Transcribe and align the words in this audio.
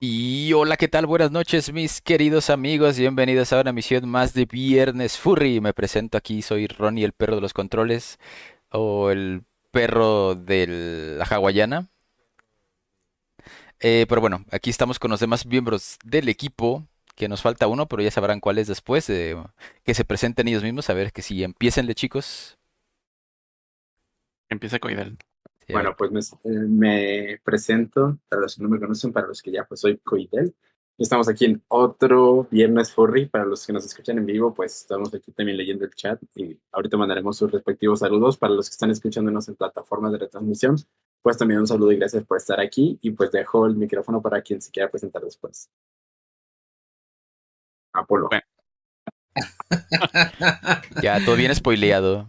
Y 0.00 0.52
hola, 0.52 0.76
¿qué 0.76 0.86
tal? 0.86 1.06
Buenas 1.06 1.32
noches, 1.32 1.72
mis 1.72 2.00
queridos 2.00 2.50
amigos. 2.50 2.96
Bienvenidos 2.98 3.52
a 3.52 3.60
una 3.60 3.72
misión 3.72 4.08
más 4.08 4.32
de 4.32 4.44
Viernes 4.46 5.18
Furry. 5.18 5.60
Me 5.60 5.74
presento 5.74 6.16
aquí, 6.16 6.40
soy 6.40 6.68
Ronnie, 6.68 7.04
el 7.04 7.12
perro 7.12 7.34
de 7.34 7.40
los 7.40 7.52
controles, 7.52 8.18
o 8.70 9.10
el 9.10 9.42
perro 9.72 10.36
de 10.36 11.16
la 11.18 11.24
hawaiana. 11.24 11.88
Eh, 13.80 14.06
pero 14.08 14.20
bueno, 14.20 14.44
aquí 14.52 14.70
estamos 14.70 14.98
con 15.00 15.10
los 15.10 15.20
demás 15.20 15.46
miembros 15.46 15.98
del 16.04 16.28
equipo, 16.28 16.86
que 17.16 17.28
nos 17.28 17.42
falta 17.42 17.66
uno, 17.66 17.86
pero 17.88 18.02
ya 18.02 18.10
sabrán 18.12 18.40
cuál 18.40 18.58
es 18.58 18.68
después, 18.68 19.06
de 19.08 19.36
que 19.84 19.94
se 19.94 20.04
presenten 20.04 20.46
ellos 20.48 20.62
mismos. 20.62 20.90
A 20.90 20.94
ver, 20.94 21.12
que 21.12 21.22
si 21.22 21.42
empiecenle, 21.42 21.94
chicos. 21.96 22.56
Empieza 24.50 24.78
Coidel. 24.78 25.18
Bueno, 25.70 25.94
pues 25.96 26.10
me, 26.10 26.20
eh, 26.20 26.58
me 26.66 27.40
presento, 27.44 28.18
para 28.28 28.42
los 28.42 28.56
que 28.56 28.62
no 28.62 28.68
me 28.68 28.80
conocen, 28.80 29.12
para 29.12 29.26
los 29.26 29.42
que 29.42 29.50
ya, 29.50 29.64
pues 29.64 29.80
soy 29.80 29.98
Coidel. 29.98 30.54
Estamos 30.98 31.28
aquí 31.28 31.44
en 31.44 31.62
otro 31.68 32.48
Viernes 32.50 32.92
Furry. 32.92 33.26
Para 33.26 33.44
los 33.44 33.64
que 33.64 33.72
nos 33.72 33.84
escuchan 33.84 34.18
en 34.18 34.26
vivo, 34.26 34.52
pues 34.52 34.80
estamos 34.80 35.14
aquí 35.14 35.30
también 35.30 35.56
leyendo 35.56 35.84
el 35.84 35.94
chat 35.94 36.20
y 36.34 36.58
ahorita 36.72 36.96
mandaremos 36.96 37.36
sus 37.36 37.52
respectivos 37.52 38.00
saludos. 38.00 38.36
Para 38.36 38.54
los 38.54 38.68
que 38.68 38.72
están 38.72 38.90
escuchándonos 38.90 39.48
en 39.48 39.54
plataformas 39.54 40.10
de 40.10 40.18
retransmisión, 40.18 40.76
pues 41.22 41.38
también 41.38 41.60
un 41.60 41.68
saludo 41.68 41.92
y 41.92 41.98
gracias 41.98 42.24
por 42.24 42.38
estar 42.38 42.58
aquí. 42.58 42.98
Y 43.00 43.12
pues 43.12 43.30
dejo 43.30 43.66
el 43.66 43.76
micrófono 43.76 44.20
para 44.20 44.42
quien 44.42 44.60
se 44.60 44.72
quiera 44.72 44.88
presentar 44.88 45.22
después. 45.22 45.70
Apolo. 47.92 48.28
Bueno. 48.28 48.42
Ya, 51.02 51.24
todo 51.24 51.36
bien 51.36 51.54
spoileado. 51.54 52.28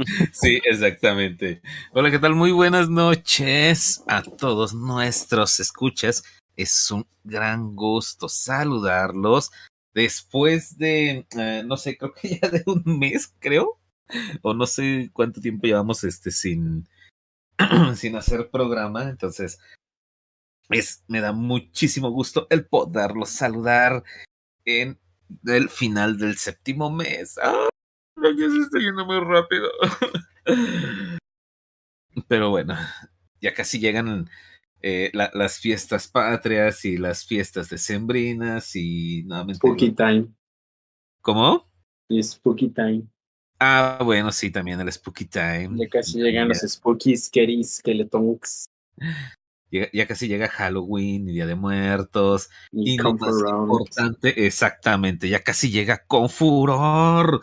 Sí, 0.32 0.60
exactamente. 0.64 1.60
Hola, 1.92 2.10
¿qué 2.10 2.18
tal? 2.18 2.34
Muy 2.34 2.52
buenas 2.52 2.88
noches 2.88 4.02
a 4.06 4.22
todos 4.22 4.74
nuestros 4.74 5.60
escuchas. 5.60 6.24
Es 6.56 6.90
un 6.90 7.06
gran 7.24 7.74
gusto 7.74 8.28
saludarlos 8.28 9.50
después 9.94 10.78
de, 10.78 11.26
eh, 11.36 11.62
no 11.64 11.76
sé, 11.76 11.96
creo 11.96 12.14
que 12.14 12.38
ya 12.40 12.48
de 12.48 12.62
un 12.66 12.82
mes, 12.98 13.34
creo, 13.38 13.78
o 14.42 14.54
no 14.54 14.66
sé 14.66 15.10
cuánto 15.12 15.40
tiempo 15.40 15.66
llevamos 15.66 16.04
este 16.04 16.30
sin, 16.30 16.88
sin 17.94 18.16
hacer 18.16 18.50
programa. 18.50 19.04
Entonces, 19.04 19.58
es, 20.70 21.04
me 21.08 21.20
da 21.20 21.32
muchísimo 21.32 22.10
gusto 22.10 22.46
el 22.50 22.66
poderlos 22.66 23.30
saludar 23.30 24.04
en 24.64 24.98
el 25.46 25.68
final 25.68 26.18
del 26.18 26.36
séptimo 26.36 26.90
mes. 26.90 27.38
¡Ah! 27.42 27.68
Ya 28.16 28.48
se 28.50 28.58
está 28.58 28.78
yendo 28.78 29.04
muy 29.06 29.18
rápido. 29.20 29.68
Pero 32.28 32.50
bueno, 32.50 32.76
ya 33.40 33.54
casi 33.54 33.78
llegan 33.78 34.28
eh, 34.82 35.10
la- 35.14 35.30
las 35.34 35.58
fiestas 35.58 36.08
patrias 36.08 36.84
y 36.84 36.96
las 36.96 37.24
fiestas 37.24 37.68
decembrinas 37.70 38.74
y 38.76 39.22
nuevamente. 39.24 39.58
Spooky 39.58 39.92
Time. 39.92 40.28
¿Cómo? 41.22 41.70
Spooky 42.22 42.68
Time. 42.70 43.06
Ah, 43.58 44.00
bueno, 44.04 44.32
sí, 44.32 44.50
también 44.50 44.80
el 44.80 44.90
Spooky 44.90 45.26
Time. 45.26 45.70
Ya 45.76 45.88
casi 45.88 46.18
llegan 46.20 46.48
los 46.48 46.58
Spooky 46.60 47.16
Scary 47.16 47.62
Skeletons 47.62 48.66
Ya, 49.70 49.88
ya 49.92 50.06
casi 50.06 50.26
llega 50.28 50.48
Halloween 50.48 51.28
y 51.28 51.32
Día 51.32 51.46
de 51.46 51.54
Muertos. 51.54 52.50
y 52.72 52.94
Y 52.94 52.98
más 52.98 53.20
importante, 53.20 54.46
exactamente, 54.46 55.28
ya 55.28 55.40
casi 55.42 55.70
llega 55.70 56.04
con 56.06 56.28
furor. 56.28 57.40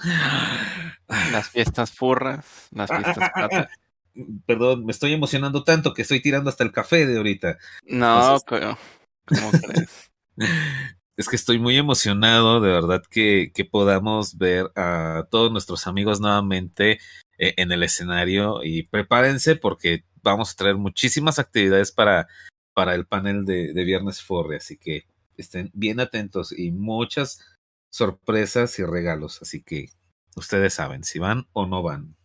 Las 1.32 1.50
fiestas 1.50 1.92
furras, 1.92 2.46
las 2.72 2.90
fiestas 2.90 3.30
patas. 3.34 3.68
Perdón, 4.46 4.86
me 4.86 4.92
estoy 4.92 5.14
emocionando 5.14 5.64
tanto 5.64 5.94
que 5.94 6.02
estoy 6.02 6.22
tirando 6.22 6.50
hasta 6.50 6.64
el 6.64 6.72
café 6.72 7.06
de 7.06 7.18
ahorita. 7.18 7.58
No, 7.86 8.20
Entonces- 8.36 8.46
pero 8.50 8.78
¿cómo 9.26 9.52
crees? 9.52 10.12
Es 11.18 11.28
que 11.28 11.36
estoy 11.36 11.58
muy 11.58 11.76
emocionado, 11.78 12.62
de 12.62 12.70
verdad, 12.70 13.02
que, 13.10 13.52
que 13.52 13.66
podamos 13.66 14.38
ver 14.38 14.68
a 14.76 15.26
todos 15.32 15.52
nuestros 15.52 15.88
amigos 15.88 16.20
nuevamente 16.22 17.00
eh, 17.40 17.56
en 17.58 17.72
el 17.72 17.82
escenario 17.82 18.64
y 18.64 18.84
prepárense 18.84 19.56
porque 19.56 20.04
vamos 20.32 20.52
a 20.52 20.56
traer 20.56 20.76
muchísimas 20.76 21.40
actividades 21.40 21.92
para, 21.92 22.28
para 22.74 22.96
el 22.96 23.06
panel 23.06 23.46
de, 23.46 23.72
Viernes 23.84 24.22
Forre, 24.22 24.58
así 24.58 24.78
que 24.78 25.06
estén 25.38 25.72
bien 25.74 26.00
atentos 26.00 26.58
y 26.58 26.72
muchas 26.72 27.42
sorpresas 27.90 28.78
y 28.80 28.84
regalos, 28.86 29.42
así 29.42 29.62
que 29.62 29.90
ustedes 30.36 30.74
saben 30.74 31.04
si 31.04 31.20
van 31.20 31.48
o 31.54 31.66
no 31.66 31.82
van. 31.82 32.16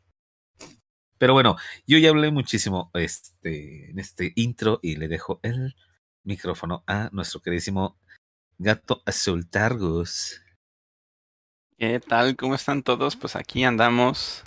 Pero 1.19 1.35
bueno, 1.35 1.57
yo 1.87 1.99
ya 1.99 2.11
hablé 2.11 2.33
muchísimo 2.33 2.91
este, 2.95 3.91
en 3.91 3.99
este 3.99 4.33
intro 4.35 4.81
y 4.83 4.97
le 4.97 5.09
dejo 5.09 5.39
el 5.43 5.77
micrófono 6.25 6.83
a 6.87 7.11
nuestro 7.12 7.41
queridísimo 7.41 7.97
Gato 8.59 9.03
Azul 9.07 9.49
Targus. 9.49 10.43
¿Qué 11.79 12.01
tal? 12.01 12.37
¿Cómo 12.37 12.55
están 12.55 12.83
todos? 12.83 13.17
Pues 13.17 13.37
aquí 13.37 13.65
andamos 13.65 14.43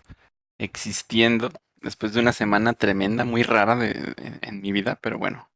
existiendo 0.57 1.51
después 1.85 2.13
de 2.13 2.19
una 2.19 2.33
semana 2.33 2.73
tremenda, 2.73 3.23
muy 3.25 3.43
rara 3.43 3.75
de, 3.75 4.15
en 4.41 4.61
mi 4.61 4.71
vida, 4.71 4.97
pero 5.01 5.19
bueno, 5.19 5.49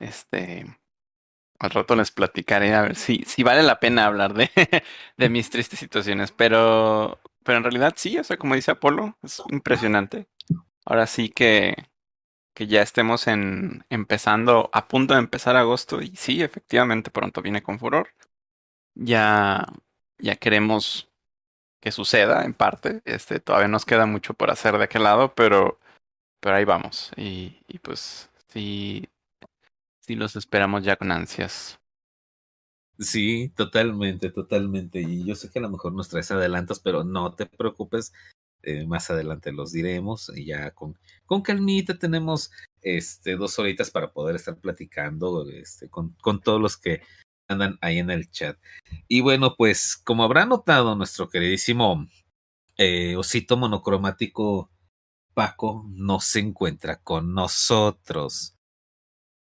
este, 0.00 0.66
al 1.60 1.70
rato 1.70 1.94
les 1.94 2.10
platicaré 2.10 2.74
a 2.74 2.82
ver 2.82 2.96
si, 2.96 3.24
si 3.26 3.44
vale 3.44 3.62
la 3.62 3.78
pena 3.78 4.06
hablar 4.06 4.34
de, 4.34 4.50
de 5.16 5.28
mis 5.30 5.50
tristes 5.50 5.78
situaciones, 5.78 6.32
pero, 6.32 7.20
pero 7.44 7.58
en 7.58 7.64
realidad 7.64 7.94
sí, 7.96 8.18
o 8.18 8.24
sea, 8.24 8.36
como 8.36 8.56
dice 8.56 8.72
Apolo, 8.72 9.16
es 9.22 9.40
impresionante. 9.50 10.26
Ahora 10.84 11.06
sí 11.06 11.28
que, 11.28 11.76
que 12.54 12.66
ya 12.66 12.82
estemos 12.82 13.28
en, 13.28 13.84
empezando, 13.88 14.68
a 14.72 14.88
punto 14.88 15.14
de 15.14 15.20
empezar 15.20 15.54
agosto, 15.54 16.02
y 16.02 16.16
sí, 16.16 16.42
efectivamente, 16.42 17.12
pronto 17.12 17.40
viene 17.40 17.62
con 17.62 17.78
furor. 17.78 18.08
Ya, 18.94 19.68
ya 20.18 20.36
queremos 20.36 21.11
que 21.82 21.92
suceda 21.92 22.44
en 22.46 22.54
parte. 22.54 23.02
Este, 23.06 23.40
todavía 23.40 23.68
nos 23.68 23.86
queda 23.86 24.06
mucho 24.06 24.34
por 24.34 24.50
hacer 24.52 24.78
de 24.78 24.84
aquel 24.86 25.04
lado, 25.04 25.34
pero, 25.36 25.80
pero 26.40 26.56
ahí 26.56 26.64
vamos. 26.66 27.12
Y, 27.16 27.62
y 27.68 27.78
pues 27.80 28.30
sí, 28.48 29.08
sí 30.00 30.16
los 30.16 30.36
esperamos 30.36 30.84
ya 30.84 30.96
con 30.96 31.12
ansias. 31.12 31.80
Sí, 32.98 33.48
totalmente, 33.56 34.30
totalmente. 34.30 35.00
Y 35.00 35.24
yo 35.24 35.34
sé 35.34 35.50
que 35.50 35.58
a 35.58 35.62
lo 35.62 35.70
mejor 35.70 35.92
nos 35.94 36.08
traes 36.08 36.30
adelantos, 36.30 36.78
pero 36.80 37.04
no 37.04 37.34
te 37.34 37.46
preocupes. 37.46 38.12
eh, 38.62 38.86
más 38.86 39.10
adelante 39.10 39.52
los 39.52 39.72
diremos. 39.72 40.30
Y 40.36 40.46
ya 40.46 40.72
con, 40.72 40.98
con 41.26 41.42
calmita 41.42 41.98
tenemos 41.98 42.52
este, 42.82 43.36
dos 43.36 43.58
horitas 43.60 43.90
para 43.92 44.12
poder 44.12 44.36
estar 44.36 44.56
platicando 44.58 45.48
este, 45.50 45.90
con, 45.90 46.10
con 46.22 46.40
todos 46.42 46.60
los 46.62 46.76
que 46.78 47.02
andan 47.48 47.78
ahí 47.80 47.98
en 47.98 48.10
el 48.10 48.30
chat. 48.30 48.58
Y 49.08 49.20
bueno, 49.20 49.54
pues 49.56 49.96
como 49.96 50.24
habrá 50.24 50.46
notado 50.46 50.96
nuestro 50.96 51.28
queridísimo 51.28 52.06
eh, 52.76 53.16
osito 53.16 53.56
monocromático 53.56 54.70
Paco 55.34 55.86
no 55.88 56.20
se 56.20 56.40
encuentra 56.40 56.96
con 56.96 57.34
nosotros. 57.34 58.54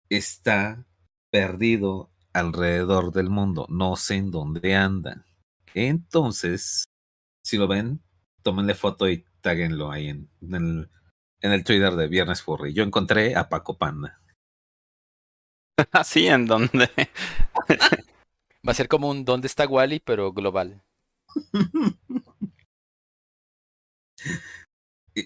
Está 0.08 0.86
perdido 1.30 2.10
alrededor 2.32 3.12
del 3.12 3.30
mundo. 3.30 3.66
No 3.68 3.96
sé 3.96 4.16
en 4.16 4.30
dónde 4.30 4.74
anda. 4.76 5.26
Entonces, 5.74 6.84
si 7.42 7.56
lo 7.56 7.66
ven, 7.66 8.00
tómenle 8.42 8.74
foto 8.74 9.08
y 9.08 9.24
taguenlo 9.40 9.90
ahí 9.90 10.08
en, 10.08 10.30
en 10.40 10.54
el, 10.54 10.90
en 11.40 11.52
el 11.52 11.64
Twitter 11.64 11.94
de 11.94 12.08
Viernes 12.08 12.42
Furry. 12.42 12.72
Yo 12.72 12.84
encontré 12.84 13.34
a 13.34 13.48
Paco 13.48 13.76
Panda. 13.76 14.21
Así 15.92 16.26
en 16.26 16.46
donde. 16.46 16.90
Va 18.68 18.72
a 18.72 18.74
ser 18.74 18.88
como 18.88 19.08
un 19.08 19.24
¿Dónde 19.24 19.46
está 19.46 19.68
Wally? 19.68 20.00
pero 20.00 20.32
global. 20.32 20.82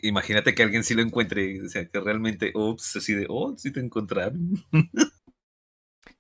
Imagínate 0.03 0.55
que 0.55 0.63
alguien 0.65 0.83
sí 0.85 0.95
lo 0.95 1.03
encuentre, 1.03 1.61
o 1.63 1.69
sea, 1.69 1.87
que 1.89 2.01
realmente, 2.01 2.51
ups, 2.55 2.97
así 2.97 3.15
de, 3.15 3.27
oh, 3.29 3.55
sí 3.57 3.73
te 3.73 3.81
encontraron. 3.81 4.65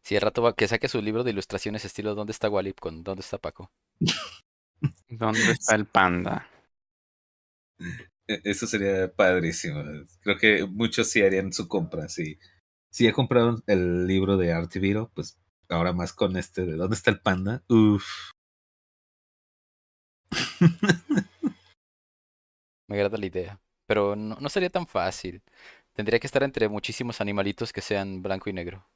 Si 0.03 0.15
de 0.15 0.21
rato 0.21 0.41
va 0.41 0.55
que 0.57 0.69
saque 0.69 0.89
su 0.89 1.03
libro 1.03 1.23
de 1.23 1.33
ilustraciones 1.33 1.85
estilo 1.85 2.15
¿Dónde 2.15 2.31
está 2.33 2.49
Wally? 2.49 2.73
con 2.73 3.03
¿Dónde 3.05 3.21
está 3.21 3.37
Paco? 3.37 3.71
¿Dónde 5.09 5.51
está 5.53 5.75
el 5.75 5.87
panda? 5.87 6.47
E- 8.29 8.41
Eso 8.45 8.67
sería 8.67 9.13
padrísimo. 9.13 9.83
Creo 10.21 10.37
que 10.39 10.67
muchos 10.67 11.09
sí 11.11 11.23
harían 11.23 11.53
su 11.53 11.69
compra. 11.69 12.09
Si, 12.09 12.39
si 12.97 13.07
he 13.07 13.13
comprado 13.13 13.63
el 13.67 14.07
libro 14.07 14.39
de 14.39 14.55
Artiviro, 14.55 15.11
pues 15.15 15.39
ahora 15.69 15.93
más 15.93 16.15
con 16.15 16.35
este 16.39 16.65
de 16.65 16.77
¿Dónde 16.77 16.97
está 16.97 17.11
el 17.11 17.21
panda? 17.21 17.63
Uf. 17.69 18.07
Me 22.89 22.97
agrada 22.97 23.17
la 23.19 23.27
idea. 23.27 23.61
Pero 23.87 24.17
no, 24.17 24.37
no 24.41 24.49
sería 24.49 24.71
tan 24.71 24.87
fácil. 24.87 25.43
Tendría 25.93 26.19
que 26.21 26.27
estar 26.27 26.43
entre 26.43 26.69
muchísimos 26.69 27.21
animalitos 27.21 27.73
que 27.73 27.81
sean 27.81 28.23
blanco 28.23 28.51
y 28.51 28.53
negro. 28.53 28.87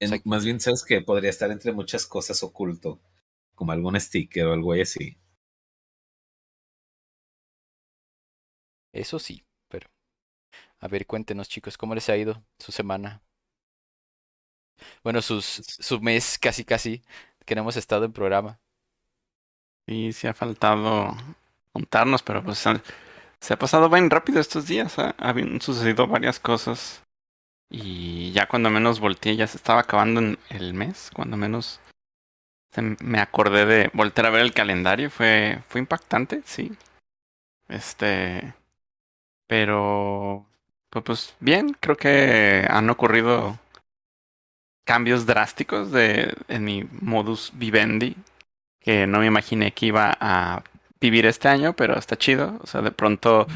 En- 0.00 0.08
sea- 0.10 0.20
más 0.24 0.44
bien 0.44 0.58
sabes 0.58 0.84
que 0.84 1.00
podría 1.00 1.30
estar 1.30 1.50
entre 1.52 1.72
muchas 1.72 2.04
cosas 2.04 2.42
oculto, 2.42 3.00
como 3.54 3.70
algún 3.72 3.98
sticker 4.00 4.46
o 4.46 4.52
algo 4.52 4.72
así. 4.72 5.16
Eso 8.92 9.18
sí. 9.18 9.44
A 10.80 10.88
ver, 10.88 11.06
cuéntenos, 11.06 11.48
chicos, 11.48 11.78
¿cómo 11.78 11.94
les 11.94 12.08
ha 12.10 12.16
ido 12.16 12.42
su 12.58 12.72
semana? 12.72 13.22
Bueno, 15.02 15.22
sus, 15.22 15.44
su 15.44 16.00
mes 16.00 16.38
casi 16.38 16.64
casi 16.64 17.02
que 17.44 17.54
no 17.54 17.62
hemos 17.62 17.76
estado 17.76 18.04
en 18.04 18.12
programa. 18.12 18.60
Sí, 19.86 20.12
sí 20.12 20.26
ha 20.26 20.34
faltado 20.34 21.16
juntarnos, 21.72 22.22
pero 22.22 22.42
pues 22.44 22.66
han- 22.66 22.82
se 23.40 23.54
ha 23.54 23.58
pasado 23.58 23.88
bien 23.90 24.10
rápido 24.10 24.40
estos 24.40 24.66
días. 24.66 24.98
¿eh? 24.98 25.12
Habían 25.18 25.60
sucedido 25.60 26.06
varias 26.06 26.38
cosas. 26.40 27.02
Y 27.70 28.32
ya 28.32 28.48
cuando 28.48 28.70
menos 28.70 29.00
volteé, 29.00 29.36
ya 29.36 29.46
se 29.48 29.58
estaba 29.58 29.80
acabando 29.82 30.20
en 30.20 30.38
el 30.50 30.74
mes. 30.74 31.10
Cuando 31.14 31.36
menos 31.36 31.80
se 32.72 32.82
me 32.82 33.20
acordé 33.20 33.66
de 33.66 33.90
volver 33.94 34.26
a 34.26 34.30
ver 34.30 34.42
el 34.42 34.54
calendario. 34.54 35.10
Fue, 35.10 35.62
fue 35.68 35.80
impactante, 35.80 36.42
sí. 36.46 36.72
Este. 37.68 38.54
Pero. 39.48 40.46
Pues, 40.90 41.04
pues 41.04 41.36
bien, 41.40 41.76
creo 41.80 41.96
que 41.96 42.66
han 42.68 42.90
ocurrido 42.90 43.58
cambios 44.84 45.24
drásticos 45.24 45.92
de, 45.92 46.34
en 46.48 46.64
mi 46.64 46.84
modus 47.00 47.52
vivendi 47.54 48.16
que 48.80 49.06
no 49.06 49.20
me 49.20 49.26
imaginé 49.26 49.72
que 49.72 49.86
iba 49.86 50.16
a 50.20 50.62
vivir 51.00 51.26
este 51.26 51.48
año, 51.48 51.74
pero 51.74 51.98
está 51.98 52.16
chido. 52.16 52.58
O 52.62 52.66
sea, 52.66 52.82
de 52.82 52.90
pronto 52.90 53.46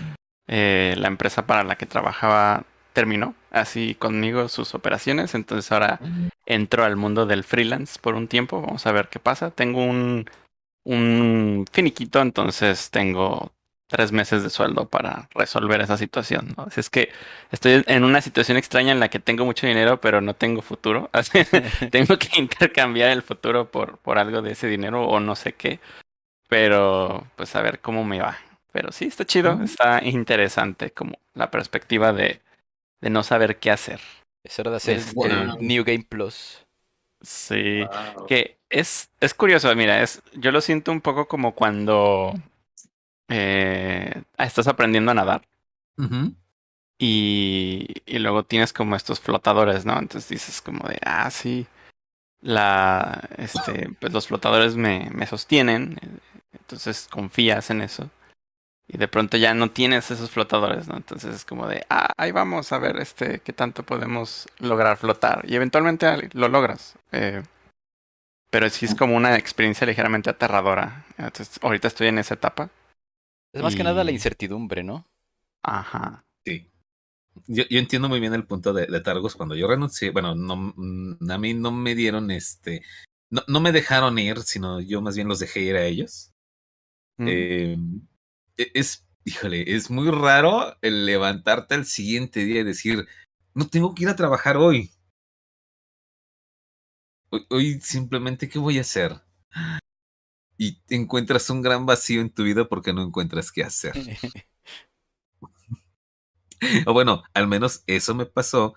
eh, 0.46 0.94
la 0.98 1.08
empresa 1.08 1.46
para 1.46 1.64
la 1.64 1.76
que 1.76 1.86
trabajaba 1.86 2.64
terminó 2.92 3.34
así 3.50 3.96
conmigo 3.96 4.48
sus 4.48 4.74
operaciones, 4.74 5.34
entonces 5.34 5.70
ahora 5.72 5.98
entro 6.46 6.84
al 6.84 6.96
mundo 6.96 7.26
del 7.26 7.42
freelance 7.42 7.98
por 8.00 8.14
un 8.14 8.28
tiempo, 8.28 8.62
vamos 8.62 8.86
a 8.86 8.92
ver 8.92 9.08
qué 9.08 9.18
pasa. 9.18 9.50
Tengo 9.50 9.84
un, 9.84 10.30
un 10.84 11.64
finiquito, 11.72 12.20
entonces 12.20 12.90
tengo 12.90 13.52
tres 13.86 14.12
meses 14.12 14.42
de 14.42 14.50
sueldo 14.50 14.88
para 14.88 15.28
resolver 15.34 15.80
esa 15.80 15.96
situación, 15.96 16.54
¿no? 16.56 16.64
Así 16.64 16.80
es 16.80 16.90
que 16.90 17.10
estoy 17.52 17.84
en 17.86 18.04
una 18.04 18.20
situación 18.20 18.56
extraña 18.56 18.92
en 18.92 19.00
la 19.00 19.08
que 19.10 19.20
tengo 19.20 19.44
mucho 19.44 19.66
dinero, 19.66 20.00
pero 20.00 20.20
no 20.20 20.34
tengo 20.34 20.62
futuro. 20.62 21.10
Así, 21.12 21.40
tengo 21.90 22.18
que 22.18 22.28
intercambiar 22.40 23.10
el 23.10 23.22
futuro 23.22 23.70
por, 23.70 23.98
por 23.98 24.18
algo 24.18 24.42
de 24.42 24.52
ese 24.52 24.66
dinero 24.68 25.04
o 25.06 25.20
no 25.20 25.36
sé 25.36 25.52
qué. 25.54 25.80
Pero 26.48 27.26
pues 27.36 27.54
a 27.56 27.62
ver 27.62 27.80
cómo 27.80 28.04
me 28.04 28.20
va. 28.20 28.38
Pero 28.72 28.92
sí, 28.92 29.06
está 29.06 29.24
chido, 29.24 29.60
está 29.62 30.02
interesante 30.04 30.90
como 30.90 31.14
la 31.34 31.50
perspectiva 31.50 32.12
de, 32.12 32.40
de 33.00 33.10
no 33.10 33.22
saber 33.22 33.58
qué 33.58 33.70
hacer. 33.70 34.00
Es 34.44 34.58
hora 34.58 34.72
de 34.72 34.76
hacer 34.78 34.96
Es- 34.98 35.08
el 35.08 35.14
wow. 35.14 35.56
New 35.60 35.84
Game 35.84 36.04
Plus. 36.08 36.64
Sí. 37.22 37.80
Wow. 38.16 38.26
Que 38.26 38.58
es, 38.68 39.10
es 39.20 39.34
curioso, 39.34 39.74
mira, 39.74 40.02
es, 40.02 40.22
yo 40.34 40.50
lo 40.52 40.60
siento 40.60 40.92
un 40.92 41.00
poco 41.00 41.26
como 41.28 41.54
cuando 41.54 42.34
eh, 43.28 44.22
estás 44.38 44.68
aprendiendo 44.68 45.10
a 45.10 45.14
nadar 45.14 45.42
y, 46.98 47.86
y 48.06 48.18
luego 48.18 48.44
tienes 48.44 48.72
como 48.72 48.96
estos 48.96 49.20
flotadores, 49.20 49.84
¿no? 49.84 49.98
Entonces 49.98 50.28
dices 50.28 50.60
como 50.62 50.88
de, 50.88 50.98
ah, 51.04 51.30
sí, 51.30 51.66
la, 52.40 53.28
este, 53.38 53.90
pues 54.00 54.12
los 54.12 54.28
flotadores 54.28 54.76
me, 54.76 55.10
me 55.12 55.26
sostienen, 55.26 55.98
eh, 56.02 56.08
entonces 56.52 57.08
confías 57.10 57.70
en 57.70 57.82
eso. 57.82 58.10
Y 58.88 58.98
de 58.98 59.08
pronto 59.08 59.36
ya 59.38 59.54
no 59.54 59.70
tienes 59.70 60.10
esos 60.10 60.30
flotadores, 60.30 60.88
¿no? 60.88 60.96
Entonces 60.96 61.34
es 61.34 61.44
como 61.46 61.66
de, 61.68 61.86
ah, 61.90 62.10
ahí 62.18 62.32
vamos 62.32 62.72
a 62.72 62.78
ver 62.78 62.98
este, 62.98 63.40
qué 63.40 63.52
tanto 63.52 63.82
podemos 63.84 64.46
lograr 64.58 64.98
flotar. 64.98 65.42
Y 65.48 65.56
eventualmente 65.56 66.06
al- 66.06 66.30
lo 66.34 66.48
logras. 66.48 66.96
Eh, 67.12 67.42
pero 68.50 68.68
sí 68.70 68.84
es 68.86 68.94
como 68.94 69.16
una 69.16 69.36
experiencia 69.36 69.86
ligeramente 69.86 70.30
aterradora. 70.30 71.04
Entonces, 71.18 71.58
ahorita 71.62 71.88
estoy 71.88 72.08
en 72.08 72.18
esa 72.18 72.34
etapa. 72.34 72.70
Es 73.54 73.62
más 73.62 73.76
que 73.76 73.84
nada 73.84 74.02
la 74.02 74.10
incertidumbre, 74.10 74.82
¿no? 74.82 75.06
Ajá. 75.62 76.24
Sí. 76.44 76.70
Yo, 77.46 77.64
yo 77.70 77.78
entiendo 77.78 78.08
muy 78.08 78.20
bien 78.20 78.34
el 78.34 78.46
punto 78.46 78.72
de, 78.72 78.86
de 78.86 79.00
Targus. 79.00 79.36
Cuando 79.36 79.54
yo 79.54 79.68
renuncié, 79.68 80.10
bueno, 80.10 80.34
no, 80.34 80.56
mm, 80.76 81.30
a 81.30 81.38
mí 81.38 81.54
no 81.54 81.70
me 81.70 81.94
dieron 81.94 82.30
este. 82.30 82.82
No, 83.30 83.42
no 83.46 83.60
me 83.60 83.72
dejaron 83.72 84.18
ir, 84.18 84.40
sino 84.42 84.80
yo 84.80 85.00
más 85.00 85.14
bien 85.14 85.28
los 85.28 85.38
dejé 85.38 85.60
ir 85.60 85.76
a 85.76 85.84
ellos. 85.84 86.32
Mm. 87.16 87.26
Eh, 87.28 87.76
e- 88.56 88.70
es, 88.74 89.06
híjole, 89.24 89.74
es 89.74 89.88
muy 89.88 90.10
raro 90.10 90.76
el 90.82 91.06
levantarte 91.06 91.74
al 91.74 91.86
siguiente 91.86 92.44
día 92.44 92.60
y 92.60 92.64
decir, 92.64 93.06
no 93.54 93.68
tengo 93.68 93.94
que 93.94 94.02
ir 94.02 94.08
a 94.08 94.16
trabajar 94.16 94.56
hoy. 94.56 94.90
Hoy, 97.30 97.46
hoy 97.50 97.80
simplemente, 97.80 98.48
¿qué 98.48 98.58
voy 98.58 98.78
a 98.78 98.82
hacer? 98.82 99.20
Y 100.56 100.78
encuentras 100.88 101.50
un 101.50 101.62
gran 101.62 101.84
vacío 101.86 102.20
en 102.20 102.30
tu 102.30 102.44
vida 102.44 102.66
porque 102.68 102.92
no 102.92 103.02
encuentras 103.02 103.50
qué 103.50 103.64
hacer. 103.64 103.94
O 106.86 106.92
bueno, 106.94 107.22
al 107.34 107.46
menos 107.46 107.82
eso 107.86 108.14
me 108.14 108.24
pasó 108.26 108.74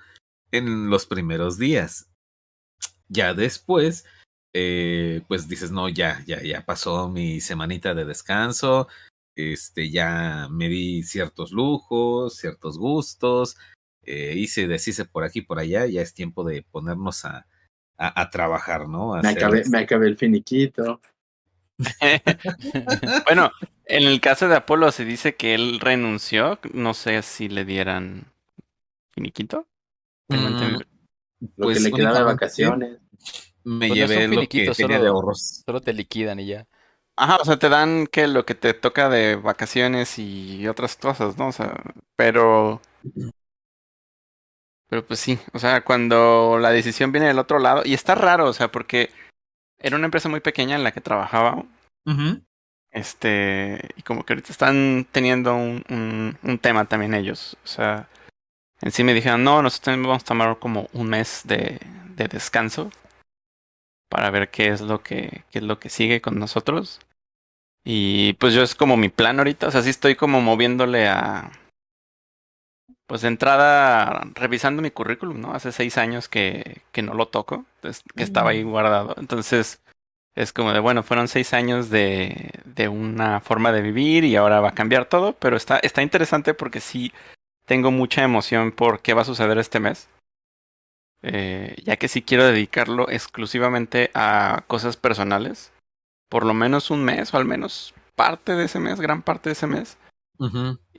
en 0.51 0.89
los 0.89 1.05
primeros 1.05 1.57
días. 1.57 2.09
Ya 3.07 3.33
después, 3.33 4.05
eh, 4.53 5.21
pues 5.27 5.47
dices, 5.47 5.71
no, 5.71 5.87
ya, 5.87 6.21
ya, 6.25 6.41
ya 6.41 6.65
pasó 6.65 7.07
mi 7.09 7.39
semanita 7.39 7.93
de 7.93 8.03
descanso. 8.05 8.87
Este, 9.35 9.89
ya 9.89 10.47
me 10.49 10.67
di 10.67 11.03
ciertos 11.03 11.51
lujos, 11.51 12.35
ciertos 12.35 12.77
gustos. 12.77 13.57
eh, 14.03 14.33
hice, 14.35 14.67
deshice 14.67 15.05
por 15.05 15.23
aquí, 15.23 15.41
por 15.41 15.59
allá. 15.59 15.85
Ya 15.85 16.01
es 16.01 16.13
tiempo 16.13 16.43
de 16.43 16.63
ponernos 16.63 17.23
a, 17.25 17.47
a, 17.97 18.21
a 18.21 18.29
trabajar, 18.29 18.89
¿no? 18.89 19.13
A 19.13 19.21
Me 19.21 19.29
acabé, 19.29 19.59
este- 19.59 19.69
me 19.69 19.79
acabé 19.79 20.07
el 20.07 20.17
finiquito. 20.17 20.99
bueno, 23.25 23.51
en 23.85 24.03
el 24.03 24.19
caso 24.19 24.47
de 24.47 24.55
Apolo 24.55 24.91
se 24.91 25.05
dice 25.05 25.35
que 25.35 25.55
él 25.55 25.79
renunció. 25.79 26.59
No 26.73 26.93
sé 26.93 27.21
si 27.21 27.49
le 27.49 27.65
dieran 27.65 28.31
finiquito. 29.11 29.67
Mm. 30.29 30.79
Lo 31.55 31.65
pues 31.65 31.77
que 31.77 31.83
le 31.83 31.91
quedaba 31.91 32.19
de 32.19 32.23
vacaciones. 32.23 32.99
Me 33.63 33.89
Pues 33.89 33.89
no 33.89 33.95
llevé 33.95 34.27
lo 34.27 34.41
que 34.47 34.71
tenía 34.71 34.99
de 34.99 35.07
ahorros. 35.07 35.63
Solo 35.65 35.81
te 35.81 35.93
liquidan 35.93 36.39
y 36.39 36.47
ya. 36.47 36.67
Ajá, 37.15 37.37
o 37.37 37.45
sea, 37.45 37.57
te 37.57 37.69
dan 37.69 38.07
que 38.07 38.27
lo 38.27 38.45
que 38.45 38.55
te 38.55 38.73
toca 38.73 39.09
de 39.09 39.35
vacaciones 39.35 40.19
y 40.19 40.67
otras 40.67 40.95
cosas, 40.95 41.37
¿no? 41.37 41.47
O 41.47 41.51
sea, 41.51 41.75
pero. 42.15 42.81
Pero 44.89 45.05
pues 45.05 45.19
sí, 45.19 45.37
o 45.51 45.59
sea, 45.59 45.83
cuando 45.83 46.59
la 46.59 46.69
decisión 46.69 47.11
viene 47.11 47.27
del 47.27 47.39
otro 47.39 47.59
lado, 47.59 47.81
y 47.83 47.93
está 47.93 48.15
raro, 48.15 48.47
o 48.47 48.53
sea, 48.53 48.71
porque 48.71 49.09
era 49.79 49.95
una 49.95 50.05
empresa 50.05 50.29
muy 50.29 50.39
pequeña 50.39 50.75
en 50.75 50.83
la 50.83 50.91
que 50.91 51.01
trabajaba, 51.01 51.63
este, 52.91 53.89
y 53.95 54.01
como 54.01 54.23
que 54.23 54.33
ahorita 54.33 54.51
están 54.51 55.05
teniendo 55.11 55.55
un, 55.55 55.83
un, 55.89 56.37
un 56.41 56.59
tema 56.59 56.85
también 56.85 57.13
ellos, 57.13 57.57
o 57.63 57.67
sea, 57.67 58.07
en 58.81 58.91
sí 58.91 59.03
me 59.03 59.13
dijeron, 59.13 59.43
no, 59.43 59.61
nosotros 59.61 59.97
vamos 59.97 60.23
a 60.23 60.25
tomar 60.25 60.59
como 60.59 60.87
un 60.93 61.09
mes 61.09 61.41
de, 61.45 61.79
de 62.15 62.27
descanso 62.27 62.91
para 64.09 64.29
ver 64.29 64.49
qué 64.49 64.67
es 64.67 64.81
lo 64.81 65.01
que, 65.03 65.43
qué 65.51 65.59
es 65.59 65.63
lo 65.63 65.79
que 65.79 65.89
sigue 65.89 66.21
con 66.21 66.39
nosotros. 66.39 66.99
Y 67.83 68.33
pues 68.33 68.53
yo 68.53 68.63
es 68.63 68.75
como 68.75 68.97
mi 68.97 69.09
plan 69.09 69.39
ahorita, 69.39 69.67
o 69.67 69.71
sea, 69.71 69.81
sí 69.81 69.89
estoy 69.89 70.15
como 70.15 70.41
moviéndole 70.41 71.07
a, 71.07 71.51
pues 73.07 73.21
de 73.21 73.29
entrada 73.29 74.21
revisando 74.35 74.81
mi 74.81 74.91
currículum, 74.91 75.39
¿no? 75.41 75.53
Hace 75.53 75.71
seis 75.71 75.97
años 75.97 76.27
que, 76.27 76.81
que 76.91 77.01
no 77.01 77.13
lo 77.13 77.29
toco, 77.29 77.65
pues, 77.81 78.03
que 78.15 78.23
estaba 78.23 78.51
ahí 78.51 78.63
guardado. 78.63 79.15
Entonces 79.17 79.81
es 80.35 80.53
como 80.53 80.73
de, 80.73 80.79
bueno, 80.79 81.01
fueron 81.03 81.27
seis 81.27 81.53
años 81.53 81.89
de, 81.89 82.51
de 82.65 82.89
una 82.89 83.39
forma 83.39 83.71
de 83.71 83.81
vivir 83.81 84.23
y 84.23 84.35
ahora 84.35 84.59
va 84.59 84.69
a 84.69 84.75
cambiar 84.75 85.05
todo, 85.05 85.33
pero 85.33 85.57
está, 85.57 85.79
está 85.79 86.03
interesante 86.03 86.53
porque 86.53 86.81
sí 86.81 87.11
tengo 87.65 87.91
mucha 87.91 88.23
emoción 88.23 88.71
por 88.71 89.01
qué 89.01 89.13
va 89.13 89.23
a 89.23 89.25
suceder 89.25 89.57
este 89.57 89.79
mes. 89.79 90.09
Eh, 91.23 91.75
ya 91.83 91.97
que 91.97 92.07
sí 92.07 92.21
quiero 92.21 92.45
dedicarlo 92.45 93.09
exclusivamente 93.09 94.11
a 94.13 94.63
cosas 94.67 94.97
personales, 94.97 95.71
por 96.29 96.45
lo 96.45 96.53
menos 96.53 96.91
un 96.91 97.03
mes 97.03 97.33
o 97.33 97.37
al 97.37 97.45
menos 97.45 97.95
parte 98.15 98.53
de 98.53 98.65
ese 98.65 98.79
mes, 98.79 98.99
gran 98.99 99.21
parte 99.21 99.49
de 99.49 99.53
ese 99.53 99.65
mes. 99.65 99.97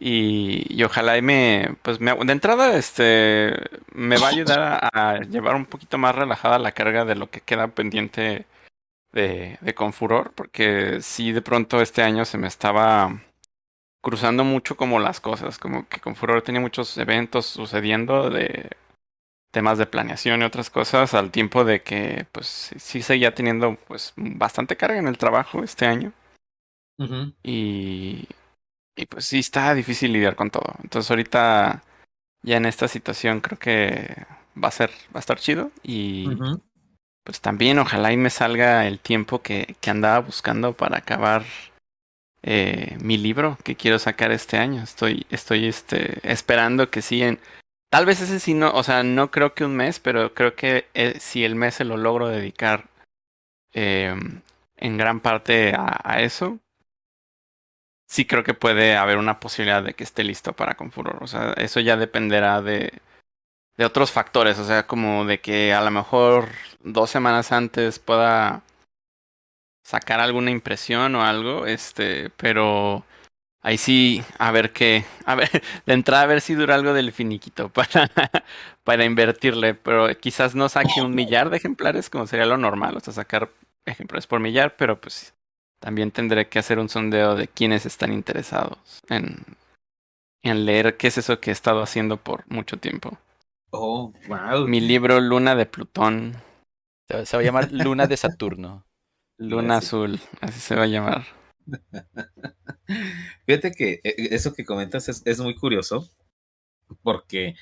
Y, 0.00 0.66
y 0.68 0.83
ojalá 0.85 1.16
y 1.18 1.23
me, 1.23 1.76
pues 1.83 2.00
me, 2.00 2.14
de 2.14 2.33
entrada, 2.33 2.76
este, 2.76 3.54
me 3.92 4.18
va 4.18 4.26
a 4.26 4.30
ayudar 4.30 4.61
a, 4.61 4.88
a 4.92 5.21
llevar 5.21 5.57
un 5.57 5.66
poquito 5.66 5.99
más 5.99 6.14
relajada 6.14 6.59
la 6.59 6.73
carga 6.73 7.04
de 7.04 7.14
lo 7.14 7.30
que 7.30 7.40
queda 7.40 7.68
pendiente 7.68 8.47
de, 9.12 9.59
de 9.61 9.75
Confuror, 9.75 10.33
porque 10.35 11.00
sí 11.02 11.33
de 11.33 11.42
pronto 11.42 11.80
este 11.80 12.02
año 12.02 12.25
se 12.25 12.38
me 12.38 12.49
estaba 12.49 13.21
cruzando 14.00 14.45
mucho 14.45 14.76
como 14.76 15.00
las 15.00 15.21
cosas, 15.21 15.59
como 15.59 15.88
que 15.88 16.00
Confuror 16.00 16.42
tenía 16.42 16.61
muchos 16.61 16.97
eventos 16.99 17.47
sucediendo 17.47 18.30
de 18.30 18.71
temas 19.50 19.78
de 19.78 19.87
planeación 19.87 20.42
y 20.42 20.45
otras 20.45 20.71
cosas, 20.71 21.14
al 21.14 21.30
tiempo 21.30 21.64
de 21.64 21.83
que 21.83 22.26
pues 22.33 22.73
sí, 22.78 23.02
seguía 23.02 23.35
teniendo 23.35 23.76
pues 23.87 24.12
bastante 24.16 24.76
carga 24.76 24.99
en 24.99 25.09
el 25.09 25.18
trabajo 25.18 25.62
este 25.62 25.87
año. 25.87 26.12
Y, 27.42 28.26
y 28.99 29.07
pues 29.07 29.25
sí, 29.25 29.38
está 29.38 29.75
difícil 29.75 30.12
lidiar 30.12 30.37
con 30.37 30.50
todo. 30.50 30.75
Entonces 30.83 31.11
ahorita 31.11 31.83
ya 32.43 32.57
en 32.57 32.67
esta 32.67 32.88
situación 32.88 33.40
creo 33.40 33.59
que 33.59 34.26
va 34.62 34.69
a 34.69 34.73
ser, 34.73 34.90
va 35.14 35.19
a 35.19 35.21
estar 35.21 35.38
chido. 35.38 35.71
Y 35.83 36.28
pues 37.25 37.40
también 37.40 37.78
ojalá 37.78 38.12
y 38.12 38.17
me 38.17 38.31
salga 38.31 38.87
el 38.87 39.00
tiempo 39.00 39.40
que, 39.40 39.76
que 39.81 39.90
andaba 39.90 40.19
buscando 40.21 40.73
para 40.73 40.99
acabar 40.99 41.45
eh, 42.43 42.97
mi 43.00 43.17
libro 43.19 43.57
que 43.64 43.76
quiero 43.76 43.99
sacar 43.99 44.33
este 44.33 44.57
año. 44.57 44.83
Estoy, 44.83 45.26
estoy 45.31 45.67
este, 45.67 46.19
esperando 46.28 46.90
que 46.90 47.02
sí 47.02 47.23
en, 47.23 47.38
Tal 47.90 48.05
vez 48.05 48.21
ese 48.21 48.38
sí 48.38 48.52
no, 48.52 48.71
o 48.73 48.83
sea, 48.83 49.02
no 49.02 49.31
creo 49.31 49.55
que 49.55 49.64
un 49.64 49.75
mes, 49.75 49.99
pero 49.99 50.35
creo 50.35 50.55
que 50.55 50.88
eh, 50.93 51.19
si 51.21 51.45
el 51.45 51.55
mes 51.55 51.76
se 51.76 51.85
lo 51.85 51.97
logro 51.97 52.28
dedicar 52.28 52.90
eh, 53.73 54.14
en 54.76 54.99
gran 54.99 55.21
parte 55.21 55.75
a, 55.75 55.99
a, 56.05 56.21
eso, 56.21 56.59
sí 58.09 58.25
creo 58.27 58.45
que 58.45 58.55
puede 58.55 58.97
haber 58.97 59.19
una 59.19 59.41
posibilidad 59.41 59.83
de 59.83 59.95
que 59.95 60.05
esté 60.05 60.25
listo 60.25 60.53
para 60.55 60.77
Confuror. 60.77 61.23
O 61.23 61.27
sea, 61.27 61.53
eso 61.57 61.81
ya 61.81 61.97
dependerá 61.97 62.62
de, 62.62 62.93
de 63.77 63.85
otros 63.85 64.12
factores, 64.12 64.59
o 64.59 64.65
sea, 64.65 64.87
como 64.87 65.25
de 65.25 65.41
que 65.41 65.73
a 65.75 65.83
lo 65.83 65.91
mejor 65.91 66.49
dos 66.83 67.11
semanas 67.11 67.53
antes 67.53 67.99
pueda 67.99 68.62
sacar 69.85 70.21
alguna 70.21 70.50
impresión 70.50 71.15
o 71.15 71.25
algo, 71.25 71.67
este, 71.67 72.31
pero 72.31 73.05
Ahí 73.61 73.77
sí, 73.77 74.23
a 74.38 74.53
ver 74.53 74.73
qué, 74.73 75.05
a 75.27 75.35
ver, 75.35 75.50
de 75.87 75.93
entrada 75.93 76.23
a 76.23 76.27
ver 76.27 76.41
si 76.41 76.55
dura 76.55 76.75
algo 76.77 76.95
del 76.95 77.12
finiquito 77.12 77.69
para, 77.73 78.09
para 78.85 79.05
invertirle, 79.05 79.75
pero 79.75 80.09
quizás 80.19 80.55
no 80.55 80.69
saque 80.69 81.03
un 81.03 81.15
millar 81.15 81.50
de 81.50 81.57
ejemplares 81.57 82.09
como 82.09 82.27
sería 82.27 82.47
lo 82.47 82.57
normal, 82.57 82.97
o 82.97 83.00
sea, 83.00 83.12
sacar 83.12 83.50
ejemplares 83.85 84.27
por 84.27 84.41
millar, 84.41 84.77
pero 84.77 85.00
pues 85.00 85.35
también 85.81 86.11
tendré 86.11 86.49
que 86.49 86.59
hacer 86.59 86.79
un 86.79 86.89
sondeo 86.89 87.35
de 87.35 87.49
quienes 87.49 87.87
están 87.87 88.13
interesados 88.13 89.01
en, 89.09 89.45
en 90.43 90.65
leer 90.65 90.97
qué 90.97 91.09
es 91.09 91.19
eso 91.19 91.41
que 91.41 91.51
he 91.51 91.53
estado 91.53 91.83
haciendo 91.83 92.17
por 92.17 92.45
mucho 92.51 92.79
tiempo. 92.79 93.19
Oh, 93.71 94.13
wow. 94.29 94.67
Mi 94.67 94.81
libro 94.81 95.21
Luna 95.21 95.55
de 95.55 95.67
Plutón. 95.67 96.35
Se, 97.09 97.37
va 97.37 97.43
a 97.43 97.45
llamar 97.45 97.73
Luna 97.73 98.07
de 98.07 98.17
Saturno. 98.17 98.85
Luna 99.39 99.77
Azul, 99.77 100.19
así 100.41 100.59
se 100.59 100.75
va 100.75 100.83
a 100.83 100.87
llamar. 100.87 101.25
Fíjate 103.47 103.73
que 103.73 104.01
eso 104.03 104.53
que 104.53 104.65
comentas 104.65 105.09
es, 105.09 105.23
es, 105.27 105.39
muy 105.39 105.55
curioso, 105.55 106.11
porque 107.03 107.55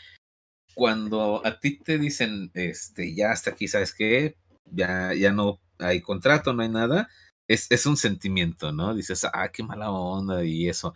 cuando 0.74 1.44
a 1.44 1.58
ti 1.58 1.78
te 1.78 1.98
dicen, 1.98 2.50
este, 2.54 3.14
ya 3.14 3.32
hasta 3.32 3.50
aquí, 3.50 3.68
¿sabes 3.68 3.94
qué? 3.94 4.36
Ya, 4.64 5.12
ya 5.12 5.32
no 5.32 5.60
hay 5.78 6.00
contrato, 6.00 6.52
no 6.52 6.62
hay 6.62 6.68
nada, 6.68 7.08
es, 7.48 7.70
es 7.70 7.86
un 7.86 7.96
sentimiento, 7.96 8.72
¿no? 8.72 8.94
Dices, 8.94 9.24
ah, 9.24 9.48
qué 9.52 9.62
mala 9.62 9.90
onda 9.90 10.44
y 10.44 10.68
eso. 10.68 10.94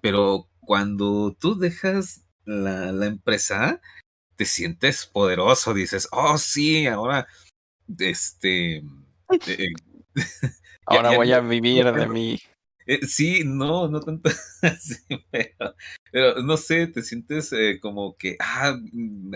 Pero 0.00 0.48
cuando 0.60 1.36
tú 1.38 1.58
dejas 1.58 2.24
la, 2.44 2.92
la 2.92 3.06
empresa, 3.06 3.80
te 4.36 4.44
sientes 4.44 5.06
poderoso, 5.06 5.74
dices, 5.74 6.08
oh, 6.12 6.38
sí, 6.38 6.86
ahora, 6.86 7.26
este... 7.98 8.78
Eh, 9.46 9.68
ahora 10.86 11.12
ya, 11.12 11.16
voy 11.16 11.28
ya, 11.28 11.36
a 11.36 11.40
vivir 11.40 11.92
de 11.92 12.06
mí. 12.06 12.40
Eh, 12.92 13.06
sí, 13.06 13.42
no, 13.46 13.88
no 13.88 14.00
tanto 14.00 14.28
así, 14.62 14.96
pero, 15.30 15.74
pero, 16.10 16.42
no 16.42 16.58
sé, 16.58 16.88
te 16.88 17.02
sientes 17.02 17.50
eh, 17.54 17.78
como 17.80 18.16
que, 18.18 18.36
ah, 18.38 18.78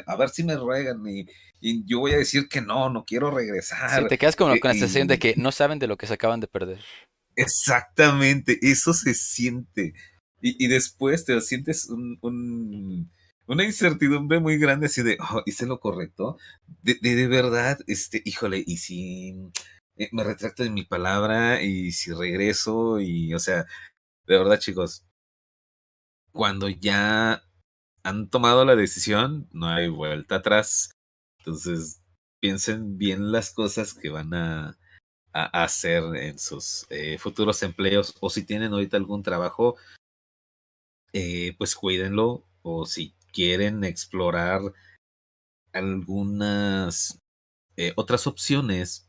a 0.06 0.16
ver 0.16 0.28
si 0.28 0.44
me 0.44 0.56
ruegan 0.56 1.02
y, 1.08 1.26
y, 1.58 1.82
yo 1.86 2.00
voy 2.00 2.12
a 2.12 2.18
decir 2.18 2.48
que 2.48 2.60
no, 2.60 2.90
no 2.90 3.06
quiero 3.06 3.30
regresar. 3.30 4.02
Sí, 4.02 4.08
te 4.08 4.18
quedas 4.18 4.36
como 4.36 4.58
con 4.60 4.68
la 4.68 4.74
sensación 4.74 5.08
de 5.08 5.18
que 5.18 5.34
no 5.38 5.52
saben 5.52 5.78
de 5.78 5.86
lo 5.86 5.96
que 5.96 6.06
se 6.06 6.12
acaban 6.12 6.40
de 6.40 6.48
perder. 6.48 6.80
Exactamente, 7.34 8.58
eso 8.60 8.92
se 8.92 9.14
siente. 9.14 9.94
Y, 10.42 10.62
y 10.62 10.68
después 10.68 11.24
te 11.24 11.40
sientes 11.40 11.88
un, 11.88 12.18
un, 12.20 13.10
una 13.46 13.64
incertidumbre 13.64 14.38
muy 14.38 14.58
grande 14.58 14.84
así 14.84 15.02
de, 15.02 15.16
oh, 15.18 15.42
hice 15.46 15.64
lo 15.64 15.80
correcto. 15.80 16.36
De, 16.82 16.98
de, 17.00 17.14
de 17.14 17.26
verdad, 17.26 17.78
este, 17.86 18.20
híjole, 18.22 18.62
y 18.66 18.76
si 18.76 19.34
me 20.12 20.24
retracto 20.24 20.62
de 20.62 20.70
mi 20.70 20.84
palabra 20.84 21.62
y 21.62 21.92
si 21.92 22.12
regreso 22.12 23.00
y, 23.00 23.34
o 23.34 23.38
sea, 23.38 23.66
de 24.26 24.38
verdad 24.38 24.58
chicos, 24.58 25.04
cuando 26.32 26.68
ya 26.68 27.42
han 28.02 28.28
tomado 28.28 28.64
la 28.64 28.76
decisión, 28.76 29.48
no 29.52 29.68
hay 29.68 29.88
vuelta 29.88 30.36
atrás. 30.36 30.90
Entonces, 31.38 32.02
piensen 32.40 32.98
bien 32.98 33.32
las 33.32 33.52
cosas 33.52 33.94
que 33.94 34.10
van 34.10 34.34
a, 34.34 34.78
a 35.32 35.64
hacer 35.64 36.02
en 36.16 36.38
sus 36.38 36.86
eh, 36.90 37.18
futuros 37.18 37.62
empleos 37.62 38.14
o 38.20 38.30
si 38.30 38.44
tienen 38.44 38.72
ahorita 38.72 38.96
algún 38.96 39.22
trabajo, 39.22 39.76
eh, 41.12 41.54
pues 41.58 41.74
cuídenlo 41.74 42.44
o 42.62 42.86
si 42.86 43.14
quieren 43.32 43.84
explorar 43.84 44.60
algunas 45.72 47.18
eh, 47.76 47.92
otras 47.96 48.26
opciones 48.26 49.05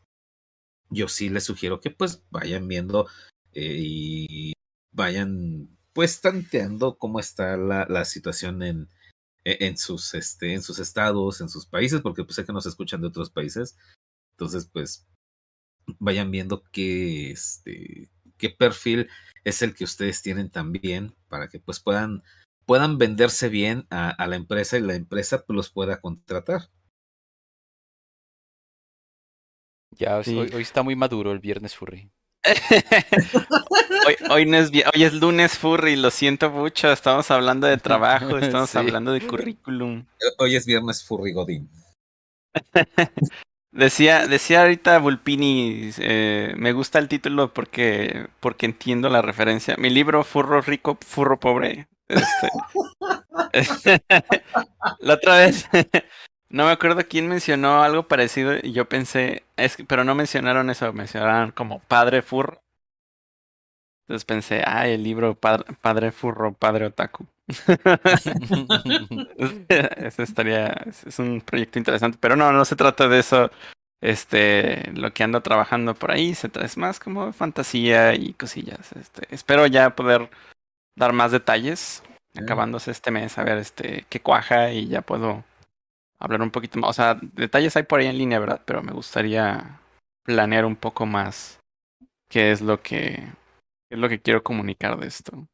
yo 0.89 1.07
sí 1.07 1.29
les 1.29 1.43
sugiero 1.43 1.79
que 1.79 1.91
pues 1.91 2.23
vayan 2.29 2.67
viendo 2.67 3.07
eh, 3.53 3.77
y 3.79 4.53
vayan 4.91 5.69
pues 5.93 6.21
tanteando 6.21 6.97
cómo 6.97 7.19
está 7.19 7.57
la, 7.57 7.85
la 7.89 8.05
situación 8.05 8.63
en, 8.63 8.89
en 9.43 9.77
sus 9.77 10.13
este 10.13 10.53
en 10.53 10.61
sus 10.61 10.79
estados 10.79 11.41
en 11.41 11.49
sus 11.49 11.65
países 11.65 12.01
porque 12.01 12.23
pues 12.23 12.35
sé 12.35 12.45
que 12.45 12.53
nos 12.53 12.65
escuchan 12.65 13.01
de 13.01 13.07
otros 13.07 13.29
países. 13.29 13.77
Entonces 14.37 14.69
pues 14.71 15.07
vayan 15.99 16.31
viendo 16.31 16.63
qué 16.71 17.31
este 17.31 18.09
qué 18.37 18.49
perfil 18.49 19.09
es 19.43 19.61
el 19.61 19.73
que 19.73 19.85
ustedes 19.85 20.21
tienen 20.21 20.49
también 20.49 21.15
para 21.29 21.47
que 21.47 21.59
pues 21.59 21.79
puedan 21.79 22.23
puedan 22.65 22.97
venderse 22.97 23.49
bien 23.49 23.87
a, 23.89 24.09
a 24.09 24.27
la 24.27 24.35
empresa 24.35 24.77
y 24.77 24.81
la 24.81 24.95
empresa 24.95 25.45
pues 25.45 25.55
los 25.55 25.69
pueda 25.71 26.01
contratar 26.01 26.69
Ya, 29.97 30.23
sí. 30.23 30.37
hoy, 30.37 30.49
hoy, 30.53 30.61
está 30.61 30.83
muy 30.83 30.95
maduro 30.95 31.31
el 31.31 31.39
viernes 31.39 31.75
furry. 31.75 32.09
hoy, 34.05 34.15
hoy, 34.29 34.45
no 34.45 34.57
es, 34.57 34.71
hoy, 34.93 35.03
es, 35.03 35.13
lunes 35.13 35.57
furry, 35.57 35.95
lo 35.95 36.11
siento 36.11 36.49
mucho. 36.51 36.91
Estamos 36.91 37.29
hablando 37.31 37.67
de 37.67 37.77
trabajo, 37.77 38.37
estamos 38.37 38.69
sí. 38.69 38.77
hablando 38.77 39.11
de 39.11 39.21
currículum. 39.21 40.05
Hoy 40.37 40.55
es 40.55 40.65
viernes 40.65 41.03
furry 41.03 41.33
Godín. 41.33 41.69
decía, 43.71 44.27
decía 44.27 44.61
ahorita 44.61 44.99
Vulpini, 44.99 45.91
eh, 45.99 46.53
me 46.57 46.73
gusta 46.73 46.99
el 46.99 47.07
título 47.07 47.53
porque, 47.53 48.27
porque 48.39 48.65
entiendo 48.65 49.09
la 49.09 49.21
referencia. 49.21 49.75
Mi 49.77 49.89
libro 49.89 50.23
Furro 50.23 50.61
Rico, 50.61 50.97
Furro 51.01 51.39
Pobre. 51.39 51.87
Este, 53.51 54.01
la 54.99 55.13
otra 55.15 55.37
vez 55.37 55.67
no 56.49 56.65
me 56.65 56.71
acuerdo 56.71 57.01
quién 57.07 57.27
mencionó 57.27 57.83
algo 57.83 58.07
parecido 58.07 58.53
y 58.61 58.71
yo 58.71 58.87
pensé, 58.87 59.43
es 59.57 59.77
que, 59.77 59.85
pero 59.85 60.03
no 60.03 60.15
mencionaron 60.15 60.69
eso, 60.69 60.93
mencionaron 60.93 61.51
como 61.51 61.79
Padre 61.79 62.21
Furro. 62.21 62.61
Entonces 64.07 64.25
pensé, 64.25 64.63
ah, 64.65 64.87
el 64.87 65.03
libro 65.03 65.35
Padre, 65.35 65.65
padre 65.81 66.11
Furro, 66.11 66.53
Padre 66.53 66.85
Otaku. 66.85 67.25
eso 69.67 70.23
estaría, 70.23 70.67
es 71.05 71.19
un 71.19 71.41
proyecto 71.41 71.79
interesante, 71.79 72.17
pero 72.21 72.37
no, 72.37 72.51
no 72.53 72.63
se 72.63 72.77
trata 72.77 73.07
de 73.07 73.19
eso. 73.19 73.51
Este, 73.99 74.91
lo 74.93 75.11
que 75.11 75.23
ando 75.23 75.41
trabajando 75.41 75.95
por 75.95 76.11
ahí, 76.11 76.35
se 76.35 76.51
es 76.61 76.77
más 76.77 76.99
como 76.99 77.33
fantasía 77.33 78.13
y 78.15 78.33
cosillas. 78.33 78.91
Este, 78.93 79.23
espero 79.33 79.65
ya 79.67 79.95
poder 79.95 80.29
dar 80.95 81.13
más 81.13 81.31
detalles 81.31 82.03
acabándose 82.35 82.91
este 82.91 83.11
mes, 83.11 83.37
a 83.37 83.43
ver 83.43 83.57
este 83.57 84.05
qué 84.09 84.21
cuaja 84.21 84.71
y 84.71 84.87
ya 84.87 85.01
puedo 85.01 85.43
hablar 86.19 86.41
un 86.41 86.51
poquito 86.51 86.79
más. 86.79 86.89
O 86.91 86.93
sea, 86.93 87.19
detalles 87.33 87.75
hay 87.75 87.83
por 87.83 87.99
ahí 87.99 88.07
en 88.07 88.17
línea, 88.17 88.39
¿verdad? 88.39 88.61
Pero 88.65 88.81
me 88.81 88.93
gustaría 88.93 89.81
planear 90.23 90.65
un 90.65 90.75
poco 90.75 91.05
más 91.05 91.59
qué 92.29 92.51
es 92.51 92.61
lo 92.61 92.81
que, 92.81 93.33
qué 93.89 93.95
es 93.95 93.99
lo 93.99 94.09
que 94.09 94.21
quiero 94.21 94.43
comunicar 94.43 94.97
de 94.99 95.07
esto. 95.07 95.47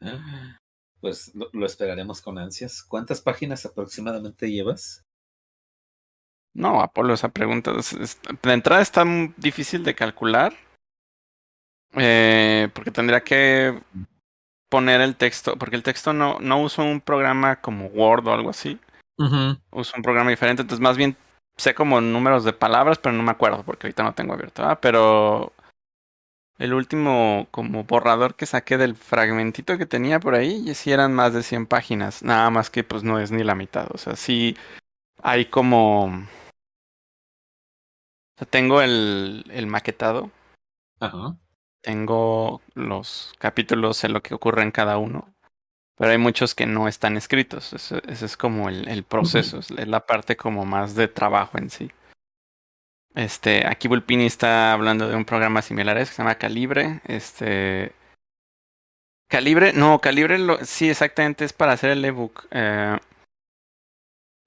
Pues 1.00 1.34
lo, 1.34 1.48
lo, 1.52 1.66
esperaremos 1.66 2.22
con 2.22 2.38
ansias. 2.38 2.80
¿Cuántas 2.80 3.20
páginas 3.20 3.66
aproximadamente 3.66 4.48
llevas? 4.48 5.02
No, 6.54 6.80
Apolo, 6.80 7.14
esa 7.14 7.30
pregunta. 7.30 7.72
Es, 7.76 7.92
es, 7.94 8.20
de 8.22 8.52
entrada 8.52 8.80
está 8.80 9.04
muy 9.04 9.34
difícil 9.36 9.82
de 9.82 9.96
calcular. 9.96 10.54
Eh, 11.94 12.68
porque 12.72 12.92
tendría 12.92 13.24
que 13.24 13.82
poner 14.70 15.00
el 15.00 15.16
texto. 15.16 15.56
Porque 15.56 15.74
el 15.74 15.82
texto 15.82 16.12
no, 16.12 16.38
no 16.38 16.62
uso 16.62 16.84
un 16.84 17.00
programa 17.00 17.60
como 17.60 17.86
Word 17.86 18.28
o 18.28 18.32
algo 18.32 18.50
así. 18.50 18.78
Uh 19.22 19.28
-huh. 19.28 19.60
Uso 19.70 19.92
un 19.96 20.02
programa 20.02 20.30
diferente, 20.30 20.62
entonces 20.62 20.82
más 20.82 20.96
bien 20.96 21.16
sé 21.56 21.74
como 21.74 22.00
números 22.00 22.44
de 22.44 22.52
palabras, 22.52 22.98
pero 22.98 23.14
no 23.14 23.22
me 23.22 23.30
acuerdo 23.30 23.62
porque 23.62 23.86
ahorita 23.86 24.02
no 24.02 24.14
tengo 24.14 24.34
abierto. 24.34 24.62
¿verdad? 24.62 24.78
Pero 24.82 25.52
el 26.58 26.74
último 26.74 27.46
como 27.50 27.84
borrador 27.84 28.34
que 28.34 28.46
saqué 28.46 28.78
del 28.78 28.96
fragmentito 28.96 29.78
que 29.78 29.86
tenía 29.86 30.18
por 30.20 30.34
ahí, 30.34 30.68
y 30.68 30.74
sí 30.74 30.90
eran 30.92 31.14
más 31.14 31.34
de 31.34 31.42
100 31.42 31.66
páginas. 31.66 32.22
Nada 32.22 32.50
más 32.50 32.70
que 32.70 32.84
pues 32.84 33.04
no 33.04 33.18
es 33.18 33.30
ni 33.30 33.44
la 33.44 33.54
mitad. 33.54 33.86
O 33.92 33.98
sea, 33.98 34.16
sí 34.16 34.56
hay 35.22 35.46
como... 35.46 36.06
O 36.06 36.28
sea, 38.38 38.48
tengo 38.48 38.82
el, 38.82 39.44
el 39.50 39.66
maquetado. 39.66 40.30
Ajá. 41.00 41.36
Tengo 41.82 42.60
los 42.74 43.32
capítulos 43.38 44.02
en 44.04 44.12
lo 44.14 44.22
que 44.22 44.34
ocurre 44.34 44.62
en 44.62 44.70
cada 44.70 44.98
uno 44.98 45.32
pero 45.96 46.10
hay 46.10 46.18
muchos 46.18 46.54
que 46.54 46.66
no 46.66 46.88
están 46.88 47.16
escritos. 47.16 47.72
Ese, 47.72 48.02
ese 48.08 48.26
es 48.26 48.36
como 48.36 48.68
el, 48.68 48.88
el 48.88 49.04
proceso, 49.04 49.58
es 49.58 49.70
la 49.70 50.06
parte 50.06 50.36
como 50.36 50.64
más 50.64 50.94
de 50.94 51.08
trabajo 51.08 51.58
en 51.58 51.70
sí. 51.70 51.90
Este, 53.14 53.66
aquí 53.66 53.88
Vulpini 53.88 54.26
está 54.26 54.72
hablando 54.72 55.08
de 55.08 55.16
un 55.16 55.24
programa 55.24 55.60
similar 55.60 55.96
a 55.96 56.00
ese 56.00 56.10
que 56.10 56.16
se 56.16 56.22
llama 56.22 56.36
Calibre. 56.36 57.00
Este. 57.04 57.92
Calibre, 59.28 59.72
no, 59.72 60.00
Calibre 60.00 60.38
lo, 60.38 60.64
sí, 60.64 60.88
exactamente 60.88 61.44
es 61.44 61.52
para 61.52 61.72
hacer 61.72 61.90
el 61.90 62.04
ebook. 62.04 62.46
Eh, 62.50 62.98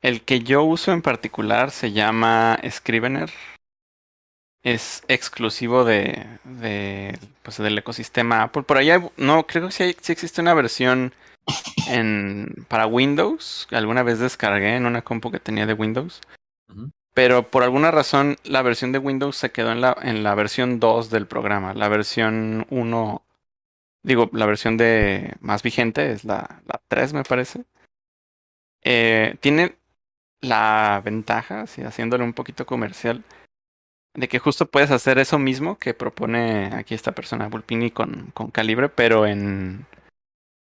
el 0.01 0.21
que 0.23 0.41
yo 0.41 0.63
uso 0.63 0.91
en 0.91 1.01
particular 1.01 1.71
se 1.71 1.91
llama 1.91 2.59
Scrivener. 2.69 3.31
Es 4.63 5.03
exclusivo 5.07 5.85
de, 5.85 6.25
de 6.43 7.19
pues, 7.43 7.57
del 7.57 7.77
ecosistema 7.77 8.41
Apple. 8.43 8.63
Por 8.63 8.77
allá, 8.77 8.99
no, 9.17 9.45
creo 9.45 9.67
que 9.67 9.71
sí, 9.71 9.95
sí 10.01 10.11
existe 10.11 10.41
una 10.41 10.55
versión 10.55 11.13
en, 11.87 12.65
para 12.67 12.87
Windows. 12.87 13.67
Alguna 13.71 14.03
vez 14.03 14.19
descargué 14.19 14.75
en 14.75 14.85
una 14.85 15.01
compu 15.01 15.31
que 15.31 15.39
tenía 15.39 15.65
de 15.65 15.73
Windows. 15.73 16.21
Pero 17.13 17.49
por 17.49 17.63
alguna 17.63 17.91
razón 17.91 18.37
la 18.43 18.61
versión 18.61 18.91
de 18.91 18.99
Windows 18.99 19.37
se 19.37 19.51
quedó 19.51 19.71
en 19.71 19.81
la, 19.81 19.97
en 20.01 20.23
la 20.23 20.35
versión 20.35 20.79
2 20.79 21.09
del 21.09 21.27
programa. 21.27 21.73
La 21.73 21.87
versión 21.87 22.67
1, 22.69 23.25
digo, 24.03 24.29
la 24.33 24.45
versión 24.45 24.77
de 24.77 25.35
más 25.39 25.63
vigente 25.63 26.11
es 26.11 26.25
la, 26.25 26.61
la 26.65 26.81
3 26.89 27.13
me 27.13 27.23
parece. 27.23 27.63
Eh, 28.83 29.37
tiene 29.39 29.77
la 30.41 31.01
ventaja, 31.03 31.61
así, 31.61 31.81
haciéndole 31.81 32.23
un 32.23 32.33
poquito 32.33 32.65
comercial, 32.65 33.23
de 34.13 34.27
que 34.27 34.39
justo 34.39 34.67
puedes 34.67 34.91
hacer 34.91 35.17
eso 35.17 35.39
mismo 35.39 35.77
que 35.77 35.93
propone 35.93 36.67
aquí 36.75 36.93
esta 36.93 37.13
persona, 37.13 37.47
Bulpini, 37.47 37.91
con, 37.91 38.31
con 38.33 38.51
Calibre, 38.51 38.89
pero 38.89 39.25
en 39.25 39.85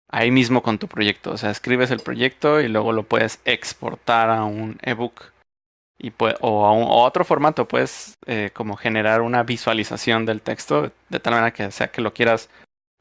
ahí 0.09 0.31
mismo 0.31 0.63
con 0.63 0.79
tu 0.79 0.89
proyecto. 0.89 1.33
O 1.33 1.37
sea, 1.37 1.51
escribes 1.51 1.91
el 1.91 2.01
proyecto 2.01 2.61
y 2.61 2.69
luego 2.69 2.93
lo 2.93 3.03
puedes 3.05 3.41
exportar 3.45 4.31
a 4.31 4.45
un 4.45 4.79
ebook 4.83 5.33
y 5.99 6.11
pue- 6.11 6.37
o 6.41 6.65
a, 6.67 6.73
un- 6.73 6.85
o 6.85 7.03
otro 7.05 7.25
formato. 7.25 7.67
Puedes 7.69 8.17
eh, 8.27 8.51
como 8.55 8.77
generar 8.77 9.21
una 9.21 9.43
visualización 9.43 10.27
del 10.27 10.41
texto 10.43 10.91
de 11.09 11.21
tal 11.21 11.35
manera 11.35 11.53
que 11.53 11.71
sea 11.71 11.91
que 11.91 12.01
lo 12.01 12.13
quieras 12.15 12.49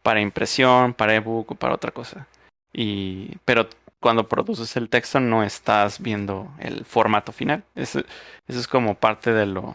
para 0.04 0.22
impresión, 0.22 0.94
para 0.94 1.16
ebook 1.16 1.52
o 1.52 1.56
para 1.56 1.74
otra 1.76 1.92
cosa. 1.92 2.28
Y 2.74 3.38
pero 3.46 3.68
cuando 4.00 4.28
produces 4.30 4.76
el 4.78 4.90
texto 4.90 5.20
no 5.20 5.44
estás 5.44 6.00
viendo 6.02 6.52
el 6.60 6.86
formato 6.86 7.32
final. 7.32 7.64
Eso, 7.76 8.00
eso 8.48 8.60
es 8.60 8.68
como 8.68 8.96
parte 8.96 9.34
de 9.34 9.46
lo, 9.48 9.74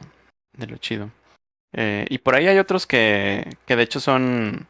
de 0.56 0.66
lo 0.68 0.76
chido. 0.76 1.10
Eh, 1.74 2.06
y 2.08 2.18
por 2.18 2.34
ahí 2.34 2.46
hay 2.48 2.58
otros 2.58 2.86
que, 2.86 3.56
que 3.66 3.76
de 3.76 3.82
hecho 3.82 3.98
son... 3.98 4.66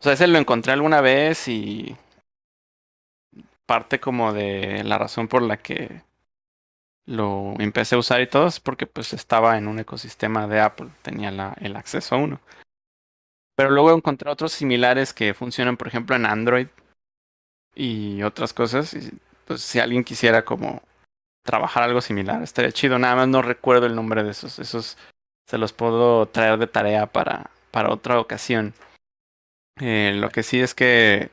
O 0.00 0.02
sea, 0.02 0.12
ese 0.12 0.26
lo 0.28 0.38
encontré 0.38 0.72
alguna 0.72 1.00
vez 1.00 1.48
y 1.48 1.96
parte 3.66 4.00
como 4.00 4.32
de 4.32 4.82
la 4.84 4.98
razón 4.98 5.28
por 5.28 5.42
la 5.42 5.58
que 5.58 6.02
lo 7.06 7.54
empecé 7.58 7.94
a 7.94 7.98
usar 7.98 8.20
y 8.20 8.28
todo 8.28 8.46
es 8.46 8.60
porque 8.60 8.86
pues 8.86 9.12
estaba 9.12 9.56
en 9.58 9.66
un 9.66 9.78
ecosistema 9.78 10.46
de 10.46 10.60
Apple, 10.60 10.90
tenía 11.02 11.54
el 11.60 11.76
acceso 11.76 12.14
a 12.14 12.18
uno. 12.18 12.40
Pero 13.56 13.70
luego 13.70 13.92
encontré 13.92 14.30
otros 14.30 14.52
similares 14.52 15.12
que 15.12 15.34
funcionan, 15.34 15.76
por 15.76 15.88
ejemplo, 15.88 16.14
en 16.14 16.26
Android 16.26 16.68
y 17.74 18.22
otras 18.22 18.52
cosas. 18.52 18.94
Y 18.94 19.10
pues 19.46 19.62
si 19.62 19.80
alguien 19.80 20.04
quisiera 20.04 20.44
como 20.44 20.80
trabajar 21.42 21.82
algo 21.82 22.00
similar, 22.00 22.40
estaría 22.40 22.70
chido. 22.70 23.00
Nada 23.00 23.16
más 23.16 23.28
no 23.28 23.42
recuerdo 23.42 23.86
el 23.86 23.96
nombre 23.96 24.22
de 24.22 24.30
esos. 24.30 24.60
Esos 24.60 24.96
se 25.48 25.58
los 25.58 25.72
puedo 25.72 26.26
traer 26.26 26.58
de 26.58 26.68
tarea 26.68 27.06
para, 27.06 27.50
para 27.72 27.90
otra 27.90 28.20
ocasión. 28.20 28.74
Eh, 29.80 30.12
lo 30.16 30.30
que 30.30 30.42
sí 30.42 30.60
es 30.60 30.74
que, 30.74 31.30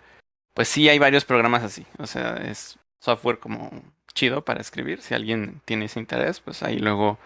pues 0.53 0.67
sí 0.67 0.87
hay 0.89 0.99
varios 0.99 1.25
programas 1.25 1.63
así. 1.63 1.85
O 1.97 2.07
sea, 2.07 2.35
es 2.37 2.77
software 2.99 3.39
como 3.39 3.71
chido 4.13 4.43
para 4.43 4.61
escribir. 4.61 5.01
Si 5.01 5.13
alguien 5.13 5.61
tiene 5.65 5.85
ese 5.85 5.99
interés, 5.99 6.39
pues 6.39 6.63
ahí 6.63 6.79
luego, 6.79 7.19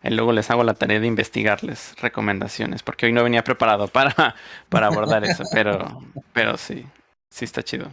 ahí 0.00 0.12
luego 0.12 0.32
les 0.32 0.50
hago 0.50 0.64
la 0.64 0.74
tarea 0.74 1.00
de 1.00 1.06
investigarles 1.06 1.94
recomendaciones. 2.00 2.82
Porque 2.82 3.06
hoy 3.06 3.12
no 3.12 3.24
venía 3.24 3.44
preparado 3.44 3.88
para, 3.92 4.34
para 4.68 4.86
abordar 4.86 5.24
eso. 5.24 5.44
Pero, 5.52 6.00
pero 6.32 6.56
sí, 6.56 6.84
sí 7.30 7.44
está 7.44 7.62
chido. 7.62 7.90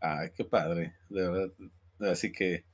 Ay, 0.00 0.30
qué 0.34 0.44
padre, 0.44 0.96
de 1.08 1.28
verdad. 1.28 1.54
Así 2.10 2.32
que, 2.32 2.64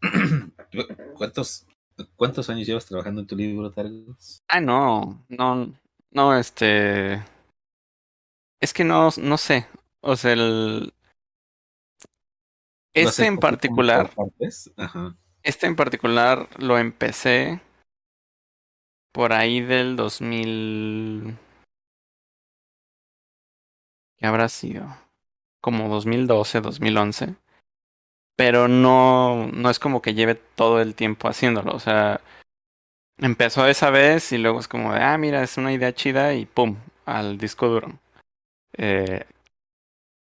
¿cuántos, 1.16 1.66
cuántos 2.14 2.48
años 2.48 2.66
llevas 2.66 2.86
trabajando 2.86 3.20
en 3.20 3.26
tu 3.26 3.34
libro, 3.34 3.72
Targus? 3.72 4.40
Ah, 4.48 4.60
no, 4.60 5.24
no, 5.28 5.74
no, 6.12 6.38
este. 6.38 7.20
Es 8.62 8.72
que 8.72 8.84
no, 8.84 9.08
no 9.20 9.38
sé. 9.38 9.66
O 10.02 10.14
sea, 10.14 10.34
el. 10.34 10.84
¿Lo 10.84 10.92
Este 12.94 13.26
en 13.26 13.38
particular? 13.38 14.10
Ajá. 14.76 15.16
este 15.42 15.66
en 15.66 15.74
particular 15.74 16.48
lo 16.58 16.78
empecé 16.78 17.60
por 19.12 19.32
ahí 19.32 19.60
del 19.60 19.96
2000. 19.96 21.36
¿Qué 24.16 24.26
habrá 24.26 24.48
sido? 24.48 24.86
Como 25.60 25.88
2012, 25.88 26.60
2011. 26.60 27.34
Pero 28.36 28.68
no, 28.68 29.48
no 29.48 29.70
es 29.70 29.80
como 29.80 30.02
que 30.02 30.14
lleve 30.14 30.36
todo 30.36 30.80
el 30.80 30.94
tiempo 30.94 31.26
haciéndolo. 31.26 31.74
O 31.74 31.80
sea, 31.80 32.20
empezó 33.18 33.66
esa 33.66 33.90
vez 33.90 34.30
y 34.30 34.38
luego 34.38 34.60
es 34.60 34.68
como 34.68 34.92
de, 34.92 35.00
ah, 35.00 35.18
mira, 35.18 35.42
es 35.42 35.56
una 35.56 35.72
idea 35.72 35.92
chida 35.92 36.34
y 36.34 36.46
pum, 36.46 36.76
al 37.04 37.38
disco 37.38 37.66
duro. 37.66 37.98
Eh, 38.76 39.24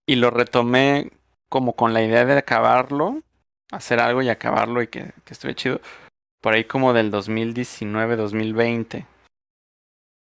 y 0.06 0.16
lo 0.16 0.30
retomé 0.30 1.10
como 1.48 1.74
con 1.74 1.92
la 1.92 2.02
idea 2.02 2.24
de 2.24 2.38
acabarlo, 2.38 3.22
hacer 3.70 4.00
algo 4.00 4.22
y 4.22 4.28
acabarlo 4.28 4.82
y 4.82 4.88
que, 4.88 5.12
que 5.24 5.34
estuviera 5.34 5.56
chido. 5.56 5.80
Por 6.40 6.54
ahí 6.54 6.64
como 6.64 6.92
del 6.92 7.10
2019, 7.10 8.16
2020. 8.16 9.06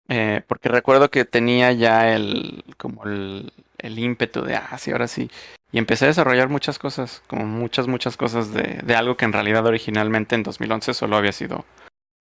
Eh, 0.10 0.42
porque 0.48 0.70
recuerdo 0.70 1.12
que 1.12 1.24
tenía 1.26 1.72
ya 1.72 2.16
el, 2.16 2.64
como 2.78 3.06
el, 3.06 3.54
el 3.78 4.00
ímpetu 4.00 4.42
de, 4.42 4.56
ah, 4.56 4.78
sí, 4.78 4.92
ahora 4.92 5.08
sí. 5.08 5.30
Y 5.72 5.78
empecé 5.78 6.06
a 6.06 6.08
desarrollar 6.08 6.50
muchas 6.50 6.80
cosas, 6.80 7.22
como 7.28 7.46
muchas, 7.46 7.88
muchas 7.88 8.18
cosas 8.18 8.52
de, 8.52 8.80
de 8.84 8.96
algo 8.96 9.18
que 9.18 9.26
en 9.26 9.34
realidad 9.34 9.66
originalmente 9.68 10.36
en 10.36 10.42
2011 10.42 10.96
solo 10.96 11.16
había 11.16 11.32
sido 11.32 11.64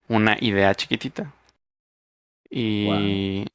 una 0.08 0.36
idea 0.40 0.74
chiquitita. 0.74 1.32
Y, 2.50 3.46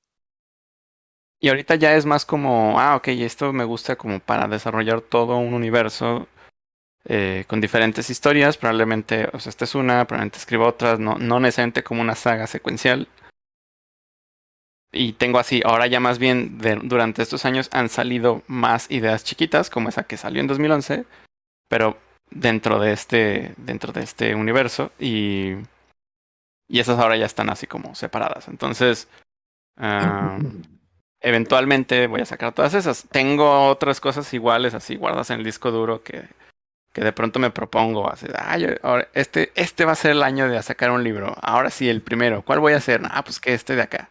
y 1.44 1.50
ahorita 1.50 1.76
ya 1.76 1.94
es 1.98 2.06
más 2.06 2.26
como, 2.26 2.80
ah, 2.80 2.96
ok, 2.96 3.10
esto 3.10 3.52
me 3.52 3.66
gusta 3.66 3.98
como 3.98 4.22
para 4.22 4.48
desarrollar 4.48 5.02
todo 5.02 5.36
un 5.36 5.54
universo 5.54 6.30
eh, 7.04 7.44
con 7.50 7.60
diferentes 7.60 8.10
historias. 8.10 8.56
Probablemente, 8.56 9.28
o 9.34 9.42
sea, 9.42 9.50
esta 9.50 9.66
es 9.66 9.76
una, 9.76 10.08
probablemente 10.08 10.38
escribo 10.38 10.66
otras, 10.66 11.02
no, 11.02 11.16
no 11.16 11.42
necesariamente 11.42 11.84
como 11.84 12.00
una 12.00 12.16
saga 12.16 12.48
secuencial. 12.48 13.10
Y 14.94 15.12
tengo 15.14 15.38
así, 15.38 15.62
ahora 15.66 15.86
ya 15.88 16.00
más 16.00 16.18
bien 16.18 16.60
durante 16.84 17.22
estos 17.22 17.44
años 17.44 17.68
han 17.74 17.90
salido 17.90 18.42
más 18.48 18.90
ideas 18.90 19.26
chiquitas, 19.26 19.70
como 19.70 19.90
esa 19.90 20.04
que 20.04 20.16
salió 20.16 20.40
en 20.40 20.48
2011, 20.48 21.04
pero 21.68 21.98
dentro 22.32 22.80
de 22.80 22.94
este, 22.94 23.54
dentro 23.58 23.92
de 23.92 24.04
este 24.04 24.34
universo. 24.34 24.94
Y, 24.98 25.56
y 26.70 26.80
esas 26.80 27.00
ahora 27.00 27.18
ya 27.18 27.26
están 27.26 27.50
así 27.50 27.68
como 27.68 27.96
separadas. 27.96 28.48
Entonces, 28.48 29.10
ah, 29.76 30.40
eventualmente 31.24 32.06
voy 32.08 32.22
a 32.22 32.26
sacar 32.26 32.54
todas 32.54 32.74
esas. 32.76 33.08
Tengo 33.10 33.68
otras 33.70 34.00
cosas 34.00 34.32
iguales 34.34 34.74
así 34.74 34.96
guardadas 34.96 35.32
en 35.32 35.40
el 35.40 35.44
disco 35.46 35.72
duro 35.72 36.04
que, 36.04 36.24
que 36.94 37.02
de 37.04 37.14
pronto 37.14 37.40
me 37.40 37.50
propongo. 37.50 38.10
Así, 38.12 38.28
ah, 38.38 38.58
yo- 38.58 38.70
ahora, 38.84 39.08
este, 39.14 39.52
este 39.56 39.86
va 39.86 39.94
a 39.94 39.96
ser 39.96 40.12
el 40.12 40.24
año 40.24 40.48
de 40.48 40.62
sacar 40.62 40.92
un 40.92 41.04
libro. 41.04 41.36
Ahora 41.42 41.70
sí, 41.72 41.90
el 41.90 42.02
primero. 42.02 42.44
¿Cuál 42.44 42.60
voy 42.60 42.74
a 42.74 42.78
hacer? 42.78 43.02
Ah, 43.10 43.24
pues 43.24 43.40
que 43.40 43.54
este 43.54 43.76
de 43.76 43.82
acá. 43.82 44.10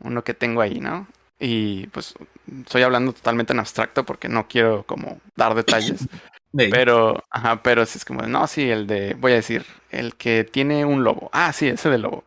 Uno 0.00 0.24
que 0.24 0.34
tengo 0.34 0.60
ahí, 0.60 0.80
¿no? 0.80 1.06
Y 1.38 1.86
pues 1.88 2.14
estoy 2.62 2.82
hablando 2.82 3.12
totalmente 3.12 3.52
en 3.52 3.58
abstracto 3.60 4.04
porque 4.04 4.28
no 4.28 4.48
quiero 4.48 4.84
como 4.84 5.20
dar 5.34 5.54
detalles. 5.54 6.06
Pero, 6.70 7.22
ajá, 7.28 7.62
pero 7.62 7.84
sí 7.84 7.98
es 7.98 8.04
como, 8.06 8.22
no, 8.22 8.46
sí, 8.46 8.70
el 8.70 8.86
de, 8.86 9.12
voy 9.14 9.32
a 9.32 9.34
decir, 9.34 9.66
el 9.90 10.14
que 10.14 10.42
tiene 10.44 10.86
un 10.86 11.04
lobo. 11.04 11.28
Ah, 11.34 11.52
sí, 11.52 11.68
ese 11.68 11.90
del 11.90 12.02
lobo. 12.02 12.24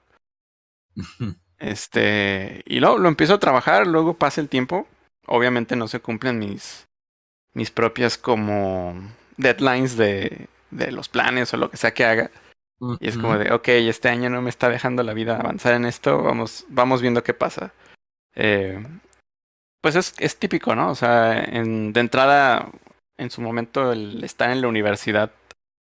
Este, 1.59 2.63
y 2.65 2.79
luego 2.79 2.97
lo 2.97 3.09
empiezo 3.09 3.35
a 3.35 3.39
trabajar, 3.39 3.85
luego 3.85 4.13
pasa 4.15 4.41
el 4.41 4.49
tiempo. 4.49 4.87
Obviamente 5.27 5.75
no 5.75 5.87
se 5.87 5.99
cumplen 5.99 6.39
mis, 6.39 6.87
mis 7.53 7.71
propias 7.71 8.17
como 8.17 8.95
deadlines 9.37 9.97
de, 9.97 10.47
de 10.71 10.91
los 10.91 11.09
planes 11.09 11.53
o 11.53 11.57
lo 11.57 11.69
que 11.69 11.77
sea 11.77 11.93
que 11.93 12.05
haga. 12.05 12.31
Y 13.01 13.09
es 13.09 13.17
como 13.17 13.37
de, 13.37 13.51
ok, 13.51 13.67
este 13.67 14.07
año 14.07 14.29
no 14.29 14.41
me 14.41 14.49
está 14.49 14.69
dejando 14.69 15.03
la 15.03 15.13
vida 15.13 15.37
avanzar 15.37 15.73
en 15.73 15.83
esto, 15.83 16.23
vamos, 16.23 16.65
vamos 16.69 17.01
viendo 17.01 17.23
qué 17.23 17.33
pasa. 17.33 17.73
Eh, 18.35 18.81
pues 19.81 19.95
es, 19.95 20.13
es 20.19 20.39
típico, 20.39 20.75
¿no? 20.75 20.89
O 20.89 20.95
sea, 20.95 21.43
en, 21.43 21.91
de 21.91 21.99
entrada, 21.99 22.69
en 23.17 23.31
su 23.31 23.41
momento, 23.41 23.91
el 23.91 24.23
estar 24.23 24.49
en 24.49 24.61
la 24.61 24.69
universidad 24.69 25.31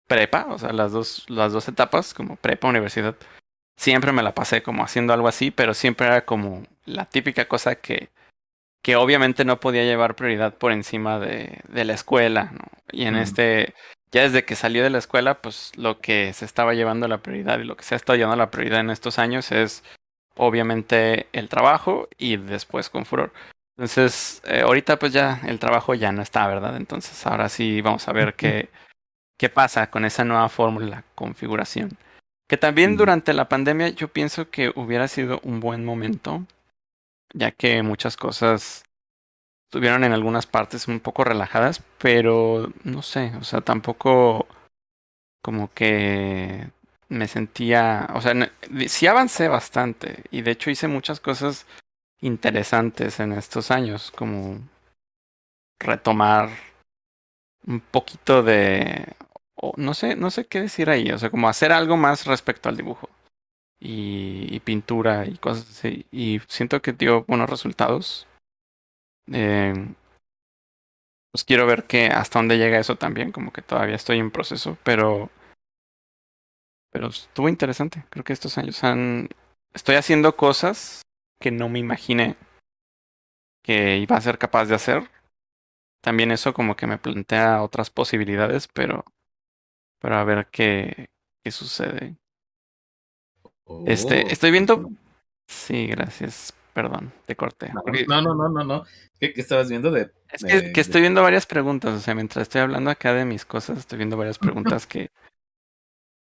prepa, 0.09 0.47
o 0.49 0.59
sea, 0.59 0.73
las 0.73 0.91
dos, 0.91 1.25
las 1.29 1.53
dos 1.53 1.69
etapas, 1.69 2.15
como 2.15 2.35
prepa, 2.35 2.69
universidad, 2.69 3.17
siempre 3.77 4.13
me 4.13 4.23
la 4.23 4.35
pasé 4.35 4.63
como 4.63 4.85
haciendo 4.85 5.13
algo 5.13 5.29
así, 5.29 5.51
pero 5.51 5.75
siempre 5.75 6.07
era 6.07 6.25
como 6.25 6.65
la 6.85 7.05
típica 7.07 7.47
cosa 7.47 7.77
que, 7.77 8.11
que 8.83 8.97
obviamente 8.97 9.45
no 9.45 9.61
podía 9.61 9.85
llevar 9.85 10.17
prioridad 10.17 10.55
por 10.55 10.73
encima 10.73 11.19
de, 11.19 11.61
de 11.69 11.85
la 11.85 11.95
escuela, 11.95 12.51
¿no? 12.53 12.65
Y 12.93 13.05
en 13.05 13.15
Mm. 13.15 13.19
este, 13.19 13.75
ya 14.13 14.23
desde 14.23 14.45
que 14.45 14.57
salió 14.57 14.83
de 14.83 14.91
la 14.91 14.99
escuela, 14.99 15.41
pues 15.41 15.73
lo 15.77 16.01
que 16.01 16.33
se 16.33 16.45
estaba 16.45 16.75
llevando 16.75 17.09
la 17.09 17.19
prioridad 17.23 17.59
y 17.61 17.65
lo 17.65 17.77
que 17.77 17.85
se 17.85 17.95
ha 17.95 17.97
estado 17.97 18.17
llevando 18.17 18.37
la 18.37 18.51
prioridad 18.51 18.81
en 18.81 18.91
estos 18.91 19.19
años 19.19 19.53
es 19.53 19.85
obviamente 20.37 21.29
el 21.33 21.49
trabajo 21.49 22.09
y 22.19 22.37
después 22.37 22.91
con 22.91 23.05
furor. 23.07 23.33
Entonces, 23.77 24.43
eh, 24.47 24.63
ahorita 24.63 24.99
pues 24.99 25.13
ya 25.13 25.41
el 25.47 25.59
trabajo 25.59 25.95
ya 25.95 26.13
no 26.13 26.23
está, 26.23 26.47
¿verdad? 26.47 26.77
Entonces 26.77 27.27
ahora 27.27 27.49
sí 27.49 27.81
vamos 27.81 28.07
a 28.09 28.13
ver 28.13 28.35
qué, 28.35 28.71
qué 29.39 29.49
pasa 29.49 29.91
con 29.91 30.05
esa 30.05 30.25
nueva 30.25 30.49
fórmula, 30.49 31.05
configuración. 31.15 31.91
Que 32.53 32.59
también 32.59 32.99
durante 32.99 33.33
la 33.33 33.49
pandemia 33.49 33.89
yo 33.89 34.09
pienso 34.09 34.51
que 34.51 34.75
hubiera 34.77 35.09
sido 35.09 35.41
un 35.43 35.59
buen 35.59 35.87
momento, 35.87 36.45
ya 37.33 37.51
que 37.51 37.83
muchas 37.83 38.19
cosas 38.19 38.85
estuvieron 39.65 40.05
en 40.05 40.13
algunas 40.13 40.45
partes 40.45 40.87
un 40.87 41.01
poco 41.01 41.25
relajadas, 41.25 41.83
pero 41.97 42.71
no 42.85 43.01
sé, 43.01 43.33
o 43.41 43.43
sea, 43.43 43.63
tampoco 43.63 44.47
como 45.43 45.73
que 45.73 46.69
me 47.09 47.27
sentía, 47.27 48.11
o 48.13 48.21
sea, 48.21 48.35
sí 48.87 49.07
avancé 49.07 49.49
bastante 49.49 50.25
y 50.31 50.43
de 50.43 50.51
hecho 50.51 50.69
hice 50.69 50.89
muchas 50.89 51.21
cosas 51.21 51.65
interesantes 52.21 53.19
en 53.19 53.33
estos 53.33 53.71
años, 53.71 54.11
como 54.11 54.59
retomar 55.81 56.51
un 57.67 57.81
poquito 57.81 58.43
de, 58.43 59.07
no 59.77 59.95
sé, 59.95 60.17
no 60.17 60.31
sé 60.31 60.47
qué 60.47 60.61
decir 60.61 60.91
ahí, 60.91 61.11
o 61.11 61.19
sea, 61.19 61.31
como 61.31 61.49
hacer 61.49 61.73
algo 61.73 61.97
más 61.97 62.27
respecto 62.27 62.69
al 62.69 62.77
dibujo 62.77 63.09
y, 63.81 64.55
y 64.55 64.61
pintura 64.61 65.27
y 65.27 65.37
cosas 65.39 65.69
así, 65.71 66.07
y 66.11 66.41
siento 66.49 66.83
que 66.83 66.93
dio 66.93 67.25
buenos 67.25 67.51
resultados. 67.51 68.27
Eh, 69.33 69.73
pues 71.33 71.45
quiero 71.45 71.67
ver 71.67 71.85
que 71.85 72.07
hasta 72.07 72.39
dónde 72.39 72.59
llega 72.59 72.79
eso 72.79 72.97
también, 72.97 73.33
como 73.33 73.53
que 73.53 73.63
todavía 73.63 73.97
estoy 73.97 74.19
en 74.19 74.31
proceso, 74.31 74.77
pero 74.85 75.31
pero 76.93 77.09
estuvo 77.09 77.49
interesante. 77.49 78.05
Creo 78.11 78.23
que 78.23 78.35
estos 78.35 78.59
años 78.59 78.85
han 78.85 79.29
estoy 79.75 79.97
haciendo 79.97 80.37
cosas 80.37 81.03
que 81.41 81.51
no 81.51 81.69
me 81.69 81.79
imaginé 81.79 82.37
que 83.63 83.99
iba 83.99 84.17
a 84.17 84.21
ser 84.21 84.39
capaz 84.39 84.67
de 84.67 84.75
hacer. 84.75 85.11
También 86.03 86.33
eso 86.33 86.53
como 86.53 86.77
que 86.77 86.87
me 86.87 86.99
plantea 86.99 87.63
otras 87.63 87.91
posibilidades, 87.91 88.69
pero 88.69 89.05
pero 90.03 90.17
a 90.17 90.25
ver 90.25 90.49
qué 90.51 91.09
qué 91.43 91.51
sucede. 91.51 92.17
este, 93.87 94.31
estoy 94.33 94.51
viendo 94.51 94.75
Oh. 94.75 94.91
Sí, 95.49 95.87
gracias. 95.87 96.55
Perdón, 96.73 97.13
te 97.27 97.37
corté. 97.37 97.71
No, 97.75 97.83
Porque- 97.83 98.07
no, 98.07 98.23
no, 98.23 98.35
no, 98.35 98.49
no, 98.49 98.65
no. 98.65 98.85
¿Qué, 99.21 99.33
qué 99.35 99.41
estabas 99.43 99.69
viendo 99.69 99.91
de...? 99.91 100.11
Es 100.31 100.43
que, 100.43 100.61
de- 100.63 100.73
que 100.73 100.81
estoy 100.81 101.03
viendo 101.03 101.23
varias 101.23 101.45
preguntas, 101.47 101.93
o 101.95 102.01
sea, 102.01 102.15
mientras 102.15 102.43
estoy 102.45 102.63
hablando 102.63 102.91
acá 102.91 103.13
de 103.13 103.25
mis 103.27 103.45
cosas, 103.45 103.79
estoy 103.79 103.99
viendo 103.99 104.17
varias 104.17 104.39
preguntas 104.39 104.87
que, 104.87 105.11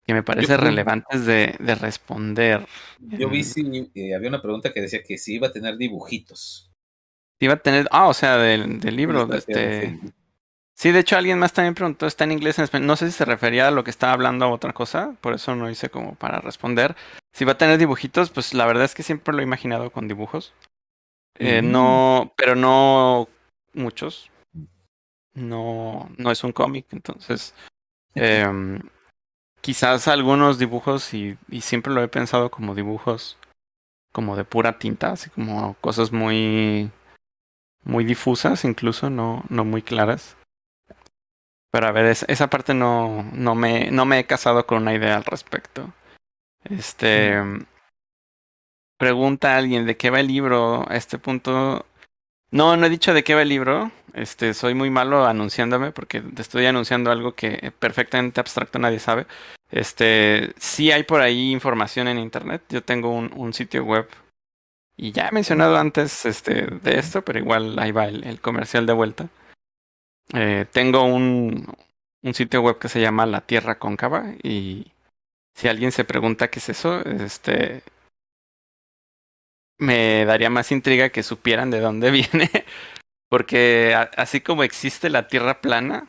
que 0.04 0.14
me 0.14 0.24
parecen 0.24 0.56
Yo- 0.56 0.64
relevantes 0.64 1.24
de, 1.26 1.54
de 1.60 1.74
responder. 1.76 2.66
Yo 2.98 3.28
vi 3.28 3.44
si 3.44 3.90
eh, 3.94 4.14
había 4.14 4.28
una 4.28 4.42
pregunta 4.42 4.72
que 4.72 4.80
decía 4.80 5.02
que 5.04 5.16
si 5.18 5.34
iba 5.34 5.46
a 5.48 5.52
tener 5.52 5.76
dibujitos. 5.76 6.72
Iba 7.38 7.54
a 7.54 7.58
tener, 7.62 7.86
ah, 7.92 8.08
o 8.08 8.14
sea, 8.14 8.36
del, 8.36 8.80
del 8.80 8.96
libro, 8.96 9.26
de 9.26 9.38
este... 9.38 9.90
sí. 9.90 10.12
Sí, 10.80 10.92
de 10.92 11.00
hecho 11.00 11.18
alguien 11.18 11.38
más 11.38 11.52
también 11.52 11.74
preguntó, 11.74 12.06
está 12.06 12.24
en 12.24 12.32
inglés, 12.32 12.58
en 12.58 12.64
español. 12.64 12.86
No 12.86 12.96
sé 12.96 13.10
si 13.10 13.12
se 13.12 13.26
refería 13.26 13.68
a 13.68 13.70
lo 13.70 13.84
que 13.84 13.90
estaba 13.90 14.14
hablando 14.14 14.46
a 14.46 14.48
otra 14.48 14.72
cosa, 14.72 15.14
por 15.20 15.34
eso 15.34 15.54
no 15.54 15.68
hice 15.68 15.90
como 15.90 16.14
para 16.14 16.40
responder. 16.40 16.96
Si 17.34 17.44
va 17.44 17.52
a 17.52 17.58
tener 17.58 17.76
dibujitos, 17.76 18.30
pues 18.30 18.54
la 18.54 18.64
verdad 18.64 18.84
es 18.84 18.94
que 18.94 19.02
siempre 19.02 19.34
lo 19.34 19.40
he 19.40 19.42
imaginado 19.42 19.90
con 19.90 20.08
dibujos. 20.08 20.54
Eh, 21.34 21.60
Mm. 21.60 21.70
No, 21.70 22.32
pero 22.34 22.54
no 22.56 23.28
muchos. 23.74 24.30
No, 25.34 26.08
no 26.16 26.30
es 26.30 26.44
un 26.44 26.52
cómic, 26.52 26.86
entonces 26.92 27.54
em, 28.14 28.80
quizás 29.60 30.08
algunos 30.08 30.58
dibujos 30.58 31.12
y, 31.12 31.36
y 31.50 31.60
siempre 31.60 31.92
lo 31.92 32.02
he 32.02 32.08
pensado 32.08 32.50
como 32.50 32.74
dibujos 32.74 33.36
como 34.12 34.34
de 34.34 34.44
pura 34.44 34.78
tinta, 34.78 35.12
así 35.12 35.28
como 35.28 35.74
cosas 35.82 36.10
muy 36.10 36.90
muy 37.84 38.04
difusas, 38.04 38.64
incluso 38.64 39.10
no 39.10 39.44
no 39.50 39.66
muy 39.66 39.82
claras. 39.82 40.38
Pero 41.70 41.87
a 41.87 41.92
ver, 41.92 42.06
es- 42.06 42.24
esa 42.28 42.50
parte 42.50 42.74
no 42.74 43.24
no 43.33 43.54
me 43.54 43.90
no 43.90 44.04
me 44.06 44.18
he 44.20 44.26
casado 44.26 44.66
con 44.66 44.83
una 44.83 44.94
idea 44.94 45.16
al 45.16 45.24
respecto. 45.24 45.92
Este 46.64 47.40
pregunta 48.98 49.54
a 49.54 49.59
alguien 49.59 49.87
de 49.87 49.96
qué 49.96 50.11
va 50.11 50.20
el 50.20 50.28
libro. 50.28 50.85
A 50.90 50.96
este 50.96 51.18
punto 51.18 51.87
no, 52.52 52.76
no 52.76 52.87
he 52.87 52.90
dicho 52.90 53.14
de 53.14 53.24
qué 53.24 53.35
va 53.37 53.42
el 53.42 53.48
libro. 53.50 53.92
Este, 54.14 54.54
soy 54.54 54.74
muy 54.74 54.90
malo 54.90 55.26
anunciándome 55.26 55.92
porque 55.92 56.20
te 56.22 56.42
estoy 56.42 56.66
anunciando 56.66 57.11
algo 57.11 57.35
que 57.35 57.72
perfectamente 57.78 58.40
abstracto 58.40 58.78
nadie 58.78 58.98
sabe. 59.00 59.26
Este, 59.70 60.54
sí 60.59 60.92
hay 60.92 61.04
por 61.04 61.22
ahí 61.22 61.52
información 61.52 62.09
en 62.09 62.18
internet. 62.18 62.62
Yo 62.70 62.83
tengo 62.83 63.11
un, 63.14 63.33
un 63.37 63.52
sitio 63.54 63.85
web 63.85 64.09
y 64.96 65.12
ya 65.12 65.28
he 65.28 65.33
mencionado 65.33 65.78
antes 65.78 66.26
este, 66.26 66.66
de 66.66 66.98
esto, 66.98 67.22
pero 67.24 67.38
igual 67.38 67.78
ahí 67.78 67.92
va 67.92 68.06
el, 68.06 68.24
el 68.24 68.40
comercial 68.40 68.87
de 68.87 68.92
vuelta. 68.94 69.28
Eh, 70.34 70.66
tengo 70.72 71.04
un, 71.04 71.66
un 72.22 72.34
sitio 72.34 72.62
web 72.62 72.78
que 72.78 72.88
se 72.88 73.00
llama 73.00 73.26
La 73.26 73.40
Tierra 73.40 73.78
Cóncava 73.78 74.32
y 74.42 74.92
si 75.56 75.68
alguien 75.68 75.92
se 75.92 76.04
pregunta 76.04 76.50
qué 76.50 76.60
es 76.60 76.68
eso, 76.70 77.00
este, 77.06 77.82
me 79.78 80.24
daría 80.24 80.50
más 80.50 80.72
intriga 80.72 81.08
que 81.10 81.22
supieran 81.22 81.70
de 81.70 81.80
dónde 81.80 82.10
viene, 82.10 82.50
porque 83.28 83.94
a- 83.94 84.10
así 84.16 84.40
como 84.40 84.64
existe 84.64 85.10
la 85.10 85.28
Tierra 85.28 85.60
plana, 85.60 86.08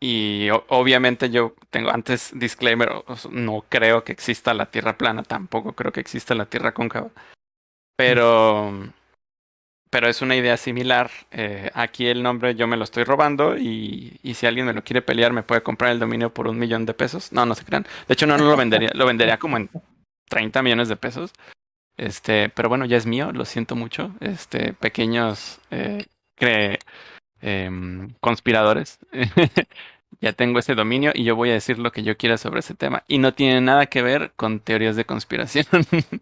y 0.00 0.50
o- 0.50 0.64
obviamente 0.68 1.30
yo 1.30 1.54
tengo 1.70 1.90
antes 1.92 2.32
disclaimer, 2.34 2.90
no 3.30 3.64
creo 3.68 4.04
que 4.04 4.12
exista 4.12 4.54
la 4.54 4.70
Tierra 4.70 4.98
plana, 4.98 5.24
tampoco 5.24 5.74
creo 5.74 5.92
que 5.92 6.00
exista 6.00 6.34
la 6.36 6.46
Tierra 6.46 6.74
cóncava, 6.74 7.10
pero 7.96 8.72
pero 9.90 10.08
es 10.08 10.22
una 10.22 10.36
idea 10.36 10.56
similar. 10.56 11.10
Eh, 11.30 11.70
aquí 11.74 12.06
el 12.06 12.22
nombre 12.22 12.54
yo 12.54 12.66
me 12.66 12.76
lo 12.76 12.84
estoy 12.84 13.04
robando 13.04 13.56
y, 13.56 14.18
y 14.22 14.34
si 14.34 14.46
alguien 14.46 14.66
me 14.66 14.72
lo 14.72 14.84
quiere 14.84 15.02
pelear 15.02 15.32
me 15.32 15.42
puede 15.42 15.62
comprar 15.62 15.92
el 15.92 15.98
dominio 15.98 16.32
por 16.32 16.48
un 16.48 16.58
millón 16.58 16.86
de 16.86 16.94
pesos. 16.94 17.32
No, 17.32 17.46
no 17.46 17.54
se 17.54 17.64
crean. 17.64 17.86
De 18.08 18.14
hecho 18.14 18.26
no, 18.26 18.36
lo 18.36 18.56
vendería, 18.56 18.90
lo 18.94 19.06
vendería 19.06 19.38
como 19.38 19.56
en 19.56 19.70
30 20.28 20.62
millones 20.62 20.88
de 20.88 20.96
pesos. 20.96 21.32
Este, 21.96 22.50
pero 22.50 22.68
bueno, 22.68 22.84
ya 22.84 22.96
es 22.96 23.06
mío, 23.06 23.32
lo 23.32 23.44
siento 23.44 23.76
mucho. 23.76 24.12
Este, 24.20 24.72
pequeños 24.74 25.60
eh, 25.70 26.06
em, 27.40 28.12
conspiradores. 28.20 28.98
ya 30.20 30.32
tengo 30.32 30.58
ese 30.58 30.74
dominio 30.74 31.12
y 31.14 31.24
yo 31.24 31.36
voy 31.36 31.50
a 31.50 31.54
decir 31.54 31.78
lo 31.78 31.92
que 31.92 32.02
yo 32.02 32.16
quiera 32.16 32.38
sobre 32.38 32.60
ese 32.60 32.74
tema. 32.74 33.04
Y 33.08 33.18
no 33.18 33.34
tiene 33.34 33.60
nada 33.60 33.86
que 33.86 34.02
ver 34.02 34.32
con 34.36 34.60
teorías 34.60 34.96
de 34.96 35.04
conspiración. 35.06 35.66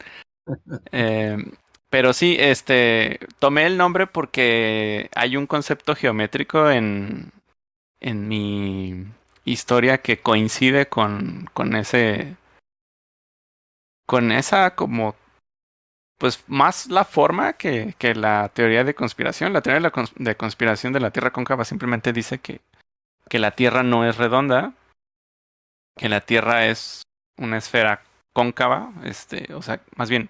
Em, 0.93 1.53
pero 1.95 2.13
sí, 2.13 2.37
este, 2.41 3.21
tomé 3.39 3.67
el 3.67 3.77
nombre 3.77 4.09
porque 4.09 5.11
hay 5.15 5.37
un 5.37 5.47
concepto 5.47 5.95
geométrico 5.95 6.69
en, 6.69 7.31
en 8.01 8.27
mi 8.27 9.07
historia 9.45 9.99
que 9.99 10.19
coincide 10.19 10.89
con, 10.89 11.49
con 11.55 11.77
ese, 11.77 12.35
con 14.09 14.33
esa 14.33 14.75
como, 14.75 15.15
pues 16.19 16.43
más 16.49 16.89
la 16.89 17.05
forma 17.05 17.53
que, 17.53 17.95
que 17.97 18.17
la 18.17 18.51
teoría 18.53 18.83
de 18.83 18.97
conspiración. 18.97 19.53
La 19.53 19.63
teoría 19.63 19.89
de, 19.89 20.25
la 20.25 20.35
conspiración 20.35 20.93
de 20.93 20.99
la 20.99 21.13
Tierra 21.13 21.31
cóncava 21.31 21.65
simplemente 21.65 22.13
dice 22.13 22.41
que, 22.41 22.61
que 23.29 23.39
la 23.39 23.53
Tierra 23.53 23.85
no 23.85 24.05
es 24.05 24.17
redonda, 24.17 24.73
que 25.97 26.09
la 26.09 26.23
Tierra 26.23 26.67
es 26.67 27.03
una 27.39 27.59
esfera 27.59 28.03
cóncava, 28.33 28.93
este, 29.05 29.55
o 29.55 29.63
sea, 29.63 29.81
más 29.95 30.11
bien 30.11 30.29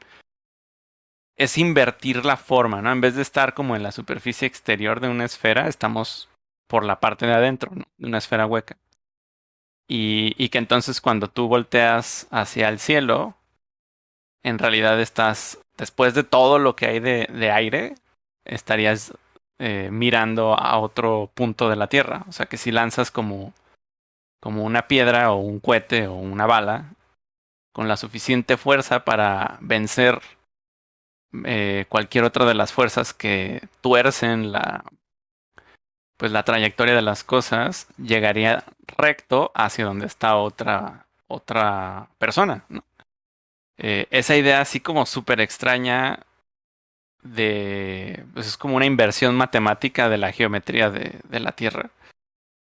es 1.36 1.58
invertir 1.58 2.24
la 2.24 2.36
forma, 2.36 2.80
¿no? 2.82 2.92
En 2.92 3.00
vez 3.00 3.14
de 3.16 3.22
estar 3.22 3.54
como 3.54 3.76
en 3.76 3.82
la 3.82 3.92
superficie 3.92 4.46
exterior 4.46 5.00
de 5.00 5.08
una 5.08 5.24
esfera, 5.24 5.68
estamos 5.68 6.28
por 6.68 6.84
la 6.84 7.00
parte 7.00 7.26
de 7.26 7.34
adentro. 7.34 7.72
De 7.98 8.06
una 8.06 8.18
esfera 8.18 8.46
hueca. 8.46 8.76
Y, 9.88 10.34
y 10.42 10.48
que 10.48 10.58
entonces 10.58 11.00
cuando 11.00 11.28
tú 11.28 11.48
volteas 11.48 12.26
hacia 12.30 12.68
el 12.68 12.78
cielo, 12.78 13.34
en 14.42 14.58
realidad 14.58 15.00
estás, 15.00 15.58
después 15.76 16.14
de 16.14 16.24
todo 16.24 16.58
lo 16.58 16.76
que 16.76 16.86
hay 16.86 17.00
de, 17.00 17.28
de 17.32 17.50
aire, 17.50 17.94
estarías 18.44 19.12
eh, 19.58 19.88
mirando 19.92 20.54
a 20.54 20.78
otro 20.78 21.30
punto 21.34 21.68
de 21.68 21.76
la 21.76 21.88
Tierra. 21.88 22.24
O 22.28 22.32
sea 22.32 22.46
que 22.46 22.56
si 22.56 22.70
lanzas 22.70 23.10
como, 23.10 23.52
como 24.40 24.64
una 24.64 24.86
piedra 24.88 25.32
o 25.32 25.36
un 25.36 25.60
cohete 25.60 26.06
o 26.06 26.14
una 26.14 26.46
bala, 26.46 26.92
con 27.72 27.88
la 27.88 27.96
suficiente 27.96 28.56
fuerza 28.56 29.04
para 29.04 29.58
vencer 29.60 30.20
eh, 31.44 31.86
cualquier 31.88 32.24
otra 32.24 32.44
de 32.44 32.54
las 32.54 32.72
fuerzas 32.72 33.12
que 33.14 33.62
tuercen 33.80 34.52
la 34.52 34.84
pues 36.16 36.30
la 36.30 36.44
trayectoria 36.44 36.94
de 36.94 37.02
las 37.02 37.24
cosas 37.24 37.88
llegaría 37.98 38.64
recto 38.86 39.50
hacia 39.54 39.84
donde 39.84 40.06
está 40.06 40.36
otra 40.36 41.06
otra 41.26 42.08
persona. 42.18 42.64
Eh, 43.78 44.06
esa 44.10 44.36
idea 44.36 44.60
así 44.60 44.80
como 44.80 45.06
súper 45.06 45.40
extraña 45.40 46.20
de 47.22 48.24
pues 48.34 48.46
es 48.46 48.56
como 48.56 48.76
una 48.76 48.86
inversión 48.86 49.34
matemática 49.34 50.08
de 50.08 50.18
la 50.18 50.32
geometría 50.32 50.90
de, 50.90 51.20
de 51.24 51.40
la 51.40 51.52
Tierra 51.52 51.90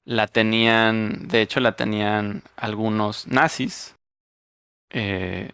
la 0.04 0.26
tenían 0.26 1.28
de 1.28 1.42
hecho 1.42 1.60
la 1.60 1.76
tenían 1.76 2.42
algunos 2.56 3.26
nazis 3.26 3.96
eh, 4.90 5.52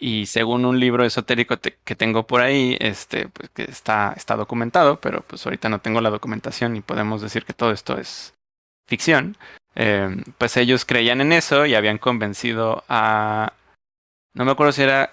y 0.00 0.26
según 0.26 0.64
un 0.64 0.80
libro 0.80 1.04
esotérico 1.04 1.56
que 1.84 1.94
tengo 1.94 2.26
por 2.26 2.40
ahí, 2.40 2.76
este, 2.80 3.28
pues 3.28 3.50
que 3.50 3.64
está, 3.64 4.14
está 4.16 4.34
documentado, 4.36 5.00
pero 5.00 5.20
pues 5.22 5.44
ahorita 5.46 5.68
no 5.68 5.80
tengo 5.80 6.00
la 6.00 6.10
documentación 6.10 6.74
y 6.76 6.80
podemos 6.80 7.20
decir 7.22 7.44
que 7.44 7.52
todo 7.52 7.70
esto 7.70 7.98
es 7.98 8.34
ficción. 8.88 9.36
eh, 9.76 10.08
pues 10.38 10.56
ellos 10.56 10.84
creían 10.84 11.20
en 11.20 11.32
eso 11.32 11.66
y 11.66 11.74
habían 11.74 11.98
convencido 11.98 12.82
a... 12.88 13.52
No 14.34 14.44
me 14.44 14.52
acuerdo 14.52 14.72
si 14.72 14.82
era... 14.82 15.12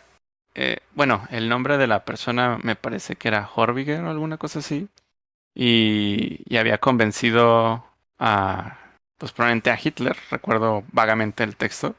eh, 0.55 0.79
bueno, 0.95 1.27
el 1.31 1.49
nombre 1.49 1.77
de 1.77 1.87
la 1.87 2.05
persona 2.05 2.57
me 2.63 2.75
parece 2.75 3.15
que 3.15 3.27
era 3.27 3.49
Horviger 3.53 4.03
o 4.03 4.09
alguna 4.09 4.37
cosa 4.37 4.59
así. 4.59 4.87
Y, 5.55 6.41
y 6.45 6.57
había 6.57 6.77
convencido 6.79 7.85
a... 8.19 8.79
Pues 9.19 9.31
probablemente 9.31 9.71
a 9.71 9.79
Hitler, 9.83 10.15
recuerdo 10.29 10.83
vagamente 10.91 11.43
el 11.43 11.55
texto, 11.55 11.95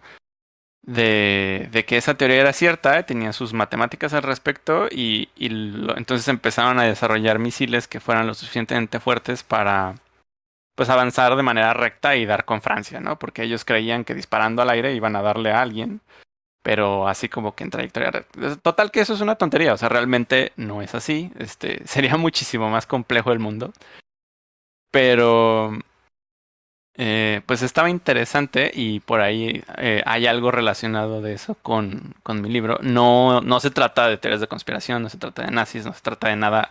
de, 0.89 1.69
de 1.71 1.85
que 1.85 1.99
esa 1.99 2.15
teoría 2.17 2.41
era 2.41 2.55
cierta, 2.55 3.05
tenía 3.05 3.35
sus 3.35 3.53
matemáticas 3.53 4.15
al 4.15 4.23
respecto 4.23 4.89
y, 4.91 5.29
y 5.37 5.51
lo- 5.51 5.97
entonces 5.99 6.29
empezaron 6.29 6.79
a 6.81 6.85
desarrollar 6.85 7.39
misiles 7.39 7.89
que 7.89 8.01
fueran 8.01 8.27
lo 8.27 8.35
suficientemente 8.35 8.99
fuertes 9.01 9.43
para 9.45 9.97
pues 10.77 10.91
avanzar 10.91 11.37
de 11.37 11.43
manera 11.43 11.75
recta 11.75 12.17
y 12.17 12.27
dar 12.27 12.45
con 12.45 12.63
Francia, 12.63 13.01
¿no? 13.01 13.19
Porque 13.19 13.43
ellos 13.45 13.65
creían 13.65 14.05
que 14.05 14.15
disparando 14.15 14.63
al 14.63 14.71
aire 14.71 14.95
iban 14.95 15.17
a 15.17 15.23
darle 15.23 15.53
a 15.53 15.63
alguien, 15.63 16.01
pero 16.63 17.09
así 17.09 17.29
como 17.29 17.55
que 17.55 17.65
en 17.65 17.71
trayectoria 17.71 18.11
recta. 18.13 18.57
Total 18.59 18.91
que 18.91 19.01
eso 19.01 19.15
es 19.15 19.21
una 19.23 19.37
tontería, 19.37 19.75
o 19.75 19.79
sea, 19.79 19.89
realmente 19.91 20.53
no 20.57 20.83
es 20.83 20.95
así, 20.95 21.33
este, 21.39 21.87
sería 21.89 22.17
muchísimo 22.19 22.71
más 22.71 22.87
complejo 22.87 23.33
el 23.33 23.41
mundo. 23.41 23.73
Pero 24.91 25.73
eh, 26.99 27.43
pues 27.47 27.63
estaba 27.63 27.89
interesante 27.91 28.71
y 28.75 29.01
por 29.01 29.21
ahí 29.21 29.63
eh, 29.79 30.03
hay 30.05 30.27
algo 30.27 30.51
relacionado 30.51 31.23
de 31.23 31.33
eso 31.35 31.55
con, 31.63 32.15
con 32.23 32.43
mi 32.43 32.51
libro. 32.51 32.79
No, 32.83 33.41
no 33.41 33.61
se 33.61 33.71
trata 33.71 34.09
de 34.09 34.19
teorías 34.19 34.41
de 34.41 34.49
conspiración, 34.49 35.03
no 35.03 35.09
se 35.09 35.19
trata 35.19 35.43
de 35.45 35.51
nazis, 35.53 35.87
no 35.87 35.95
se 35.95 36.01
trata 36.03 36.29
de 36.29 36.37
nada. 36.37 36.71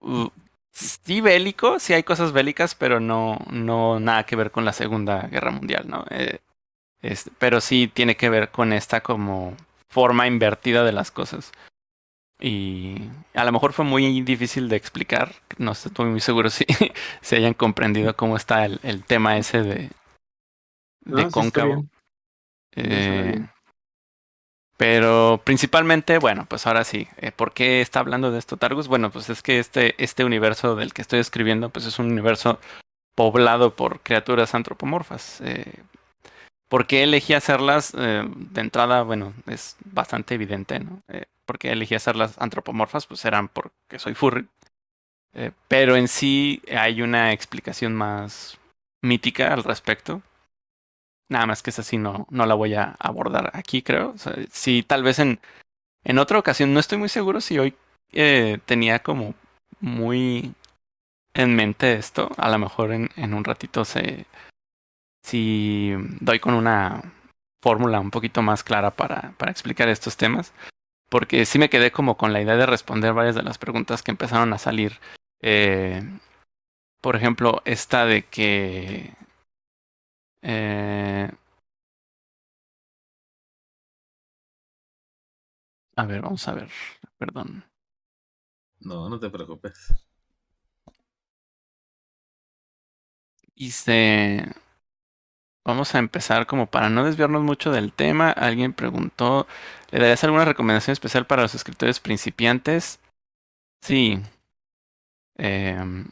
uh, 0.00 0.28
sí 0.72 1.20
bélico, 1.20 1.78
sí 1.78 1.92
hay 1.94 2.02
cosas 2.02 2.32
bélicas, 2.32 2.74
pero 2.74 3.00
no, 3.00 3.38
no 3.50 4.00
nada 4.00 4.24
que 4.24 4.36
ver 4.36 4.50
con 4.50 4.64
la 4.64 4.72
Segunda 4.72 5.22
Guerra 5.28 5.50
Mundial, 5.50 5.84
¿no? 5.88 6.04
Eh, 6.10 6.38
es- 7.02 7.30
pero 7.38 7.60
sí 7.60 7.88
tiene 7.92 8.16
que 8.16 8.30
ver 8.30 8.50
con 8.50 8.72
esta 8.72 9.00
como 9.02 9.54
forma 9.88 10.26
invertida 10.26 10.84
de 10.84 10.92
las 10.92 11.10
cosas. 11.10 11.52
Y 12.40 12.96
a 13.34 13.44
lo 13.44 13.52
mejor 13.52 13.72
fue 13.72 13.84
muy 13.84 14.20
difícil 14.22 14.68
de 14.68 14.76
explicar. 14.76 15.34
No 15.56 15.72
estoy 15.72 16.06
muy 16.06 16.20
seguro 16.20 16.50
si, 16.50 16.64
si 17.20 17.36
hayan 17.36 17.54
comprendido 17.54 18.14
cómo 18.16 18.36
está 18.36 18.64
el, 18.64 18.78
el 18.82 19.04
tema 19.04 19.38
ese 19.38 19.62
de, 19.62 19.90
cóncavo. 21.32 21.84
Eh, 22.76 23.44
pero 24.78 25.40
principalmente, 25.42 26.18
bueno, 26.18 26.46
pues 26.48 26.64
ahora 26.68 26.84
sí, 26.84 27.08
eh, 27.16 27.32
¿por 27.32 27.52
qué 27.52 27.80
está 27.80 27.98
hablando 27.98 28.30
de 28.30 28.38
esto 28.38 28.56
Targus? 28.56 28.86
Bueno, 28.86 29.10
pues 29.10 29.28
es 29.28 29.42
que 29.42 29.58
este, 29.58 30.00
este 30.02 30.24
universo 30.24 30.76
del 30.76 30.94
que 30.94 31.02
estoy 31.02 31.18
escribiendo, 31.18 31.70
pues 31.70 31.84
es 31.84 31.98
un 31.98 32.12
universo 32.12 32.60
poblado 33.16 33.74
por 33.74 33.98
criaturas 34.00 34.54
antropomorfas. 34.54 35.40
Eh, 35.40 35.82
¿Por 36.68 36.86
qué 36.86 37.02
elegí 37.02 37.34
hacerlas? 37.34 37.92
Eh, 37.98 38.24
de 38.24 38.60
entrada, 38.60 39.02
bueno, 39.02 39.34
es 39.48 39.76
bastante 39.84 40.36
evidente, 40.36 40.78
¿no? 40.78 41.00
¿Por 41.48 41.58
qué 41.58 41.72
elegí 41.72 41.94
hacerlas 41.94 42.36
antropomorfas? 42.38 43.06
Pues 43.06 43.24
eran 43.24 43.48
porque 43.48 43.98
soy 43.98 44.12
furry. 44.12 44.46
Eh, 45.32 45.52
pero 45.66 45.96
en 45.96 46.06
sí 46.06 46.60
hay 46.70 47.00
una 47.00 47.32
explicación 47.32 47.94
más 47.94 48.58
mítica 49.02 49.54
al 49.54 49.64
respecto. 49.64 50.20
Nada 51.30 51.46
más 51.46 51.62
que 51.62 51.70
esa 51.70 51.82
sí 51.82 51.96
no, 51.96 52.26
no 52.28 52.44
la 52.44 52.52
voy 52.52 52.74
a 52.74 52.96
abordar 52.98 53.50
aquí, 53.54 53.80
creo. 53.80 54.10
O 54.10 54.18
sí, 54.50 54.82
tal 54.82 55.02
vez 55.02 55.20
en, 55.20 55.40
en 56.04 56.18
otra 56.18 56.38
ocasión, 56.38 56.74
no 56.74 56.80
estoy 56.80 56.98
muy 56.98 57.08
seguro 57.08 57.40
si 57.40 57.58
hoy 57.58 57.74
eh, 58.12 58.58
tenía 58.66 58.98
como 58.98 59.34
muy 59.80 60.52
en 61.32 61.56
mente 61.56 61.94
esto. 61.94 62.30
A 62.36 62.50
lo 62.50 62.58
mejor 62.58 62.92
en, 62.92 63.08
en 63.16 63.32
un 63.32 63.44
ratito 63.44 63.86
se 63.86 64.26
si 65.24 65.94
doy 66.20 66.40
con 66.40 66.52
una 66.52 67.02
fórmula 67.62 68.00
un 68.00 68.10
poquito 68.10 68.42
más 68.42 68.62
clara 68.62 68.90
para, 68.90 69.32
para 69.38 69.50
explicar 69.50 69.88
estos 69.88 70.18
temas. 70.18 70.52
Porque 71.08 71.46
sí 71.46 71.58
me 71.58 71.70
quedé 71.70 71.90
como 71.90 72.16
con 72.16 72.32
la 72.32 72.40
idea 72.42 72.56
de 72.56 72.66
responder 72.66 73.12
varias 73.14 73.34
de 73.34 73.42
las 73.42 73.58
preguntas 73.58 74.02
que 74.02 74.10
empezaron 74.10 74.52
a 74.52 74.58
salir. 74.58 74.98
Eh, 75.40 76.02
por 77.00 77.16
ejemplo, 77.16 77.62
esta 77.64 78.06
de 78.06 78.24
que 78.24 79.14
eh, 80.42 81.28
a 85.96 86.06
ver, 86.06 86.22
vamos 86.22 86.46
a 86.48 86.54
ver. 86.54 86.70
Perdón. 87.18 87.64
No, 88.92 89.08
no 89.08 89.20
te 89.20 89.30
preocupes. 89.30 89.88
Hice. 93.56 94.46
Vamos 95.68 95.94
a 95.94 95.98
empezar 95.98 96.46
como 96.46 96.64
para 96.64 96.88
no 96.88 97.04
desviarnos 97.04 97.42
mucho 97.42 97.70
del 97.70 97.92
tema. 97.92 98.30
Alguien 98.30 98.72
preguntó, 98.72 99.46
¿le 99.90 99.98
darías 99.98 100.24
alguna 100.24 100.46
recomendación 100.46 100.94
especial 100.94 101.26
para 101.26 101.42
los 101.42 101.54
escritores 101.54 102.00
principiantes? 102.00 103.00
Sí. 103.82 104.18
Em, 105.36 106.06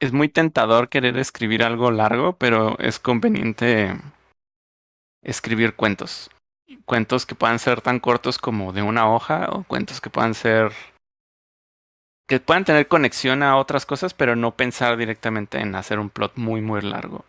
es 0.00 0.12
muy 0.12 0.28
tentador 0.28 0.90
querer 0.90 1.18
escribir 1.18 1.64
algo 1.64 1.90
largo, 1.90 2.34
pero 2.34 2.78
es 2.78 3.00
conveniente 3.00 3.96
escribir 5.24 5.74
cuentos. 5.74 6.30
Cuentos 6.84 7.26
que 7.26 7.34
puedan 7.34 7.58
ser 7.58 7.80
tan 7.80 7.98
cortos 7.98 8.38
como 8.38 8.72
de 8.72 8.82
una 8.82 9.12
hoja 9.12 9.48
o 9.50 9.64
cuentos 9.64 10.00
que 10.00 10.08
puedan 10.08 10.34
ser 10.34 10.70
que 12.28 12.38
puedan 12.38 12.64
tener 12.64 12.86
conexión 12.86 13.42
a 13.42 13.56
otras 13.56 13.86
cosas, 13.86 14.14
pero 14.14 14.36
no 14.36 14.54
pensar 14.54 14.96
directamente 14.96 15.58
en 15.58 15.74
hacer 15.74 15.98
un 15.98 16.10
plot 16.10 16.36
muy 16.36 16.60
muy 16.60 16.80
largo. 16.80 17.24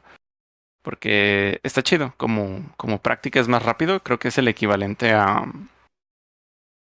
Porque 0.83 1.59
está 1.63 1.81
chido, 1.81 2.13
como, 2.17 2.61
como 2.77 3.01
práctica 3.01 3.39
es 3.39 3.47
más 3.47 3.63
rápido, 3.63 4.01
creo 4.01 4.19
que 4.19 4.27
es 4.27 4.37
el 4.37 4.47
equivalente 4.47 5.13
a 5.13 5.45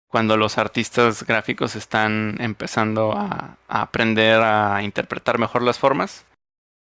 cuando 0.08 0.38
los 0.38 0.58
artistas 0.58 1.23
gráficos 1.23 1.76
están 1.76 2.38
empezando 2.39 3.13
a, 3.13 3.58
aprender 3.67 4.41
a 4.41 4.82
interpretar 4.84 5.38
mejor 5.38 5.62
las 5.62 5.80
formas 5.80 6.26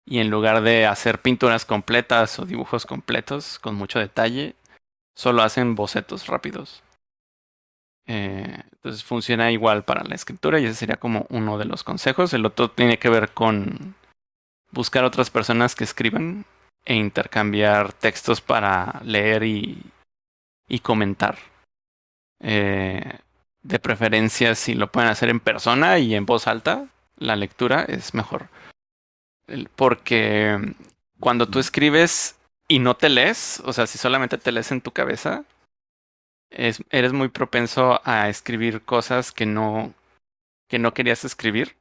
y 0.04 0.18
en 0.20 0.30
lugar 0.30 0.62
de 0.62 0.86
hacer 0.86 1.20
pinturas 1.20 1.64
completas 1.64 2.38
o 2.38 2.46
dibujos 2.46 2.86
completos 2.86 3.58
con 3.58 3.74
mucho 3.74 3.98
detalle, 3.98 4.54
solo 5.14 5.42
hacen 5.42 5.74
bocetos 5.74 6.26
rápidos. 6.26 6.82
Eh, 8.06 8.62
entonces 8.72 9.04
funciona 9.04 9.50
igual 9.52 9.84
para 9.84 10.04
la 10.04 10.14
escritura 10.14 10.58
y 10.58 10.64
ese 10.64 10.74
sería 10.74 10.96
como 10.96 11.26
uno 11.28 11.58
de 11.58 11.66
los 11.66 11.84
consejos. 11.84 12.32
El 12.32 12.46
otro 12.46 12.70
tiene 12.70 12.98
que 12.98 13.10
ver 13.10 13.32
con 13.32 13.94
buscar 14.70 15.04
otras 15.04 15.28
personas 15.28 15.74
que 15.74 15.84
escriban 15.84 16.46
e 16.88 16.94
intercambiar 16.94 17.92
textos 17.92 18.40
para 18.40 19.00
leer 19.04 19.44
y, 19.44 19.78
y 20.66 20.78
comentar. 20.78 21.36
Eh, 22.40 23.18
de 23.62 23.78
preferencia, 23.78 24.54
si 24.54 24.72
lo 24.72 24.90
pueden 24.90 25.10
hacer 25.10 25.28
en 25.28 25.38
persona 25.38 25.98
y 25.98 26.14
en 26.14 26.24
voz 26.24 26.46
alta, 26.46 26.88
la 27.18 27.36
lectura 27.36 27.82
es 27.82 28.14
mejor. 28.14 28.48
Porque 29.76 30.74
cuando 31.20 31.46
tú 31.46 31.58
escribes 31.58 32.38
y 32.68 32.78
no 32.78 32.96
te 32.96 33.10
lees, 33.10 33.60
o 33.66 33.74
sea, 33.74 33.86
si 33.86 33.98
solamente 33.98 34.38
te 34.38 34.50
lees 34.50 34.72
en 34.72 34.80
tu 34.80 34.92
cabeza, 34.92 35.44
es, 36.48 36.82
eres 36.88 37.12
muy 37.12 37.28
propenso 37.28 38.00
a 38.04 38.30
escribir 38.30 38.80
cosas 38.80 39.30
que 39.30 39.44
no, 39.44 39.92
que 40.68 40.78
no 40.78 40.94
querías 40.94 41.26
escribir 41.26 41.76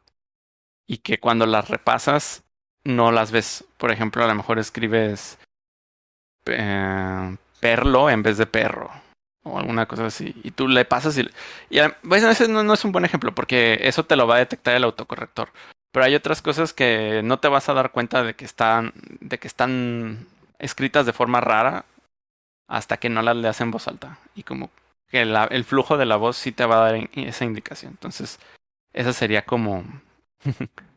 y 0.85 0.97
que 0.97 1.17
cuando 1.17 1.45
las 1.45 1.69
repasas 1.69 2.43
no 2.87 3.11
las 3.11 3.31
ves. 3.31 3.65
Por 3.77 3.91
ejemplo, 3.91 4.23
a 4.23 4.27
lo 4.27 4.35
mejor 4.35 4.59
escribes 4.59 5.37
eh, 6.45 7.37
perlo 7.59 8.09
en 8.09 8.23
vez 8.23 8.37
de 8.37 8.45
perro 8.45 8.89
o 9.43 9.59
alguna 9.59 9.85
cosa 9.85 10.07
así 10.07 10.35
y 10.43 10.51
tú 10.51 10.67
le 10.67 10.83
pasas 10.85 11.17
y, 11.17 11.21
y 11.69 11.79
ese 11.79 12.47
no, 12.47 12.73
es 12.73 12.85
un 12.85 12.91
buen 12.91 13.05
ejemplo 13.05 13.33
porque 13.33 13.79
eso 13.81 14.05
te 14.05 14.15
lo 14.15 14.27
va 14.27 14.35
a 14.35 14.39
detectar 14.39 14.75
el 14.75 14.83
autocorrector. 14.83 15.49
Pero 15.91 16.05
hay 16.05 16.15
otras 16.15 16.41
cosas 16.41 16.73
que 16.73 17.21
no 17.23 17.39
te 17.39 17.47
vas 17.47 17.69
a 17.69 17.73
dar 17.73 17.91
cuenta 17.91 18.23
de 18.23 18.35
que 18.35 18.45
están, 18.45 18.93
de 19.19 19.37
que 19.39 19.47
están 19.47 20.27
escritas 20.59 21.05
de 21.05 21.13
forma 21.13 21.41
rara 21.41 21.85
hasta 22.67 22.97
que 22.97 23.09
no 23.09 23.21
las 23.21 23.35
leas 23.35 23.61
en 23.61 23.71
voz 23.71 23.87
alta. 23.87 24.19
Y 24.35 24.43
como 24.43 24.69
que 25.09 25.21
el 25.21 25.63
flujo 25.63 25.97
de 25.97 26.05
la 26.05 26.17
voz 26.17 26.37
sí 26.37 26.51
te 26.51 26.65
va 26.65 26.77
a 26.77 26.91
dar 26.91 27.09
esa 27.15 27.45
indicación. 27.45 27.93
Entonces, 27.93 28.39
esa 28.93 29.13
sería 29.13 29.43
como, 29.43 29.85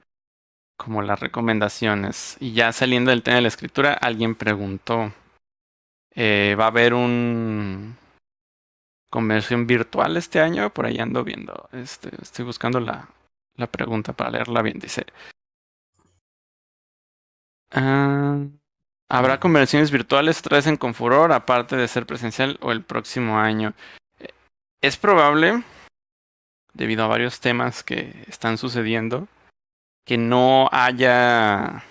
como 0.80 1.02
las 1.02 1.20
recomendaciones. 1.20 2.38
Y 2.40 2.54
ya 2.54 2.72
saliendo 2.72 3.10
del 3.10 3.22
tema 3.22 3.36
de 3.36 3.42
la 3.42 3.48
escritura, 3.48 3.92
alguien 3.92 4.34
preguntó, 4.34 5.12
eh, 6.14 6.56
¿va 6.58 6.64
a 6.64 6.68
haber 6.68 6.94
un 6.94 7.96
conversión 9.10 9.66
virtual 9.66 10.16
este 10.16 10.40
año? 10.40 10.70
Por 10.70 10.86
ahí 10.86 10.98
ando 10.98 11.22
viendo. 11.22 11.68
Este, 11.72 12.10
estoy 12.22 12.46
buscando 12.46 12.80
la, 12.80 13.10
pregunta 13.70 14.14
para 14.14 14.30
leerla 14.30 14.62
bien. 14.62 14.78
Dice, 14.78 15.04
ah, 17.72 18.38
¿habrá 19.10 19.38
conversiones 19.38 19.90
virtuales 19.90 20.38
otra 20.38 20.56
vez 20.56 20.66
en 20.66 20.78
Confuror, 20.78 21.32
aparte 21.32 21.76
de 21.76 21.88
ser 21.88 22.06
presencial 22.06 22.56
o 22.62 22.72
el 22.72 22.82
próximo 22.82 23.38
año? 23.38 23.74
Eh, 24.18 24.30
Es 24.80 24.96
probable, 24.96 25.62
debido 26.72 27.04
a 27.04 27.08
varios 27.08 27.40
temas 27.40 27.82
que 27.84 28.24
están 28.28 28.56
sucediendo, 28.56 29.28
que 30.04 30.18
no 30.18 30.68
haya 30.72 31.84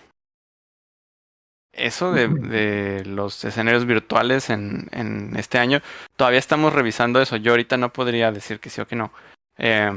eso 1.73 2.11
de, 2.11 2.27
de 2.27 3.05
los 3.05 3.43
escenarios 3.45 3.85
virtuales 3.85 4.49
en, 4.49 4.87
en, 4.91 5.35
este 5.37 5.57
año, 5.57 5.81
todavía 6.15 6.39
estamos 6.39 6.73
revisando 6.73 7.21
eso. 7.21 7.37
Yo 7.37 7.51
ahorita 7.51 7.77
no 7.77 7.93
podría 7.93 8.31
decir 8.31 8.59
que 8.59 8.69
sí 8.69 8.81
o 8.81 8.87
que 8.87 8.95
no. 8.95 9.11
Eh, 9.57 9.91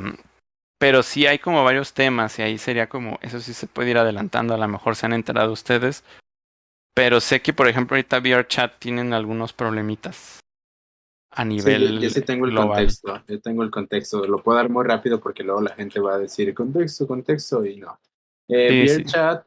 pero 0.78 1.02
sí 1.02 1.26
hay 1.26 1.38
como 1.38 1.64
varios 1.64 1.94
temas 1.94 2.38
y 2.38 2.42
ahí 2.42 2.58
sería 2.58 2.88
como, 2.88 3.18
eso 3.22 3.40
sí 3.40 3.54
se 3.54 3.66
puede 3.66 3.90
ir 3.90 3.98
adelantando, 3.98 4.54
a 4.54 4.58
lo 4.58 4.68
mejor 4.68 4.96
se 4.96 5.06
han 5.06 5.12
enterado 5.12 5.52
ustedes. 5.52 6.04
Pero 6.94 7.20
sé 7.20 7.40
que, 7.40 7.52
por 7.52 7.68
ejemplo, 7.68 7.96
ahorita 7.96 8.18
VRChat 8.20 8.78
tienen 8.78 9.14
algunos 9.14 9.52
problemitas 9.52 10.41
a 11.34 11.44
nivel. 11.44 11.98
Sí, 11.98 12.04
yo, 12.04 12.10
sí 12.10 12.20
tengo 12.22 12.46
el 12.46 12.54
contexto. 12.54 13.22
Yo 13.26 13.40
tengo 13.40 13.62
el 13.62 13.70
contexto. 13.70 14.26
Lo 14.26 14.42
puedo 14.42 14.58
dar 14.58 14.68
muy 14.68 14.84
rápido 14.84 15.20
porque 15.20 15.42
luego 15.42 15.62
la 15.62 15.74
gente 15.74 16.00
va 16.00 16.14
a 16.14 16.18
decir 16.18 16.52
contexto, 16.54 17.06
contexto 17.06 17.64
y 17.64 17.76
no. 17.76 17.98
Eh, 18.48 18.86
sí, 18.88 19.02
VRChat 19.02 19.46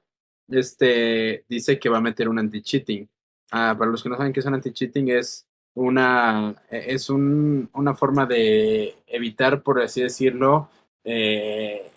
este, 0.49 1.45
dice 1.47 1.79
que 1.79 1.89
va 1.89 1.97
a 1.97 2.01
meter 2.01 2.29
un 2.29 2.39
anti-cheating. 2.39 3.07
Ah, 3.51 3.75
para 3.77 3.91
los 3.91 4.01
que 4.01 4.09
no 4.09 4.17
saben 4.17 4.33
qué 4.33 4.39
es 4.39 4.45
un 4.45 4.55
anti-cheating, 4.55 5.09
es 5.09 5.47
una, 5.75 6.55
es 6.69 7.09
un, 7.09 7.69
una 7.73 7.93
forma 7.93 8.25
de 8.25 8.95
evitar, 9.07 9.61
por 9.61 9.81
así 9.81 10.01
decirlo, 10.01 10.69
eh, 11.03 11.91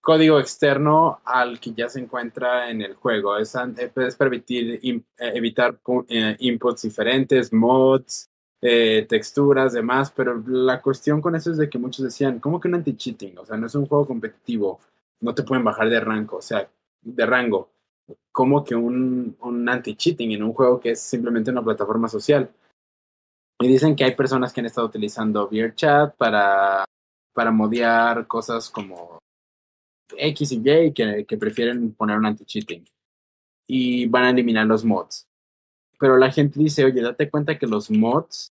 código 0.00 0.40
externo 0.40 1.20
al 1.24 1.60
que 1.60 1.72
ya 1.72 1.88
se 1.88 2.00
encuentra 2.00 2.70
en 2.70 2.82
el 2.82 2.94
juego. 2.94 3.36
Es, 3.38 3.54
es 3.54 4.16
permitir 4.16 4.80
in, 4.82 5.04
evitar 5.18 5.78
eh, 6.08 6.36
inputs 6.40 6.82
diferentes, 6.82 7.52
mods, 7.52 8.28
eh, 8.64 9.06
texturas, 9.08 9.72
demás, 9.72 10.12
pero 10.12 10.40
la 10.46 10.80
cuestión 10.80 11.20
con 11.20 11.34
eso 11.34 11.50
es 11.50 11.58
de 11.58 11.68
que 11.68 11.78
muchos 11.78 12.04
decían, 12.04 12.38
¿cómo 12.38 12.60
que 12.60 12.68
un 12.68 12.76
anti-cheating? 12.76 13.36
O 13.38 13.44
sea, 13.44 13.56
no 13.56 13.66
es 13.66 13.74
un 13.74 13.86
juego 13.86 14.06
competitivo, 14.06 14.78
no 15.20 15.34
te 15.34 15.42
pueden 15.42 15.64
bajar 15.64 15.90
de 15.90 15.98
rango, 15.98 16.36
o 16.36 16.42
sea, 16.42 16.70
de 17.02 17.26
rango. 17.26 17.70
¿Cómo 18.30 18.62
que 18.62 18.76
un, 18.76 19.36
un 19.40 19.68
anti-cheating 19.68 20.32
en 20.32 20.44
un 20.44 20.52
juego 20.52 20.78
que 20.78 20.92
es 20.92 21.00
simplemente 21.00 21.50
una 21.50 21.64
plataforma 21.64 22.08
social? 22.08 22.50
Y 23.60 23.66
dicen 23.66 23.96
que 23.96 24.04
hay 24.04 24.14
personas 24.14 24.52
que 24.52 24.60
han 24.60 24.66
estado 24.66 24.86
utilizando 24.86 25.48
VRChat 25.48 26.16
para, 26.16 26.84
para 27.32 27.50
modear 27.50 28.28
cosas 28.28 28.70
como 28.70 29.18
X 30.16 30.52
y 30.52 30.62
Y 30.64 30.92
que, 30.92 31.24
que 31.26 31.36
prefieren 31.36 31.94
poner 31.94 32.16
un 32.16 32.26
anti-cheating. 32.26 32.84
Y 33.66 34.06
van 34.06 34.24
a 34.24 34.30
eliminar 34.30 34.66
los 34.66 34.84
mods. 34.84 35.26
Pero 35.98 36.16
la 36.16 36.30
gente 36.30 36.60
dice, 36.60 36.84
oye, 36.84 37.00
date 37.00 37.30
cuenta 37.30 37.58
que 37.58 37.66
los 37.66 37.90
mods 37.90 38.51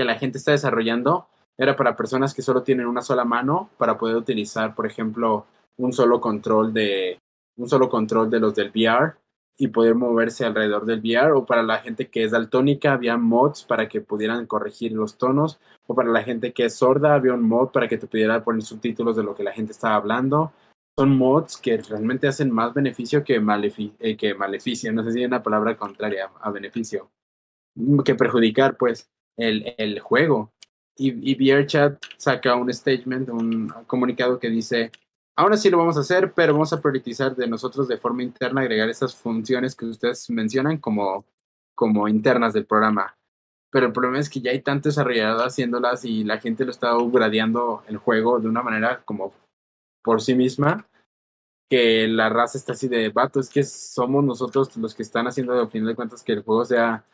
que 0.00 0.04
la 0.06 0.18
gente 0.18 0.38
está 0.38 0.52
desarrollando 0.52 1.28
era 1.58 1.76
para 1.76 1.94
personas 1.94 2.32
que 2.32 2.40
solo 2.40 2.62
tienen 2.62 2.86
una 2.86 3.02
sola 3.02 3.22
mano 3.26 3.68
para 3.76 3.98
poder 3.98 4.16
utilizar, 4.16 4.74
por 4.74 4.86
ejemplo, 4.86 5.44
un 5.76 5.92
solo 5.92 6.22
control 6.22 6.72
de 6.72 7.18
un 7.58 7.68
solo 7.68 7.90
control 7.90 8.30
de 8.30 8.40
los 8.40 8.54
del 8.54 8.70
VR 8.70 9.12
y 9.58 9.68
poder 9.68 9.94
moverse 9.94 10.46
alrededor 10.46 10.86
del 10.86 11.00
VR 11.00 11.32
o 11.32 11.44
para 11.44 11.62
la 11.62 11.80
gente 11.80 12.08
que 12.08 12.24
es 12.24 12.30
daltónica 12.30 12.94
había 12.94 13.18
mods 13.18 13.62
para 13.62 13.90
que 13.90 14.00
pudieran 14.00 14.46
corregir 14.46 14.92
los 14.92 15.18
tonos 15.18 15.60
o 15.86 15.94
para 15.94 16.08
la 16.08 16.22
gente 16.22 16.54
que 16.54 16.64
es 16.64 16.76
sorda 16.76 17.12
había 17.12 17.34
un 17.34 17.42
mod 17.42 17.68
para 17.68 17.86
que 17.86 17.98
te 17.98 18.06
pudiera 18.06 18.42
poner 18.42 18.62
subtítulos 18.62 19.16
de 19.16 19.22
lo 19.22 19.34
que 19.34 19.44
la 19.44 19.52
gente 19.52 19.72
estaba 19.72 19.96
hablando. 19.96 20.50
Son 20.98 21.14
mods 21.14 21.58
que 21.58 21.76
realmente 21.76 22.26
hacen 22.26 22.50
más 22.50 22.72
beneficio 22.72 23.22
que, 23.22 23.38
malefi 23.38 23.92
eh, 23.98 24.16
que 24.16 24.34
maleficio 24.34 24.94
no 24.94 25.04
sé 25.04 25.12
si 25.12 25.18
hay 25.18 25.26
una 25.26 25.42
palabra 25.42 25.76
contraria 25.76 26.30
a 26.40 26.50
beneficio 26.50 27.10
que 28.02 28.14
perjudicar 28.14 28.78
pues 28.78 29.10
el, 29.40 29.74
el 29.78 30.00
juego 30.00 30.52
y, 30.96 31.32
y 31.32 31.34
VRChat 31.34 32.02
saca 32.16 32.54
un 32.56 32.72
statement 32.72 33.28
un 33.30 33.68
comunicado 33.86 34.38
que 34.38 34.50
dice 34.50 34.90
Ahora 35.40 35.56
sí 35.56 35.70
lo 35.70 35.78
vamos 35.78 35.96
a 35.96 36.00
hacer, 36.00 36.34
pero 36.34 36.52
vamos 36.52 36.70
a 36.74 36.82
priorizar 36.82 37.34
de 37.34 37.46
nosotros 37.46 37.88
de 37.88 37.96
forma 37.96 38.22
interna 38.22 38.60
agregar 38.60 38.90
esas 38.90 39.16
funciones 39.16 39.74
que 39.74 39.86
ustedes 39.86 40.28
mencionan 40.28 40.76
como, 40.76 41.24
como 41.74 42.06
internas 42.08 42.52
del 42.52 42.66
programa. 42.66 43.16
Pero 43.70 43.86
el 43.86 43.92
problema 43.94 44.18
es 44.18 44.28
que 44.28 44.42
ya 44.42 44.50
hay 44.50 44.60
tanto 44.60 44.90
desarrollado 44.90 45.42
haciéndolas 45.42 46.04
y 46.04 46.24
la 46.24 46.36
gente 46.36 46.66
lo 46.66 46.70
está 46.70 46.94
upgradeando 46.94 47.82
el 47.88 47.96
juego 47.96 48.38
de 48.38 48.48
una 48.48 48.62
manera 48.62 49.02
como 49.02 49.32
por 50.02 50.20
sí 50.20 50.34
misma 50.34 50.86
que 51.70 52.06
la 52.06 52.28
raza 52.28 52.58
está 52.58 52.74
así 52.74 52.88
de 52.88 53.08
vato, 53.08 53.40
es 53.40 53.48
que 53.48 53.62
somos 53.62 54.22
nosotros 54.22 54.76
los 54.76 54.94
que 54.94 55.04
están 55.04 55.26
haciendo 55.26 55.58
al 55.58 55.70
final 55.70 55.88
de 55.88 55.94
cuentas 55.94 56.22
que 56.22 56.32
el 56.32 56.42
juego 56.42 56.66
sea 56.66 57.06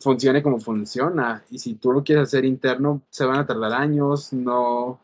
funcione 0.00 0.42
como 0.42 0.58
funciona 0.58 1.44
y 1.50 1.58
si 1.58 1.74
tú 1.74 1.92
lo 1.92 2.02
quieres 2.02 2.24
hacer 2.24 2.44
interno 2.44 3.02
se 3.10 3.24
van 3.24 3.38
a 3.38 3.46
tardar 3.46 3.72
años, 3.72 4.32
no 4.32 4.98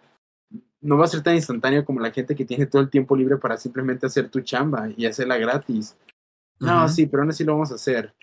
no 0.80 0.96
va 0.96 1.04
a 1.04 1.08
ser 1.08 1.22
tan 1.22 1.34
instantáneo 1.34 1.84
como 1.84 2.00
la 2.00 2.12
gente 2.12 2.34
que 2.34 2.44
tiene 2.44 2.66
todo 2.66 2.80
el 2.80 2.90
tiempo 2.90 3.16
libre 3.16 3.36
para 3.38 3.56
simplemente 3.56 4.06
hacer 4.06 4.30
tu 4.30 4.40
chamba 4.40 4.88
y 4.96 5.06
hacerla 5.06 5.36
gratis. 5.36 5.96
No, 6.60 6.66
uh 6.66 6.84
-huh. 6.84 6.88
sí, 6.88 7.06
pero 7.06 7.22
aún 7.22 7.30
así 7.30 7.44
lo 7.44 7.52
vamos 7.54 7.72
a 7.72 7.74
hacer. 7.74 8.14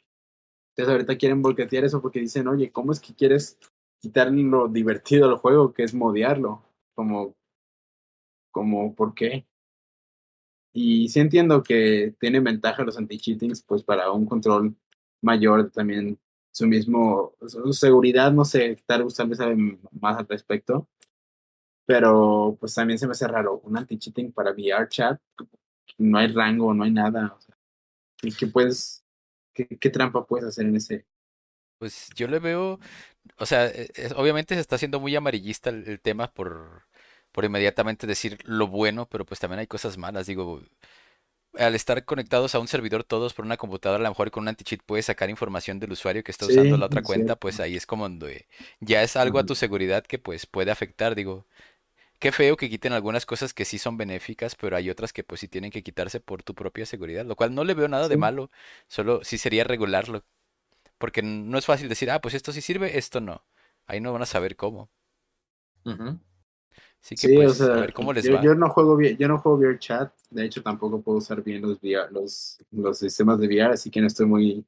Entonces 0.69 0.91
ahorita 0.91 1.17
quieren 1.17 1.41
volquetear 1.41 1.83
eso 1.83 2.01
porque 2.01 2.19
dicen, 2.19 2.47
oye, 2.47 2.71
¿cómo 2.71 2.91
es 2.91 2.99
que 2.99 3.13
quieres 3.13 3.59
quitar 4.01 4.31
lo 4.31 4.67
divertido 4.67 5.29
al 5.29 5.37
juego, 5.37 5.73
que 5.73 5.83
es 5.83 5.93
modearlo? 5.93 6.63
Como, 6.95 7.35
como, 8.51 8.95
¿por 8.95 9.13
qué? 9.13 9.45
Y 10.73 11.09
sí 11.09 11.19
entiendo 11.19 11.61
que 11.61 12.15
tiene 12.19 12.39
ventaja 12.39 12.83
los 12.83 12.97
anti-cheatings, 12.97 13.61
pues 13.63 13.83
para 13.83 14.11
un 14.11 14.25
control 14.25 14.75
mayor 15.21 15.69
también 15.69 16.17
su 16.53 16.67
mismo, 16.67 17.33
su 17.47 17.73
seguridad, 17.73 18.31
no 18.31 18.45
sé, 18.45 18.77
tal 18.85 19.03
vez 19.03 19.15
sabe 19.15 19.55
más 19.91 20.17
al 20.17 20.27
respecto, 20.27 20.87
pero 21.85 22.55
pues 22.59 22.73
también 22.73 22.99
se 22.99 23.07
me 23.07 23.11
hace 23.11 23.27
raro 23.27 23.59
un 23.63 23.77
anti-cheating 23.77 24.31
para 24.31 24.51
VR 24.51 24.87
chat 24.87 25.19
no 25.97 26.17
hay 26.17 26.27
rango 26.27 26.73
no 26.73 26.83
hay 26.83 26.91
nada 26.91 27.35
o 27.37 27.41
sea, 27.41 27.55
¿y 28.21 28.31
qué 28.31 28.47
puedes 28.47 29.03
qué, 29.53 29.67
qué, 29.67 29.89
trampa 29.89 30.25
puedes 30.25 30.47
hacer 30.47 30.65
en 30.65 30.75
ese 30.75 31.05
pues 31.77 32.09
yo 32.15 32.27
le 32.27 32.39
veo 32.39 32.79
o 33.37 33.45
sea 33.45 33.65
es, 33.67 34.13
obviamente 34.13 34.55
se 34.55 34.61
está 34.61 34.75
haciendo 34.75 34.99
muy 34.99 35.15
amarillista 35.15 35.69
el, 35.69 35.87
el, 35.87 35.99
tema 35.99 36.33
por 36.33 36.83
por 37.31 37.45
inmediatamente 37.45 38.07
decir 38.07 38.39
lo 38.45 38.67
bueno 38.67 39.07
pero 39.09 39.25
pues 39.25 39.39
también 39.39 39.59
hay 39.59 39.67
cosas 39.67 39.97
malas 39.97 40.27
digo 40.27 40.61
al 41.57 41.75
estar 41.75 42.05
conectados 42.05 42.55
a 42.55 42.59
un 42.59 42.67
servidor 42.67 43.03
todos 43.03 43.33
por 43.33 43.45
una 43.45 43.57
computadora, 43.57 43.99
a 43.99 44.03
lo 44.03 44.09
mejor 44.09 44.31
con 44.31 44.43
un 44.43 44.47
anti-cheat 44.49 44.81
puedes 44.85 45.05
sacar 45.05 45.29
información 45.29 45.79
del 45.79 45.91
usuario 45.91 46.23
que 46.23 46.31
está 46.31 46.45
sí, 46.45 46.53
usando 46.53 46.77
la 46.77 46.87
otra 46.87 47.03
cuenta, 47.03 47.35
pues 47.35 47.59
ahí 47.59 47.75
es 47.75 47.85
como 47.85 48.03
donde 48.03 48.47
ya 48.79 49.03
es 49.03 49.15
algo 49.15 49.39
a 49.39 49.45
tu 49.45 49.55
seguridad 49.55 50.03
que 50.03 50.19
pues 50.19 50.45
puede 50.45 50.71
afectar, 50.71 51.15
digo, 51.15 51.45
qué 52.19 52.31
feo 52.31 52.57
que 52.57 52.69
quiten 52.69 52.93
algunas 52.93 53.25
cosas 53.25 53.53
que 53.53 53.65
sí 53.65 53.77
son 53.77 53.97
benéficas, 53.97 54.55
pero 54.55 54.75
hay 54.77 54.89
otras 54.89 55.13
que 55.13 55.23
pues 55.23 55.41
sí 55.41 55.47
tienen 55.47 55.71
que 55.71 55.83
quitarse 55.83 56.19
por 56.19 56.43
tu 56.43 56.55
propia 56.55 56.85
seguridad, 56.85 57.25
lo 57.25 57.35
cual 57.35 57.53
no 57.53 57.63
le 57.63 57.73
veo 57.73 57.87
nada 57.87 58.05
sí. 58.05 58.11
de 58.11 58.17
malo, 58.17 58.51
solo 58.87 59.23
sí 59.23 59.37
sería 59.37 59.63
regularlo, 59.63 60.23
porque 60.97 61.21
no 61.23 61.57
es 61.57 61.65
fácil 61.65 61.89
decir, 61.89 62.11
ah, 62.11 62.21
pues 62.21 62.33
esto 62.33 62.51
sí 62.53 62.61
sirve, 62.61 62.97
esto 62.97 63.21
no, 63.21 63.45
ahí 63.87 64.01
no 64.01 64.13
van 64.13 64.23
a 64.23 64.25
saber 64.25 64.55
cómo. 64.55 64.89
Uh 65.85 65.91
-huh. 65.91 66.19
Así 67.03 67.15
que 67.15 67.27
sí, 67.27 67.35
pues, 67.35 67.59
o 67.59 67.65
sea, 67.65 67.75
a 67.75 67.79
ver 67.81 67.93
cómo 67.93 68.13
les 68.13 68.23
yo, 68.23 68.35
va. 68.35 68.41
Yo 68.41 68.55
no 68.55 68.69
juego 68.69 68.95
bien, 68.95 69.17
yo 69.17 69.27
no 69.27 69.37
juego 69.37 69.57
VR 69.57 69.77
chat, 69.77 70.13
de 70.29 70.45
hecho 70.45 70.63
tampoco 70.63 71.01
puedo 71.01 71.17
usar 71.17 71.43
bien 71.43 71.61
los 71.61 71.77
VR, 71.81 72.09
los, 72.11 72.57
los 72.71 72.97
sistemas 72.97 73.37
de 73.39 73.47
VR, 73.47 73.73
así 73.73 73.91
que 73.91 73.99
no 73.99 74.07
estoy 74.07 74.25
muy 74.25 74.65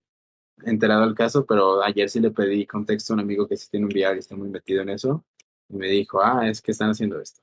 enterado 0.66 1.06
del 1.06 1.16
caso, 1.16 1.46
pero 1.46 1.82
ayer 1.82 2.10
sí 2.10 2.20
le 2.20 2.32
pedí 2.32 2.66
contexto 2.66 3.14
a 3.14 3.16
un 3.16 3.22
amigo 3.22 3.48
que 3.48 3.56
sí 3.56 3.70
tiene 3.72 3.86
un 3.86 3.92
VR 3.94 4.18
y 4.18 4.20
está 4.20 4.36
muy 4.36 4.50
metido 4.50 4.82
en 4.82 4.90
eso, 4.90 5.24
y 5.70 5.78
me 5.78 5.88
dijo, 5.88 6.22
ah, 6.22 6.48
es 6.50 6.62
que 6.62 6.72
están 6.72 6.90
haciendo 6.90 7.22
esto. 7.22 7.42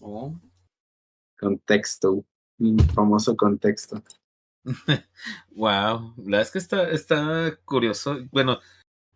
Oh. 0.00 0.34
Contexto, 1.38 2.24
famoso 2.94 3.36
contexto. 3.36 4.02
wow, 5.50 6.14
la 6.16 6.24
verdad 6.24 6.40
es 6.40 6.50
que 6.50 6.58
está, 6.58 6.90
está 6.90 7.58
curioso. 7.66 8.16
Bueno, 8.30 8.58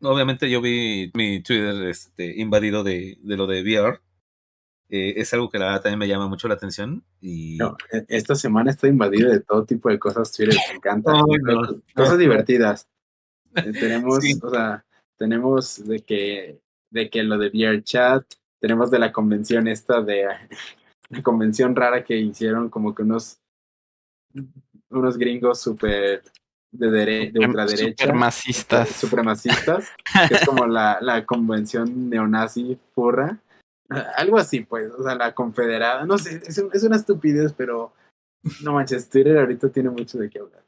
obviamente 0.05 0.51
yo 0.51 0.61
vi 0.61 1.11
mi 1.15 1.43
Twitter 1.43 1.89
este, 1.89 2.41
invadido 2.41 2.83
de, 2.85 3.19
de 3.21 3.37
lo 3.37 3.47
de 3.47 3.63
VR. 3.63 4.01
Eh, 4.91 5.15
es 5.17 5.33
algo 5.33 5.51
que 5.51 5.59
la 5.59 5.67
verdad 5.67 5.83
también 5.83 5.99
me 5.99 6.09
llama 6.09 6.29
mucho 6.29 6.47
la 6.47 6.55
atención. 6.55 7.05
Y... 7.21 7.57
No, 7.57 7.77
e, 7.91 8.05
esta 8.09 8.35
semana 8.35 8.71
estoy 8.71 8.91
invadido 8.91 9.31
de 9.31 9.41
todo 9.41 9.65
tipo 9.65 9.89
de 9.89 9.99
cosas 9.99 10.31
Twitter, 10.33 10.57
me 10.69 10.77
encanta. 10.77 11.13
No, 11.13 11.27
cosas 11.95 12.19
divertidas. 12.19 12.89
Eh, 13.55 13.73
tenemos, 13.81 14.23
sí. 14.23 14.39
o 14.43 14.51
sea, 14.51 14.85
tenemos 15.17 15.87
de 15.87 16.01
que, 16.01 16.61
de 16.91 17.11
que 17.11 17.23
lo 17.23 17.39
de 17.39 17.49
VR 17.49 17.83
chat, 17.83 18.25
tenemos 18.61 18.91
de 18.91 18.99
la 18.99 19.13
convención 19.13 19.69
esta 19.69 20.01
de 20.03 20.27
la 21.09 21.23
convención 21.23 21.75
rara 21.75 22.05
que 22.05 22.17
hicieron 22.17 22.69
como 22.69 22.95
que 22.95 23.03
unos 23.03 23.41
unos 24.91 25.17
gringos 25.17 25.61
súper 25.61 26.23
de, 26.75 26.91
dere 26.91 27.31
de 27.31 27.47
ultraderecha. 27.47 28.05
Supremacistas. 28.05 28.89
Supremacistas, 29.01 29.89
que 30.29 30.35
es 30.35 30.45
como 30.45 30.67
la, 30.67 30.99
la 31.01 31.25
convención 31.25 32.11
neonazi 32.11 32.79
furra. 32.95 33.39
Algo 34.17 34.39
así, 34.39 34.61
pues, 34.61 34.91
o 34.93 35.03
sea, 35.03 35.15
la 35.15 35.35
confederada. 35.35 36.05
No 36.05 36.19
sé, 36.19 36.43
es, 36.45 36.59
es 36.59 36.83
una 36.83 36.97
estupidez, 36.97 37.53
pero 37.53 37.93
no 38.63 38.73
manches, 38.73 39.09
Twitter 39.09 39.39
ahorita 39.39 39.69
tiene 39.69 39.91
mucho 39.91 40.19
de 40.19 40.29
qué 40.29 40.39
hablar. 40.39 40.63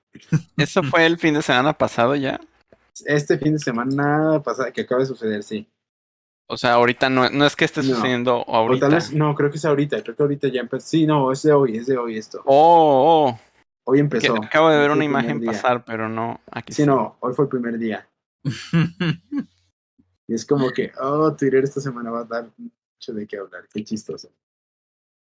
¿Eso 0.56 0.82
fue 0.82 1.04
el 1.06 1.18
fin 1.18 1.34
de 1.34 1.42
semana 1.42 1.72
pasado 1.72 2.14
ya? 2.14 2.40
Este 3.04 3.38
fin 3.38 3.54
de 3.54 3.58
semana 3.58 4.40
pasado, 4.42 4.72
que 4.72 4.82
acaba 4.82 5.00
de 5.00 5.06
suceder, 5.06 5.42
sí. 5.42 5.68
O 6.48 6.56
sea, 6.56 6.74
ahorita 6.74 7.10
no, 7.10 7.28
no 7.28 7.44
es 7.44 7.56
que 7.56 7.64
esté 7.64 7.82
sucediendo 7.82 8.44
no. 8.46 8.54
ahorita. 8.54 8.88
Vez, 8.88 9.12
no, 9.12 9.34
creo 9.34 9.50
que 9.50 9.56
es 9.56 9.64
ahorita, 9.64 10.02
creo 10.02 10.14
que 10.14 10.22
ahorita 10.22 10.48
ya 10.48 10.60
empezó. 10.60 10.86
Sí, 10.86 11.04
no, 11.04 11.32
es 11.32 11.42
de 11.42 11.52
hoy, 11.52 11.76
es 11.76 11.86
de 11.86 11.98
hoy 11.98 12.16
esto. 12.16 12.40
Oh, 12.44 13.28
oh. 13.28 13.40
Hoy 13.86 13.96
Que 13.98 14.00
empezó. 14.00 14.36
acabo 14.42 14.68
de 14.70 14.78
ver 14.78 14.90
una 14.90 15.04
imagen 15.04 15.40
día. 15.40 15.52
pasar, 15.52 15.84
pero 15.84 16.08
no. 16.08 16.40
Aquí 16.50 16.72
Sí, 16.72 16.84
no, 16.86 17.16
hoy 17.20 17.34
fue 17.34 17.44
el 17.46 17.48
primer 17.50 17.78
día. 17.78 18.08
Y 20.28 20.34
es 20.34 20.44
como 20.44 20.72
que, 20.72 20.90
oh, 21.00 21.36
Twitter 21.36 21.62
esta 21.62 21.80
semana 21.80 22.10
va 22.10 22.22
a 22.22 22.24
dar 22.24 22.50
mucho 22.58 23.12
de 23.14 23.28
qué 23.28 23.38
hablar. 23.38 23.68
Qué 23.72 23.84
chistoso. 23.84 24.28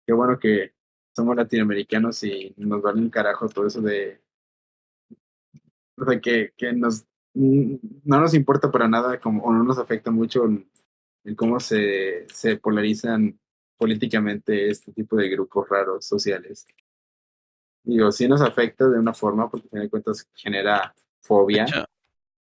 Qué 0.06 0.14
bueno 0.14 0.38
que 0.38 0.72
somos 1.14 1.36
latinoamericanos 1.36 2.22
y 2.24 2.54
nos 2.56 2.80
vale 2.80 3.00
un 3.02 3.10
carajo 3.10 3.46
todo 3.48 3.66
eso 3.66 3.82
de. 3.82 4.22
O 5.98 6.04
sea, 6.06 6.18
que, 6.18 6.54
que 6.56 6.72
nos. 6.72 7.04
mm, 7.34 7.74
No 8.04 8.20
nos 8.22 8.32
importa 8.32 8.70
para 8.70 8.88
nada 8.88 9.20
como, 9.20 9.42
o 9.44 9.52
no 9.52 9.64
nos 9.64 9.76
afecta 9.78 10.10
mucho 10.10 10.46
el, 10.46 10.66
el 11.24 11.36
cómo 11.36 11.60
se, 11.60 12.26
se 12.32 12.56
polarizan 12.56 13.38
políticamente 13.78 14.70
este 14.70 14.92
tipo 14.92 15.16
de 15.16 15.28
grupos 15.28 15.68
raros 15.68 16.06
sociales. 16.06 16.66
Digo, 17.86 18.10
sí 18.12 18.28
nos 18.28 18.42
afecta 18.42 18.88
de 18.88 18.98
una 18.98 19.14
forma 19.14 19.48
porque, 19.48 19.66
al 19.66 19.70
final 19.70 19.84
de 19.86 19.90
cuentas, 19.90 20.28
genera 20.34 20.92
fobia, 21.22 21.64
hecho, 21.64 21.84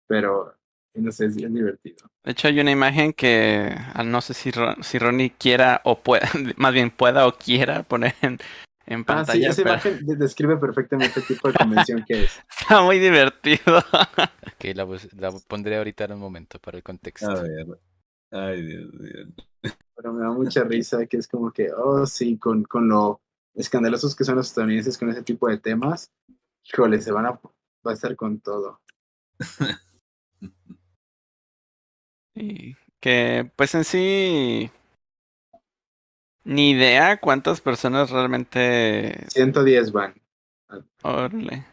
pero 0.07 0.53
no 0.93 1.11
sé, 1.11 1.25
es 1.27 1.35
bien 1.37 1.53
divertido. 1.53 2.09
de 2.23 2.31
hecho, 2.31 2.49
hay 2.49 2.59
una 2.59 2.71
imagen 2.71 3.13
que 3.13 3.73
no 4.05 4.19
sé 4.21 4.33
si, 4.33 4.51
Ron- 4.51 4.83
si 4.83 4.99
Ronnie 4.99 5.31
quiera 5.37 5.81
o 5.85 5.97
pueda, 5.99 6.27
más 6.57 6.73
bien 6.73 6.91
pueda 6.91 7.25
o 7.27 7.33
quiera 7.37 7.83
poner 7.83 8.13
en, 8.21 8.37
en 8.85 9.05
Ah, 9.07 9.23
sí, 9.25 9.39
pantalla, 9.39 9.49
esa 9.49 9.61
pero 9.63 9.69
imagen 9.75 10.05
de- 10.05 10.15
describe 10.17 10.57
perfectamente 10.57 11.21
el 11.21 11.25
tipo 11.25 11.47
de 11.47 11.53
convención 11.57 12.03
que 12.05 12.23
es. 12.25 12.39
está 12.59 12.81
muy 12.81 12.99
divertido. 12.99 13.61
Ok, 14.61 14.75
la 14.75 15.31
pondré 15.47 15.77
ahorita 15.77 16.05
en 16.05 16.11
un 16.13 16.19
momento 16.19 16.59
para 16.59 16.77
el 16.77 16.83
contexto. 16.83 17.31
A 17.31 17.41
ver. 17.41 17.65
Ay, 18.29 18.61
Dios 18.61 18.93
mío. 18.93 19.25
Pero 19.95 20.13
me 20.13 20.21
da 20.21 20.29
mucha 20.31 20.63
risa 20.63 21.05
que 21.07 21.17
es 21.17 21.27
como 21.27 21.51
que, 21.51 21.71
oh, 21.71 22.05
sí, 22.05 22.37
con, 22.37 22.63
con 22.63 22.87
lo 22.87 23.21
escandalosos 23.55 24.15
que 24.15 24.23
son 24.23 24.35
los 24.35 24.47
estadounidenses 24.47 24.97
con 24.97 25.09
ese 25.09 25.23
tipo 25.23 25.47
de 25.47 25.57
temas, 25.57 26.11
híjole, 26.63 27.01
se 27.01 27.11
van 27.11 27.25
a, 27.25 27.31
va 27.31 27.91
a 27.91 27.93
estar 27.93 28.15
con 28.15 28.39
todo. 28.39 28.81
Y 32.33 32.75
que, 33.01 33.51
pues 33.57 33.75
en 33.75 33.83
sí, 33.83 34.71
ni 36.45 36.71
idea 36.71 37.19
cuántas 37.19 37.59
personas 37.59 38.09
realmente... 38.09 39.25
110 39.29 39.91
van, 39.91 40.15
Órale. 41.03 41.65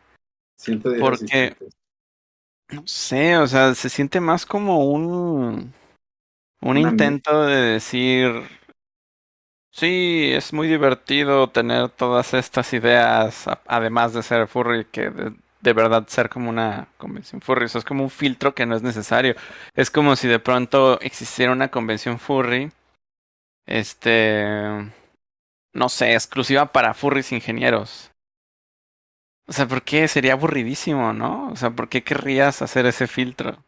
110 0.59 1.01
Porque- 1.01 1.14
asistentes. 1.14 1.74
No 2.70 2.83
sé, 2.87 3.39
o 3.39 3.47
sea, 3.47 3.74
se 3.74 3.89
siente 3.89 4.20
más 4.20 4.45
como 4.45 4.91
un, 4.91 5.72
un 6.61 6.76
Una 6.76 6.81
intento 6.81 7.47
de 7.47 7.57
decir, 7.57 8.31
sí, 9.79 10.31
es 10.35 10.53
muy 10.53 10.68
divertido 10.68 11.49
tener 11.51 11.89
todas 11.91 12.35
estas 12.35 12.72
ideas, 12.72 13.47
además 13.66 14.12
de 14.12 14.22
ser 14.22 14.49
furry, 14.49 14.85
que 14.87 15.11
de, 15.11 15.33
de 15.61 15.72
verdad 15.72 16.07
ser 16.09 16.29
como 16.29 16.51
una 16.51 16.89
convención 16.99 17.41
furry, 17.41 17.66
o 17.66 17.68
sea, 17.68 17.81
es 17.81 17.85
como 17.85 18.05
un 18.05 18.11
filtro 18.11 18.55
que 18.55 18.66
no 18.66 18.76
es 18.76 18.83
necesario. 18.83 19.35
Es 19.74 19.91
como 19.91 20.16
si 20.16 20.29
de 20.29 20.39
pronto 20.39 21.01
existiera 21.01 21.53
una 21.53 21.68
convención 21.70 22.18
furry, 22.18 22.70
este, 23.66 24.91
no 25.72 25.89
sé, 25.89 26.14
exclusiva 26.14 26.72
para 26.72 26.95
furries 26.95 27.33
ingenieros. 27.33 28.11
O 29.47 29.53
sea, 29.53 29.66
¿por 29.66 29.83
qué? 29.83 30.07
Sería 30.09 30.35
aburridísimo, 30.35 31.12
¿no? 31.12 31.49
O 31.51 31.57
sea, 31.57 31.70
¿por 31.70 31.89
qué 31.89 32.05
querrías 32.05 32.62
hacer 32.62 32.87
ese 32.87 33.07
filtro? 33.07 33.64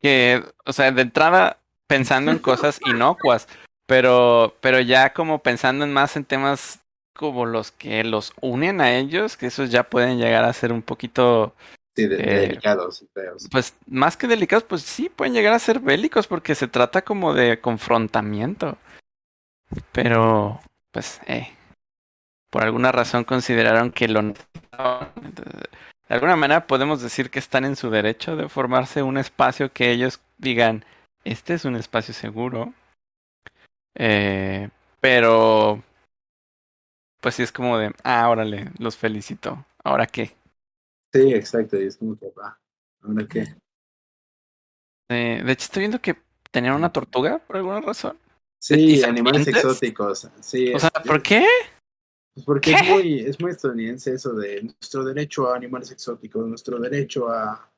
Que, 0.00 0.44
o 0.66 0.72
sea, 0.72 0.92
de 0.92 1.02
entrada 1.02 1.58
pensando 1.86 2.30
en 2.30 2.38
cosas 2.40 2.80
inocuas, 2.86 3.48
pero, 3.86 4.56
pero 4.60 4.80
ya 4.80 5.12
como 5.12 5.40
pensando 5.42 5.84
en 5.84 5.92
más 5.92 6.16
en 6.16 6.24
temas 6.24 6.80
como 7.14 7.46
los 7.46 7.70
que 7.70 8.02
los 8.04 8.32
unen 8.40 8.80
a 8.80 8.96
ellos, 8.96 9.36
que 9.36 9.46
esos 9.46 9.70
ya 9.70 9.84
pueden 9.84 10.18
llegar 10.18 10.44
a 10.44 10.52
ser 10.52 10.72
un 10.72 10.82
poquito, 10.82 11.54
Sí, 11.96 12.06
de, 12.08 12.16
eh, 12.16 12.40
delicados 12.48 13.04
feos. 13.14 13.46
pues 13.52 13.76
más 13.86 14.16
que 14.16 14.26
delicados, 14.26 14.64
pues 14.64 14.82
sí, 14.82 15.08
pueden 15.08 15.32
llegar 15.32 15.54
a 15.54 15.60
ser 15.60 15.78
bélicos 15.78 16.26
porque 16.26 16.56
se 16.56 16.66
trata 16.66 17.02
como 17.02 17.34
de 17.34 17.60
confrontamiento. 17.60 18.78
Pero, 19.92 20.60
pues, 20.90 21.20
eh, 21.26 21.52
por 22.50 22.64
alguna 22.64 22.90
razón 22.90 23.24
consideraron 23.24 23.92
que 23.92 24.08
lo 24.08 24.22
necesitaban. 24.22 25.10
Entonces, 25.22 25.62
de 26.08 26.14
alguna 26.14 26.36
manera 26.36 26.66
podemos 26.66 27.00
decir 27.00 27.30
que 27.30 27.38
están 27.38 27.64
en 27.64 27.76
su 27.76 27.90
derecho 27.90 28.36
de 28.36 28.48
formarse 28.48 29.02
un 29.02 29.16
espacio 29.16 29.72
que 29.72 29.90
ellos 29.92 30.20
digan, 30.38 30.84
este 31.24 31.54
es 31.54 31.64
un 31.64 31.76
espacio 31.76 32.12
seguro. 32.12 32.72
Eh, 33.94 34.68
pero, 35.00 35.82
pues 37.20 37.34
sí 37.34 37.42
es 37.42 37.52
como 37.52 37.78
de, 37.78 37.92
ah, 38.04 38.28
órale, 38.28 38.70
los 38.78 38.96
felicito. 38.96 39.64
¿Ahora 39.82 40.06
qué? 40.06 40.36
Sí, 41.12 41.32
exacto, 41.32 41.80
y 41.80 41.86
es 41.86 41.96
como 41.96 42.16
que, 42.18 42.28
va, 42.30 42.58
¿ahora 43.02 43.26
qué? 43.28 43.44
Eh, 45.10 45.42
de 45.44 45.52
hecho, 45.52 45.64
estoy 45.64 45.80
viendo 45.80 46.00
que 46.00 46.16
tenían 46.50 46.74
una 46.74 46.92
tortuga 46.92 47.38
por 47.38 47.56
alguna 47.56 47.80
razón. 47.80 48.18
Sí, 48.58 48.96
¿Y 48.96 49.02
animales 49.02 49.46
exóticos, 49.46 50.28
sí. 50.40 50.70
O 50.72 50.76
es- 50.76 50.82
sea, 50.82 50.90
¿por 50.90 51.22
qué? 51.22 51.46
Pues 52.34 52.46
porque 52.46 52.72
¿Qué? 52.72 52.78
es 52.78 52.88
muy, 52.88 53.18
es 53.20 53.40
muy 53.40 53.50
estadounidense 53.52 54.12
eso 54.14 54.32
de 54.34 54.62
nuestro 54.62 55.04
derecho 55.04 55.50
a 55.52 55.56
animales 55.56 55.90
exóticos, 55.92 56.46
nuestro 56.48 56.78
derecho 56.80 57.28
a, 57.30 57.70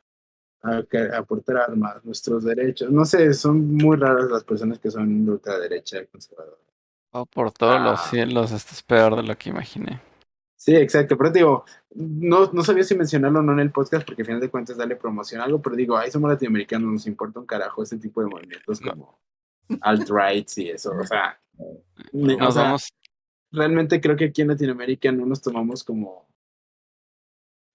a, 0.68 1.18
a 1.18 1.22
portar 1.22 1.56
armas, 1.58 2.04
nuestros 2.04 2.44
derechos. 2.44 2.90
No 2.90 3.04
sé, 3.04 3.32
son 3.34 3.74
muy 3.74 3.96
raras 3.96 4.30
las 4.30 4.44
personas 4.44 4.78
que 4.78 4.90
son 4.90 5.24
de 5.24 5.32
ultraderecha 5.32 6.04
conservadora. 6.06 6.56
Oh, 7.12 7.24
por 7.26 7.52
todos 7.52 7.80
los 7.80 7.98
Ah. 8.00 8.08
cielos, 8.10 8.52
esto 8.52 8.72
es 8.72 8.82
peor 8.82 9.16
de 9.16 9.22
lo 9.22 9.36
que 9.38 9.50
imaginé. 9.50 10.00
Sí, 10.58 10.74
exacto, 10.74 11.16
pero 11.16 11.30
te 11.32 11.38
digo, 11.40 11.64
no, 11.94 12.50
no 12.52 12.62
sabía 12.64 12.82
si 12.82 12.94
mencionarlo 12.96 13.38
o 13.38 13.42
no 13.42 13.52
en 13.52 13.60
el 13.60 13.70
podcast 13.70 14.06
porque 14.06 14.22
al 14.22 14.26
final 14.26 14.40
de 14.40 14.50
cuentas 14.50 14.76
darle 14.76 14.96
promoción 14.96 15.40
a 15.40 15.44
algo, 15.44 15.62
pero 15.62 15.76
digo, 15.76 15.96
ay, 15.96 16.10
somos 16.10 16.30
latinoamericanos, 16.30 16.90
nos 16.90 17.06
importa 17.06 17.38
un 17.40 17.46
carajo 17.46 17.82
ese 17.82 17.98
tipo 17.98 18.20
de 18.20 18.26
movimientos 18.28 18.80
No. 18.82 18.90
como 18.90 19.18
alt-rights 19.80 20.58
y 20.58 20.70
eso, 20.70 20.92
o 20.98 21.04
sea, 21.04 21.38
o 22.12 22.76
realmente 23.52 24.00
creo 24.00 24.16
que 24.16 24.26
aquí 24.26 24.42
en 24.42 24.48
Latinoamérica 24.48 25.10
no 25.12 25.24
nos 25.26 25.40
tomamos 25.40 25.82
como 25.84 26.26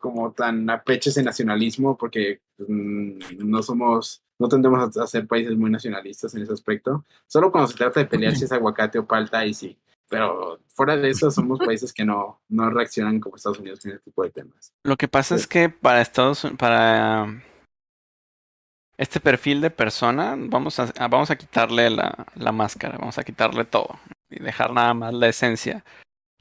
como 0.02 0.34
tan 0.34 0.70
a 0.70 0.84
pecho 0.84 1.10
ese 1.10 1.24
nacionalismo 1.24 1.95
porque 1.97 2.41
mm, 2.58 3.20
no 3.47 3.64
somos 3.64 4.22
no 4.38 4.49
tendemos 4.49 4.97
a, 4.97 5.08
ser 5.08 5.28
países 5.28 5.56
muy 5.56 5.70
nacionalistas 5.70 6.34
en 6.34 6.41
ese 6.41 6.52
aspecto. 6.52 7.06
Solo 7.28 7.52
cuando 7.52 7.68
se 7.70 7.78
trata 7.78 7.99
de 7.99 8.08
pelear 8.08 8.36
si 8.36 8.45
es 8.45 8.52
aguacate 8.52 8.97
o 8.97 9.06
palta 9.06 9.45
y 9.45 9.54
sí. 9.54 9.78
Pero 10.10 10.60
fuera 10.68 10.97
de 10.97 11.10
eso 11.12 11.30
somos 11.32 11.60
países 11.60 11.93
que 11.93 12.04
no 12.04 12.41
no 12.49 12.70
reaccionan 12.70 13.20
como 13.20 13.36
Estados 13.38 13.60
Unidos 13.60 13.80
con 13.80 13.91
ese 13.91 13.99
tipo 14.02 14.24
de 14.24 14.32
temas. 14.32 14.74
Lo 14.84 14.97
que 14.97 15.08
pasa 15.08 15.36
es 15.36 15.47
que 15.47 15.70
para 15.70 16.02
Estados 16.02 16.45
para 16.58 17.41
este 18.97 19.20
perfil 19.20 19.62
de 19.62 19.70
persona, 19.70 20.36
vamos 20.38 20.80
a, 20.80 20.91
a- 20.97 21.08
vamos 21.08 21.32
a 21.32 21.36
quitarle 21.36 21.89
la, 21.89 22.26
la 22.36 22.52
máscara, 22.52 22.97
vamos 22.97 23.18
a 23.18 23.24
quitarle 23.24 23.64
todo 23.66 23.99
y 24.30 24.41
dejar 24.41 24.74
nada 24.74 24.93
más 24.93 25.14
la 25.14 25.28
esencia. 25.28 25.84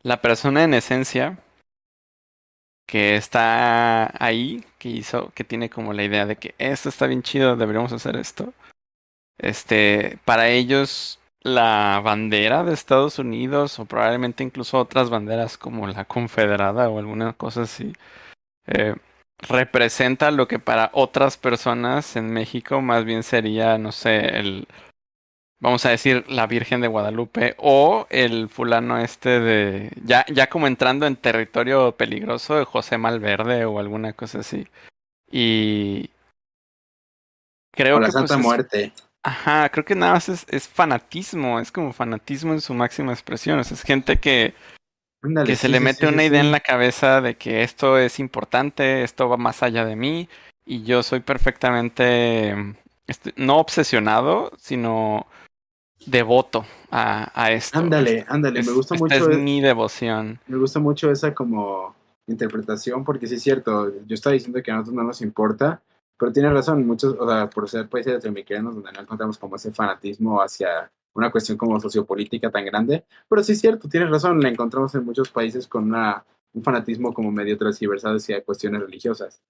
La 0.03 0.21
persona 0.23 0.65
en 0.65 0.75
esencia 0.75 1.39
que 2.91 3.15
está 3.15 4.13
ahí, 4.19 4.65
que 4.79 4.89
hizo, 4.89 5.31
que 5.33 5.45
tiene 5.45 5.71
como 5.71 5.93
la 5.93 6.03
idea 6.03 6.27
de 6.27 6.35
que 6.35 6.57
esto 6.59 6.89
está 6.89 7.07
bien 7.07 7.23
chido, 7.23 7.55
deberíamos 7.55 7.93
hacer 7.93 8.17
esto. 8.17 8.53
Este, 9.39 10.19
para 10.25 10.49
ellos 10.49 11.21
la 11.41 12.01
bandera 12.05 12.65
de 12.65 12.75
Estados 12.75 13.21
Unidos 13.21 13.79
o 13.79 13.85
probablemente 13.85 14.43
incluso 14.43 14.77
otras 14.77 15.09
banderas 15.09 15.57
como 15.57 15.87
la 15.87 16.05
confederada 16.05 16.89
o 16.91 16.99
alguna 16.99 17.33
cosa 17.33 17.63
así 17.63 17.93
eh, 18.67 18.97
representa 19.49 20.33
lo 20.33 20.49
que 20.49 20.59
para 20.59 20.91
otras 20.93 21.37
personas 21.37 22.17
en 22.17 22.33
México 22.33 22.81
más 22.83 23.05
bien 23.05 23.23
sería, 23.23 23.79
no 23.79 23.93
sé, 23.93 24.37
el, 24.37 24.67
vamos 25.61 25.85
a 25.87 25.91
decir, 25.91 26.25
la 26.29 26.47
Virgen 26.47 26.81
de 26.81 26.89
Guadalupe 26.89 27.55
o 27.59 28.07
el 28.11 28.49
fulano 28.49 28.99
este 28.99 29.41
de, 29.41 29.93
ya, 30.05 30.25
ya 30.33 30.49
como 30.49 30.67
entrando 30.67 31.07
en 31.07 31.17
territorio 31.17 31.93
peligroso 31.93 32.57
de 32.57 32.65
José 32.65 32.99
Malverde 32.99 33.65
o 33.67 33.79
alguna 33.79 34.13
cosa 34.15 34.41
así. 34.41 34.67
Y 35.31 36.11
creo 37.73 37.97
o 37.97 38.01
la 38.01 38.07
que 38.07 38.13
pues, 38.13 38.29
Santa 38.29 38.35
es- 38.35 38.41
Muerte 38.41 38.93
Ajá, 39.23 39.69
creo 39.69 39.85
que 39.85 39.95
nada 39.95 40.15
más 40.15 40.31
es, 40.31 40.47
es 40.49 40.67
fanatismo, 40.67 41.61
es 41.61 41.71
como 41.71 41.93
fanatismo 41.93 42.55
en 42.55 42.63
su 42.63 42.73
máxima 42.73 43.13
expresión. 43.13 43.59
O 43.59 43.65
sea, 43.65 43.75
es 43.75 43.83
gente 43.83 44.19
que, 44.19 44.55
Ándale, 45.23 45.47
que 45.47 45.57
se 45.57 45.67
sí, 45.67 45.73
le 45.73 45.81
mete 45.81 46.07
sí, 46.07 46.13
una 46.13 46.23
sí, 46.23 46.29
idea 46.29 46.41
en 46.41 46.53
la 46.53 46.61
cabeza 46.61 47.21
de 47.21 47.37
que 47.37 47.63
esto 47.63 47.99
es 47.99 48.19
importante, 48.19 49.03
esto 49.03 49.29
va 49.29 49.37
más 49.37 49.63
allá 49.63 49.85
de 49.85 49.95
mí, 49.95 50.29
y 50.65 50.85
yo 50.85 51.03
soy 51.03 51.21
perfectamente, 51.21 52.55
este, 53.07 53.35
no 53.37 53.59
obsesionado, 53.59 54.53
sino 54.57 55.27
devoto 56.07 56.65
a, 56.91 57.31
a 57.35 57.53
esto. 57.53 57.79
ándale 57.79 58.19
Esta- 58.19 58.35
ándale 58.35 58.61
es- 58.61 58.67
me 58.67 58.73
gusta 58.73 58.95
esta 58.95 59.05
mucho 59.05 59.31
es 59.31 59.37
es- 59.37 59.43
mi 59.43 59.61
devoción. 59.61 60.39
Me 60.47 60.57
gusta 60.57 60.81
mucho 60.81 61.11
esa 61.11 61.35
como 61.35 61.95
interpretación, 62.27 63.05
porque 63.05 63.27
sí 63.27 63.35
es 63.37 63.43
cierto, 63.43 63.93
yo 64.07 64.15
estaba 64.15 64.35
diciendo 64.35 64.63
que 64.63 64.71
a 64.71 64.75
nosotros 64.77 64.95
no 64.95 65.03
nos 65.03 65.21
importa, 65.21 65.83
pero 66.19 66.33
tiene 66.33 66.51
razón, 66.51 66.87
muchos, 66.87 67.17
o 67.19 67.29
sea, 67.29 67.49
por 67.51 67.69
ser 67.69 67.89
países 67.89 68.13
latinoamericanos 68.15 68.75
donde 68.75 68.93
no 68.93 69.01
encontramos 69.01 69.39
como 69.39 69.57
ese 69.57 69.73
fanatismo 69.73 70.41
hacia 70.41 70.91
una 71.15 71.31
cuestión 71.31 71.59
como 71.59 71.81
sociopolítica 71.81 72.51
tan 72.51 72.65
grande, 72.65 73.05
pero 73.29 73.43
sí 73.43 73.53
es 73.53 73.61
cierto, 73.61 73.89
tienes 73.89 74.11
razón, 74.11 74.41
la 74.41 74.49
encontramos 74.49 74.95
en 74.95 75.05
muchos 75.05 75.31
países 75.31 75.67
con 75.67 75.85
una 75.85 76.25
un 76.53 76.63
fanatismo 76.65 77.13
como 77.15 77.31
medio 77.31 77.57
transversal 77.57 78.17
hacia 78.17 78.43
cuestiones 78.43 78.81
religiosas. 78.81 79.41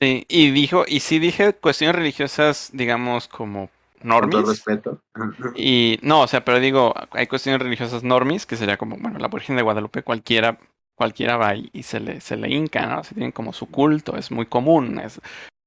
Sí, 0.00 0.24
y 0.28 0.50
dijo, 0.52 0.84
y 0.86 1.00
sí 1.00 1.18
dije 1.18 1.54
cuestiones 1.54 1.96
religiosas, 1.96 2.70
digamos, 2.72 3.26
como 3.28 3.68
Con 4.00 4.08
normis. 4.08 4.48
respeto. 4.48 5.00
Y 5.54 5.98
no, 6.02 6.22
o 6.22 6.26
sea, 6.26 6.44
pero 6.44 6.60
digo, 6.60 6.94
hay 7.10 7.26
cuestiones 7.26 7.60
religiosas 7.60 8.02
normis, 8.02 8.46
que 8.46 8.56
sería 8.56 8.76
como, 8.76 8.96
bueno, 8.96 9.18
la 9.18 9.28
Virgen 9.28 9.56
de 9.56 9.62
Guadalupe, 9.62 10.02
cualquiera, 10.02 10.58
cualquiera 10.94 11.36
va 11.36 11.54
y, 11.54 11.70
y 11.72 11.82
se 11.82 12.00
le, 12.00 12.20
se 12.20 12.36
le 12.36 12.48
hinca, 12.48 12.86
¿no? 12.86 13.04
Se 13.04 13.14
tienen 13.14 13.32
como 13.32 13.52
su 13.52 13.66
culto, 13.66 14.16
es 14.16 14.30
muy 14.30 14.46
común, 14.46 15.00
es, 15.00 15.20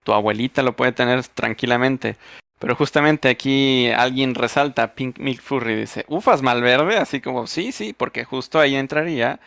tu 0.04 0.14
abuelita 0.14 0.64
lo 0.64 0.76
puede 0.76 0.92
tener 0.92 1.26
tranquilamente. 1.28 2.18
Pero 2.60 2.76
justamente 2.76 3.30
aquí 3.30 3.90
alguien 3.90 4.36
resalta, 4.36 4.94
Pink 4.94 5.18
Milk 5.20 5.42
Furry 5.42 5.76
dice, 5.76 6.06
ufas 6.10 6.42
Malverde, 6.42 6.98
así 6.98 7.22
como, 7.22 7.48
sí, 7.48 7.72
sí, 7.72 7.94
porque 7.94 8.26
justo 8.26 8.60
ahí 8.60 8.76
entraría 8.76 9.40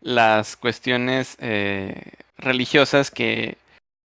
las 0.00 0.56
cuestiones 0.56 1.36
eh, 1.40 2.12
religiosas 2.36 3.10
que, 3.10 3.56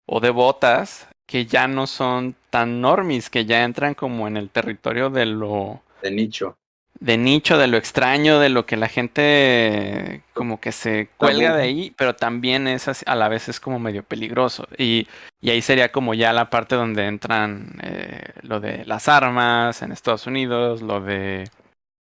o 0.06 0.20
devotas, 0.20 1.08
que 1.28 1.46
ya 1.46 1.68
no 1.68 1.88
son 1.88 2.36
tan 2.50 2.82
normis, 2.82 3.30
que 3.30 3.46
ya 3.46 3.64
entran 3.64 3.94
como 3.94 4.28
en 4.28 4.38
el 4.38 4.50
territorio 4.50 5.10
de 5.10 5.26
lo 5.26 5.82
De 6.02 6.12
nicho. 6.12 6.58
de 7.00 7.18
nicho, 7.18 7.58
de 7.58 7.68
lo 7.68 7.78
extraño, 7.78 8.40
de 8.40 8.50
lo 8.50 8.66
que 8.66 8.76
la 8.78 8.88
gente 8.90 10.24
como 10.34 10.60
que 10.60 10.72
se 10.72 11.10
cuelga 11.18 11.56
de 11.56 11.64
ahí, 11.64 11.94
pero 11.98 12.16
también 12.16 12.68
es 12.68 12.88
así- 12.88 13.06
a 13.08 13.16
la 13.16 13.28
vez 13.30 13.48
es 13.50 13.60
como 13.60 13.80
medio 13.80 14.04
peligroso. 14.04 14.68
Y, 14.78 15.08
y 15.40 15.50
ahí 15.50 15.62
sería 15.62 15.92
como 15.92 16.14
ya 16.14 16.34
la 16.34 16.50
parte 16.50 16.76
donde 16.76 17.06
entran 17.06 17.80
eh, 17.84 18.34
lo 18.44 18.60
de 18.60 18.86
las 18.86 19.08
armas 19.08 19.82
en 19.82 19.92
Estados 19.92 20.28
Unidos, 20.28 20.82
lo 20.82 21.00
de 21.02 21.50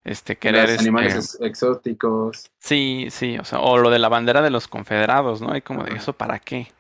este 0.05 0.37
querer 0.37 0.69
Los 0.69 0.81
animales 0.81 1.15
este, 1.15 1.47
ex- 1.47 1.63
exóticos. 1.63 2.51
Sí, 2.61 3.07
sí, 3.11 3.39
o 3.39 3.45
sea, 3.45 3.61
o 3.61 3.79
lo 3.79 3.89
de 3.91 4.01
la 4.01 4.09
bandera 4.09 4.43
de 4.43 4.51
los 4.51 4.67
confederados, 4.67 5.41
¿no? 5.41 5.57
Y 5.57 5.63
como 5.63 5.85
de 5.85 5.95
eso 5.95 6.13
para 6.13 6.39
qué. 6.41 6.73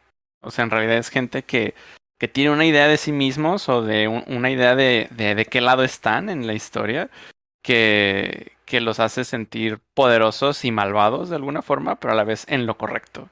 O 0.43 0.51
sea, 0.51 0.65
en 0.65 0.71
realidad 0.71 0.97
es 0.97 1.09
gente 1.09 1.45
que, 1.45 1.75
que 2.23 2.29
tiene 2.29 2.53
una 2.53 2.65
idea 2.65 2.87
de 2.87 2.99
sí 2.99 3.11
mismos 3.11 3.69
o 3.69 3.83
de 3.83 4.07
un- 4.07 4.23
una 4.29 4.49
idea 4.49 4.77
de, 4.77 5.09
de, 5.11 5.35
de 5.35 5.45
qué 5.47 5.61
lado 5.61 5.83
están 5.83 6.29
en 6.31 6.47
la 6.47 6.53
historia 6.55 7.11
que, 7.65 8.53
que 8.65 8.81
los 8.81 9.01
hace 9.01 9.25
sentir 9.25 9.81
poderosos 9.93 10.65
y 10.65 10.71
malvados 10.71 11.31
de 11.31 11.35
alguna 11.35 11.63
forma, 11.63 11.97
pero 11.97 12.13
a 12.13 12.17
la 12.17 12.23
vez 12.23 12.45
en 12.49 12.65
lo 12.65 12.79
correcto. 12.79 13.29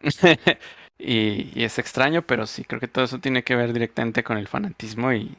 y, 0.96 1.50
y 1.58 1.64
es 1.64 1.80
extraño, 1.80 2.22
pero 2.22 2.46
sí, 2.46 2.62
creo 2.62 2.78
que 2.78 2.86
todo 2.86 3.04
eso 3.04 3.18
tiene 3.18 3.42
que 3.42 3.56
ver 3.56 3.72
directamente 3.72 4.22
con 4.22 4.38
el 4.38 4.46
fanatismo 4.46 5.12
y, 5.12 5.36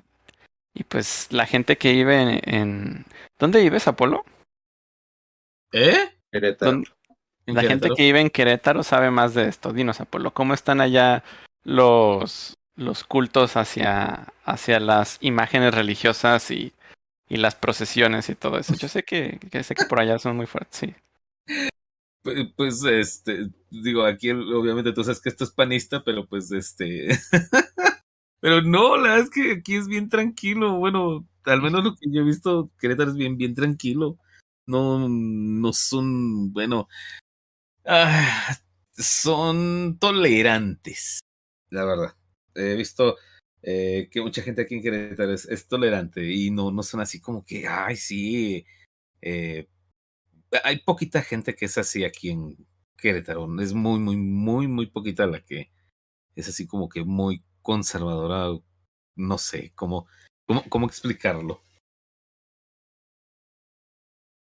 y 0.73 0.83
pues 0.83 1.27
la 1.31 1.45
gente 1.45 1.77
que 1.77 1.93
vive 1.93 2.21
en, 2.21 2.41
en... 2.53 3.05
¿Dónde 3.39 3.61
vives, 3.61 3.87
Apolo? 3.87 4.25
¿Eh? 5.71 6.09
Querétaro. 6.29 6.71
¿Dónde- 6.73 6.89
¿En 7.45 7.55
La 7.55 7.61
gente 7.61 7.87
que 7.95 8.03
vive 8.03 8.19
en 8.19 8.29
Querétaro 8.31 8.83
sabe 8.83 9.11
más 9.11 9.33
de 9.33 9.47
esto. 9.47 9.71
Dinos, 9.71 10.01
Apolo, 10.01 10.33
¿cómo 10.33 10.53
están 10.53 10.81
allá 10.81 11.23
los, 11.63 12.57
los 12.75 13.03
cultos 13.03 13.57
hacia, 13.57 14.33
hacia 14.43 14.79
las 14.79 15.17
imágenes 15.21 15.73
religiosas 15.73 16.51
y, 16.51 16.73
y 17.29 17.37
las 17.37 17.55
procesiones 17.55 18.29
y 18.29 18.35
todo 18.35 18.57
eso? 18.57 18.75
Yo 18.75 18.87
sé 18.87 19.03
que, 19.03 19.39
sé 19.63 19.75
que 19.75 19.85
por 19.85 19.99
allá 19.99 20.19
son 20.19 20.37
muy 20.37 20.45
fuertes, 20.45 20.77
sí. 20.77 20.95
Pues, 22.21 22.47
pues, 22.55 22.83
este, 22.85 23.49
digo, 23.69 24.03
aquí 24.03 24.31
obviamente 24.31 24.91
tú 24.93 25.03
sabes 25.03 25.21
que 25.21 25.29
esto 25.29 25.43
es 25.43 25.51
panista, 25.51 26.03
pero 26.03 26.25
pues 26.25 26.51
este. 26.51 27.09
pero 28.39 28.61
no, 28.63 28.97
la 28.97 29.09
verdad 29.09 29.19
es 29.25 29.29
que 29.29 29.51
aquí 29.53 29.75
es 29.75 29.87
bien 29.87 30.09
tranquilo. 30.09 30.77
Bueno, 30.77 31.27
al 31.43 31.61
menos 31.61 31.83
lo 31.83 31.95
que 31.95 32.09
yo 32.09 32.21
he 32.21 32.25
visto, 32.25 32.71
Querétaro 32.79 33.11
es 33.11 33.15
bien, 33.15 33.37
bien 33.37 33.53
tranquilo. 33.53 34.17
No, 34.65 35.07
no 35.07 35.73
son, 35.73 36.51
bueno, 36.51 36.87
ah, 37.85 38.57
son 38.97 39.97
tolerantes, 39.99 41.19
la 41.69 41.85
verdad. 41.85 42.15
He 42.55 42.75
visto 42.75 43.17
eh, 43.61 44.09
que 44.11 44.21
mucha 44.21 44.41
gente 44.41 44.61
aquí 44.61 44.75
en 44.75 44.81
Querétaro 44.81 45.33
es, 45.33 45.67
tolerante 45.67 46.23
y 46.23 46.51
no, 46.51 46.71
no 46.71 46.83
son 46.83 47.01
así 47.01 47.19
como 47.19 47.43
que, 47.43 47.67
ay, 47.67 47.95
sí, 47.95 48.65
eh, 49.21 49.67
hay 50.63 50.79
poquita 50.79 51.21
gente 51.21 51.55
que 51.55 51.65
es 51.65 51.77
así 51.77 52.03
aquí 52.05 52.29
en 52.29 52.57
Querétaro. 52.97 53.47
Es 53.61 53.73
muy, 53.73 53.99
muy, 53.99 54.17
muy, 54.17 54.67
muy 54.67 54.87
poquita 54.87 55.25
la 55.27 55.41
que 55.41 55.71
es 56.35 56.47
así 56.47 56.67
como 56.67 56.89
que 56.89 57.03
muy 57.03 57.43
conservadora. 57.61 58.59
No 59.15 59.37
sé 59.37 59.71
cómo, 59.75 60.07
cómo, 60.45 60.63
cómo 60.69 60.85
explicarlo. 60.87 61.61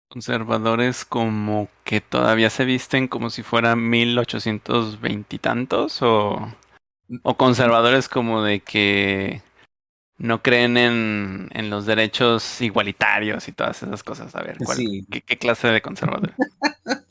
Conservadores 0.09 1.05
como 1.05 1.69
que 1.83 2.01
todavía 2.01 2.49
se 2.49 2.65
visten 2.65 3.07
como 3.07 3.29
si 3.29 3.43
fueran 3.43 3.89
1820 3.89 5.35
y 5.35 5.39
tantos 5.39 6.01
o, 6.01 6.51
o 7.23 7.37
conservadores 7.37 8.09
como 8.09 8.43
de 8.43 8.59
que 8.61 9.41
no 10.17 10.43
creen 10.43 10.77
en, 10.77 11.49
en 11.53 11.69
los 11.69 11.85
derechos 11.85 12.59
igualitarios 12.61 13.47
y 13.47 13.53
todas 13.53 13.81
esas 13.81 14.03
cosas. 14.03 14.35
A 14.35 14.43
ver, 14.43 14.57
¿cuál, 14.57 14.77
Sí, 14.77 15.05
¿qué, 15.09 15.21
qué 15.21 15.37
clase 15.37 15.69
de 15.69 15.81
conservador? 15.81 16.33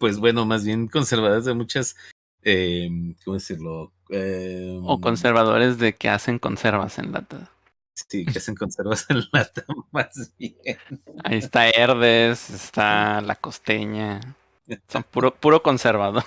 pues 0.00 0.18
bueno, 0.18 0.46
más 0.46 0.64
bien 0.64 0.88
conservadoras 0.88 1.44
de 1.44 1.54
muchas, 1.54 1.96
eh, 2.42 2.88
¿cómo 3.24 3.34
decirlo? 3.34 3.92
Eh, 4.10 4.78
O 4.82 5.00
conservadores 5.00 5.78
de 5.78 5.94
que 5.94 6.08
hacen 6.08 6.38
conservas 6.38 6.98
en 6.98 7.12
lata. 7.12 7.50
Sí, 7.94 8.26
que 8.26 8.38
hacen 8.38 8.54
conservas 8.54 9.06
en 9.08 9.22
lata, 9.32 9.64
más 9.90 10.32
bien. 10.38 10.78
Ahí 11.24 11.38
está 11.38 11.68
Herdes, 11.68 12.50
está 12.50 13.20
La 13.20 13.36
Costeña. 13.36 14.20
Son 14.88 15.02
puro, 15.04 15.34
puro 15.34 15.62
conservador. 15.62 16.24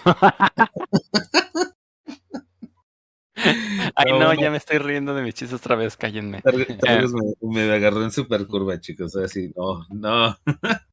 Ay, 3.95 4.11
No, 4.19 4.33
ya 4.33 4.51
me 4.51 4.57
estoy 4.57 4.79
riendo 4.79 5.13
de 5.13 5.21
mis 5.23 5.33
chistes 5.33 5.59
otra 5.59 5.75
vez, 5.75 5.95
cállenme. 5.95 6.41
Tal 6.41 6.57
vez 6.57 7.11
me, 7.13 7.21
me 7.41 7.71
agarró 7.73 8.03
en 8.03 8.11
super 8.11 8.45
curva, 8.47 8.79
chicos. 8.79 9.15
Así, 9.15 9.53
no, 9.55 9.85
no. 9.89 10.37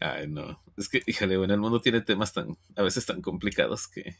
Ay, 0.00 0.28
no. 0.28 0.62
Es 0.76 0.88
que, 0.88 1.02
híjole, 1.06 1.36
bueno, 1.36 1.52
el 1.54 1.60
mundo 1.60 1.80
tiene 1.80 2.00
temas 2.00 2.32
tan, 2.32 2.56
a 2.76 2.82
veces 2.82 3.04
tan 3.06 3.20
complicados 3.20 3.88
que. 3.88 4.16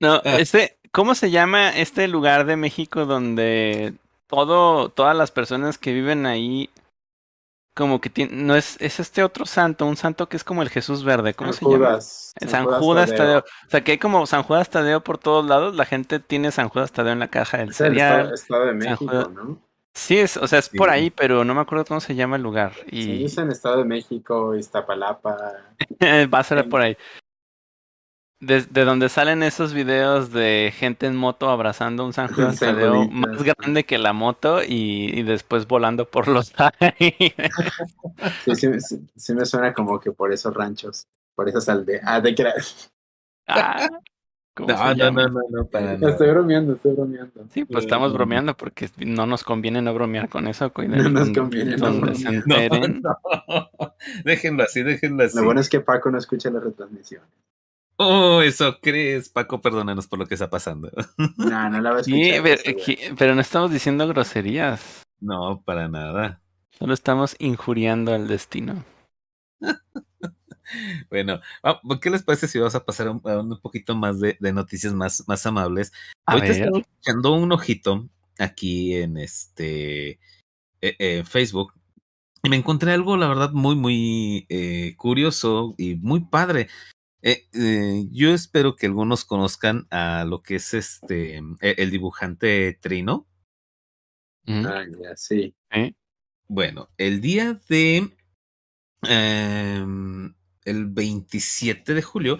No, 0.00 0.22
Ah. 0.24 0.38
este, 0.38 0.78
¿cómo 0.92 1.14
se 1.14 1.30
llama 1.30 1.70
este 1.70 2.06
lugar 2.06 2.44
de 2.46 2.56
México 2.56 3.04
donde 3.06 3.94
todo, 4.28 4.90
todas 4.90 5.16
las 5.16 5.30
personas 5.32 5.76
que 5.78 5.92
viven 5.92 6.24
ahí, 6.26 6.70
como 7.78 8.00
que 8.00 8.10
tienen, 8.10 8.44
no 8.46 8.56
es, 8.56 8.76
es 8.80 8.98
este 8.98 9.22
otro 9.22 9.46
santo, 9.46 9.86
un 9.86 9.96
santo 9.96 10.28
que 10.28 10.36
es 10.36 10.42
como 10.42 10.62
el 10.62 10.68
Jesús 10.68 11.04
Verde, 11.04 11.32
¿cómo 11.34 11.52
se 11.52 11.64
llama? 11.64 11.76
Judas. 11.76 12.34
San 12.46 12.64
Judas 12.66 13.14
Tadeo. 13.14 13.38
O 13.38 13.70
sea, 13.70 13.82
que 13.84 13.92
hay 13.92 13.98
como 13.98 14.26
San 14.26 14.42
Judas 14.42 14.68
Tadeo 14.68 15.02
por 15.04 15.16
todos 15.18 15.46
lados. 15.46 15.76
La 15.76 15.84
gente 15.84 16.18
tiene 16.18 16.50
San 16.50 16.68
Judas 16.68 16.90
Tadeo 16.90 17.12
en 17.12 17.20
la 17.20 17.28
caja 17.28 17.58
del 17.58 17.70
Es 17.70 17.80
el 17.80 17.96
estado, 17.96 18.30
de 18.30 18.36
San 18.36 18.76
México, 18.78 19.04
Judas- 19.06 19.30
¿no? 19.30 19.58
Sí, 19.94 20.18
es, 20.18 20.36
o 20.36 20.46
sea, 20.46 20.58
es 20.60 20.68
por 20.68 20.88
Sí. 20.90 20.94
ahí, 20.94 21.10
pero 21.10 21.44
no 21.44 21.54
me 21.54 21.60
acuerdo 21.60 21.84
cómo 21.84 22.00
se 22.00 22.14
llama 22.14 22.36
el 22.36 22.42
lugar. 22.42 22.72
Y 22.86 23.18
dice 23.18 23.40
en 23.40 23.50
Estado 23.50 23.78
de 23.78 23.84
México, 23.84 24.54
Iztapalapa. 24.54 25.36
va 26.34 26.38
a 26.38 26.44
ser 26.44 26.62
Sí. 26.64 26.68
por 26.68 26.80
ahí. 26.82 26.96
De, 28.40 28.62
de 28.62 28.84
donde 28.84 29.08
salen 29.08 29.42
esos 29.42 29.72
videos 29.74 30.30
de 30.30 30.72
gente 30.76 31.06
en 31.06 31.16
moto 31.16 31.50
abrazando 31.50 32.06
un 32.06 32.12
San 32.12 32.28
Judas 32.28 32.56
San 32.56 32.74
Tadeo 32.76 33.08
más 33.08 33.42
grande 33.42 33.82
que 33.84 33.98
la 33.98 34.12
moto 34.12 34.62
y, 34.62 35.10
y 35.18 35.22
después 35.24 35.66
volando 35.66 36.08
por 36.08 36.28
los 36.28 36.52
aires. 36.80 37.34
Sí, 38.44 38.54
sí, 38.54 38.80
sí, 38.80 39.06
sí 39.16 39.34
me 39.34 39.44
suena 39.44 39.72
como 39.72 39.98
que 39.98 40.12
por 40.12 40.32
esos 40.32 40.54
ranchos, 40.54 41.06
por 41.34 41.48
esas 41.48 41.68
aldeas. 41.68 42.02
Ah, 42.06 42.22
te 42.22 42.32
creas. 42.34 42.92
Ah, 43.48 43.88
¿cómo 44.54 44.68
No, 44.68 44.94
no, 44.94 45.10
no, 45.10 45.28
no, 45.28 45.40
no, 45.50 45.64
para 45.66 45.94
nada. 45.98 46.10
Estoy 46.10 46.30
bromeando, 46.30 46.74
estoy 46.74 46.92
bromeando. 46.92 47.44
Sí, 47.50 47.64
pues 47.64 47.84
estamos 47.86 48.12
bromeando 48.12 48.56
porque 48.56 48.88
no 48.98 49.26
nos 49.26 49.42
conviene 49.42 49.82
no 49.82 49.92
bromear 49.94 50.28
con 50.28 50.46
eso. 50.46 50.72
Coidel, 50.72 51.02
No 51.02 51.08
nos 51.10 51.24
donde- 51.32 51.40
conviene 51.40 51.76
no 51.76 51.86
se 51.92 51.98
bromear. 52.00 52.46
No, 52.46 52.54
enteren. 52.56 53.02
no. 53.02 53.94
Déjenlo 54.24 54.62
así, 54.62 54.84
déjenlo 54.84 55.24
así. 55.24 55.36
Lo 55.36 55.44
bueno 55.44 55.60
es 55.60 55.68
que 55.68 55.80
Paco 55.80 56.08
no 56.12 56.18
escucha 56.18 56.50
la 56.50 56.60
retransmisión. 56.60 57.22
Oh, 58.00 58.42
eso 58.42 58.78
crees, 58.80 59.28
Paco, 59.28 59.60
perdónanos 59.60 60.06
por 60.06 60.20
lo 60.20 60.26
que 60.26 60.34
está 60.34 60.48
pasando. 60.48 60.90
No, 61.36 61.68
no 61.68 61.80
la 61.80 61.92
va 61.92 61.98
a 61.98 62.04
Sí, 62.04 62.30
escuchar. 62.30 63.16
pero, 63.18 63.34
no 63.34 63.40
estamos 63.40 63.72
diciendo 63.72 64.06
groserías. 64.06 65.02
No, 65.20 65.62
para 65.64 65.88
nada. 65.88 66.40
Solo 66.78 66.94
estamos 66.94 67.34
injuriando 67.38 68.14
al 68.14 68.28
destino. 68.28 68.84
Bueno, 71.08 71.40
ah, 71.62 71.80
¿qué 72.02 72.10
les 72.10 72.22
parece 72.22 72.46
si 72.46 72.58
vamos 72.58 72.74
a 72.74 72.84
pasar 72.84 73.06
a 73.06 73.12
un, 73.12 73.22
a 73.24 73.40
un 73.40 73.58
poquito 73.58 73.96
más 73.96 74.20
de, 74.20 74.36
de 74.38 74.52
noticias 74.52 74.92
más, 74.92 75.24
más 75.26 75.46
amables? 75.46 75.92
A 76.26 76.32
Ahorita 76.32 76.52
estaba 76.52 76.82
echando 77.00 77.32
un 77.32 77.50
ojito 77.52 78.06
aquí 78.38 78.94
en 78.94 79.16
este 79.16 80.10
eh, 80.10 80.96
eh, 80.98 81.24
Facebook 81.26 81.72
y 82.42 82.50
me 82.50 82.56
encontré 82.56 82.92
algo, 82.92 83.16
la 83.16 83.28
verdad, 83.28 83.50
muy, 83.52 83.76
muy 83.76 84.46
eh, 84.50 84.94
curioso 84.96 85.74
y 85.78 85.94
muy 85.96 86.20
padre. 86.20 86.68
Eh, 87.22 87.48
eh, 87.52 88.06
yo 88.12 88.32
espero 88.32 88.76
que 88.76 88.86
algunos 88.86 89.24
conozcan 89.24 89.86
a 89.90 90.24
lo 90.24 90.42
que 90.42 90.56
es 90.56 90.72
este 90.74 91.38
eh, 91.38 91.74
el 91.78 91.90
dibujante 91.90 92.78
Trino. 92.80 93.26
Ujú. 94.46 94.66
Ah, 94.68 94.84
ya, 95.02 95.16
sí. 95.16 95.54
¿Eh? 95.70 95.94
Bueno, 96.46 96.88
el 96.96 97.20
día 97.20 97.60
de 97.68 98.16
em, 99.02 100.34
el 100.64 100.86
27 100.86 101.94
de 101.94 102.02
julio, 102.02 102.38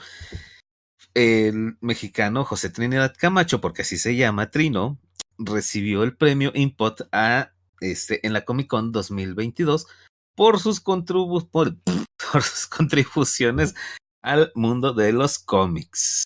el 1.15 1.77
mexicano 1.81 2.45
José 2.45 2.71
Trinidad 2.71 3.15
Camacho, 3.19 3.61
porque 3.61 3.83
así 3.83 3.99
se 3.99 4.17
llama 4.17 4.51
Trino, 4.51 4.99
recibió 5.39 6.05
el 6.05 6.17
premio 6.17 6.53
Input 6.55 7.03
a, 7.13 7.53
este, 7.81 8.25
en 8.27 8.33
la 8.33 8.45
Comic 8.45 8.69
Con 8.69 8.93
2022 8.93 9.87
por 10.35 10.61
sus, 10.61 10.81
contribu 10.81 11.51
por, 11.51 11.77
por 12.33 12.43
sus 12.43 12.67
contribuciones 12.69 13.75
al 14.23 14.53
mundo 14.55 14.93
de 14.93 15.13
los 15.13 15.39
cómics. 15.39 16.25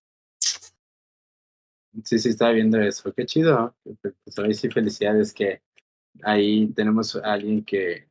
Sí, 2.04 2.18
sí, 2.18 2.30
estaba 2.30 2.52
viendo 2.52 2.80
eso. 2.80 3.12
Qué 3.12 3.26
chido. 3.26 3.74
Pues 4.00 4.38
ahí 4.38 4.54
sí, 4.54 4.70
felicidades 4.70 5.32
que 5.32 5.62
ahí 6.22 6.66
tenemos 6.68 7.16
a 7.16 7.32
alguien 7.32 7.64
que, 7.64 8.08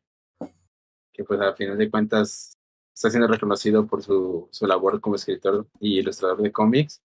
que 1.11 1.23
pues 1.23 1.39
al 1.39 1.55
final 1.55 1.77
de 1.77 1.89
cuentas 1.89 2.53
está 2.93 3.09
siendo 3.09 3.27
reconocido 3.27 3.87
por 3.87 4.03
su, 4.03 4.47
su 4.51 4.67
labor 4.67 5.01
como 5.01 5.15
escritor 5.15 5.67
y 5.79 5.99
ilustrador 5.99 6.41
de 6.41 6.51
cómics, 6.51 7.01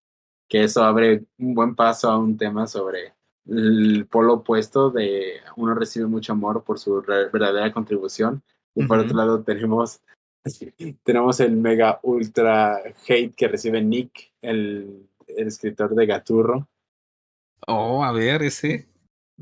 que 0.49 0.64
eso 0.64 0.83
abre 0.83 1.24
un 1.39 1.55
buen 1.55 1.74
paso 1.74 2.11
a 2.11 2.18
un 2.18 2.37
tema 2.37 2.66
sobre 2.66 3.14
el 3.47 4.07
polo 4.11 4.35
opuesto 4.35 4.91
de 4.91 5.41
uno 5.57 5.74
recibe 5.74 6.07
mucho 6.07 6.33
amor 6.33 6.64
por 6.64 6.79
su 6.79 7.01
verdadera 7.33 7.72
contribución 7.72 8.43
y 8.74 8.85
por 8.87 8.99
otro 8.99 9.16
lado 9.16 9.43
tenemos 9.43 10.01
tenemos 11.05 11.40
el 11.40 11.57
mega 11.57 12.01
ultra 12.03 12.82
hate 13.07 13.34
que 13.34 13.49
recibe 13.49 13.82
Nick, 13.82 14.32
el, 14.40 15.09
el 15.26 15.47
escritor 15.47 15.94
de 15.94 16.07
Gaturro. 16.07 16.68
Oh, 17.66 18.05
a 18.05 18.12
ver, 18.12 18.42
ese. 18.42 18.86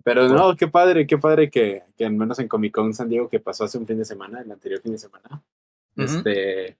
Pero 0.02 0.28
no, 0.28 0.57
qué 0.57 0.66
padre, 0.66 1.07
qué 1.07 1.18
padre 1.18 1.50
que, 1.50 1.82
que 1.96 2.05
al 2.05 2.14
menos 2.14 2.38
en 2.38 2.48
Comic 2.48 2.74
Con 2.74 2.94
San 2.94 3.09
Diego, 3.09 3.28
que 3.28 3.40
pasó 3.40 3.64
hace 3.64 3.78
un 3.78 3.86
fin 3.86 3.98
de 3.98 4.05
semana, 4.05 4.40
el 4.40 4.50
anterior 4.50 4.80
fin 4.80 4.92
de 4.92 4.98
semana, 4.98 5.42
este, 5.96 6.76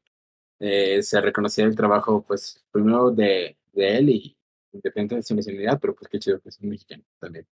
eh, 0.59 1.03
se 1.03 1.21
reconocía 1.21 1.65
el 1.65 1.77
trabajo, 1.77 2.25
pues, 2.27 2.65
primero 2.73 3.11
de, 3.11 3.57
de 3.73 3.97
él 3.99 4.11
y 4.11 4.37
independiente 4.73 5.15
de 5.15 5.23
su 5.23 5.37
nacionalidad, 5.37 5.79
pero 5.81 5.95
pues 5.95 6.09
qué 6.09 6.19
chido 6.19 6.41
que 6.41 6.49
es 6.49 6.59
un 6.59 6.71
mexicano 6.71 7.05
también. 7.21 7.47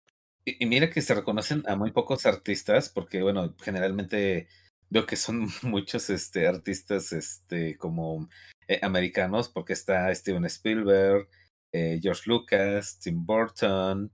Y, 0.44 0.64
y, 0.64 0.66
mira 0.66 0.90
que 0.90 1.00
se 1.00 1.14
reconocen 1.14 1.62
a 1.68 1.76
muy 1.76 1.92
pocos 1.92 2.26
artistas, 2.26 2.88
porque, 2.88 3.22
bueno, 3.22 3.54
generalmente 3.60 4.48
veo 4.92 5.06
que 5.06 5.16
son 5.16 5.48
muchos 5.62 6.10
este, 6.10 6.46
artistas 6.46 7.12
este, 7.12 7.76
como 7.78 8.28
eh, 8.68 8.78
americanos, 8.82 9.48
porque 9.48 9.72
está 9.72 10.14
Steven 10.14 10.44
Spielberg, 10.44 11.28
eh, 11.72 11.98
George 12.02 12.22
Lucas, 12.26 12.98
Tim 13.00 13.24
Burton, 13.24 14.12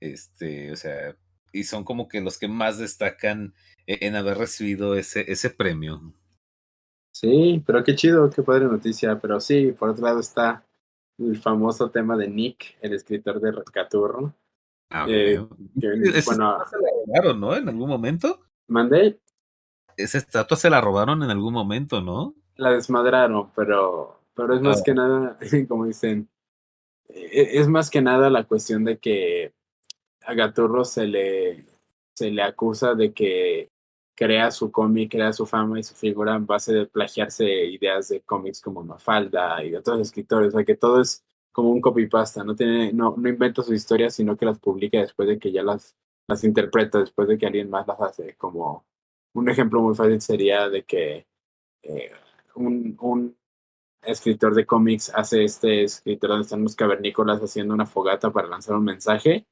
este, 0.00 0.72
o 0.72 0.76
sea, 0.76 1.16
y 1.52 1.64
son 1.64 1.84
como 1.84 2.08
que 2.08 2.20
los 2.20 2.38
que 2.38 2.48
más 2.48 2.78
destacan 2.78 3.54
e-, 3.86 4.06
en 4.06 4.16
haber 4.16 4.36
recibido 4.38 4.96
ese, 4.96 5.30
ese 5.30 5.50
premio. 5.50 6.12
Sí, 7.14 7.62
pero 7.64 7.82
qué 7.82 7.94
chido, 7.94 8.28
qué 8.28 8.42
padre 8.42 8.66
noticia. 8.66 9.18
Pero 9.18 9.40
sí, 9.40 9.72
por 9.72 9.88
otro 9.88 10.04
lado 10.04 10.20
está 10.20 10.66
el 11.18 11.38
famoso 11.38 11.90
tema 11.90 12.14
de 12.16 12.28
Nick, 12.28 12.76
el 12.82 12.92
escritor 12.92 13.40
de 13.40 13.52
Rescaturro. 13.52 14.34
Ah, 14.90 15.06
eh, 15.08 15.40
que, 15.80 15.88
bueno, 16.26 16.58
¿no? 17.34 17.56
En 17.56 17.68
algún 17.70 17.88
momento. 17.88 18.40
¿Mandé? 18.68 19.18
Esa 19.96 20.18
estatua 20.18 20.56
se 20.56 20.70
la 20.70 20.80
robaron 20.80 21.22
en 21.22 21.30
algún 21.30 21.54
momento, 21.54 22.00
¿no? 22.00 22.34
La 22.56 22.70
desmadraron, 22.70 23.50
pero, 23.54 24.20
pero 24.34 24.54
es 24.54 24.60
más 24.60 24.80
ah. 24.80 24.82
que 24.84 24.94
nada, 24.94 25.38
como 25.68 25.86
dicen, 25.86 26.28
e, 27.08 27.58
es 27.58 27.68
más 27.68 27.90
que 27.90 28.02
nada 28.02 28.30
la 28.30 28.44
cuestión 28.44 28.84
de 28.84 28.98
que 28.98 29.52
a 30.24 30.34
Gaturro 30.34 30.84
se 30.84 31.06
le, 31.06 31.64
se 32.14 32.30
le 32.30 32.42
acusa 32.42 32.94
de 32.94 33.12
que 33.12 33.70
crea 34.14 34.50
su 34.50 34.72
cómic, 34.72 35.12
crea 35.12 35.32
su 35.32 35.46
fama 35.46 35.78
y 35.78 35.82
su 35.82 35.94
figura 35.94 36.34
en 36.34 36.46
base 36.46 36.72
de 36.72 36.86
plagiarse 36.86 37.44
ideas 37.44 38.08
de 38.08 38.22
cómics 38.22 38.60
como 38.60 38.82
Mafalda 38.82 39.62
y 39.62 39.70
de 39.70 39.78
otros 39.78 40.00
escritores, 40.00 40.48
o 40.48 40.56
sea 40.56 40.64
que 40.64 40.76
todo 40.76 41.00
es 41.00 41.22
como 41.56 41.70
un 41.70 41.80
copypasta, 41.80 42.44
no 42.44 42.54
tiene, 42.54 42.92
no, 42.92 43.14
no 43.16 43.28
inventa 43.30 43.62
sus 43.62 43.74
historias, 43.74 44.14
sino 44.14 44.36
que 44.36 44.44
las 44.44 44.58
publica 44.58 44.98
después 44.98 45.26
de 45.26 45.38
que 45.38 45.50
ya 45.50 45.62
las, 45.62 45.96
las 46.28 46.44
interpreta, 46.44 46.98
después 46.98 47.28
de 47.28 47.38
que 47.38 47.46
alguien 47.46 47.70
más 47.70 47.86
las 47.86 47.98
hace. 47.98 48.34
Como 48.36 48.84
un 49.36 49.48
ejemplo 49.48 49.80
muy 49.82 49.94
fácil 49.94 50.20
sería 50.20 50.68
de 50.68 50.84
que 50.84 51.26
eh, 51.82 52.10
un, 52.54 52.96
un 53.00 53.36
escritor 54.02 54.54
de 54.54 54.66
cómics 54.66 55.12
hace 55.14 55.44
este 55.44 55.84
escritor 55.84 56.30
donde 56.30 56.44
están 56.44 56.62
los 56.62 56.76
cavernícolas 56.76 57.40
haciendo 57.40 57.74
una 57.74 57.86
fogata 57.86 58.32
para 58.32 58.48
lanzar 58.48 58.76
un 58.76 58.84
mensaje, 58.84 59.46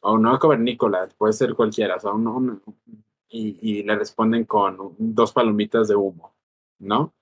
o 0.00 0.18
no 0.18 0.38
cavernícolas, 0.38 1.14
puede 1.14 1.32
ser 1.32 1.54
cualquiera, 1.54 1.96
o 1.96 2.00
sea, 2.00 2.12
un, 2.12 2.62
y, 3.28 3.58
y, 3.60 3.82
le 3.82 3.96
responden 3.96 4.44
con 4.44 4.94
dos 4.98 5.32
palomitas 5.32 5.88
de 5.88 5.94
humo, 5.94 6.34
¿no? 6.78 7.14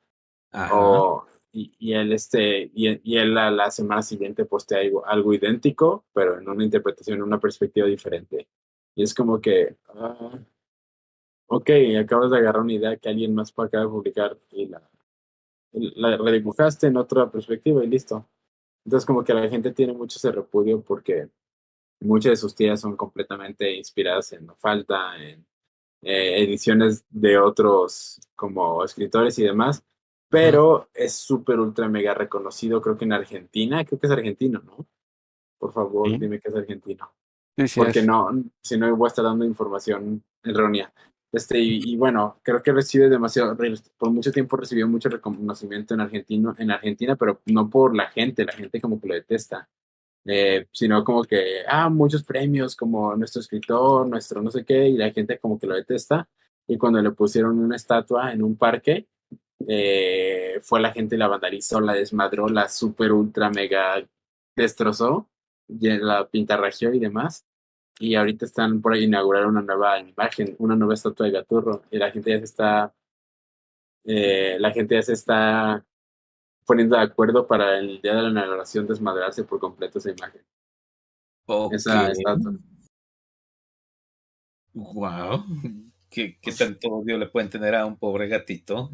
O, 0.72 1.24
y, 1.52 1.72
y, 1.78 1.92
él 1.92 2.12
este 2.12 2.70
y, 2.74 3.00
y 3.04 3.18
él 3.18 3.34
la, 3.34 3.50
la, 3.50 3.70
semana 3.70 4.02
siguiente 4.02 4.44
postea 4.44 4.80
algo, 4.80 5.06
algo 5.06 5.34
idéntico, 5.34 6.04
pero 6.12 6.38
en 6.38 6.48
una 6.48 6.64
interpretación, 6.64 7.18
en 7.18 7.22
una 7.22 7.38
perspectiva 7.38 7.86
diferente. 7.86 8.48
Y 8.96 9.04
es 9.04 9.14
como 9.14 9.40
que, 9.40 9.76
uh, 9.94 10.38
ok, 11.50 11.70
acabas 12.00 12.30
de 12.30 12.38
agarrar 12.38 12.62
una 12.62 12.72
idea 12.72 12.96
que 12.96 13.08
alguien 13.08 13.34
más 13.34 13.52
acaba 13.56 13.84
de 13.84 13.90
publicar 13.90 14.38
y 14.52 14.66
la, 14.66 14.88
la 15.72 16.16
redibujaste 16.16 16.86
en 16.86 16.96
otra 16.96 17.30
perspectiva 17.30 17.84
y 17.84 17.88
listo. 17.88 18.28
Entonces 18.84 19.04
como 19.04 19.24
que 19.24 19.34
la 19.34 19.48
gente 19.48 19.72
tiene 19.72 19.92
mucho 19.92 20.18
ese 20.18 20.30
repudio 20.30 20.80
porque 20.80 21.28
muchas 22.00 22.30
de 22.30 22.36
sus 22.36 22.54
tías 22.54 22.80
son 22.80 22.96
completamente 22.96 23.74
inspiradas 23.74 24.32
en 24.32 24.48
Falta, 24.56 25.20
en 25.20 25.44
eh, 26.02 26.40
ediciones 26.42 27.04
de 27.10 27.36
otros 27.36 28.20
como 28.36 28.84
escritores 28.84 29.36
y 29.40 29.42
demás, 29.42 29.84
pero 30.28 30.88
es 30.94 31.14
súper 31.14 31.58
ultra 31.58 31.88
mega 31.88 32.14
reconocido, 32.14 32.80
creo 32.80 32.96
que 32.96 33.06
en 33.06 33.12
Argentina, 33.12 33.84
creo 33.84 33.98
que 33.98 34.06
es 34.06 34.12
argentino, 34.12 34.62
¿no? 34.64 34.86
Por 35.58 35.72
favor, 35.72 36.08
¿Sí? 36.08 36.16
dime 36.16 36.38
que 36.38 36.48
es 36.48 36.54
argentino. 36.54 37.12
Sí, 37.58 37.66
sí 37.66 37.80
Porque 37.80 37.98
es. 37.98 38.06
no, 38.06 38.30
si 38.62 38.78
no 38.78 38.94
voy 38.96 39.06
a 39.06 39.08
estar 39.08 39.24
dando 39.24 39.44
información 39.44 40.24
errónea. 40.44 40.92
Este, 41.32 41.58
y, 41.60 41.92
y, 41.92 41.96
bueno, 41.96 42.40
creo 42.42 42.62
que 42.62 42.72
recibe 42.72 43.08
demasiado, 43.08 43.56
por 43.98 44.10
mucho 44.10 44.32
tiempo 44.32 44.56
recibió 44.56 44.88
mucho 44.88 45.08
reconocimiento 45.08 45.94
en, 45.94 46.00
argentino, 46.00 46.54
en 46.58 46.70
Argentina, 46.72 47.16
pero 47.16 47.40
no 47.46 47.70
por 47.70 47.94
la 47.96 48.08
gente, 48.08 48.44
la 48.44 48.52
gente 48.52 48.80
como 48.80 49.00
que 49.00 49.08
lo 49.08 49.14
detesta 49.14 49.68
eh, 50.26 50.66
sino 50.72 51.02
como 51.04 51.24
que, 51.24 51.62
ah, 51.66 51.88
muchos 51.88 52.22
premios 52.24 52.76
como 52.76 53.16
nuestro 53.16 53.40
escritor, 53.40 54.06
nuestro 54.06 54.42
no 54.42 54.50
sé 54.50 54.64
qué, 54.64 54.88
y 54.88 54.96
la 54.96 55.10
gente 55.12 55.38
como 55.38 55.58
que 55.58 55.66
lo 55.66 55.74
detesta. 55.74 56.28
Y 56.66 56.78
cuando 56.78 57.00
le 57.02 57.10
pusieron 57.12 57.58
una 57.58 57.76
estatua 57.76 58.32
en 58.32 58.42
un 58.42 58.56
parque, 58.56 59.08
eh, 59.66 60.60
fue 60.62 60.80
la 60.80 60.92
gente 60.92 61.16
la 61.16 61.28
vandalizó, 61.28 61.80
la 61.80 61.94
desmadró, 61.94 62.48
la 62.48 62.68
super 62.68 63.12
ultra 63.12 63.50
mega 63.50 64.06
destrozó, 64.56 65.28
la 65.68 66.28
pintarrajeó 66.28 66.92
y 66.94 67.00
demás. 67.00 67.46
Y 68.00 68.14
ahorita 68.14 68.46
están 68.46 68.80
por 68.80 68.94
ahí 68.94 69.04
inaugurar 69.04 69.46
una 69.46 69.60
nueva 69.60 70.00
imagen, 70.00 70.56
una 70.58 70.74
nueva 70.74 70.94
estatua 70.94 71.26
de 71.26 71.32
Gaturro. 71.32 71.82
Y 71.90 71.98
la 71.98 72.10
gente 72.10 72.30
ya 72.30 72.38
se 72.38 72.44
está, 72.44 72.94
eh, 74.04 74.56
la 74.58 74.70
gente 74.70 74.94
ya 74.94 75.02
se 75.02 75.12
está 75.12 75.84
poniendo 76.64 76.96
de 76.96 77.02
acuerdo 77.02 77.46
para 77.46 77.78
el 77.78 78.00
día 78.00 78.14
de 78.14 78.22
la 78.22 78.30
inauguración 78.30 78.86
desmadrarse 78.86 79.44
por 79.44 79.60
completo 79.60 79.98
esa 79.98 80.12
imagen. 80.12 80.40
Okay. 81.44 81.76
Esa 81.76 82.10
estatua. 82.10 82.54
Wow. 84.72 85.44
¿Qué, 86.08 86.38
¿Qué, 86.40 86.52
tanto 86.52 86.88
odio 86.88 87.18
le 87.18 87.26
pueden 87.26 87.50
tener 87.50 87.74
a 87.74 87.84
un 87.84 87.98
pobre 87.98 88.28
gatito? 88.28 88.90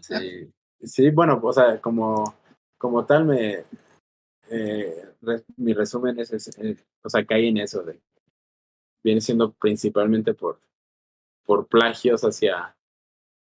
Sí, 0.00 0.48
sí 0.80 1.10
bueno, 1.10 1.40
o 1.42 1.52
sea, 1.52 1.80
como, 1.80 2.36
como 2.78 3.04
tal, 3.04 3.24
me, 3.24 3.64
eh, 4.48 4.94
re, 5.22 5.42
mi 5.56 5.74
resumen 5.74 6.20
es, 6.20 6.32
es 6.32 6.56
eh, 6.58 6.76
o 7.02 7.10
sea, 7.10 7.26
cae 7.26 7.48
en 7.48 7.58
eso 7.58 7.82
de, 7.82 8.00
viene 9.04 9.20
siendo 9.20 9.52
principalmente 9.52 10.34
por, 10.34 10.60
por 11.44 11.68
plagios 11.68 12.24
hacia, 12.24 12.76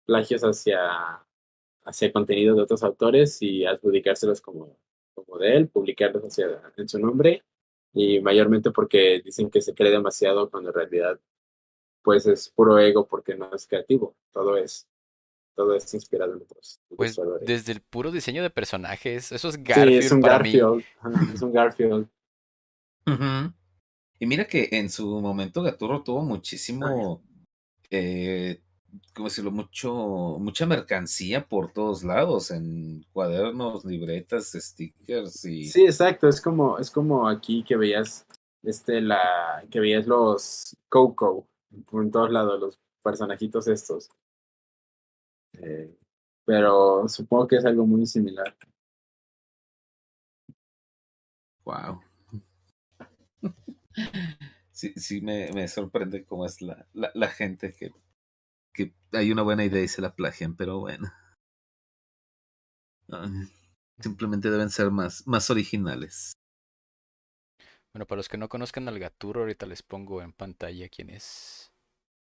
plagios 0.06 0.44
hacia 0.44 1.26
hacia 1.86 2.12
contenido 2.12 2.56
de 2.56 2.64
otros 2.64 2.84
autores 2.84 3.42
y 3.42 3.66
adjudicárselos 3.66 4.42
como, 4.42 4.78
como 5.14 5.38
de 5.38 5.56
él, 5.56 5.68
publicarlos 5.68 6.24
hacia, 6.24 6.62
en 6.76 6.90
su 6.90 7.00
nombre 7.00 7.44
y 7.94 8.20
mayormente 8.20 8.72
porque 8.72 9.22
dicen 9.24 9.50
que 9.50 9.62
se 9.62 9.74
cree 9.74 9.92
demasiado 9.92 10.50
cuando 10.50 10.70
en 10.70 10.76
realidad 10.76 11.20
pues 12.02 12.26
es 12.26 12.50
puro 12.50 12.78
ego 12.80 13.08
porque 13.08 13.36
no 13.36 13.54
es 13.54 13.68
creativo, 13.68 14.16
todo 14.32 14.58
es 14.58 14.88
todo 15.56 15.74
es 15.74 15.94
inspirado 15.94 16.34
en 16.34 16.42
otros. 16.42 16.82
Pues 16.98 17.18
desde 17.42 17.72
el 17.72 17.82
puro 17.82 18.12
diseño 18.12 18.44
de 18.44 18.50
personajes, 18.50 19.32
eso 19.32 19.48
es 19.48 19.64
Garfield. 19.64 20.02
Sí, 20.02 20.06
es 20.08 20.12
un 20.12 20.22
para 20.22 20.34
Garfield, 20.34 20.76
mí. 20.76 20.84
es 21.34 21.42
un 21.42 21.54
Garfield. 21.54 22.10
Uh 23.08 23.12
-huh. 23.12 23.54
Y 24.20 24.26
mira 24.26 24.46
que 24.46 24.70
en 24.72 24.90
su 24.90 25.20
momento 25.20 25.62
Gaturro 25.62 26.04
tuvo 26.04 26.22
muchísimo 26.24 27.22
eh, 27.92 28.62
¿cómo 29.14 29.28
decirlo? 29.28 29.52
Mucho, 29.52 30.38
mucha 30.40 30.66
mercancía 30.66 31.48
por 31.48 31.72
todos 31.72 32.04
lados, 32.04 32.52
en 32.52 33.06
cuadernos, 33.14 33.86
libretas, 33.86 34.52
stickers 34.54 35.46
y. 35.46 35.66
Sí, 35.66 35.86
exacto. 35.86 36.28
Es 36.28 36.42
como, 36.42 36.78
es 36.80 36.92
como 36.92 37.28
aquí 37.28 37.64
que 37.64 37.76
veías 37.76 38.26
este 38.64 39.02
la 39.02 39.64
que 39.70 39.80
veías 39.80 40.08
los 40.08 40.76
Coco 40.90 41.48
por 41.90 42.10
todos 42.10 42.32
lados, 42.32 42.60
los 42.60 42.80
personajitos 43.04 43.68
estos. 43.68 44.10
Eh, 45.54 45.96
pero 46.46 47.08
supongo 47.08 47.48
que 47.48 47.58
es 47.58 47.66
algo 47.66 47.86
muy 47.86 48.06
similar. 48.06 48.56
Wow. 51.64 52.05
Sí, 54.72 54.94
sí 54.98 55.22
me, 55.22 55.52
me 55.54 55.68
sorprende 55.68 56.26
cómo 56.26 56.46
es 56.46 56.62
la, 56.62 56.86
la, 56.94 57.10
la 57.14 57.30
gente 57.30 57.74
que, 57.74 57.92
que 58.74 58.94
hay 59.14 59.32
una 59.32 59.42
buena 59.42 59.64
idea 59.64 59.82
y 59.82 59.88
se 59.88 60.02
la 60.02 60.16
plagian, 60.16 60.56
pero 60.56 60.80
bueno. 60.80 61.12
Ay, 63.10 63.48
simplemente 64.00 64.50
deben 64.50 64.70
ser 64.70 64.92
más, 64.92 65.26
más 65.28 65.50
originales. 65.50 66.34
Bueno, 67.94 68.06
para 68.06 68.18
los 68.18 68.28
que 68.28 68.38
no 68.38 68.50
conozcan 68.50 68.90
al 68.90 69.00
Gaturro, 69.00 69.42
ahorita 69.42 69.66
les 69.66 69.82
pongo 69.82 70.22
en 70.22 70.34
pantalla 70.34 70.90
quién 70.90 71.10
es. 71.10 71.72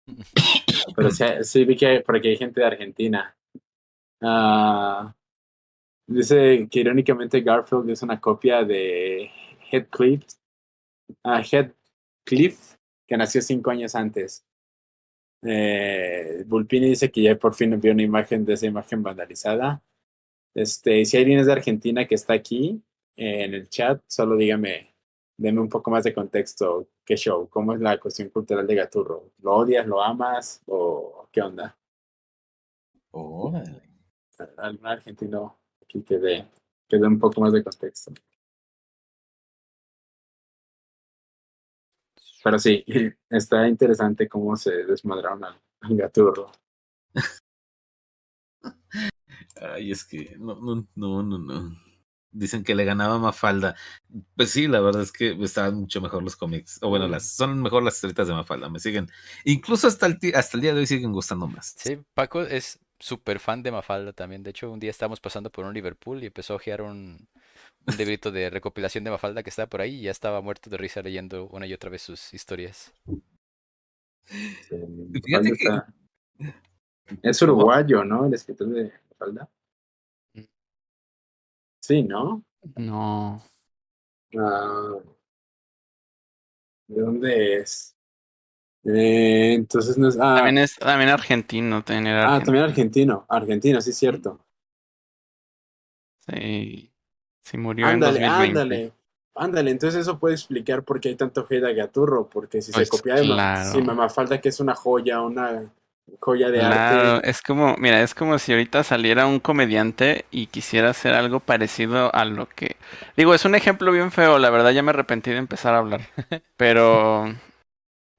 Pero 0.97 1.11
sí, 1.11 1.25
sí 1.43 1.65
vi 1.65 1.77
que 1.77 2.03
porque 2.05 2.29
hay 2.29 2.37
gente 2.37 2.61
de 2.61 2.67
Argentina. 2.67 3.35
Ah, 4.21 5.15
dice 6.07 6.69
que 6.71 6.81
irónicamente 6.81 7.41
Garfield 7.41 7.91
es 7.91 8.03
una 8.03 8.21
copia 8.21 8.65
de 8.65 9.31
Heathcliff, 9.71 10.25
ah, 11.23 11.43
Heathcliff, 11.43 12.77
que 13.07 13.17
nació 13.17 13.43
cinco 13.43 13.71
años 13.71 13.95
antes. 13.95 14.45
Eh, 15.43 16.45
Bulpini 16.47 16.89
dice 16.91 17.11
que 17.11 17.23
ya 17.23 17.37
por 17.37 17.55
fin 17.55 17.79
vio 17.81 17.93
una 17.93 18.03
imagen 18.03 18.45
de 18.45 18.55
esa 18.55 18.67
imagen 18.67 19.03
vandalizada. 19.03 19.83
Este, 20.55 21.05
si 21.05 21.17
alguien 21.17 21.41
es 21.41 21.47
de 21.47 21.53
Argentina 21.53 22.07
que 22.07 22.15
está 22.15 22.35
aquí 22.35 22.83
eh, 23.17 23.45
en 23.45 23.55
el 23.55 23.69
chat, 23.69 24.03
solo 24.07 24.37
dígame, 24.37 24.95
deme 25.37 25.61
un 25.61 25.69
poco 25.69 25.91
más 25.91 26.05
de 26.05 26.15
contexto. 26.15 26.89
¿Qué 27.05 27.17
show? 27.17 27.49
¿Cómo 27.49 27.75
es 27.75 27.81
la 27.81 27.99
cuestión 27.99 28.29
cultural 28.29 28.67
de 28.67 28.75
Gaturro? 28.77 29.33
¿Lo 29.39 29.57
odias, 29.57 29.87
lo 29.87 30.03
amas 30.03 30.63
o 30.67 31.29
qué 31.33 31.43
onda? 31.43 31.77
Órale. 33.11 33.83
Algún 34.59 34.87
argentino 34.87 35.59
aquí 35.83 36.03
que 36.03 36.19
dé, 36.19 36.47
que 36.89 36.99
dé 36.99 37.07
un 37.07 37.19
poco 37.19 37.41
más 37.41 37.53
de 37.53 37.63
contexto. 37.63 38.13
Pero 42.43 42.59
sí, 42.59 42.85
está 43.31 43.69
interesante 43.69 44.29
cómo 44.29 44.57
se 44.57 44.85
desmadraron 44.85 45.45
al, 45.45 45.61
al 45.81 45.97
Gaturro. 45.97 46.51
Ay, 49.61 49.93
es 49.93 50.05
que 50.05 50.37
no, 50.39 50.57
no, 50.57 50.87
no, 50.95 51.23
no, 51.23 51.39
no. 51.39 51.77
Dicen 52.31 52.65
que 52.65 52.75
le 52.75 52.85
ganaba 52.85 53.19
Mafalda. 53.19 53.77
Pues 54.35 54.51
sí, 54.51 54.67
la 54.67 54.81
verdad 54.81 55.03
es 55.03 55.13
que 55.13 55.37
estaban 55.43 55.75
mucho 55.77 56.01
mejor 56.01 56.23
los 56.23 56.35
cómics. 56.35 56.79
O 56.81 56.89
bueno, 56.89 57.07
las, 57.07 57.27
son 57.29 57.61
mejor 57.61 57.83
las 57.83 57.95
historietas 57.95 58.27
de 58.27 58.35
Mafalda. 58.35 58.71
Me 58.71 58.79
siguen. 58.79 59.09
Incluso 59.45 59.87
hasta 59.87 60.07
el, 60.07 60.19
hasta 60.35 60.57
el 60.57 60.63
día 60.63 60.73
de 60.73 60.81
hoy 60.81 60.87
siguen 60.87 61.13
gustando 61.13 61.47
más. 61.47 61.75
Sí, 61.77 61.99
Paco 62.15 62.43
es 62.43 62.81
súper 62.99 63.39
fan 63.39 63.63
de 63.63 63.71
Mafalda 63.71 64.13
también. 64.15 64.43
De 64.43 64.51
hecho, 64.51 64.71
un 64.71 64.81
día 64.81 64.91
estábamos 64.91 65.21
pasando 65.21 65.51
por 65.51 65.67
un 65.67 65.75
Liverpool 65.75 66.23
y 66.23 66.27
empezó 66.27 66.55
a 66.55 66.57
ojear 66.57 66.81
un, 66.81 67.29
un 67.87 67.97
librito 67.97 68.31
de 68.31 68.51
recopilación 68.51 69.05
de 69.05 69.11
Mafalda 69.11 69.43
que 69.43 69.51
estaba 69.51 69.69
por 69.69 69.81
ahí 69.81 69.97
y 70.01 70.03
ya 70.03 70.11
estaba 70.11 70.41
muerto 70.41 70.71
de 70.71 70.77
risa 70.77 71.03
leyendo 71.03 71.47
una 71.49 71.67
y 71.67 71.73
otra 71.73 71.91
vez 71.91 72.03
sus 72.03 72.33
historias. 72.35 72.93
Sí, 74.25 74.77
Fíjate 75.25 75.49
que- 75.49 75.65
está- 75.65 75.93
Es 77.23 77.43
uruguayo, 77.43 78.05
¿no? 78.05 78.27
El 78.27 78.35
escritor 78.35 78.69
de 78.69 78.93
Mafalda. 79.11 79.51
Mm. 80.35 80.41
Sí, 81.81 82.03
¿no? 82.05 82.45
No. 82.77 83.43
Ah, 84.39 84.99
¿De 86.87 87.01
dónde 87.03 87.57
es? 87.57 87.97
Eh, 88.85 89.55
entonces 89.55 89.97
no 89.99 90.09
es. 90.09 90.17
Ah, 90.17 90.37
También 90.37 90.59
es 90.59 90.77
también 90.77 91.11
argentino, 91.11 91.85
era 91.89 92.35
ah, 92.35 92.43
también 92.43 92.65
argentino. 92.65 93.27
Argentino, 93.29 93.81
sí, 93.81 93.93
cierto. 93.93 94.45
Sí, 96.27 96.92
sí 97.43 97.57
murió 97.59 97.87
en 97.89 97.95
Ándale, 97.95 98.21
2020. 98.21 98.61
ándale. 98.61 98.93
Ándale, 99.35 99.71
entonces 99.71 100.03
eso 100.03 100.19
puede 100.19 100.35
explicar 100.35 100.83
por 100.83 101.01
qué 101.01 101.09
hay 101.09 101.15
tanto 101.17 101.47
hate 101.49 101.65
a 101.65 101.73
Gaturro, 101.73 102.29
porque 102.29 102.61
si 102.61 102.71
Pues 102.71 102.89
se 102.89 102.91
copia 102.91 103.15
de 103.15 103.23
claro. 103.25 103.71
si 103.73 103.81
Mafalda 103.81 104.41
que 104.43 104.51
es 104.51 104.61
una 104.61 104.75
joya, 104.75 105.23
una 105.23 105.73
joya 106.21 106.51
de 106.51 106.59
Claro, 106.59 107.11
arte. 107.17 107.31
es 107.31 107.41
como, 107.41 107.75
mira, 107.79 108.03
es 108.03 108.15
como 108.15 108.39
si 108.39 108.53
ahorita 108.53 108.85
saliera 108.85 109.25
un 109.27 109.41
comediante 109.41 110.27
y 110.31 110.49
quisiera 110.49 110.91
hacer 110.91 111.15
algo 111.15 111.41
parecido 111.41 112.15
a 112.15 112.27
lo 112.27 112.47
que... 112.47 112.77
Digo, 113.17 113.35
es 113.35 113.47
un 113.47 113.55
ejemplo 113.55 113.91
bien 113.91 114.13
feo, 114.13 114.39
la 114.39 114.51
verdad 114.51 114.71
ya 114.73 114.83
me 114.83 114.91
arrepentí 114.91 115.31
de 115.31 115.39
empezar 115.39 115.75
a 115.75 115.79
hablar, 115.79 116.03
pero 116.59 117.33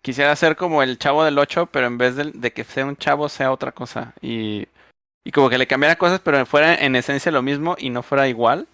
quisiera 0.01 0.35
ser 0.35 0.55
como 0.55 0.81
el 0.81 0.97
chavo 0.97 1.23
del 1.23 1.37
8, 1.37 1.67
pero 1.71 1.85
en 1.85 1.99
vez 1.99 2.15
de, 2.15 2.31
de 2.33 2.51
que 2.53 2.63
sea 2.63 2.85
un 2.87 2.97
chavo 2.97 3.29
sea 3.29 3.51
otra 3.51 3.71
cosa 3.71 4.13
y, 4.19 4.67
y 5.23 5.31
como 5.31 5.49
que 5.51 5.59
le 5.59 5.67
cambiara 5.67 5.95
cosas, 5.97 6.19
pero 6.21 6.43
fuera 6.47 6.73
en 6.73 6.95
esencia 6.95 7.31
lo 7.31 7.43
mismo 7.43 7.75
y 7.77 7.91
no 7.91 8.01
fuera 8.01 8.27
igual. 8.27 8.67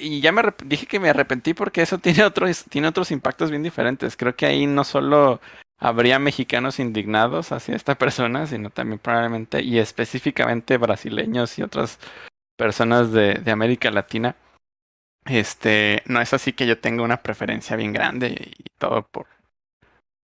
Y 0.00 0.20
ya 0.20 0.32
me 0.32 0.42
dije 0.64 0.86
que 0.86 1.00
me 1.00 1.10
arrepentí 1.10 1.54
porque 1.54 1.82
eso 1.82 1.98
tiene 2.00 2.24
otros, 2.24 2.64
tiene 2.68 2.88
otros 2.88 3.10
impactos 3.10 3.50
bien 3.50 3.62
diferentes. 3.62 4.16
Creo 4.16 4.36
que 4.36 4.46
ahí 4.46 4.66
no 4.66 4.84
solo 4.84 5.40
habría 5.78 6.18
mexicanos 6.18 6.78
indignados 6.78 7.52
hacia 7.52 7.76
esta 7.76 7.94
persona, 7.98 8.46
sino 8.46 8.70
también 8.70 8.98
probablemente 8.98 9.62
y 9.62 9.78
específicamente 9.78 10.76
brasileños 10.78 11.58
y 11.58 11.62
otras 11.62 11.98
personas 12.56 13.12
de, 13.12 13.34
de 13.34 13.50
América 13.50 13.90
Latina. 13.90 14.36
Este, 15.26 16.02
no 16.06 16.20
es 16.20 16.34
así 16.34 16.52
que 16.52 16.66
yo 16.66 16.78
tenga 16.78 17.02
una 17.02 17.22
preferencia 17.22 17.76
bien 17.76 17.94
grande 17.94 18.52
y 18.58 18.64
todo 18.78 19.06
por, 19.10 19.26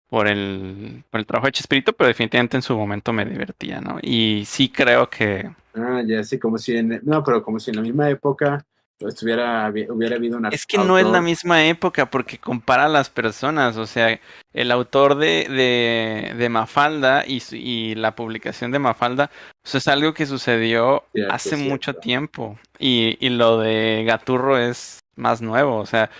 por 0.08 0.28
el, 0.28 1.02
por 1.10 1.18
el 1.18 1.26
trabajo 1.26 1.46
de 1.46 1.52
Chespirito, 1.52 1.92
pero 1.92 2.06
definitivamente 2.06 2.56
en 2.56 2.62
su 2.62 2.76
momento 2.76 3.12
me 3.12 3.24
divertía, 3.24 3.80
¿no? 3.80 3.98
Y 4.00 4.44
sí 4.46 4.68
creo 4.68 5.10
que 5.10 5.50
Ah, 5.74 6.02
ya 6.06 6.22
sí, 6.22 6.38
como 6.38 6.56
si 6.58 6.76
en, 6.76 7.00
no, 7.02 7.24
pero 7.24 7.42
como 7.42 7.58
si 7.58 7.70
en 7.70 7.76
la 7.76 7.82
misma 7.82 8.08
época 8.08 8.64
estuviera, 9.08 9.72
hubiera 9.88 10.16
habido 10.16 10.38
una 10.38 10.48
Es 10.48 10.66
que 10.66 10.78
no 10.78 10.98
es 10.98 11.06
la 11.06 11.20
misma 11.20 11.66
época 11.66 12.10
porque 12.10 12.38
compara 12.38 12.86
a 12.86 12.88
las 12.88 13.10
personas, 13.10 13.76
o 13.76 13.86
sea, 13.86 14.20
el 14.52 14.70
autor 14.70 15.16
de, 15.16 15.46
de, 15.48 16.34
de 16.36 16.48
Mafalda 16.48 17.24
y, 17.26 17.94
la 17.94 18.14
publicación 18.14 18.70
de 18.70 18.78
Mafalda, 18.78 19.30
pues 19.62 19.76
es 19.76 19.88
algo 19.88 20.14
que 20.14 20.26
sucedió 20.26 21.04
Cierto, 21.12 21.34
hace 21.34 21.56
mucho 21.56 21.94
tiempo 21.94 22.58
y, 22.78 23.16
y 23.24 23.30
lo 23.30 23.58
de 23.58 24.04
Gaturro 24.06 24.58
es 24.58 25.00
más 25.16 25.40
nuevo, 25.42 25.78
o 25.78 25.86
sea, 25.86 26.10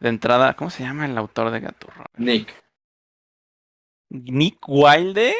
de 0.00 0.08
entrada, 0.08 0.54
¿cómo 0.54 0.70
se 0.70 0.84
llama 0.84 1.06
el 1.06 1.18
autor 1.18 1.50
de 1.50 1.60
Gaturro? 1.60 2.04
Nick. 2.16 2.54
Nick 4.10 4.58
Wilde, 4.66 5.34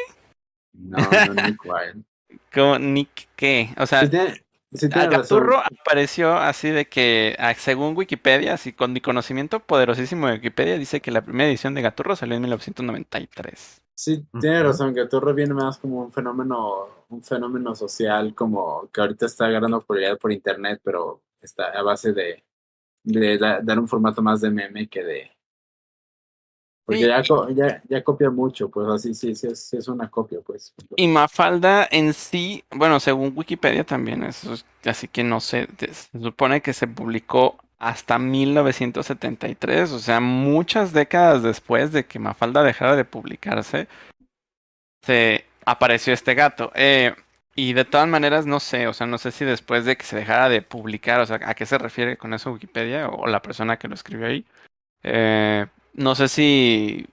No, 0.73 0.97
no, 0.97 1.33
Nick 1.33 1.65
Wilde. 1.65 2.03
¿Cómo? 2.53 2.77
Nick 2.77 3.27
qué, 3.35 3.69
o 3.77 3.85
sea, 3.85 4.07
tiene, 4.07 4.43
sí 4.71 4.87
razón. 5.09 5.49
Gaturro 5.49 5.59
apareció 5.59 6.33
así 6.37 6.69
de 6.69 6.87
que, 6.87 7.35
según 7.57 7.95
Wikipedia, 7.97 8.53
así 8.53 8.73
con 8.73 8.93
mi 8.93 9.01
conocimiento 9.01 9.59
poderosísimo 9.59 10.27
de 10.27 10.33
Wikipedia, 10.33 10.77
dice 10.77 11.01
que 11.01 11.11
la 11.11 11.23
primera 11.23 11.49
edición 11.49 11.73
de 11.75 11.81
Gaturro 11.81 12.15
salió 12.15 12.35
en 12.35 12.41
1993. 12.41 13.81
Sí, 13.95 14.25
tiene 14.39 14.63
razón, 14.63 14.93
Gaturro 14.93 15.33
viene 15.33 15.53
más 15.53 15.77
como 15.77 16.01
un 16.03 16.11
fenómeno, 16.11 16.85
un 17.09 17.21
fenómeno 17.21 17.75
social, 17.75 18.33
como 18.33 18.89
que 18.93 19.01
ahorita 19.01 19.25
está 19.25 19.47
agarrando 19.47 19.81
popularidad 19.81 20.17
por 20.17 20.31
internet, 20.31 20.79
pero 20.83 21.21
está 21.41 21.65
a 21.77 21.81
base 21.83 22.13
de, 22.13 22.45
de 23.03 23.37
da- 23.37 23.61
dar 23.61 23.79
un 23.79 23.87
formato 23.87 24.21
más 24.21 24.41
de 24.41 24.51
meme 24.51 24.89
que 24.89 25.03
de. 25.03 25.31
Porque 26.89 27.81
ya, 27.87 28.03
copia 28.03 28.31
mucho, 28.31 28.69
pues 28.69 28.87
así 28.87 29.13
sí, 29.13 29.35
sí 29.35 29.47
es, 29.47 29.87
una 29.87 30.09
copia, 30.09 30.39
pues. 30.43 30.73
Y 30.95 31.07
Mafalda 31.07 31.87
en 31.91 32.13
sí, 32.13 32.63
bueno, 32.71 32.99
según 32.99 33.33
Wikipedia 33.35 33.83
también, 33.83 34.23
eso 34.23 34.53
es- 34.53 34.65
así 34.85 35.07
que 35.07 35.23
no 35.23 35.39
sé, 35.39 35.67
se 35.77 36.19
supone 36.19 36.61
que 36.61 36.73
se 36.73 36.87
publicó 36.87 37.57
hasta 37.77 38.17
1973, 38.17 39.91
o 39.91 39.99
sea, 39.99 40.19
muchas 40.19 40.91
décadas 40.91 41.43
después 41.43 41.91
de 41.91 42.05
que 42.05 42.17
Mafalda 42.17 42.63
dejara 42.63 42.95
de 42.95 43.05
publicarse, 43.05 43.87
se 45.05 45.45
apareció 45.65 46.11
este 46.13 46.33
gato. 46.33 46.71
Eh, 46.73 47.13
y 47.55 47.73
de 47.73 47.85
todas 47.85 48.07
maneras, 48.07 48.45
no 48.47 48.59
sé, 48.59 48.87
o 48.87 48.93
sea, 48.93 49.05
no 49.05 49.17
sé 49.19 49.31
si 49.31 49.45
después 49.45 49.85
de 49.85 49.95
que 49.95 50.05
se 50.05 50.15
dejara 50.15 50.49
de 50.49 50.61
publicar, 50.63 51.19
o 51.21 51.25
sea, 51.27 51.39
¿a 51.45 51.53
qué 51.53 51.65
se 51.67 51.77
refiere 51.77 52.17
con 52.17 52.33
eso 52.33 52.51
Wikipedia 52.51 53.09
o 53.09 53.27
la 53.27 53.41
persona 53.41 53.77
que 53.77 53.87
lo 53.87 53.93
escribió 53.95 54.27
ahí? 54.27 54.45
Eh, 55.03 55.67
no 55.99 56.15
sé 56.15 56.29
si 56.29 57.05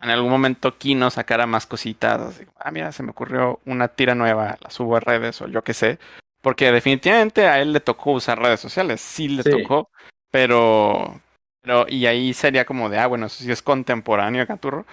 en 0.00 0.10
algún 0.10 0.30
momento 0.30 0.76
Kino 0.76 1.10
sacara 1.10 1.46
más 1.46 1.66
cositas, 1.66 2.20
así, 2.20 2.44
ah, 2.58 2.70
mira, 2.70 2.92
se 2.92 3.02
me 3.02 3.10
ocurrió 3.10 3.60
una 3.64 3.88
tira 3.88 4.14
nueva, 4.14 4.58
la 4.60 4.68
subo 4.68 4.96
a 4.96 5.00
redes 5.00 5.40
o 5.40 5.48
yo 5.48 5.64
qué 5.64 5.72
sé, 5.72 5.98
porque 6.42 6.70
definitivamente 6.70 7.46
a 7.46 7.62
él 7.62 7.72
le 7.72 7.80
tocó 7.80 8.12
usar 8.12 8.38
redes 8.38 8.60
sociales, 8.60 9.00
sí 9.00 9.28
le 9.28 9.42
Sí. 9.42 9.50
tocó, 9.50 9.88
pero, 10.30 11.22
pero, 11.62 11.86
y 11.88 12.04
ahí 12.04 12.34
sería 12.34 12.66
como 12.66 12.90
de, 12.90 12.98
ah, 12.98 13.06
bueno, 13.06 13.26
eso 13.26 13.42
sí 13.42 13.50
es 13.50 13.62
contemporáneo 13.62 14.42
a 14.42 14.46
Gaturro, 14.46 14.84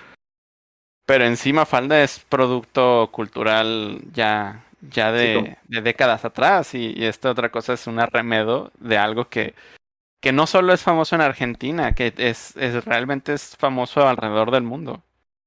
pero 1.05 1.25
encima 1.25 1.65
Falda 1.65 2.01
es 2.01 2.19
producto 2.19 3.09
cultural 3.11 3.99
ya, 4.13 4.63
ya 4.79 5.11
de, 5.11 5.57
décadas 5.67 6.23
atrás, 6.23 6.73
y, 6.73 6.93
y 6.97 7.03
esta 7.03 7.29
otra 7.29 7.49
cosa 7.51 7.73
es 7.73 7.85
un 7.85 7.99
arremedo 7.99 8.71
de 8.79 8.97
algo 8.97 9.27
que 9.27 9.55
que 10.21 10.31
no 10.31 10.47
solo 10.47 10.71
es 10.71 10.81
famoso 10.81 11.15
en 11.15 11.21
Argentina, 11.21 11.93
que 11.93 12.13
es, 12.15 12.55
es 12.55 12.85
realmente 12.85 13.33
es 13.33 13.57
famoso 13.57 14.07
alrededor 14.07 14.51
del 14.51 14.63
mundo. 14.63 15.03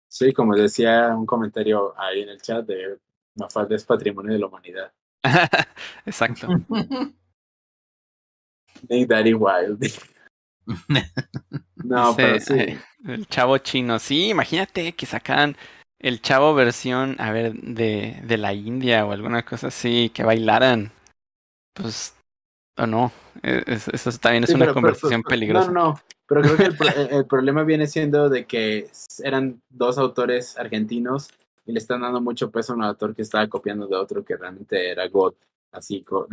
Sí, 0.09 0.33
como 0.33 0.55
decía 0.55 1.15
un 1.17 1.27
comentario 1.27 1.95
ahí 1.99 2.23
en 2.23 2.29
el 2.29 2.43
chat 2.43 2.67
de 2.67 2.99
Mafalda 3.37 3.77
es 3.77 3.85
patrimonio 3.85 4.33
de 4.33 4.39
la 4.39 4.47
humanidad. 4.47 4.93
Exacto. 6.07 6.49
Make 8.89 9.07
Daddy 9.07 9.35
Wild. 9.35 9.81
no, 11.77 12.15
pero 12.17 12.41
sí. 12.41 12.77
El 13.07 13.27
chavo 13.29 13.59
chino. 13.59 13.99
Sí, 13.99 14.31
imagínate 14.31 14.95
que 14.95 15.07
sacaran 15.07 15.57
el 15.99 16.21
chavo 16.21 16.55
versión, 16.55 17.17
a 17.19 17.31
ver, 17.31 17.55
de, 17.55 18.21
de 18.25 18.37
la 18.37 18.53
India 18.53 19.07
o 19.07 19.13
alguna 19.13 19.45
cosa 19.45 19.69
así, 19.69 20.11
que 20.11 20.25
bailaran. 20.25 20.93
Pues, 21.73 22.17
o 22.77 22.87
no. 22.87 23.13
Eh, 23.43 23.63
es- 23.67 23.89
Eso 23.89 24.11
también 24.19 24.45
es 24.45 24.51
Sí, 24.51 24.57
una 24.57 24.65
pero- 24.67 24.75
conversación 24.75 25.23
pero- 25.23 25.31
peligrosa. 25.31 25.71
No, 25.71 25.93
no. 25.93 26.01
Pero 26.27 26.41
creo 26.43 26.57
que 26.57 26.65
el, 26.65 26.77
pro- 26.77 26.89
el- 27.19 27.27
problema 27.27 27.65
viene 27.65 27.87
siendo 27.87 28.29
de 28.31 28.47
que 28.47 28.89
eran 29.23 29.61
dos 29.69 29.99
autores 29.99 30.59
argentinos 30.59 31.29
y 31.67 31.73
le 31.73 31.79
están 31.79 32.01
dando 32.01 32.21
mucho 32.21 32.51
peso 32.51 32.73
a 32.73 32.77
un 32.77 32.83
autor 32.83 33.15
que 33.15 33.23
estaba 33.23 33.47
copiando 33.49 33.87
de 33.87 33.97
otro 33.97 34.25
que 34.25 34.37
realmente 34.37 34.91
era 34.91 35.07
God. 35.09 35.35
Así. 35.73 36.03
co- 36.03 36.27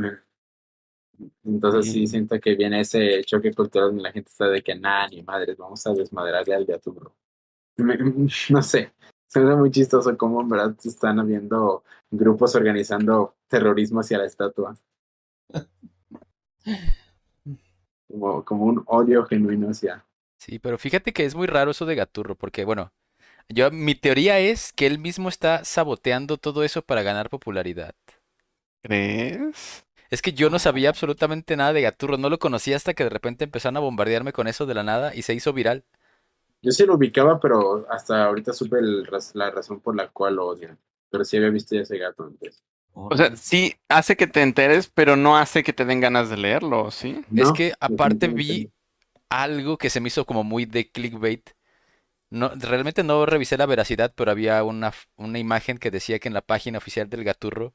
Entonces 1.44 1.92
sí 1.92 2.08
siento 2.08 2.40
que 2.40 2.56
viene 2.56 2.80
ese 2.82 3.24
choque 3.26 3.54
cultural 3.54 3.90
donde 3.90 4.04
la 4.04 4.12
gente 4.12 4.30
está 4.30 4.48
de 4.48 4.62
que 4.64 4.74
nada, 4.76 5.08
ni 5.10 5.22
madres, 5.24 5.58
vamos 5.58 5.86
a 5.86 5.94
desmadrarle 5.94 6.56
al 6.56 6.66
gato, 6.66 6.96
Me- 7.78 7.98
No 8.50 8.62
sé. 8.64 8.94
Se 9.28 9.40
me 9.40 9.48
hace 9.50 9.56
muy 9.58 9.72
chistoso 9.72 10.18
cómo 10.18 10.42
en 10.42 10.50
verdad 10.50 10.76
están 10.84 11.20
habiendo 11.20 11.84
grupos 12.10 12.56
organizando 12.56 13.36
terrorismo 13.48 14.00
hacia 14.02 14.18
la 14.18 14.26
estatua. 14.26 14.76
Como, 18.08 18.44
como 18.44 18.66
un 18.66 18.84
odio 18.88 19.26
genuino 19.26 19.70
hacia. 19.70 20.06
Sí, 20.38 20.60
pero 20.60 20.78
fíjate 20.78 21.14
que 21.14 21.26
es 21.26 21.36
muy 21.36 21.48
raro 21.48 21.72
eso 21.72 21.86
de 21.86 21.96
Gaturro, 21.96 22.36
porque 22.36 22.66
bueno, 22.66 22.92
yo 23.50 23.72
mi 23.72 23.96
teoría 23.96 24.40
es 24.40 24.74
que 24.74 24.88
él 24.88 25.00
mismo 25.00 25.30
está 25.30 25.64
saboteando 25.66 26.38
todo 26.38 26.64
eso 26.64 26.82
para 26.82 27.04
ganar 27.04 27.30
popularidad. 27.30 27.96
¿Crees? 28.82 29.86
Es 30.10 30.22
que 30.22 30.34
yo 30.34 30.50
no 30.50 30.60
sabía 30.60 30.90
absolutamente 30.90 31.56
nada 31.56 31.74
de 31.74 31.82
Gaturro, 31.82 32.18
no 32.18 32.30
lo 32.30 32.40
conocía 32.40 32.76
hasta 32.76 32.94
que 32.94 33.04
de 33.04 33.10
repente 33.10 33.46
empezaron 33.46 33.78
a 33.78 33.82
bombardearme 33.82 34.34
con 34.34 34.48
eso 34.48 34.66
de 34.66 34.74
la 34.74 34.84
nada 34.84 35.16
y 35.16 35.22
se 35.22 35.34
hizo 35.34 35.54
viral. 35.54 35.86
Yo 36.62 36.72
sí 36.72 36.86
lo 36.86 36.96
ubicaba, 36.96 37.40
pero 37.40 37.86
hasta 37.90 38.26
ahorita 38.26 38.54
supe 38.54 38.80
el 38.80 39.08
la 39.34 39.52
razón 39.52 39.80
por 39.80 39.96
la 39.96 40.10
cual 40.10 40.36
lo 40.36 40.48
odian. 40.48 40.78
Pero 41.10 41.26
sí 41.26 41.38
había 41.38 41.50
visto 41.50 41.76
ya 41.76 41.82
ese 41.82 41.98
gato 41.98 42.24
antes. 42.24 42.64
O 43.08 43.18
sea, 43.18 43.36
sí 43.36 43.76
hace 43.90 44.16
que 44.16 44.28
te 44.28 44.42
enteres, 44.42 44.90
pero 44.94 45.16
no 45.18 45.38
hace 45.38 45.64
que 45.64 45.74
te 45.74 45.86
den 45.86 46.00
ganas 46.00 46.30
de 46.30 46.38
leerlo, 46.38 46.92
¿sí? 46.92 47.26
Es 47.36 47.52
que 47.52 47.74
aparte 47.80 48.28
vi 48.30 48.70
algo 49.30 49.78
que 49.78 49.90
se 49.90 50.02
me 50.02 50.10
hizo 50.10 50.26
como 50.26 50.44
muy 50.44 50.66
de 50.66 50.92
clickbait. 50.92 51.52
No, 52.30 52.50
realmente 52.56 53.04
no 53.04 53.26
revisé 53.26 53.58
la 53.58 53.66
veracidad, 53.68 54.14
pero 54.16 54.32
había 54.32 54.64
una, 54.64 54.94
una 55.18 55.40
imagen 55.40 55.78
que 55.80 55.92
decía 55.92 56.20
que 56.20 56.30
en 56.30 56.34
la 56.36 56.42
página 56.42 56.78
oficial 56.80 57.10
del 57.10 57.24
Gaturro 57.26 57.74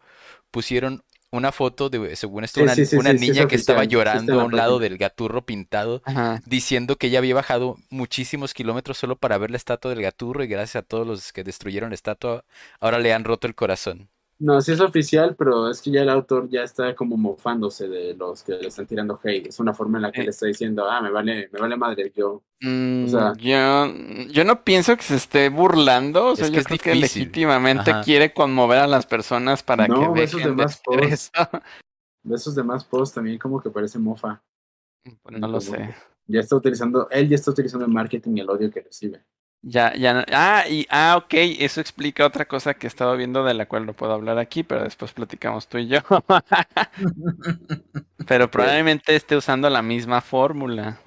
pusieron 0.51 1.05
una 1.33 1.53
foto 1.53 1.91
de, 1.91 2.17
según 2.17 2.45
esto, 2.45 2.61
Sí, 2.61 2.63
una, 2.63 2.77
sí, 2.77 2.87
sí, 2.87 3.01
una 3.01 3.13
sí, 3.13 3.19
sí 3.19 3.31
es 3.33 3.39
niña 3.39 3.47
que 3.47 3.57
estaba 3.57 3.85
oficial, 3.85 3.85
llorando 3.85 4.41
a 4.41 4.45
un 4.45 4.57
lado 4.57 4.79
del 4.81 4.99
Gaturro 4.99 5.47
pintado, 5.47 6.03
Ajá. 6.05 6.41
diciendo 6.45 6.97
que 6.97 7.09
ella 7.09 7.19
había 7.21 7.35
bajado 7.35 7.77
muchísimos 7.91 8.55
kilómetros 8.55 8.99
solo 8.99 9.17
para 9.19 9.39
ver 9.39 9.51
la 9.51 9.59
estatua 9.59 9.91
del 9.93 10.03
Gaturro 10.03 10.45
y 10.45 10.49
gracias 10.49 10.77
a 10.85 10.87
todos 10.87 11.07
los 11.07 11.33
que 11.33 11.45
destruyeron 11.45 11.91
la 11.91 11.95
estatua, 11.97 12.45
ahora 12.81 12.99
le 13.01 13.13
han 13.15 13.25
roto 13.25 13.47
el 13.49 13.55
corazón. 13.57 14.11
No, 14.39 14.61
sí 14.61 14.73
es 14.73 14.81
oficial, 14.81 15.35
pero 15.35 15.71
es 15.71 15.81
que 15.81 15.91
ya 15.91 16.03
el 16.03 16.11
autor 16.11 16.47
ya 16.51 16.63
está 16.63 16.95
como 16.95 17.17
mofándose 17.17 17.89
de 17.89 18.13
los 18.15 18.43
que 18.43 18.53
le 18.53 18.69
están 18.69 18.87
tirando 18.87 19.19
hate. 19.23 19.47
Es 19.47 19.59
una 19.61 19.73
forma 19.73 19.97
en 19.97 20.03
la 20.03 20.13
que 20.13 20.23
le 20.25 20.29
está 20.31 20.45
diciendo, 20.47 20.87
ah, 20.91 21.01
me 21.01 21.11
vale, 21.11 21.49
me 21.51 21.59
vale 21.59 21.77
madre, 21.77 22.13
yo. 22.15 22.43
Mm, 22.61 23.07
sea- 23.07 23.33
yo, 23.39 24.27
yo 24.31 24.45
no 24.45 24.63
pienso 24.63 24.95
que 24.97 25.03
se 25.05 25.17
esté 25.17 25.49
burlando, 25.49 26.27
o 26.33 26.37
sea, 26.37 26.45
Es 26.45 26.51
que 26.51 26.57
yo 26.57 26.61
es 26.61 26.67
creo 26.67 26.79
que 26.79 26.93
difícil. 26.93 27.23
legítimamente 27.23 27.91
Ajá. 27.93 28.03
quiere 28.03 28.35
conmover 28.35 28.79
a 28.81 28.87
las 28.87 29.07
personas 29.07 29.63
para 29.63 29.89
No, 29.89 30.13
que 30.15 30.25
esos 30.25 30.41
dejen 30.43 30.57
de 30.57 30.63
demás 30.63 30.73
hacer 30.87 31.01
posts. 31.01 31.13
eso. 31.13 31.31
De 32.23 32.35
esos 32.35 32.55
demás 32.57 32.85
posts 32.85 33.15
también 33.15 33.39
como 33.39 33.63
que 33.63 33.71
parece 33.71 33.99
mofa. 33.99 34.43
Pues 35.23 35.39
no 35.39 35.47
lo 35.49 35.61
sé. 35.61 35.95
Ya 36.27 36.41
está 36.41 36.57
utilizando, 36.57 37.09
él 37.11 37.29
ya 37.29 37.37
está 37.37 37.53
utilizando 37.53 37.87
en 37.87 37.93
marketing 37.93 38.39
el 38.39 38.51
odio 38.51 38.69
que 38.71 38.81
recibe. 38.81 39.25
Ya, 39.69 39.93
ya, 39.97 40.15
no- 40.15 40.25
ah, 40.33 40.63
y, 40.71 40.87
ah, 40.91 41.17
ok, 41.19 41.35
eso 41.59 41.81
explica 41.81 42.25
otra 42.25 42.45
cosa 42.45 42.75
que 42.75 42.87
he 42.87 42.89
estado 42.89 43.17
viendo 43.17 43.43
de 43.43 43.53
la 43.53 43.67
cual 43.67 43.85
no 43.85 43.95
puedo 43.95 44.13
hablar 44.13 44.39
aquí, 44.39 44.63
pero 44.63 44.85
después 44.85 45.13
platicamos 45.13 45.67
tú 45.67 45.79
y 45.79 45.89
yo. 45.89 45.99
Pero 48.29 48.51
probablemente 48.51 49.15
esté 49.15 49.37
usando 49.37 49.69
la 49.69 49.83
misma 49.83 50.21
fórmula. 50.21 50.99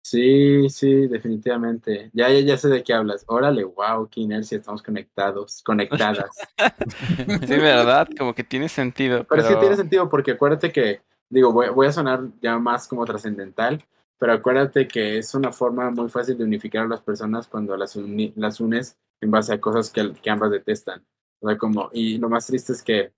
Sí, 0.00 0.68
sí, 0.70 1.06
definitivamente. 1.08 2.10
Ya, 2.12 2.28
ya, 2.28 2.40
ya 2.40 2.56
sé 2.56 2.68
de 2.68 2.82
qué 2.82 2.94
hablas. 2.94 3.24
Órale, 3.26 3.64
wow, 3.64 4.08
qué 4.08 4.20
inercia, 4.20 4.58
estamos 4.58 4.82
conectados, 4.82 5.62
conectadas. 5.64 6.36
Sí, 7.46 7.56
¿verdad? 7.56 8.08
Como 8.16 8.34
que 8.34 8.44
tiene 8.44 8.68
sentido, 8.68 9.24
Pero 9.24 9.42
es 9.42 9.48
que 9.48 9.56
tiene 9.56 9.76
sentido 9.76 10.08
porque 10.08 10.32
acuérdate 10.32 10.72
que, 10.72 11.02
digo, 11.28 11.52
voy, 11.52 11.68
voy 11.70 11.88
a 11.88 11.92
sonar 11.92 12.22
ya 12.40 12.58
más 12.58 12.88
como 12.88 13.04
trascendental, 13.04 13.84
pero 14.22 14.34
acuérdate 14.34 14.86
que 14.86 15.18
es 15.18 15.34
una 15.34 15.50
forma 15.50 15.90
muy 15.90 16.08
fácil 16.08 16.38
de 16.38 16.44
unificar 16.44 16.84
a 16.84 16.88
las 16.88 17.00
personas 17.02 17.48
cuando 17.48 17.76
las, 17.76 17.96
uni- 17.96 18.32
las 18.36 18.60
unes 18.60 18.96
en 19.20 19.32
base 19.32 19.52
a 19.52 19.60
cosas 19.60 19.90
que, 19.90 20.12
que 20.12 20.30
ambas 20.30 20.52
detestan. 20.52 21.04
O 21.40 21.48
sea, 21.48 21.58
como, 21.58 21.90
y 21.92 22.18
lo 22.18 22.28
más 22.28 22.46
triste 22.46 22.72
es 22.72 22.84
que 22.84 23.12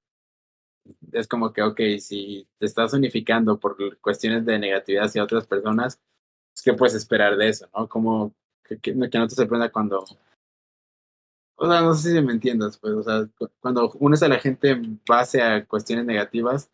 es 1.13 1.29
como 1.29 1.53
que, 1.53 1.61
ok, 1.61 1.79
si 2.01 2.49
te 2.57 2.65
estás 2.65 2.95
unificando 2.95 3.61
por 3.61 3.77
cuestiones 4.01 4.47
de 4.47 4.59
negatividad 4.59 5.05
hacia 5.05 5.23
otras 5.23 5.47
personas, 5.47 6.01
pues, 6.55 6.63
¿qué 6.65 6.73
puedes 6.73 6.95
esperar 6.95 7.37
de 7.37 7.51
eso, 7.51 7.69
no? 7.77 7.87
Como 7.87 8.35
que, 8.67 8.79
que, 8.79 8.93
que 9.11 9.19
no 9.19 9.29
te 9.29 9.35
sorprenda 9.35 9.71
cuando... 9.71 10.07
O 11.57 11.71
sea, 11.71 11.83
no 11.83 11.93
sé 11.93 12.15
si 12.15 12.21
me 12.23 12.33
entiendas, 12.33 12.79
pues, 12.79 12.95
o 12.95 13.03
sea, 13.03 13.27
cu- 13.39 13.51
cuando 13.61 13.91
unes 14.01 14.23
a 14.23 14.29
la 14.29 14.39
gente 14.39 14.71
en 14.71 14.99
base 15.07 15.43
a 15.43 15.67
cuestiones 15.67 16.07
negativas, 16.07 16.71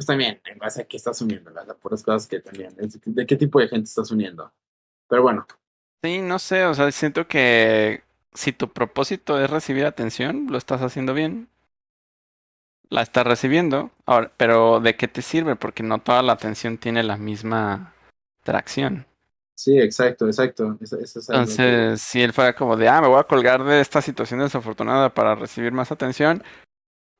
pues 0.00 0.06
también 0.06 0.40
en 0.46 0.58
base 0.58 0.80
a 0.80 0.84
qué 0.86 0.96
estás 0.96 1.20
uniendo, 1.20 1.50
las 1.50 1.66
puras 1.76 2.02
cosas 2.02 2.26
que 2.26 2.40
también, 2.40 2.74
de 2.74 3.26
qué 3.26 3.36
tipo 3.36 3.60
de 3.60 3.68
gente 3.68 3.84
estás 3.84 4.10
uniendo. 4.10 4.50
Pero 5.06 5.20
bueno, 5.20 5.46
sí, 6.02 6.22
no 6.22 6.38
sé, 6.38 6.64
o 6.64 6.72
sea, 6.72 6.90
siento 6.90 7.28
que 7.28 8.02
si 8.32 8.54
tu 8.54 8.72
propósito 8.72 9.38
es 9.38 9.50
recibir 9.50 9.84
atención, 9.84 10.46
lo 10.48 10.56
estás 10.56 10.80
haciendo 10.80 11.12
bien. 11.12 11.50
La 12.88 13.02
estás 13.02 13.26
recibiendo. 13.26 13.90
Ahora, 14.06 14.32
pero 14.38 14.80
¿de 14.80 14.96
qué 14.96 15.06
te 15.06 15.20
sirve? 15.20 15.54
Porque 15.54 15.82
no 15.82 15.98
toda 15.98 16.22
la 16.22 16.32
atención 16.32 16.78
tiene 16.78 17.02
la 17.02 17.18
misma 17.18 17.92
tracción. 18.42 19.04
sí, 19.54 19.78
exacto, 19.78 20.26
exacto. 20.28 20.78
Eso, 20.80 20.98
eso 20.98 21.18
es 21.18 21.26
que- 21.26 21.34
Entonces, 21.34 22.00
si 22.00 22.22
él 22.22 22.32
fuera 22.32 22.54
como 22.54 22.78
de, 22.78 22.88
ah, 22.88 23.02
me 23.02 23.08
voy 23.08 23.20
a 23.20 23.24
colgar 23.24 23.64
de 23.64 23.82
esta 23.82 24.00
situación 24.00 24.40
desafortunada 24.40 25.12
para 25.12 25.34
recibir 25.34 25.72
más 25.72 25.92
atención, 25.92 26.42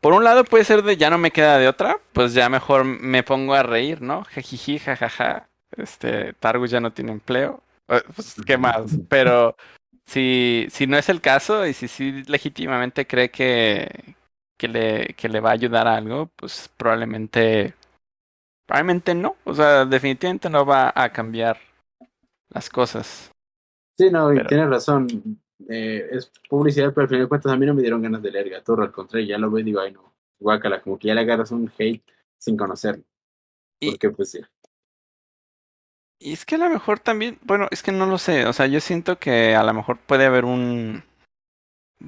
por 0.00 0.12
un 0.12 0.24
lado 0.24 0.44
puede 0.44 0.64
ser 0.64 0.82
de 0.82 0.96
ya 0.96 1.10
no 1.10 1.18
me 1.18 1.30
queda 1.30 1.58
de 1.58 1.68
otra, 1.68 1.98
pues 2.12 2.34
ya 2.34 2.48
mejor 2.48 2.84
me 2.84 3.22
pongo 3.22 3.54
a 3.54 3.62
reír, 3.62 4.00
¿no? 4.02 4.24
Jajiji, 4.24 4.78
jajaja. 4.78 5.48
Este, 5.76 6.32
Targus 6.34 6.70
ya 6.70 6.80
no 6.80 6.92
tiene 6.92 7.12
empleo. 7.12 7.62
Eh, 7.88 8.02
Pues, 8.14 8.34
¿qué 8.46 8.56
más? 8.58 8.96
Pero 9.08 9.56
si, 10.06 10.66
si 10.70 10.86
no 10.86 10.96
es 10.98 11.08
el 11.08 11.20
caso 11.20 11.66
y 11.66 11.72
si 11.74 11.86
sí 11.86 12.22
legítimamente 12.26 13.06
cree 13.06 13.30
que, 13.30 14.14
que 14.58 14.68
le, 14.68 15.14
que 15.14 15.28
le 15.28 15.40
va 15.40 15.50
a 15.50 15.54
ayudar 15.54 15.86
a 15.86 15.96
algo, 15.96 16.28
pues 16.36 16.68
probablemente, 16.76 17.74
probablemente 18.66 19.14
no. 19.14 19.36
O 19.44 19.54
sea, 19.54 19.84
definitivamente 19.84 20.50
no 20.50 20.64
va 20.66 20.92
a 20.94 21.10
cambiar 21.12 21.58
las 22.48 22.68
cosas. 22.68 23.30
Sí, 23.96 24.10
no, 24.10 24.32
y 24.32 24.36
Pero- 24.36 24.48
tienes 24.48 24.68
razón. 24.70 25.06
Eh, 25.68 26.08
es 26.12 26.30
publicidad, 26.48 26.92
pero 26.94 27.02
al 27.02 27.08
final 27.08 27.24
de 27.24 27.28
cuentas 27.28 27.52
a 27.52 27.56
mí 27.56 27.66
no 27.66 27.74
me 27.74 27.82
dieron 27.82 28.02
ganas 28.02 28.22
de 28.22 28.30
leer 28.30 28.48
Gaturro, 28.50 28.82
al 28.82 28.92
contrario, 28.92 29.26
ya 29.28 29.38
lo 29.38 29.50
veo 29.50 29.60
y 29.60 29.64
digo, 29.64 29.80
ay 29.80 29.92
no, 29.92 30.12
guácala, 30.38 30.80
como 30.80 30.98
que 30.98 31.08
ya 31.08 31.14
le 31.14 31.20
agarras 31.20 31.50
un 31.50 31.70
hate 31.78 32.02
sin 32.38 32.56
conocerlo. 32.56 33.04
Y- 33.80 33.90
Porque 33.90 34.10
pues 34.10 34.30
sí. 34.30 34.40
Y 36.22 36.32
es 36.34 36.44
que 36.44 36.56
a 36.56 36.58
lo 36.58 36.68
mejor 36.68 37.00
también, 37.00 37.38
bueno, 37.42 37.66
es 37.70 37.82
que 37.82 37.92
no 37.92 38.04
lo 38.06 38.18
sé, 38.18 38.44
o 38.46 38.52
sea, 38.52 38.66
yo 38.66 38.80
siento 38.80 39.18
que 39.18 39.54
a 39.54 39.62
lo 39.62 39.72
mejor 39.72 39.98
puede 39.98 40.26
haber 40.26 40.44
un 40.44 41.02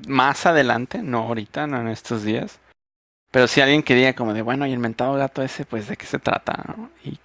más 0.07 0.45
adelante, 0.47 1.03
no 1.03 1.21
ahorita, 1.21 1.67
no 1.67 1.81
en 1.81 1.89
estos 1.89 2.23
días, 2.23 2.61
pero 3.31 3.47
si 3.47 3.63
alguien 3.63 3.83
que 3.83 3.95
diga 3.95 4.15
como 4.15 4.35
de, 4.35 4.43
bueno, 4.43 4.67
y 4.67 4.73
el 4.73 4.79
mentado 4.79 5.15
gato 5.15 5.43
ese, 5.43 5.65
pues 5.65 5.89
de 5.89 5.97
qué 5.97 6.05
se 6.05 6.19
trata, 6.19 6.63
¿no? 6.77 6.91
Y, 7.05 7.19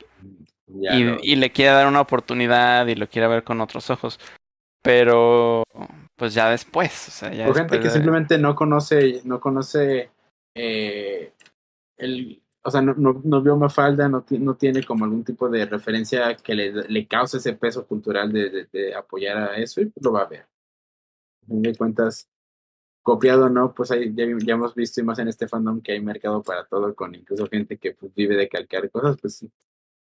y 1.24 1.36
le 1.36 1.52
quiere 1.52 1.72
dar 1.72 1.88
una 1.88 2.02
oportunidad 2.02 2.88
y 2.88 2.96
lo 2.96 3.10
quiere 3.10 3.28
ver 3.28 3.44
con 3.44 3.60
otros 3.60 3.90
ojos, 3.90 4.18
pero 4.82 5.64
pues 6.18 6.34
ya 6.34 6.50
después, 6.50 7.08
o 7.08 7.12
sea, 7.12 7.32
ya 7.34 7.50
O 7.50 7.54
gente 7.54 7.78
que 7.80 7.88
de- 7.88 7.94
simplemente 7.94 8.38
no 8.38 8.56
conoce, 8.56 9.22
no 9.24 9.40
conoce 9.40 10.10
eh, 10.56 11.32
el, 11.98 12.42
o 12.64 12.72
sea, 12.72 12.82
no, 12.82 12.94
no, 12.96 13.22
no 13.24 13.42
vio 13.42 13.56
Mafalda, 13.56 14.10
no, 14.10 14.26
no 14.30 14.56
tiene 14.56 14.84
como 14.84 15.06
algún 15.06 15.24
tipo 15.24 15.48
de 15.48 15.66
referencia 15.66 16.36
que 16.36 16.56
le, 16.56 16.72
le 16.90 17.08
cause 17.08 17.38
ese 17.38 17.54
peso 17.54 17.86
cultural 17.88 18.32
de, 18.34 18.50
de- 18.50 18.66
de 18.66 18.96
apoyar 18.96 19.38
a 19.38 19.58
eso 19.58 19.80
y 19.80 19.86
pues 19.86 20.04
lo 20.04 20.12
va 20.12 20.24
a 20.24 20.28
ver. 20.28 20.42
A 20.42 21.46
fin 21.48 21.62
de 21.62 21.76
cuentas, 21.76 22.28
copiado 23.04 23.46
o 23.46 23.50
no, 23.50 23.74
pues 23.74 23.92
ahí 23.92 24.12
ya, 24.14 24.26
ya 24.44 24.56
hemos 24.56 24.76
visto 24.76 25.00
y 25.00 25.04
más 25.04 25.20
en 25.20 25.28
este 25.30 25.48
fandom 25.48 25.80
que 25.82 25.94
hay 25.94 26.02
mercado 26.02 26.42
para 26.44 26.66
todo, 26.66 26.94
con 26.94 27.16
incluso 27.16 27.48
gente 27.48 27.78
que 27.78 27.94
pues, 27.94 28.14
vive 28.16 28.36
de 28.36 28.50
calcar 28.50 28.90
cosas, 28.90 29.18
pues 29.22 29.36
sí, 29.38 29.52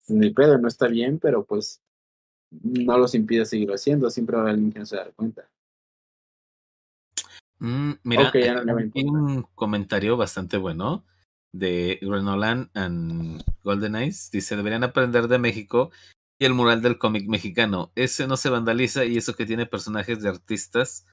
ni 0.08 0.30
pedo, 0.30 0.58
no 0.58 0.66
está 0.68 0.88
bien, 0.88 1.18
pero 1.18 1.44
pues 1.44 1.82
no 2.50 2.96
los 2.98 3.14
impide 3.14 3.44
seguirlo 3.44 3.74
haciendo, 3.74 4.08
siempre 4.10 4.34
va 4.36 4.40
a 4.40 4.42
haber 4.44 4.54
alguien 4.54 4.72
que 4.72 4.78
no 4.80 4.86
se 4.86 4.96
da 4.96 5.10
cuenta. 5.14 5.48
Mm, 7.58 7.92
mira, 8.04 8.28
Ok, 8.28 8.36
ya 8.36 8.54
no 8.54 8.64
le 8.64 8.72
va 8.72 8.80
a 8.80 8.84
aquí 8.84 9.00
hay 9.00 9.04
un 9.06 9.42
comentario 9.54 10.16
bastante 10.16 10.56
bueno 10.58 11.04
de 11.52 11.98
Renolan 12.02 12.70
and 12.74 13.42
Golden 13.62 13.96
Eyes. 13.96 14.30
Dice, 14.30 14.56
deberían 14.56 14.84
aprender 14.84 15.28
de 15.28 15.38
México 15.38 15.90
y 16.38 16.44
el 16.44 16.52
mural 16.54 16.82
del 16.82 16.98
cómic 16.98 17.26
mexicano. 17.28 17.90
Ese 17.94 18.26
no 18.26 18.36
se 18.36 18.50
vandaliza 18.50 19.04
y 19.04 19.16
eso 19.16 19.34
que 19.34 19.46
tiene 19.46 19.64
personajes 19.66 20.22
de 20.22 20.28
artistas 20.28 21.06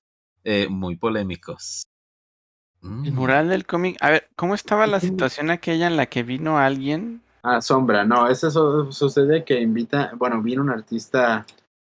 eh, 0.44 0.68
muy 0.70 0.98
polémicos. 0.98 1.84
El 2.82 2.89
Mm. 3.14 3.16
mural 3.16 3.48
del 3.48 3.66
cómic. 3.66 3.96
A 4.02 4.10
ver, 4.10 4.30
¿cómo 4.36 4.56
estaba 4.56 4.86
la 4.88 5.00
situación 5.00 5.50
aquella 5.50 5.88
en 5.88 5.96
la 5.96 6.08
que 6.08 6.24
vino 6.24 6.58
alguien? 6.58 7.22
Ah, 7.41 7.62
Sombra, 7.62 8.04
no, 8.04 8.28
eso 8.28 8.52
su- 8.52 8.91
sucede 8.91 9.46
que 9.46 9.60
invita, 9.62 10.12
bueno, 10.18 10.41
viene 10.41 10.62
un 10.62 10.70
artista, 10.70 11.46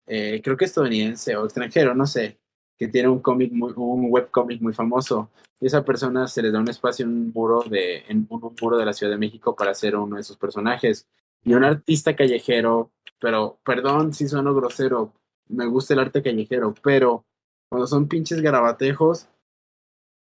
eh, 0.06 0.40
creo 0.44 0.56
que 0.58 0.66
estadounidense 0.66 1.36
o 1.36 1.44
extranjero, 1.46 1.94
no 1.94 2.06
sé, 2.06 2.38
que 2.76 2.88
tiene 2.88 3.08
un 3.08 3.20
cómic, 3.20 3.52
muy, 3.52 3.72
un 3.76 4.06
webcómic 4.10 4.60
muy 4.60 4.72
famoso. 4.72 5.30
Y 5.60 5.66
esa 5.66 5.84
persona 5.84 6.26
se 6.26 6.42
le 6.42 6.50
da 6.50 6.60
un 6.60 6.68
espacio 6.68 7.04
en 7.04 7.12
un 7.12 7.32
muro 7.32 7.62
de, 7.62 8.04
en 8.08 8.26
un 8.28 8.54
muro 8.60 8.76
de 8.76 8.84
la 8.84 8.92
Ciudad 8.92 9.12
de 9.12 9.18
México 9.18 9.54
para 9.54 9.70
hacer 9.70 9.96
uno 9.96 10.16
de 10.16 10.22
sus 10.22 10.36
personajes. 10.36 11.06
Y 11.44 11.54
un 11.54 11.64
artista 11.64 12.16
callejero, 12.16 12.90
pero, 13.20 13.58
perdón 13.64 14.12
si 14.12 14.28
sueno 14.28 14.54
grosero, 14.54 15.12
me 15.48 15.66
gusta 15.66 15.94
el 15.94 16.00
arte 16.00 16.22
callejero, 16.22 16.74
pero 16.82 17.24
cuando 17.68 17.86
son 17.86 18.08
pinches 18.08 18.40
garabatejos, 18.40 19.28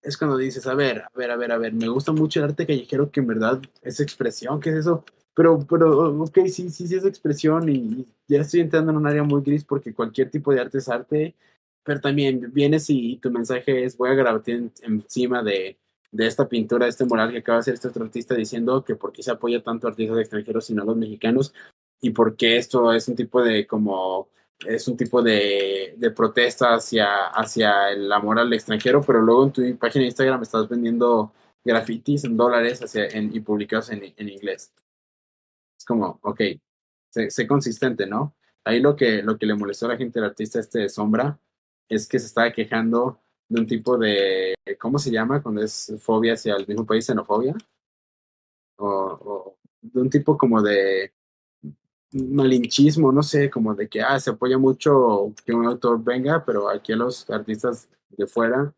es 0.03 0.17
cuando 0.17 0.37
dices, 0.39 0.67
a 0.67 0.75
ver, 0.75 1.03
a 1.03 1.11
ver, 1.15 1.31
a 1.31 1.37
ver, 1.37 1.53
a 1.53 1.59
ver, 1.59 1.73
me 1.75 1.89
gusta 1.89 2.13
mucho 2.13 2.41
el 2.41 2.47
arte 2.47 2.67
callejero 2.67 3.11
que 3.11 3.21
en 3.21 3.27
verdad 3.27 3.61
es 3.83 4.01
expresión, 4.01 4.61
¿qué 4.61 4.71
es 4.71 4.77
eso? 4.77 5.05
Pero, 5.35 5.59
pero, 5.69 6.23
ok, 6.23 6.39
sí, 6.47 6.71
sí, 6.71 6.87
sí 6.87 6.95
es 6.97 7.05
expresión 7.05 7.69
y, 7.69 7.77
y 7.77 8.07
ya 8.29 8.41
estoy 8.41 8.61
entrando 8.61 8.91
en 8.93 8.99
un 8.99 9.07
área 9.07 9.23
muy 9.23 9.43
gris 9.43 9.65
porque 9.65 9.95
cualquier 9.95 10.31
tipo 10.31 10.53
de 10.53 10.61
arte 10.61 10.79
es 10.79 10.89
arte, 10.89 11.35
pero 11.85 12.01
también 12.01 12.53
vienes 12.53 12.89
y, 12.91 13.17
tu 13.19 13.31
mensaje 13.31 13.85
es, 13.85 13.97
voy 13.97 14.11
a 14.11 14.15
grabar 14.15 14.43
en- 14.47 14.73
encima 14.83 15.43
de, 15.43 15.79
de 16.13 16.27
esta 16.27 16.49
pintura, 16.49 16.87
de 16.87 16.91
este 16.91 17.05
mural 17.05 17.33
que 17.33 17.39
acaba 17.39 17.57
de 17.59 17.61
hacer 17.61 17.75
este 17.75 17.89
otro 17.89 18.05
artista 18.05 18.35
diciendo 18.35 18.85
que 18.85 18.97
por 18.97 19.13
qué 19.13 19.23
se 19.23 19.31
apoya 19.31 19.63
tanto 19.63 19.87
a 19.87 19.91
artistas 19.91 20.19
extranjeros 20.19 20.71
y 20.71 20.75
no 20.75 20.83
a 20.83 20.87
los 20.87 20.97
mexicanos 20.97 21.55
y 22.01 22.11
por 22.11 22.37
qué 22.37 22.57
esto 22.57 22.93
es 22.93 23.09
un 23.09 23.17
tipo 23.17 23.43
de 23.43 23.67
como 23.67 24.29
es 24.67 24.89
un 24.89 24.97
tipo 24.97 25.23
de, 25.23 25.95
de 25.97 26.11
protesta 26.11 26.75
hacia, 26.75 27.29
hacia 27.29 27.91
el 27.91 28.13
amor 28.13 28.39
al 28.39 28.53
extranjero, 28.53 29.03
pero 29.03 29.23
luego 29.23 29.45
en 29.45 29.53
tu 29.53 29.79
página 29.79 30.03
de 30.03 30.09
Instagram 30.09 30.43
estás 30.43 30.69
vendiendo 30.69 31.33
grafitis 31.65 32.25
en 32.25 32.37
dólares 32.37 32.83
y 33.13 33.41
publicados 33.41 33.91
en, 33.91 34.13
en 34.17 34.29
inglés. 34.29 34.73
Es 35.79 35.85
como, 35.87 36.19
ok, 36.23 36.41
sé, 37.09 37.31
sé 37.31 37.47
consistente, 37.47 38.07
¿no? 38.07 38.35
Ahí 38.65 38.81
lo 38.81 38.97
que, 38.97 39.23
lo 39.23 39.39
que 39.39 39.47
le 39.47 39.55
molestó 39.55 39.87
a 39.87 39.91
la 39.91 39.97
gente 39.97 40.21
del 40.21 40.29
artista 40.29 40.61
este 40.61 40.81
de 40.81 40.89
Sombra 40.91 41.39
es 41.91 42.07
que 42.09 42.19
se 42.19 42.27
estaba 42.27 42.53
quejando 42.53 43.21
de 43.49 43.61
un 43.61 43.67
tipo 43.67 43.99
de, 43.99 44.55
¿cómo 44.79 44.99
se 44.99 45.11
llama? 45.11 45.43
Cuando 45.43 45.63
es 45.63 45.93
fobia 45.99 46.35
hacia 46.35 46.55
el 46.55 46.67
mismo 46.67 46.87
país, 46.87 47.05
xenofobia. 47.05 47.55
O, 48.79 48.87
o 48.89 49.57
de 49.83 50.01
un 50.01 50.09
tipo 50.09 50.39
como 50.39 50.63
de 50.63 51.13
malinchismo, 52.13 53.13
no 53.13 53.23
sé, 53.23 53.51
como 53.51 53.75
de 53.75 53.89
que 53.89 54.01
ah, 54.03 54.19
se 54.21 54.31
apoya 54.31 54.57
mucho 54.59 55.35
que 55.45 55.53
un 55.53 55.67
autor 55.67 56.03
venga, 56.03 56.45
pero 56.45 56.69
aquí 56.69 56.93
a 56.93 56.97
los 56.97 57.29
artistas 57.29 57.89
de 58.09 58.27
fuera, 58.27 58.73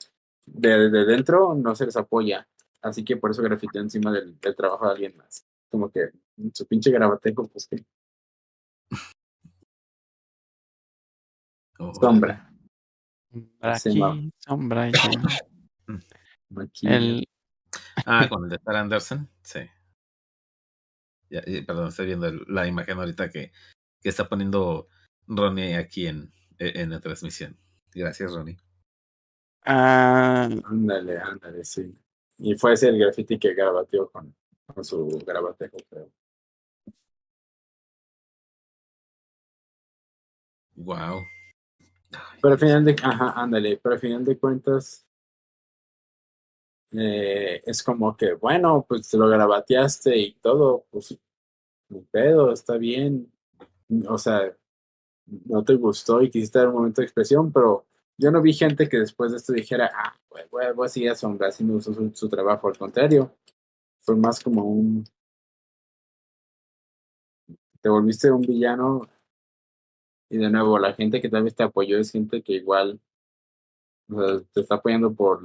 de, 0.47 0.91
de 0.91 1.05
dentro, 1.05 1.55
no 1.55 1.75
se 1.75 1.87
les 1.87 1.97
apoya. 1.97 2.49
Así 2.81 3.05
que 3.05 3.17
por 3.17 3.31
eso 3.31 3.43
grafiteó 3.43 3.81
encima 3.81 4.11
del, 4.13 4.39
del 4.41 4.57
trabajo 4.57 4.87
de 4.87 4.93
alguien 4.93 5.17
más. 5.17 5.47
Como 5.71 5.91
que 5.91 6.11
su 6.55 6.67
pinche 6.67 6.91
grabatejo, 6.91 7.47
pues 7.49 7.67
que 7.67 7.85
Oh, 11.79 11.93
sombra. 11.95 12.52
Aquí, 13.61 14.01
sombra. 14.39 14.91
Aquí, 16.57 16.87
El, 16.87 17.29
Ah, 18.05 18.27
con 18.29 18.45
el 18.45 18.51
de 18.51 18.57
Star 18.57 18.77
Anderson, 18.77 19.29
sí. 19.43 19.61
Ya, 21.31 21.43
perdón, 21.67 21.89
estoy 21.89 22.07
viendo 22.07 22.31
la 22.49 22.67
imagen 22.67 22.99
ahorita 22.99 23.31
que, 23.31 23.53
que 24.01 24.09
está 24.09 24.29
poniendo 24.29 24.89
Ronnie 25.27 25.77
aquí 25.77 26.07
en, 26.07 26.31
en 26.59 26.91
la 26.91 27.01
transmisión. 27.01 27.57
Gracias, 27.95 28.33
Ronnie. 28.33 28.59
ah, 29.65 30.49
Ándale, 30.65 31.19
ándale, 31.19 31.65
sí. 31.65 31.95
Y 32.39 32.55
fue 32.57 32.75
ese 32.75 32.89
el 32.89 32.99
graffiti 32.99 33.39
que 33.39 33.55
grabateó 33.55 34.11
con, 34.11 34.35
con 34.67 34.85
su 34.85 35.07
grabatejo, 35.27 35.79
creo. 35.89 36.11
Wow. 40.75 41.23
Pero 42.41 42.55
al 42.55 42.59
final 42.59 42.85
de, 42.85 42.97
ajá, 43.03 43.33
ándale, 43.37 43.79
pero 43.83 43.95
al 43.95 44.01
final 44.01 44.25
de 44.25 44.39
cuentas, 44.39 45.07
eh, 46.93 47.63
es 47.65 47.83
como 47.83 48.17
que, 48.17 48.35
bueno, 48.35 48.85
pues 48.89 49.09
te 49.09 49.17
lo 49.17 49.29
grabateaste 49.29 50.17
y 50.17 50.35
todo, 50.35 50.87
pues, 50.91 51.19
mi 51.89 52.01
pedo, 52.03 52.53
está 52.53 52.77
bien. 52.77 53.33
O 54.09 54.19
sea, 54.19 54.55
no 55.27 55.65
te 55.65 55.75
gustó 55.77 56.23
y 56.23 56.31
quisiste 56.31 56.59
dar 56.59 56.69
un 56.69 56.75
momento 56.75 57.01
de 57.01 57.07
expresión, 57.07 57.53
pero 57.53 57.87
yo 58.19 58.31
no 58.31 58.43
vi 58.43 58.53
gente 58.55 58.89
que 58.89 58.99
después 58.99 59.33
de 59.33 59.39
esto 59.39 59.53
dijera, 59.53 59.91
ah, 59.95 60.15
voy, 60.31 60.43
voy, 60.51 60.65
voy 60.75 60.87
a 60.87 60.89
seguir 60.89 61.11
a 61.11 61.15
Sombra, 61.15 61.49
así 61.49 61.65
me 61.65 61.75
gustó 61.75 61.95
su, 61.95 62.11
su 62.15 62.29
trabajo. 62.29 62.69
Al 62.69 62.79
contrario, 62.79 63.35
fue 64.01 64.17
más 64.17 64.41
como 64.41 64.65
un. 64.65 65.05
Te 67.81 67.89
volviste 67.89 68.31
un 68.31 68.43
villano. 68.43 69.09
Y 70.33 70.39
de 70.39 70.49
nuevo, 70.49 70.79
la 70.79 70.95
gente 70.95 71.21
que 71.21 71.29
tal 71.29 71.43
vez 71.43 71.55
te 71.55 71.63
apoyó 71.63 71.99
es 71.99 72.11
gente 72.11 72.43
que 72.43 72.55
igual 72.55 72.99
o 74.09 74.15
sea, 74.15 74.43
te 74.51 74.61
está 74.63 74.77
apoyando 74.77 75.15
por, 75.15 75.43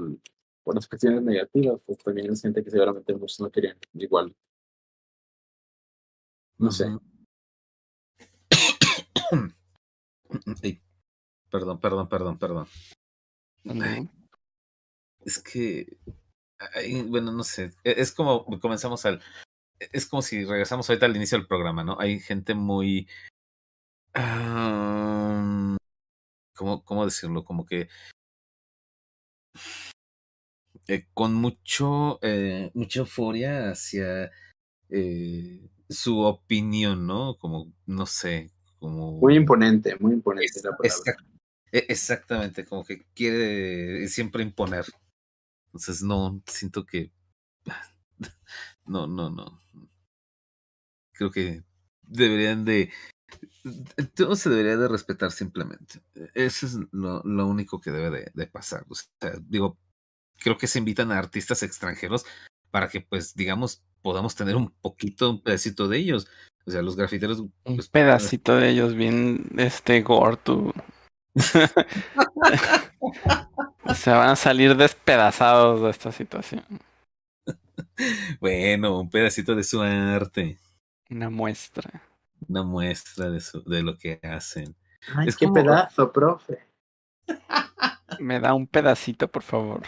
por 0.63 0.75
las 0.75 0.87
cuestiones 0.87 1.21
negativas, 1.23 1.81
pues 1.85 1.97
también 1.97 2.31
es 2.31 2.41
gente 2.41 2.63
que 2.63 2.71
seguramente 2.71 3.13
muchos 3.13 3.41
no 3.41 3.51
querían 3.51 3.77
igual. 3.95 4.33
No 6.57 6.71
sé. 6.71 6.85
Ay, 10.63 10.81
perdón, 11.51 11.81
perdón, 11.81 12.07
perdón, 12.07 12.39
perdón. 12.39 12.67
Es 15.19 15.39
que, 15.39 15.97
ay, 16.75 17.01
bueno, 17.01 17.33
no 17.33 17.43
sé, 17.43 17.73
e- 17.83 17.95
es 17.97 18.13
como 18.13 18.45
comenzamos 18.61 19.05
al, 19.05 19.21
es 19.79 20.05
como 20.05 20.21
si 20.21 20.45
regresamos 20.45 20.89
ahorita 20.89 21.07
al 21.07 21.17
inicio 21.17 21.37
del 21.37 21.47
programa, 21.47 21.83
¿no? 21.83 21.99
Hay 21.99 22.21
gente 22.21 22.55
muy, 22.55 23.09
ah, 24.17 25.77
¿cómo, 26.55 26.83
cómo 26.85 27.05
decirlo? 27.05 27.43
Como 27.45 27.65
que 27.65 27.89
eh, 30.87 31.07
con 31.13 31.33
mucho, 31.33 32.19
eh, 32.21 32.71
mucha 32.73 32.99
euforia 33.01 33.71
hacia 33.71 34.31
eh, 34.89 35.69
su 35.89 36.21
opinión, 36.21 37.07
¿no? 37.07 37.37
Como, 37.37 37.73
no 37.85 38.05
sé, 38.05 38.51
como... 38.79 39.21
Muy 39.21 39.35
imponente, 39.35 39.95
muy 39.99 40.13
imponente 40.13 40.59
Es- 40.59 40.63
la 40.63 40.75
palabra. 40.75 41.05
exact- 41.05 41.25
e- 41.71 41.85
exactamente, 41.89 42.65
como 42.65 42.83
que 42.85 43.05
quiere 43.15 44.07
siempre 44.07 44.43
imponer. 44.43 44.85
Entonces 45.67 46.03
no, 46.03 46.41
siento 46.47 46.85
que 46.85 47.11
no, 48.85 49.07
no, 49.07 49.29
no. 49.29 49.61
Creo 51.13 51.31
que 51.31 51.63
deberían 52.03 52.63
de 52.65 52.91
todo 54.15 54.35
se 54.35 54.49
debería 54.49 54.77
de 54.77 54.87
respetar 54.87 55.31
simplemente. 55.31 56.01
Eso 56.33 56.65
es 56.65 56.77
lo, 56.91 57.21
lo 57.23 57.47
único 57.47 57.81
que 57.81 57.91
debe 57.91 58.09
de, 58.09 58.31
de 58.33 58.47
pasar. 58.47 58.85
O 58.89 58.95
sea, 58.95 59.33
digo, 59.41 59.77
creo 60.37 60.57
que 60.57 60.67
se 60.67 60.79
invitan 60.79 61.11
a 61.11 61.19
artistas 61.19 61.63
extranjeros 61.63 62.25
para 62.71 62.89
que, 62.89 63.01
pues, 63.01 63.35
digamos, 63.35 63.83
podamos 64.01 64.35
tener 64.35 64.55
un 64.55 64.71
poquito, 64.81 65.31
un 65.31 65.41
pedacito 65.41 65.87
de 65.87 65.97
ellos. 65.97 66.27
O 66.65 66.71
sea, 66.71 66.81
los 66.81 66.95
grafiteros. 66.95 67.39
Un 67.39 67.53
pues, 67.63 67.87
pedacito 67.87 68.57
de 68.57 68.69
ellos 68.69 68.95
bien, 68.95 69.47
este, 69.57 70.01
gordo. 70.01 70.73
Se 73.95 74.09
van 74.09 74.29
a 74.29 74.35
salir 74.35 74.75
despedazados 74.75 75.81
de 75.81 75.89
esta 75.89 76.11
situación. 76.11 76.63
Bueno, 78.39 78.99
un 78.99 79.09
pedacito 79.09 79.55
de 79.55 79.63
su 79.63 79.81
arte. 79.81 80.59
Una 81.09 81.31
muestra. 81.31 82.03
Una 82.47 82.63
muestra 82.63 83.29
de, 83.29 83.39
su, 83.41 83.63
de 83.63 83.83
lo 83.83 83.97
que 83.97 84.19
hacen. 84.23 84.75
Ay, 85.15 85.27
es 85.29 85.35
qué 85.37 85.45
como- 85.45 85.55
pedazo, 85.55 86.11
profe. 86.11 86.59
Me 88.19 88.39
da 88.39 88.53
un 88.53 88.67
pedacito, 88.67 89.27
por 89.29 89.43
favor. 89.43 89.83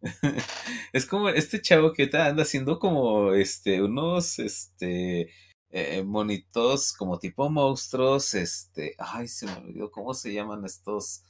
es 0.92 1.06
como 1.06 1.28
este 1.28 1.60
chavo 1.60 1.92
que 1.92 2.04
anda 2.14 2.42
haciendo 2.42 2.78
como 2.78 3.32
este 3.34 3.82
unos 3.82 4.38
este 4.38 5.28
eh, 5.70 6.04
monitos 6.04 6.92
como 6.92 7.18
tipo 7.18 7.50
monstruos 7.50 8.32
este 8.34 8.94
ay 8.96 9.26
se 9.26 9.46
me 9.46 9.54
olvidó 9.56 9.90
cómo 9.90 10.14
se 10.14 10.32
llaman 10.32 10.64
estos 10.64 11.24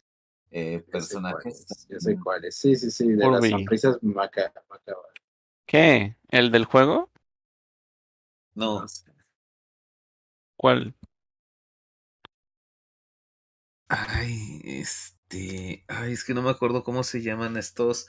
eh, 0.50 0.80
personajes 0.92 1.66
Ya 1.88 1.98
sé 1.98 2.18
cuáles. 2.22 2.56
Sí, 2.56 2.76
sí, 2.76 2.90
sí, 2.90 3.08
de 3.12 3.30
las 3.30 3.48
sonrisas 3.48 3.98
maca- 4.02 4.52
macabras. 4.68 5.12
¿Qué? 5.66 6.16
¿El 6.28 6.50
del 6.50 6.66
juego? 6.66 7.10
no 8.54 8.80
No 8.80 8.88
sé. 8.88 9.10
¿Cuál? 10.58 10.94
ay 13.88 14.60
este 14.64 15.84
ay 15.88 16.12
es 16.12 16.24
que 16.24 16.34
no 16.34 16.42
me 16.42 16.50
acuerdo 16.50 16.84
cómo 16.84 17.02
se 17.04 17.22
llaman 17.22 17.56
estos 17.56 18.08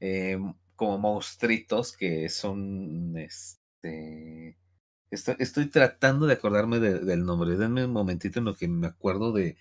eh, 0.00 0.38
como 0.76 0.98
monstruitos 0.98 1.96
que 1.96 2.28
son 2.28 3.16
este 3.18 4.58
estoy, 5.10 5.36
estoy 5.40 5.66
tratando 5.70 6.26
de 6.26 6.34
acordarme 6.34 6.80
de- 6.80 7.00
del 7.00 7.24
nombre. 7.26 7.56
Denme 7.56 7.84
un 7.86 7.92
momentito 7.92 8.38
en 8.40 8.46
lo 8.46 8.56
que 8.56 8.68
me 8.68 8.88
acuerdo 8.88 9.32
de, 9.32 9.56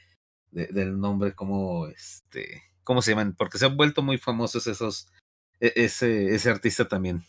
de- 0.51 0.67
del 0.67 0.99
nombre, 0.99 1.35
cómo 1.35 1.87
este 1.87 2.63
cómo 2.83 3.01
se 3.03 3.11
llaman, 3.11 3.35
porque 3.37 3.59
se 3.59 3.65
han 3.67 3.77
vuelto 3.77 4.01
muy 4.03 4.17
famosos 4.19 4.67
esos 4.67 5.07
e- 5.61 5.73
ese 5.77 6.35
ese 6.35 6.49
artista 6.51 6.87
también. 6.89 7.23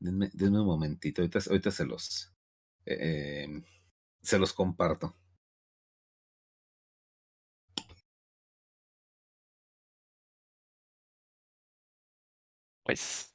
Denme, 0.00 0.30
denme 0.34 0.60
un 0.60 0.66
momentito, 0.66 1.22
ahorita, 1.22 1.38
ahorita 1.48 1.70
se 1.70 1.84
los 1.86 2.32
eh, 2.86 3.44
em, 3.44 3.62
se 4.22 4.38
los 4.38 4.52
comparto. 4.52 5.14
Pues 12.84 13.30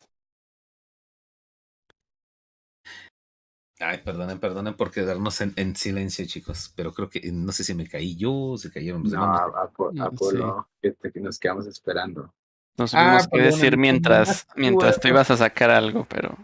Ay, 3.80 3.98
perdonen, 3.98 4.40
perdonen 4.40 4.76
por 4.76 4.90
quedarnos 4.90 5.42
en, 5.42 5.52
en 5.58 5.76
silencio, 5.76 6.26
chicos. 6.26 6.72
Pero 6.78 6.94
creo 6.94 7.10
que 7.10 7.30
no 7.32 7.52
sé 7.52 7.64
si 7.64 7.74
me 7.74 7.88
caí 7.88 8.16
yo, 8.16 8.56
se 8.58 8.72
cayeron 8.72 9.04
los 9.04 9.12
No, 9.12 9.24
a- 9.26 9.70
Apolo, 10.00 10.70
que, 10.82 10.96
que 11.12 11.20
nos 11.20 11.38
quedamos 11.38 11.68
esperando. 11.68 12.34
no 12.78 12.86
Ah, 12.86 12.88
supimos 12.88 13.28
qué 13.28 13.38
perdóname, 13.38 13.52
decir 13.52 13.78
mientras, 13.78 14.48
mientras 14.56 15.00
tú 15.00 15.10
ibas 15.10 15.30
a 15.30 15.38
sacar 15.38 15.72
algo, 15.72 16.06
pero. 16.10 16.38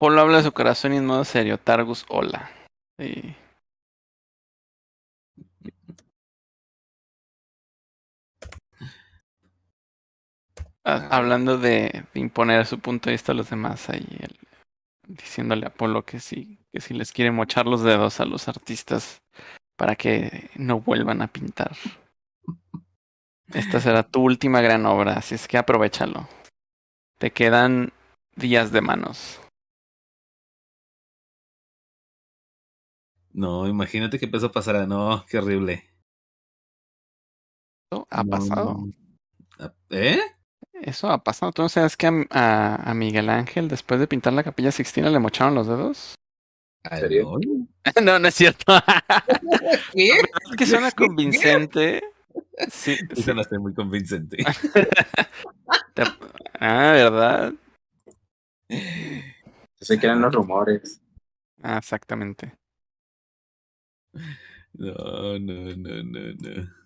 Polo 0.00 0.22
habla 0.22 0.38
de 0.38 0.44
su 0.44 0.52
corazón 0.52 0.94
y 0.94 0.96
en 0.96 1.04
modo 1.04 1.24
serio. 1.26 1.58
Targus, 1.58 2.06
hola. 2.08 2.50
Sí. 2.98 3.36
Hablando 10.84 11.58
de, 11.58 12.06
imponer 12.14 12.64
su 12.64 12.80
punto 12.80 13.10
de 13.10 13.12
vista 13.12 13.32
a 13.32 13.34
los 13.34 13.50
demás, 13.50 13.90
ahí 13.90 14.06
diciéndole 15.06 15.66
a 15.66 15.70
Polo 15.70 16.06
que 16.06 16.18
sí, 16.18 16.58
que 16.72 16.80
si 16.80 16.94
les 16.94 17.12
quiere 17.12 17.30
mochar 17.30 17.66
los 17.66 17.82
dedos 17.82 18.20
a 18.20 18.24
los 18.24 18.48
artistas 18.48 19.20
para 19.76 19.96
que 19.96 20.48
no 20.54 20.80
vuelvan 20.80 21.20
a 21.20 21.26
pintar. 21.26 21.76
Esta 23.52 23.80
será 23.80 24.02
tu 24.02 24.22
última 24.22 24.62
gran 24.62 24.86
obra, 24.86 25.12
así 25.18 25.34
es 25.34 25.46
que 25.46 25.58
aprovechalo. 25.58 26.26
Te 27.18 27.32
quedan 27.32 27.92
días 28.34 28.72
de 28.72 28.80
manos. 28.80 29.39
No, 33.40 33.66
imagínate 33.66 34.18
que 34.18 34.26
empezó 34.26 34.46
a 34.46 34.52
pasar. 34.52 34.86
No, 34.86 35.24
qué 35.26 35.38
horrible. 35.38 35.88
Eso 37.90 38.06
ha 38.10 38.22
No. 38.22 38.30
pasado. 38.30 38.84
Ah, 39.58 39.72
¿Eh? 39.88 40.20
Eso 40.74 41.08
ha 41.10 41.24
pasado. 41.24 41.50
¿Tú 41.52 41.62
no 41.62 41.70
sabes 41.70 41.96
que 41.96 42.06
a, 42.06 42.12
a- 42.30 42.90
a 42.90 42.94
Miguel 42.94 43.30
Ángel, 43.30 43.68
después 43.68 43.98
de 43.98 44.06
pintar 44.06 44.34
la 44.34 44.44
capilla 44.44 44.70
Sixtina, 44.72 45.08
le 45.08 45.18
mocharon 45.18 45.54
los 45.54 45.66
dedos? 45.66 46.14
Ah, 46.84 46.98
serio? 46.98 47.38
no. 48.02 48.18
no, 48.18 48.28
es 48.28 48.34
cierto. 48.34 48.64
¿Qué? 49.94 50.08
es 50.10 50.56
que 50.58 50.66
suena 50.66 50.90
convincente. 50.96 52.02
Sí, 52.70 52.94
sí. 52.96 53.06
Eso 53.22 53.32
no 53.34 53.40
está 53.40 53.58
muy 53.58 53.72
convincente. 53.72 54.36
Te- 55.94 56.02
Ah, 56.62 56.92
¿verdad? 56.92 57.54
Yo 58.68 58.76
sé 59.80 59.98
que 59.98 60.04
eran 60.06 60.20
los 60.20 60.34
rumores. 60.34 61.00
Ah, 61.62 61.78
exactamente. 61.78 62.54
No, 64.72 65.38
no, 65.38 65.76
no, 65.76 66.02
no, 66.04 66.32
no. 66.38 66.80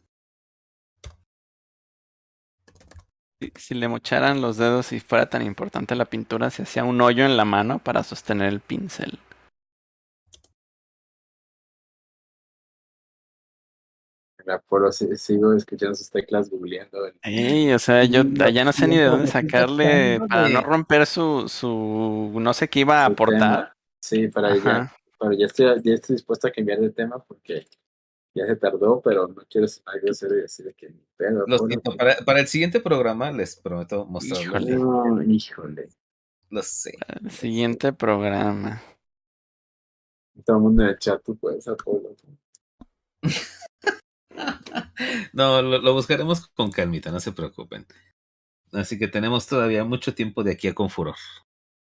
Si, 3.41 3.53
si 3.57 3.75
le 3.75 3.89
mocharan 3.89 4.41
los 4.41 4.57
dedos 4.57 4.93
y 4.93 5.01
fuera 5.01 5.29
tan 5.29 5.43
importante 5.43 5.95
la 5.95 6.07
pintura, 6.07 6.51
se 6.51 6.63
hacía 6.63 6.85
un 6.85 7.01
hoyo 7.03 7.27
en 7.27 7.37
la 7.37 7.45
mano 7.45 7.79
para 7.81 8.03
sostener 8.03 8.49
el 8.49 8.61
pincel. 8.61 9.19
El 14.39 14.51
Apolo 14.51 14.93
sigo 14.93 15.55
escuchando 15.55 15.95
sus 15.95 16.11
teclas 16.11 16.51
googleando. 16.51 16.99
Ey, 17.23 17.73
o 17.73 17.79
sea, 17.79 18.05
yo 18.05 18.25
No, 18.25 18.49
ya 18.49 18.65
no 18.65 18.73
sé 18.73 18.87
ni 18.87 18.97
de 18.97 19.05
dónde 19.05 19.27
sacarle 19.31 20.21
para 20.29 20.49
no 20.49 20.61
romper 20.61 21.07
su, 21.07 21.49
su, 21.49 22.33
no 22.35 22.53
sé 22.53 22.69
qué 22.69 22.81
iba 22.81 23.03
a 23.03 23.07
aportar. 23.07 23.75
Sí, 24.01 24.29
para 24.29 24.53
Ajá. 24.53 24.95
Pero 25.19 25.33
ya 25.33 25.47
estoy, 25.47 25.67
ya 25.83 25.95
estoy 25.95 26.17
dispuesto 26.17 26.47
a 26.49 26.51
cambiar 26.51 26.81
de 26.81 26.91
tema 26.91 27.19
porque 27.23 27.67
ya 28.35 28.47
se 28.47 28.57
tardó, 28.57 29.01
pero 29.01 29.29
no 29.29 29.43
quiero 29.49 29.69
sonar 29.69 30.01
grosero 30.01 30.37
y 30.37 30.43
decir 30.43 30.67
de 30.67 30.75
que 30.75 30.91
ni 30.91 31.01
pedo. 31.17 31.45
Lo 31.47 31.59
siento, 31.59 31.93
que- 31.93 31.97
para, 31.97 32.17
para 32.25 32.41
el 32.41 32.49
siguiente 32.49 32.81
programa 32.81 33.31
les 33.33 33.57
prometo 33.57 34.05
mostrarles. 34.07 34.47
Híjole. 34.47 34.77
No, 34.77 35.23
híjole. 35.23 35.89
Lo 36.51 36.63
sé. 36.63 36.97
El 37.23 37.31
siguiente 37.31 37.93
programa. 37.93 38.83
Todo 40.45 40.57
el 40.57 40.63
mundo 40.63 40.83
en 40.83 40.89
el 40.91 40.99
chat, 40.99 41.23
tú 41.25 41.37
puedes, 41.37 41.67
Apolo. 41.69 42.15
No, 45.33 45.63
lo, 45.63 45.79
lo 45.79 45.93
buscaremos 45.95 46.49
con 46.49 46.71
calmita, 46.71 47.11
no 47.11 47.21
se 47.21 47.33
preocupen. 47.33 47.87
Así 48.73 48.99
que 48.99 49.09
tenemos 49.09 49.47
todavía 49.47 49.85
mucho 49.85 50.15
tiempo 50.15 50.43
de 50.43 50.53
aquí 50.53 50.69
a 50.69 50.75
con 50.75 50.91
furor. 50.91 51.17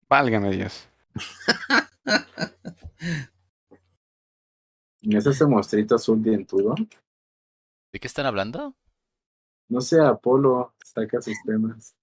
Válgame 0.09 0.51
Dios. 0.51 0.89
¿No 5.03 5.19
es 5.19 5.27
ese 5.27 5.47
monstruito 5.47 5.95
azul 5.95 6.23
dientudo? 6.23 6.75
¿De 7.93 8.01
qué 8.01 8.07
están 8.07 8.27
hablando? 8.27 8.75
No 9.69 9.81
sé, 9.81 10.01
Apolo 10.01 10.75
saca 10.85 11.21
sus 11.23 11.37
temas. 11.45 11.95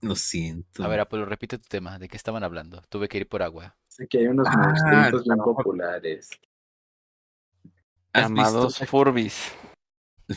Lo 0.00 0.14
siento. 0.14 0.82
A 0.84 0.88
ver, 0.88 1.00
Apolo, 1.00 1.24
repite 1.26 1.58
tu 1.58 1.68
tema. 1.68 1.98
¿De 1.98 2.08
qué 2.08 2.16
estaban 2.16 2.44
hablando? 2.44 2.80
Tuve 2.88 3.08
que 3.08 3.18
ir 3.18 3.28
por 3.28 3.42
agua. 3.42 3.76
Sé 3.88 4.06
que 4.06 4.18
hay 4.18 4.26
unos 4.28 4.46
Ah, 4.48 4.56
monstruitos 4.56 5.24
bien 5.24 5.36
claro. 5.36 5.54
populares. 5.56 6.30
¿Has 8.12 8.22
Llamados 8.22 8.78
visto- 8.78 8.86
Furbis. 8.86 9.52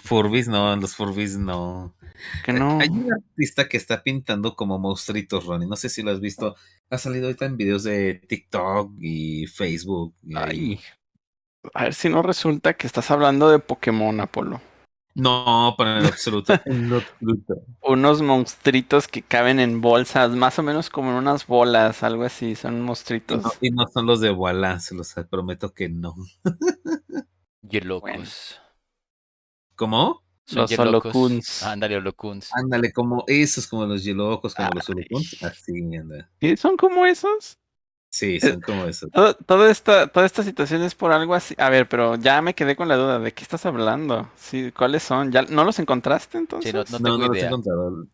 Furbis, 0.04 0.48
no, 0.48 0.76
los 0.78 0.96
Furbis 0.96 1.38
no. 1.38 1.96
Que 2.44 2.54
no. 2.54 2.80
Hay 2.80 2.90
un 2.90 3.12
artista 3.14 3.68
que 3.68 3.78
está 3.78 4.04
pintando 4.04 4.56
como 4.56 4.80
monstruitos, 4.80 5.46
Ronnie. 5.46 5.68
No 5.68 5.76
sé 5.76 5.90
si 5.90 6.02
lo 6.04 6.12
has 6.12 6.20
visto. 6.20 6.56
Ha 6.90 6.98
salido 6.98 7.26
ahorita 7.28 7.46
en 7.46 7.58
videos 7.58 7.84
de 7.84 8.16
TikTok 8.28 8.94
y 9.00 9.48
Facebook. 9.48 10.16
y 10.24 10.36
ahí. 10.38 10.72
Ay. 10.76 10.82
A 11.74 11.84
ver 11.84 11.94
si 11.94 12.10
no 12.10 12.22
resulta 12.24 12.76
que 12.76 12.88
estás 12.88 13.12
hablando 13.12 13.50
de 13.50 13.60
Pokémon, 13.60 14.20
Apolo. 14.20 14.62
No, 15.16 15.76
para 15.78 15.98
en 15.98 16.04
lo 16.04 16.10
absoluto. 16.10 16.54
en 16.66 16.94
absoluto. 16.94 17.56
Unos 17.82 18.22
monstruitos 18.24 19.08
que 19.08 19.22
caben 19.24 19.60
en 19.60 19.82
bolsas, 19.82 20.32
más 20.32 20.58
o 20.60 20.64
menos 20.64 20.90
como 20.90 21.12
en 21.12 21.18
unas 21.18 21.46
bolas, 21.48 22.02
algo 22.04 22.24
así. 22.24 22.56
Son 22.56 22.82
Y 23.30 23.38
monstruitos. 23.38 23.44
no, 23.44 23.52
y 23.62 23.72
no 23.72 23.88
son 23.94 24.06
los 24.06 24.22
de 24.22 24.32
Walla, 24.32 24.80
se 24.80 24.96
los 24.96 25.14
prometo 25.30 25.74
que 25.74 25.90
no. 25.90 26.16
Yelocos. 27.64 28.61
¿Cómo? 29.82 30.22
Son 30.46 30.62
Los. 30.62 30.78
Holocuns. 30.78 31.64
Ándale, 31.64 31.98
Holocuns. 31.98 32.52
Ándale, 32.54 32.94
como 32.94 33.24
esos, 33.26 33.66
como 33.66 33.88
los 33.88 34.04
Yelocos, 34.04 34.54
como 34.54 34.70
los 34.76 34.88
Ay. 34.88 34.94
Urukuns. 34.96 35.42
Así, 35.42 35.72
anda. 35.96 36.30
¿Son 36.56 36.78
como 36.78 37.04
esos? 37.08 37.58
Sí, 38.12 38.40
son 38.40 38.62
como 38.62 38.86
esos. 38.86 39.10
Todo- 39.10 39.34
toda, 39.34 39.72
esta, 39.72 40.06
toda 40.06 40.28
esta 40.28 40.44
situación 40.44 40.84
es 40.84 40.94
por 40.94 41.12
algo 41.14 41.34
así. 41.34 41.56
A 41.58 41.72
ver, 41.72 41.90
pero 41.90 42.14
ya 42.16 42.44
me 42.44 42.54
quedé 42.54 42.76
con 42.76 42.90
la 42.90 42.96
duda. 42.96 43.18
¿De 43.18 43.34
qué 43.34 43.42
estás 43.42 43.66
hablando? 43.66 44.30
Sí, 44.36 44.72
¿cuáles 44.72 45.02
son? 45.02 45.32
¿Ya 45.32 45.42
no 45.42 45.64
los 45.64 45.80
encontraste 45.80 46.38
entonces? 46.38 46.72
Sí, 46.72 46.94
no, 46.94 47.00
no 47.00 47.18
los 47.28 47.38
he 47.38 47.48
encontrado. 47.48 48.06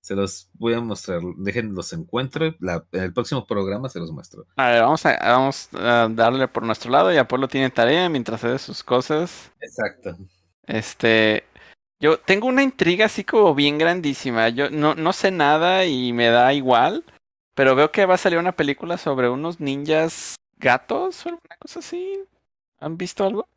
Se 0.00 0.14
los 0.14 0.48
voy 0.54 0.74
a 0.74 0.80
mostrar. 0.80 1.22
Dejen 1.38 1.74
los 1.74 1.92
encuentro. 1.92 2.54
La, 2.60 2.84
en 2.92 3.02
el 3.02 3.12
próximo 3.12 3.44
programa 3.48 3.88
se 3.88 3.98
los 3.98 4.12
muestro. 4.12 4.46
A 4.54 4.68
ver, 4.68 4.82
vamos 4.82 5.04
a, 5.06 5.18
vamos 5.20 5.70
a 5.74 6.08
darle 6.08 6.46
por 6.46 6.62
nuestro 6.62 6.92
lado 6.92 7.12
y 7.12 7.16
Apolo 7.16 7.48
tiene 7.48 7.68
tarea 7.70 8.08
mientras 8.08 8.44
hace 8.44 8.58
sus 8.60 8.84
cosas. 8.84 9.50
Exacto. 9.60 10.16
Este, 10.70 11.44
yo 11.98 12.18
tengo 12.20 12.46
una 12.46 12.62
intriga 12.62 13.06
así 13.06 13.24
como 13.24 13.54
bien 13.54 13.76
grandísima. 13.76 14.48
Yo 14.50 14.70
no, 14.70 14.94
no 14.94 15.12
sé 15.12 15.30
nada 15.30 15.84
y 15.84 16.12
me 16.12 16.28
da 16.28 16.52
igual, 16.54 17.04
pero 17.54 17.74
veo 17.74 17.90
que 17.90 18.06
va 18.06 18.14
a 18.14 18.18
salir 18.18 18.38
una 18.38 18.52
película 18.52 18.96
sobre 18.96 19.28
unos 19.28 19.58
ninjas 19.60 20.36
gatos 20.56 21.26
o 21.26 21.30
alguna 21.30 21.56
cosa 21.58 21.80
así. 21.80 22.22
¿Han 22.78 22.96
visto 22.96 23.24
algo? 23.24 23.48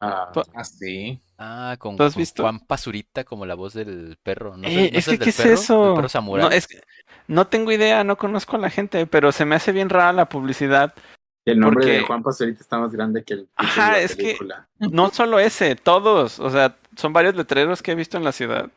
Ah, 0.00 0.32
Ah, 0.54 0.64
sí. 0.64 1.20
Ah, 1.38 1.76
con, 1.78 1.96
¿Tú 1.96 2.02
has 2.02 2.14
con 2.14 2.20
visto? 2.20 2.42
Juan 2.42 2.58
Pazurita 2.60 3.22
como 3.24 3.46
la 3.46 3.54
voz 3.54 3.74
del 3.74 4.16
perro. 4.22 4.56
¿No, 4.56 4.66
Eh, 4.68 4.90
no 4.92 4.98
es 4.98 5.04
que, 5.06 5.10
del 5.12 5.18
¿qué 5.20 5.30
es 5.30 5.36
perro? 5.36 5.50
¿Del 5.50 5.58
eso? 5.58 5.94
perro? 5.94 6.08
No, 6.42 6.50
es 6.50 6.66
que- 6.66 6.80
no 7.28 7.46
tengo 7.46 7.70
idea, 7.70 8.02
no 8.02 8.16
conozco 8.16 8.56
a 8.56 8.58
la 8.58 8.70
gente, 8.70 9.06
pero 9.06 9.30
se 9.30 9.44
me 9.44 9.54
hace 9.54 9.70
bien 9.70 9.88
rara 9.90 10.12
la 10.12 10.28
publicidad. 10.28 10.94
El 11.50 11.60
nombre 11.60 11.86
de 11.86 12.00
Juan 12.02 12.22
Pazurita 12.22 12.60
está 12.60 12.78
más 12.78 12.92
grande 12.92 13.22
que 13.24 13.34
el 13.34 13.48
Ajá, 13.56 13.86
de 13.86 13.90
la 13.92 13.98
es 14.00 14.16
que- 14.16 14.22
película. 14.24 14.68
No 14.78 15.10
solo 15.10 15.38
ese, 15.38 15.74
todos. 15.76 16.38
O 16.40 16.50
sea, 16.50 16.76
son 16.96 17.12
varios 17.12 17.34
letreros 17.36 17.82
que 17.82 17.92
he 17.92 17.94
visto 17.94 18.16
en 18.16 18.24
la 18.24 18.32
ciudad. 18.32 18.70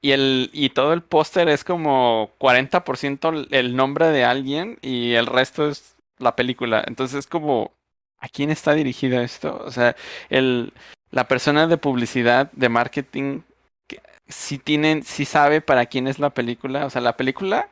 Y 0.00 0.12
el, 0.12 0.50
y 0.52 0.68
todo 0.70 0.92
el 0.92 1.02
póster 1.02 1.48
es 1.48 1.64
como 1.64 2.30
40% 2.38 3.28
el- 3.30 3.48
el 3.50 3.74
nombre 3.76 4.08
de 4.08 4.24
alguien 4.24 4.78
y 4.82 5.12
el 5.14 5.26
resto 5.26 5.68
es 5.68 5.96
la 6.18 6.36
película. 6.36 6.84
Entonces 6.86 7.20
es 7.20 7.26
como, 7.26 7.72
¿a 8.18 8.28
quién 8.28 8.50
está 8.50 8.74
dirigido 8.74 9.20
esto? 9.20 9.62
O 9.64 9.70
sea, 9.70 9.96
el, 10.28 10.72
la 11.10 11.26
persona 11.26 11.66
de 11.66 11.78
publicidad, 11.78 12.50
de 12.52 12.68
marketing, 12.68 13.40
que 13.86 14.00
si 14.28 14.58
tienen, 14.58 15.02
si 15.04 15.24
sabe 15.24 15.60
para 15.62 15.86
quién 15.86 16.06
es 16.06 16.18
la 16.18 16.30
película. 16.30 16.84
O 16.84 16.90
sea, 16.90 17.00
la 17.00 17.16
película 17.16 17.68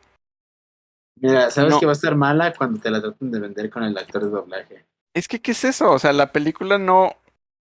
Mira, 1.21 1.51
sabes 1.51 1.71
No. 1.73 1.81
que 1.81 1.87
va 1.87 1.93
a 1.93 1.95
estar 1.95 2.17
mala 2.17 2.53
cuando 2.55 2.81
te 2.81 2.91
la 2.91 3.01
traten 3.01 3.31
de 3.31 3.41
vender 3.41 3.71
con 3.71 3.85
el 3.85 3.97
actor 3.97 4.25
de 4.25 4.31
doblaje. 4.31 4.85
Es 5.15 5.29
que, 5.29 5.41
¿qué 5.41 5.53
es 5.53 5.65
eso? 5.65 5.91
O 5.93 5.99
sea, 5.99 6.13
la 6.13 6.33
película 6.33 6.79
no, 6.79 7.17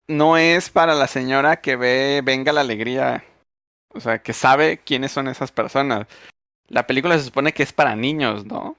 no 0.07 0.37
es 0.37 0.69
para 0.69 0.93
la 0.95 1.07
señora 1.07 1.61
que 1.61 1.75
ve 1.75 2.21
Venga 2.23 2.51
la 2.51 2.61
Alegría. 2.61 3.23
O 3.93 3.99
sea, 3.99 4.21
que 4.21 4.33
sabe 4.33 4.79
quiénes 4.79 5.11
son 5.11 5.27
esas 5.27 5.51
personas. 5.51 6.07
La 6.67 6.85
película 6.85 7.17
se 7.17 7.23
supone 7.25 7.53
que 7.53 7.63
es 7.63 7.71
para 7.73 7.95
niños, 7.95 8.45
¿no? 8.45 8.75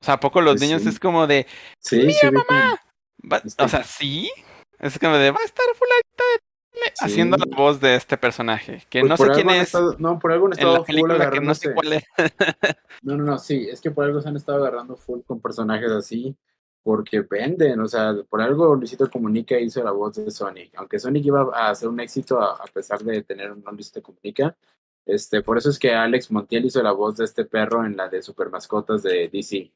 O 0.00 0.04
sea, 0.04 0.14
¿a 0.14 0.20
poco 0.20 0.40
los 0.40 0.54
Pues 0.54 0.62
niños 0.62 0.82
sí. 0.82 0.88
es 0.88 1.00
como 1.00 1.26
de... 1.26 1.46
Sí, 1.80 2.10
sí, 2.12 2.26
va- 2.28 3.40
Está 3.44 3.64
o 3.64 3.68
sea, 3.68 3.82
sí. 3.84 4.30
Es 4.78 4.98
como 4.98 5.14
de, 5.16 5.30
va 5.32 5.40
a 5.40 5.44
estar 5.44 5.64
fulanita 5.74 6.24
de 6.32 6.38
tele", 6.38 6.51
Sí. 6.74 7.04
haciendo 7.04 7.36
la 7.36 7.44
voz 7.56 7.80
de 7.80 7.94
este 7.96 8.16
personaje. 8.16 8.82
Que 8.88 9.00
Pues 9.00 9.10
no 9.10 9.16
sé 9.16 9.30
quién 9.34 9.50
es 9.50 9.62
estado- 9.64 9.94
no, 9.98 10.18
por 10.18 10.32
algo 10.32 10.46
han 10.46 10.52
en 10.54 10.58
estado 10.58 10.84
full 10.84 10.94
que 10.94 11.02
no 11.02 11.08
sé 11.08 11.14
agarrándose- 11.22 11.74
cuál 11.74 11.92
es. 11.94 12.04
No, 13.02 13.16
no, 13.16 13.24
no, 13.24 13.38
sí, 13.38 13.68
es 13.70 13.80
que 13.80 13.90
por 13.90 14.04
algo 14.04 14.20
se 14.20 14.28
han 14.28 14.36
estado 14.36 14.58
agarrando 14.58 14.96
full 14.96 15.20
con 15.26 15.40
personajes 15.40 15.90
así, 15.90 16.36
porque 16.84 17.20
venden, 17.20 17.80
o 17.80 17.88
sea, 17.88 18.14
por 18.28 18.40
algo 18.40 18.74
Luisito 18.74 19.10
Comunica 19.10 19.58
hizo 19.58 19.82
la 19.82 19.90
voz 19.92 20.16
de 20.16 20.30
Sonic, 20.30 20.72
aunque 20.76 20.98
Sonic 20.98 21.24
iba 21.26 21.48
a 21.52 21.70
hacer 21.70 21.88
un 21.88 22.00
éxito 22.00 22.40
a, 22.40 22.54
a 22.56 22.64
pesar 22.72 23.00
de 23.02 23.22
tener 23.22 23.52
un 23.52 23.62
Luisito 23.72 24.02
Comunica, 24.02 24.56
este, 25.04 25.42
por 25.42 25.58
eso 25.58 25.68
es 25.70 25.78
que 25.78 25.92
Alex 25.94 26.30
Montiel 26.30 26.64
hizo 26.66 26.82
la 26.82 26.92
voz 26.92 27.16
de 27.16 27.24
este 27.24 27.44
perro 27.44 27.84
en 27.84 27.96
la 27.96 28.08
de 28.08 28.22
Super 28.22 28.50
Mascotas 28.50 29.02
de 29.02 29.28
DC. 29.28 29.72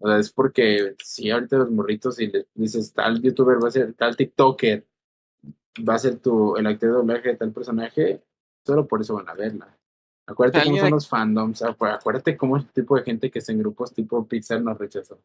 O 0.00 0.08
sea, 0.08 0.18
es 0.18 0.30
porque 0.30 0.94
si 1.02 1.30
ahorita 1.30 1.56
los 1.56 1.70
morritos 1.72 2.20
y 2.20 2.28
le 2.28 2.46
dices 2.54 2.92
tal 2.92 3.20
youtuber 3.20 3.62
va 3.62 3.68
a 3.68 3.72
ser, 3.72 3.92
tal 3.94 4.16
TikToker 4.16 4.86
va 5.86 5.94
a 5.94 5.98
ser 5.98 6.16
tu, 6.16 6.56
el 6.56 6.66
actor 6.66 6.88
de 6.90 6.94
doblaje 6.94 7.28
de 7.30 7.36
tal 7.36 7.50
personaje, 7.52 8.20
solo 8.66 8.86
por 8.86 9.00
eso 9.00 9.14
van 9.14 9.28
a 9.28 9.34
verla. 9.34 9.68
Acuérdate 10.26 10.64
cómo 10.66 10.78
son 10.78 10.90
los 10.90 11.08
fandoms, 11.08 11.62
acu- 11.62 11.92
acuérdate 11.94 12.36
cómo 12.36 12.56
es 12.58 12.64
el 12.64 12.70
tipo 12.70 12.96
de 12.96 13.02
gente 13.02 13.30
que 13.30 13.38
está 13.38 13.52
en 13.52 13.58
grupos 13.60 13.92
tipo 13.94 14.26
Pixar 14.26 14.60
nos 14.60 14.76
rechazó. 14.78 15.18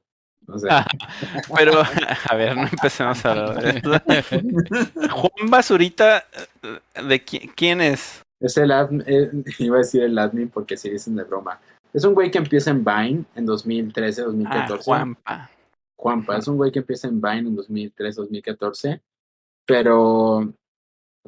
O 0.47 0.57
sea, 0.59 0.85
Pero, 1.55 1.73
a 2.29 2.35
ver, 2.35 2.55
no 2.55 2.63
empecemos 2.63 3.25
a 3.25 3.31
hablar. 3.31 3.81
Juan 5.11 5.49
Basurita, 5.49 6.25
eh, 6.61 7.01
¿de 7.03 7.25
qui- 7.25 7.51
quién 7.55 7.81
es? 7.81 8.21
es 8.39 8.57
el 8.57 8.71
admin, 8.71 9.03
eh, 9.07 9.31
iba 9.59 9.77
a 9.77 9.79
decir 9.79 10.03
el 10.03 10.17
admin 10.19 10.49
porque 10.49 10.75
si 10.77 10.89
dicen 10.89 11.15
de 11.15 11.23
broma. 11.23 11.59
Es 11.93 12.03
un 12.03 12.13
güey 12.13 12.29
que 12.31 12.39
empieza 12.39 12.71
en 12.71 12.83
Vine 12.83 13.23
en 13.35 13.45
2013, 13.45 14.21
Ah, 14.21 14.25
2014. 14.25 14.83
Juanpa. 14.83 15.49
Juanpa, 15.97 16.37
es 16.37 16.47
un 16.47 16.57
güey 16.57 16.71
que 16.71 16.79
empieza 16.79 17.07
en 17.07 17.21
Vine 17.21 17.37
en 17.49 17.55
2003, 17.55 18.15
2014, 18.15 19.01
pero 19.65 20.53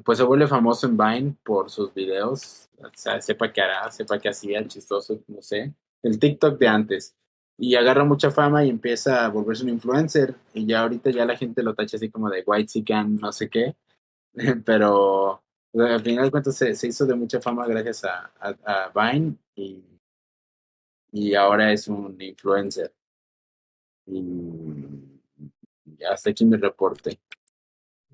pues 0.04 0.18
se 0.18 0.24
vuelve 0.24 0.48
famoso 0.48 0.88
en 0.88 0.98
Vine 0.98 1.36
por 1.44 1.70
sus 1.70 1.94
videos, 1.94 2.70
o 2.78 2.90
sea, 2.94 3.22
sepa 3.22 3.52
qué 3.52 3.62
hará, 3.62 3.90
sepa 3.92 4.20
qué 4.20 4.30
hacía, 4.30 4.68
chistoso, 4.68 5.22
no 5.28 5.42
sé, 5.42 5.74
el 6.04 6.20
TikTok 6.20 6.60
de 6.60 6.68
antes. 6.68 7.16
Y 7.58 7.76
agarra 7.76 8.04
mucha 8.04 8.32
fama 8.32 8.66
y 8.66 8.70
empieza 8.70 9.26
a 9.26 9.30
volverse 9.30 9.64
un 9.64 9.70
influencer. 9.70 10.36
Y 10.54 10.66
ya 10.66 10.82
ahorita 10.82 11.10
ya 11.12 11.26
la 11.26 11.38
gente 11.38 11.64
lo 11.64 11.74
tacha 11.74 11.98
así 11.98 12.10
como 12.12 12.30
de 12.30 12.44
white 12.46 12.68
chican, 12.68 13.16
no 13.16 13.32
sé 13.32 13.50
qué. 13.50 13.76
Pero 14.66 15.42
al 15.74 16.04
final 16.04 16.26
de 16.26 16.32
cuentas 16.32 16.56
se, 16.58 16.88
hizo 16.88 17.06
de 17.06 17.16
mucha 17.16 17.42
fama 17.42 17.66
gracias 17.68 18.04
a, 18.06 18.32
a, 18.42 18.92
Vine 18.94 19.36
y, 19.56 19.84
y 21.14 21.34
ahora 21.36 21.72
es 21.72 21.88
un 21.88 22.22
influencer. 22.22 22.94
Y 24.08 24.22
y 25.86 26.04
hasta 26.04 26.30
aquí 26.30 26.46
mi 26.46 26.58
reporte. 26.58 27.20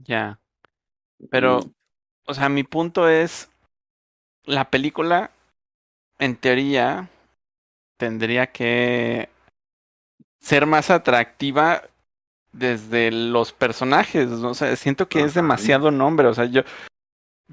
Ya. 0.06 0.40
Pero, 1.30 1.60
Y- 1.64 1.72
o 2.28 2.34
sea, 2.34 2.50
mi 2.50 2.64
punto 2.64 3.08
es, 3.10 3.50
la 4.46 4.70
película, 4.70 5.32
en 6.20 6.36
teoría, 6.36 7.10
tendría 7.98 8.48
que 8.48 9.30
ser 10.40 10.66
más 10.66 10.90
atractiva 10.90 11.84
desde 12.52 13.12
los 13.12 13.54
personajes, 13.54 14.28
¿no? 14.28 14.50
O 14.50 14.54
sea, 14.54 14.76
siento 14.76 15.08
que 15.08 15.20
es 15.20 15.32
Ajá. 15.32 15.42
demasiado 15.42 15.92
nombre, 15.92 16.28
o 16.28 16.34
sea, 16.34 16.46
yo, 16.46 16.64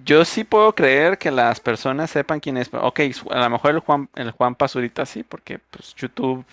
yo 0.05 0.25
sí 0.25 0.45
puedo 0.45 0.75
creer 0.75 1.19
que 1.19 1.31
las 1.31 1.61
personas 1.61 2.11
sepan 2.11 2.41
quién 2.41 2.57
es, 2.57 2.70
ok, 2.73 3.01
a 3.31 3.41
lo 3.41 3.51
mejor 3.51 3.70
el 3.73 3.81
Juan, 3.81 4.09
el 4.15 4.31
Juan 4.33 4.55
Pazurita 4.55 5.07
sí, 5.07 5.23
porque 5.23 5.59
pues 5.59 5.95
YouTube 5.95 6.45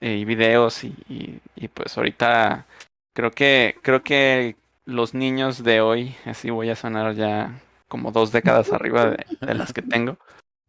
eh, 0.00 0.16
y 0.16 0.24
videos 0.24 0.84
y, 0.84 0.94
y, 1.08 1.40
y 1.56 1.68
pues 1.68 1.96
ahorita 1.96 2.66
creo 3.14 3.30
que, 3.30 3.76
creo 3.82 4.02
que 4.02 4.56
los 4.84 5.14
niños 5.14 5.62
de 5.62 5.80
hoy, 5.80 6.14
así 6.24 6.50
voy 6.50 6.70
a 6.70 6.76
sonar 6.76 7.14
ya 7.14 7.60
como 7.88 8.10
dos 8.10 8.32
décadas 8.32 8.72
arriba 8.72 9.10
de, 9.10 9.26
de 9.40 9.54
las 9.54 9.72
que 9.72 9.82
tengo. 9.82 10.18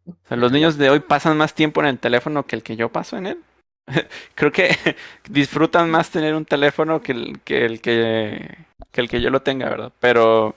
O 0.06 0.14
sea, 0.28 0.36
los 0.36 0.52
niños 0.52 0.76
de 0.76 0.90
hoy 0.90 1.00
pasan 1.00 1.36
más 1.36 1.54
tiempo 1.54 1.80
en 1.80 1.86
el 1.86 1.98
teléfono 1.98 2.46
que 2.46 2.56
el 2.56 2.62
que 2.62 2.76
yo 2.76 2.92
paso 2.92 3.16
en 3.16 3.26
él. 3.26 3.42
Creo 4.34 4.52
que 4.52 4.68
disfrutan 5.28 5.90
más 5.90 6.10
tener 6.10 6.34
un 6.34 6.44
teléfono 6.44 7.00
que 7.02 7.12
el 7.12 7.40
que, 7.40 7.64
el 7.64 7.80
que, 7.80 8.58
que 8.90 9.00
el 9.00 9.08
que 9.08 9.20
yo 9.20 9.30
lo 9.30 9.42
tenga, 9.42 9.68
¿verdad? 9.68 9.92
Pero 10.00 10.56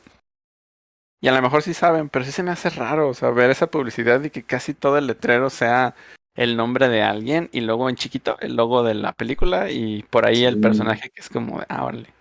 y 1.20 1.28
a 1.28 1.32
lo 1.32 1.42
mejor 1.42 1.64
sí 1.64 1.74
saben, 1.74 2.10
pero 2.10 2.26
sí 2.26 2.32
se 2.32 2.44
me 2.44 2.52
hace 2.52 2.70
raro, 2.70 3.10
o 3.10 3.14
sea, 3.14 3.32
ver 3.32 3.50
esa 3.50 3.72
publicidad 3.72 4.24
y 4.24 4.30
que 4.30 4.44
casi 4.44 4.74
todo 4.74 4.98
el 4.98 5.08
letrero 5.08 5.50
sea 5.50 5.96
el 6.36 6.56
nombre 6.56 6.88
de 6.90 7.02
alguien 7.02 7.50
y 7.52 7.62
luego 7.62 7.90
en 7.90 7.96
chiquito 7.96 8.38
el 8.40 8.56
logo 8.56 8.84
de 8.84 8.94
la 8.94 9.14
película 9.14 9.72
y 9.72 10.04
por 10.04 10.28
ahí 10.28 10.46
el 10.46 10.60
personaje 10.60 11.10
que 11.10 11.22
es 11.22 11.30
como, 11.30 11.64
ah, 11.68 11.86
órale. 11.86 12.14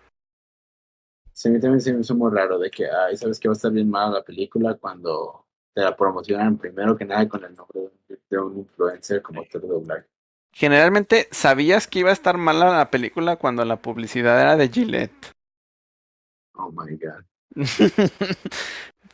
Sí, 1.36 1.50
a 1.50 1.52
mí 1.52 1.60
también 1.60 1.82
se 1.82 1.92
me 1.92 2.00
hizo 2.00 2.14
muy 2.14 2.34
raro 2.34 2.58
de 2.58 2.70
que, 2.70 2.88
ay, 2.90 3.14
sabes 3.18 3.38
que 3.38 3.46
va 3.46 3.52
a 3.52 3.56
estar 3.56 3.70
bien 3.70 3.90
mala 3.90 4.10
la 4.10 4.24
película 4.24 4.72
cuando 4.72 5.44
te 5.74 5.82
la 5.82 5.94
promocionan 5.94 6.56
primero 6.56 6.96
que 6.96 7.04
nada 7.04 7.28
con 7.28 7.44
el 7.44 7.54
nombre 7.54 7.90
de 8.30 8.38
un, 8.38 8.60
influencer 8.60 9.20
como 9.20 9.42
actor 9.42 9.60
de 9.60 9.68
doblaje. 9.68 10.06
Generalmente, 10.50 11.28
¿sabías 11.32 11.86
que 11.86 11.98
iba 11.98 12.08
a 12.08 12.14
estar 12.14 12.38
mala 12.38 12.78
la 12.78 12.90
película 12.90 13.36
cuando 13.36 13.66
la 13.66 13.76
publicidad 13.76 14.40
era 14.40 14.56
de 14.56 14.70
Gillette? 14.70 15.32
Oh 16.54 16.72
my 16.72 16.96
god. 16.96 17.22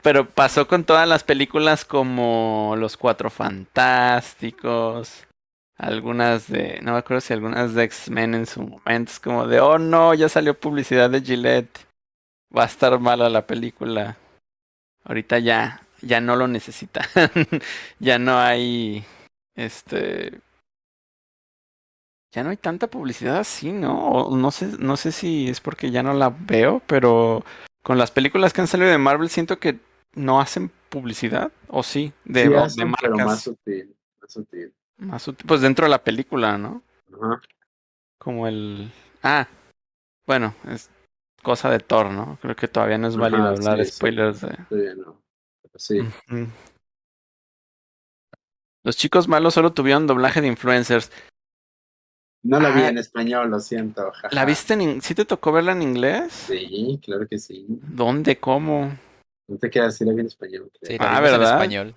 Pero 0.05 0.31
pasó 0.31 0.69
con 0.69 0.85
todas 0.85 1.09
las 1.09 1.25
películas 1.25 1.85
como 1.85 2.77
Los 2.79 2.97
Cuatro 2.97 3.31
Fantásticos, 3.31 5.27
algunas 5.77 6.47
de, 6.47 6.79
no 6.83 6.93
me 6.93 6.99
acuerdo 6.99 7.21
si 7.21 7.33
algunas 7.33 7.75
de 7.75 7.83
X-Men 7.83 8.37
en 8.37 8.47
su 8.47 8.63
momento, 8.63 9.11
es 9.11 9.19
como 9.19 9.49
de, 9.49 9.59
oh 9.59 9.79
no, 9.79 10.15
ya 10.15 10.29
salió 10.29 10.59
publicidad 10.59 11.11
de 11.11 11.21
Gillette, 11.21 11.92
va 12.57 12.65
a 12.65 12.67
estar 12.67 12.99
mala 13.01 13.29
la 13.29 13.47
película. 13.47 14.17
Ahorita 15.05 15.39
ya, 15.39 15.87
ya 16.01 16.21
no 16.21 16.37
lo 16.37 16.47
necesitan, 16.49 17.05
ya 17.99 18.19
no 18.19 18.39
hay, 18.39 19.05
este, 19.57 20.41
ya 22.33 22.43
no 22.45 22.51
hay 22.51 22.57
tanta 22.57 22.87
publicidad 22.87 23.39
así, 23.39 23.73
¿no? 23.73 24.09
O 24.11 24.37
no 24.37 24.51
sé, 24.51 24.67
no 24.79 24.97
sé 24.97 25.13
si 25.13 25.49
es 25.49 25.61
porque 25.61 25.91
ya 25.91 26.03
no 26.03 26.15
la 26.15 26.31
veo, 26.31 26.81
pero 26.87 27.45
con 27.83 27.99
las 27.99 28.11
películas 28.11 28.53
que 28.53 28.61
han 28.61 28.69
salido 28.69 28.91
de 28.91 28.99
Marvel 28.99 29.29
siento 29.29 29.59
que 29.59 29.81
no 30.15 30.41
hacen 30.41 30.71
publicidad, 30.89 31.51
o 31.69 31.83
sí, 31.83 32.13
de, 32.25 32.43
Sí 32.43 32.47
o- 32.49 32.51
de 32.53 32.59
hacen, 32.59 32.93
pero 33.01 33.17
marcas 33.17 33.27
más 33.27 33.43
sutil, 33.43 33.97
más 34.21 34.33
sutil. 34.33 34.73
más 34.99 35.27
útil- 35.29 35.47
pues 35.47 35.61
dentro 35.63 35.87
de 35.87 35.91
la 35.91 36.03
película, 36.05 36.59
¿no? 36.59 36.83
Ajá. 37.13 37.41
Como 38.19 38.47
el 38.47 38.93
ah, 39.23 39.49
bueno, 40.27 40.55
es 40.69 40.89
cosa 41.43 41.71
de 41.71 41.79
Thor, 41.81 42.11
¿no? 42.11 42.39
Creo 42.41 42.57
que 42.57 42.69
todavía 42.69 42.99
no 42.99 43.09
es 43.09 43.15
Ajá, 43.15 43.23
válido 43.23 43.47
hablar 43.49 43.79
sí, 43.79 43.85
sí. 43.85 43.91
spoilers 43.97 44.41
de 44.41 44.57
Todavía 44.69 44.95
no. 44.95 45.21
Pero 45.63 45.79
sí. 45.79 45.99
Los 48.85 48.97
chicos 48.97 49.29
malos 49.29 49.55
solo 49.55 49.73
tuvieron 49.73 50.07
doblaje 50.07 50.41
de 50.41 50.49
influencers. 50.49 51.11
No 52.45 52.59
la 52.59 52.71
vi 52.71 52.83
Ah. 52.83 52.89
en 52.89 52.99
español, 52.99 53.51
lo 53.51 53.61
siento. 53.61 54.11
jaja. 54.11 54.29
¿La 54.33 54.45
viste 54.45 54.75
en 54.75 54.81
in- 54.81 55.01
¿Sí 55.01 55.15
te 55.15 55.25
tocó 55.25 55.53
verla 55.53 55.73
en 55.73 55.83
inglés? 55.83 56.33
Sí, 56.33 56.99
claro 57.05 57.29
que 57.29 57.39
sí. 57.39 57.65
¿Dónde? 57.69 58.39
¿Cómo? 58.39 58.93
No 59.49 59.59
te 59.59 59.71
quedas 59.71 59.95
así 59.95 60.05
la 60.05 60.13
vi 60.13 60.21
en 60.21 60.27
español. 60.27 60.71
Sí, 60.83 60.99
la 60.99 61.15
Ah, 61.15 61.17
en 61.19 61.23
¿verdad? 61.23 61.53
español. 61.53 61.95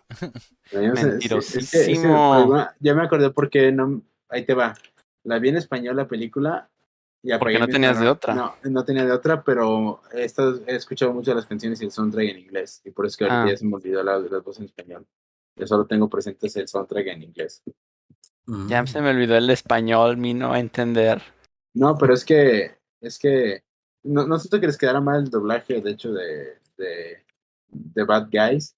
La 0.71 0.79
vi 0.79 0.85
en- 0.85 0.91
es- 0.91 1.03
es- 1.03 1.05
es 1.05 1.09
que- 1.09 1.15
es 1.15 1.71
que, 1.71 1.77
Mentirosísimo. 1.77 2.65
ya 2.79 2.93
me 2.93 3.03
acordé 3.03 3.31
porque 3.31 3.71
no. 3.71 4.01
Ahí 4.29 4.45
te 4.45 4.53
va. 4.53 4.75
La 5.23 5.39
vi 5.39 5.49
en 5.49 5.57
español 5.57 5.95
la 5.95 6.07
película. 6.07 6.69
Y 7.27 7.35
Porque 7.39 7.57
no 7.57 7.67
tenías 7.67 7.99
de 7.99 8.07
otra. 8.07 8.35
No, 8.35 8.53
no 8.65 8.85
tenía 8.85 9.03
de 9.03 9.11
otra, 9.11 9.43
pero 9.43 10.01
he, 10.13 10.25
estado- 10.25 10.61
he 10.67 10.75
escuchado 10.75 11.11
muchas 11.11 11.33
de 11.33 11.35
las 11.41 11.45
canciones 11.47 11.81
y 11.81 11.85
el 11.85 11.91
soundtrack 11.91 12.27
en 12.29 12.37
inglés. 12.37 12.81
Y 12.85 12.91
por 12.91 13.07
eso 13.07 13.17
que 13.17 13.23
ahorita 13.23 13.43
Ah. 13.43 13.49
ya 13.49 13.57
se 13.57 13.65
me 13.65 13.75
olvidó 13.75 14.03
la, 14.03 14.19
las 14.19 14.43
voces 14.43 14.59
en 14.59 14.65
español. 14.65 15.07
Yo 15.55 15.65
solo 15.65 15.87
tengo 15.87 16.07
presentes 16.07 16.55
el 16.55 16.67
soundtrack 16.67 17.07
en 17.07 17.23
inglés. 17.23 17.63
Ya 18.67 18.85
se 18.85 19.01
me 19.01 19.09
olvidó 19.09 19.35
el 19.37 19.49
español, 19.49 20.17
mi 20.17 20.35
no 20.35 20.55
entender. 20.55 21.19
No, 21.73 21.97
pero 21.97 22.13
es 22.13 22.23
que, 22.23 22.77
es 23.01 23.17
que, 23.17 23.63
no, 24.03 24.27
no 24.27 24.37
siento 24.37 24.59
que 24.59 24.67
les 24.67 24.77
quedara 24.77 25.01
mal 25.01 25.23
el 25.23 25.29
doblaje, 25.31 25.81
de 25.81 25.91
hecho, 25.91 26.13
de, 26.13 26.59
de, 26.77 27.25
de 27.69 28.03
Bad 28.03 28.27
Guys, 28.31 28.75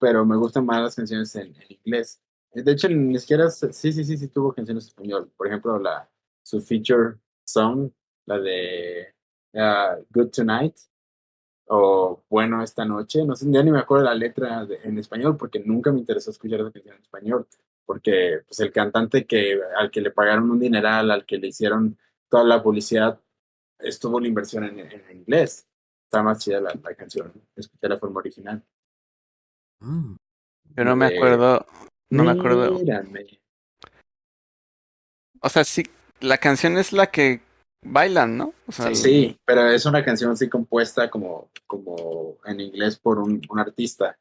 pero 0.00 0.26
me 0.26 0.36
gustan 0.36 0.66
más 0.66 0.82
las 0.82 0.96
canciones 0.96 1.32
en, 1.36 1.54
en 1.54 1.78
inglés. 1.84 2.20
De 2.52 2.72
hecho, 2.72 2.88
ni 2.88 3.16
siquiera, 3.20 3.48
sí, 3.50 3.92
sí, 3.92 4.02
sí, 4.04 4.16
sí 4.16 4.26
tuvo 4.28 4.52
canciones 4.52 4.84
en 4.84 4.88
español. 4.88 5.30
Por 5.36 5.46
ejemplo, 5.46 5.78
la, 5.78 6.10
su 6.42 6.60
feature 6.60 7.18
song, 7.48 7.90
la 8.26 8.38
de 8.38 9.14
ah, 9.54 9.96
Good 10.10 10.30
Tonight, 10.30 10.76
o 11.70 12.22
Bueno 12.28 12.62
esta 12.62 12.84
noche, 12.84 13.24
no 13.24 13.34
sé, 13.36 13.46
ya 13.50 13.62
ni 13.62 13.70
me 13.70 13.78
acuerdo 13.80 14.04
la 14.04 14.14
letra 14.14 14.64
de- 14.64 14.80
en 14.84 14.98
español 14.98 15.36
porque 15.36 15.60
nunca 15.60 15.92
me 15.92 15.98
interesó 16.00 16.30
escuchar 16.30 16.60
esa 16.60 16.70
canción 16.72 16.96
en 16.96 17.02
español, 17.02 17.46
porque 17.86 18.40
pues 18.46 18.60
el 18.60 18.72
cantante 18.72 19.26
que 19.26 19.58
al 19.78 19.90
que 19.90 20.00
le 20.00 20.10
pagaron 20.10 20.50
un 20.50 20.58
dineral, 20.60 21.10
al 21.10 21.24
que 21.26 21.38
le 21.38 21.48
hicieron 21.48 21.98
toda 22.30 22.44
la 22.44 22.62
publicidad, 22.62 23.20
estuvo 23.78 24.20
la 24.20 24.28
inversión 24.28 24.64
en, 24.64 24.78
en 24.80 25.16
inglés. 25.18 25.66
Está 26.04 26.22
más 26.22 26.38
chida 26.42 26.60
la, 26.60 26.72
la 26.82 26.94
canción, 26.94 27.32
escuché 27.54 27.88
la 27.88 27.98
forma 27.98 28.20
original. 28.20 28.62
Mm. 29.80 30.16
Yo 30.76 30.84
no 30.84 30.96
me 30.96 31.08
De- 31.10 31.16
acuerdo, 31.16 31.66
no 32.10 32.24
me 32.24 32.30
acuerdo. 32.30 32.72
Mírame. 32.78 33.40
O 35.40 35.48
sea, 35.48 35.64
sí, 35.64 35.82
la 36.20 36.38
canción 36.38 36.76
es 36.78 36.92
la 36.92 37.08
que 37.08 37.40
bailan, 37.84 38.36
¿no? 38.36 38.52
O 38.66 38.72
sea, 38.72 38.94
Sí, 38.94 39.36
pero 39.44 39.68
es 39.68 39.86
una 39.86 40.04
canción 40.04 40.32
así 40.32 40.48
compuesta 40.48 41.08
como, 41.10 41.48
como 41.66 42.36
en 42.44 42.60
inglés 42.60 42.98
por 42.98 43.18
un, 43.18 43.40
un 43.48 43.58
artista 43.58 44.18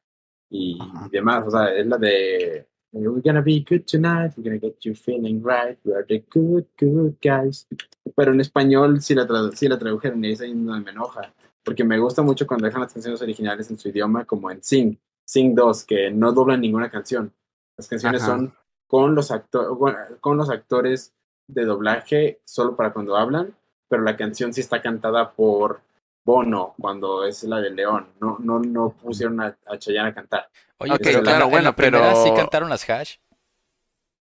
y, 0.50 0.78
Ajá. 0.82 1.08
demás. 1.12 1.46
O 1.48 1.52
sea, 1.52 1.74
es 1.74 1.86
la 1.88 1.98
de 1.98 2.68
We're 2.94 3.22
gonna 3.22 3.42
be 3.42 3.66
good 3.70 3.82
tonight, 3.86 4.32
we're 4.38 4.50
gonna 4.50 4.60
get 4.60 4.78
you 4.82 4.96
feeling 4.96 5.42
right, 5.44 5.78
we 5.84 5.94
are 5.94 6.06
the 6.08 6.24
good, 6.34 6.64
good 6.80 7.16
guys. 7.22 7.68
Pero 8.16 8.32
en 8.32 8.40
español 8.42 9.02
sí 9.02 9.14
la, 9.14 9.28
tradu- 9.28 9.54
sí 9.54 9.68
la 9.68 9.78
tradujeron 9.78 10.24
y 10.24 10.32
es 10.32 10.42
ahí 10.42 10.54
donde 10.54 10.80
me 10.86 10.92
enoja. 10.92 11.34
Porque 11.64 11.84
me 11.84 12.00
gusta 12.00 12.22
mucho 12.22 12.48
cuando 12.48 12.66
dejan 12.66 12.82
las 12.82 12.94
canciones 12.94 13.22
originales 13.22 13.70
en 13.70 13.78
su 13.78 13.90
idioma, 13.90 14.24
como 14.24 14.50
en 14.50 14.64
Sing, 14.64 14.98
Sing 15.26 15.54
2, 15.54 15.84
que 15.84 16.10
no 16.12 16.32
doblan 16.32 16.62
ninguna 16.62 16.90
canción. 16.90 17.34
Las 17.78 17.90
canciones 17.90 18.22
Ajá. 18.24 18.32
son 18.32 18.54
con 18.88 19.14
los, 19.14 19.32
acto- 19.32 19.78
con 20.22 20.38
los 20.38 20.50
actores 20.50 21.14
de 21.48 21.66
doblaje 21.66 22.40
solo 22.44 22.76
para 22.76 22.92
cuando 22.94 23.16
hablan, 23.16 23.56
pero 23.88 24.04
la 24.04 24.16
canción 24.18 24.54
sí 24.54 24.62
está 24.62 24.82
cantada 24.82 25.32
por 25.32 25.82
Bono 26.26 26.76
cuando 26.80 27.26
es 27.26 27.44
la 27.44 27.62
de 27.62 27.70
León. 27.70 28.08
No, 28.20 28.38
no, 28.40 28.60
no 28.60 28.90
pusieron 28.92 29.40
a, 29.42 29.58
a 29.66 29.78
Chayanne 29.78 30.10
a 30.10 30.14
cantar. 30.14 30.50
Oye, 30.80 30.94
pero 31.02 31.20
la- 31.22 31.32
claro, 31.32 31.46
en 31.46 31.52
bueno, 31.52 31.64
la 31.70 31.76
primera 31.76 32.16
sí 32.16 32.22
pero- 32.26 32.36
cantaron 32.36 32.70
las 32.70 32.88
hash. 32.90 33.16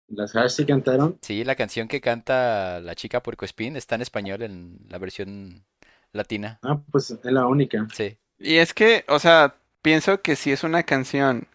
Las 0.10 0.34
Hash 0.36 0.52
sí 0.52 0.66
cantaron. 0.66 1.18
Sí, 1.22 1.44
la 1.44 1.56
canción 1.56 1.90
que 1.90 2.00
canta 2.00 2.80
la 2.80 2.96
chica 2.96 3.22
Puercoespín 3.22 3.76
está 3.76 3.96
en 3.96 4.02
español 4.04 4.42
en 4.42 4.80
la 4.88 5.00
versión 5.00 5.66
latina. 6.14 6.60
Ah, 6.64 6.80
pues 6.92 7.12
es 7.12 7.20
la 7.26 7.46
única. 7.46 7.86
Sí. 7.94 8.18
Y 8.40 8.56
es 8.56 8.74
que, 8.74 9.04
o 9.10 9.20
sea, 9.20 9.56
pienso 9.82 10.22
que 10.22 10.38
si 10.38 10.54
es 10.54 10.64
una 10.64 10.84
canción 10.84 11.48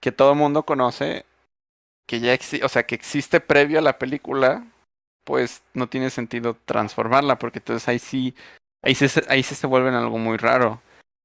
que 0.00 0.10
todo 0.10 0.32
el 0.32 0.38
mundo 0.38 0.62
conoce, 0.62 1.26
que 2.06 2.20
ya 2.20 2.32
existe, 2.32 2.64
o 2.64 2.68
sea, 2.70 2.84
que 2.86 2.94
existe 2.94 3.40
previo 3.40 3.78
a 3.80 3.82
la 3.82 3.98
película, 3.98 4.66
pues 5.26 5.64
no 5.74 5.88
tiene 5.88 6.08
sentido 6.08 6.56
transformarla, 6.64 7.36
porque 7.38 7.58
entonces 7.58 7.86
ahí 7.88 7.98
sí, 7.98 8.34
ahí 8.82 8.94
se- 8.94 9.24
ahí 9.28 9.42
sí 9.42 9.56
se 9.56 9.66
vuelven 9.66 9.94
algo 9.94 10.18
muy 10.18 10.36
raro. 10.36 10.80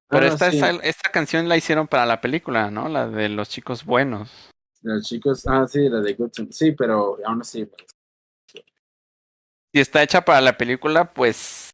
Pero 0.10 0.26
Ah, 0.26 0.30
esta, 0.30 0.52
sí. 0.52 0.60
esta 0.84 1.12
canción 1.12 1.48
la 1.48 1.56
hicieron 1.56 1.88
para 1.88 2.06
la 2.08 2.20
película, 2.20 2.72
¿no? 2.72 2.90
La 2.90 3.08
de 3.08 3.30
los 3.30 3.48
chicos 3.48 3.86
buenos. 3.86 4.50
Los 4.82 5.08
chicos, 5.08 5.46
ah, 5.48 5.68
sí, 5.68 5.88
la 5.88 6.02
de 6.02 6.16
Good 6.16 6.32
Sí, 6.50 6.72
pero 6.72 7.18
aún 7.24 7.42
así. 7.42 7.70
Si 9.74 9.80
está 9.80 10.02
hecha 10.04 10.26
para 10.26 10.42
la 10.42 10.58
película, 10.58 11.14
pues 11.14 11.70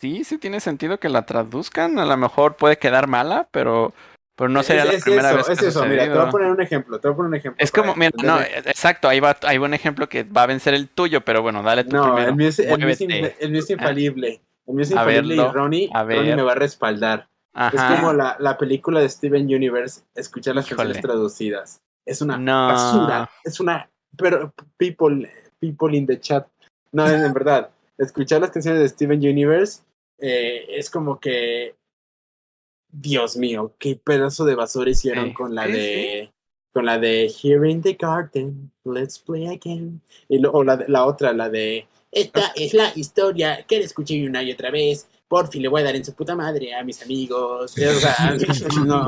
sí, 0.00 0.24
sí 0.24 0.38
tiene 0.38 0.58
sentido 0.58 0.98
que 0.98 1.08
la 1.08 1.24
traduzcan. 1.24 1.98
A 2.00 2.04
lo 2.04 2.16
mejor 2.16 2.56
puede 2.56 2.76
quedar 2.76 3.06
mala, 3.06 3.48
pero, 3.52 3.94
pero 4.42 4.52
no 4.52 4.62
sería 4.64 4.82
es, 4.82 4.88
la 4.88 4.94
es 4.94 5.04
primera 5.04 5.28
eso, 5.28 5.36
vez 5.36 5.46
que 5.46 5.52
es 5.52 5.62
eso. 5.62 5.86
Mira, 5.86 6.02
te 6.02 6.10
voy 6.10 6.18
a 6.26 6.30
poner 6.30 6.50
un 6.50 6.60
ejemplo. 6.60 6.98
Te 6.98 7.06
voy 7.06 7.12
a 7.12 7.16
poner 7.16 7.28
un 7.28 7.34
ejemplo. 7.36 7.62
Es 7.64 7.70
como, 7.70 7.94
mira, 7.94 8.10
no, 8.24 8.40
exacto, 8.40 9.08
ahí 9.08 9.20
va, 9.20 9.36
hay 9.42 9.58
un 9.58 9.72
ejemplo 9.72 10.08
que 10.08 10.24
va 10.24 10.42
a 10.42 10.46
vencer 10.46 10.74
el 10.74 10.88
tuyo, 10.88 11.20
pero 11.20 11.42
bueno, 11.42 11.62
dale 11.62 11.84
tú 11.84 11.94
No, 11.94 12.02
primero. 12.06 12.30
el 12.30 12.34
mío, 12.36 12.48
es, 12.48 12.58
el, 12.58 12.66
mío 12.66 12.88
es, 12.88 13.00
Muévete. 13.00 13.04
infle- 13.06 13.34
el 13.38 13.50
mío 13.52 13.60
es 13.60 13.70
infalible. 13.70 14.40
El 14.66 14.74
mío 14.74 14.82
es 14.82 14.90
infalible 14.90 15.36
verlo, 15.36 15.50
y 15.50 15.54
Ronnie, 15.54 15.90
Ronnie 15.94 16.34
me 16.36 16.42
va 16.42 16.52
a 16.52 16.56
respaldar. 16.56 17.28
Es 17.72 17.80
como 17.82 18.12
la, 18.12 18.36
la 18.40 18.58
película 18.58 18.98
de 19.00 19.08
Steven 19.08 19.44
Universe, 19.44 20.00
escuchar 20.16 20.56
las 20.56 20.66
Híjole. 20.66 20.78
canciones 20.94 21.02
traducidas. 21.02 21.80
Es 22.04 22.20
una 22.20 22.36
No. 22.36 22.66
basura. 22.68 23.30
Es 23.44 23.60
una. 23.60 23.88
Pero, 24.16 24.52
people, 24.76 25.30
people 25.60 25.96
in 25.96 26.06
the 26.06 26.18
chat. 26.18 26.46
No, 26.90 27.08
en, 27.08 27.22
en 27.24 27.32
verdad. 27.32 27.70
Escuchar 27.96 28.40
las 28.40 28.50
canciones 28.50 28.80
de 28.80 28.88
Steven 28.88 29.18
Universe 29.20 29.82
eh, 30.18 30.64
es 30.70 30.90
como 30.90 31.20
que. 31.20 31.74
Dios 32.92 33.36
mío, 33.36 33.72
qué 33.78 33.96
pedazo 33.96 34.44
de 34.44 34.54
basura 34.54 34.90
hicieron 34.90 35.32
con 35.32 35.54
la 35.54 35.66
de. 35.66 36.30
Con 36.72 36.86
la 36.86 36.98
de 36.98 37.30
Here 37.42 37.68
in 37.70 37.82
the 37.82 37.94
Garden, 38.00 38.70
let's 38.84 39.18
play 39.18 39.46
again. 39.46 40.00
Y 40.28 40.38
lo- 40.38 40.52
o 40.52 40.62
la, 40.64 40.76
de- 40.78 40.88
la 40.88 41.04
otra, 41.04 41.32
la 41.32 41.48
de. 41.50 41.86
Esta 42.10 42.52
es 42.54 42.72
la 42.74 42.92
historia 42.94 43.64
que 43.66 43.78
le 43.78 43.84
escuché 43.84 44.26
una 44.26 44.42
y 44.42 44.52
otra 44.52 44.70
vez. 44.70 45.06
Por 45.28 45.48
fin 45.48 45.62
le 45.62 45.68
voy 45.68 45.80
a 45.80 45.84
dar 45.84 45.96
en 45.96 46.04
su 46.04 46.12
puta 46.14 46.34
madre 46.36 46.74
a 46.74 46.84
mis 46.84 47.02
amigos. 47.02 47.62
O 47.62 47.68
sea, 47.68 48.36
no. 48.86 49.06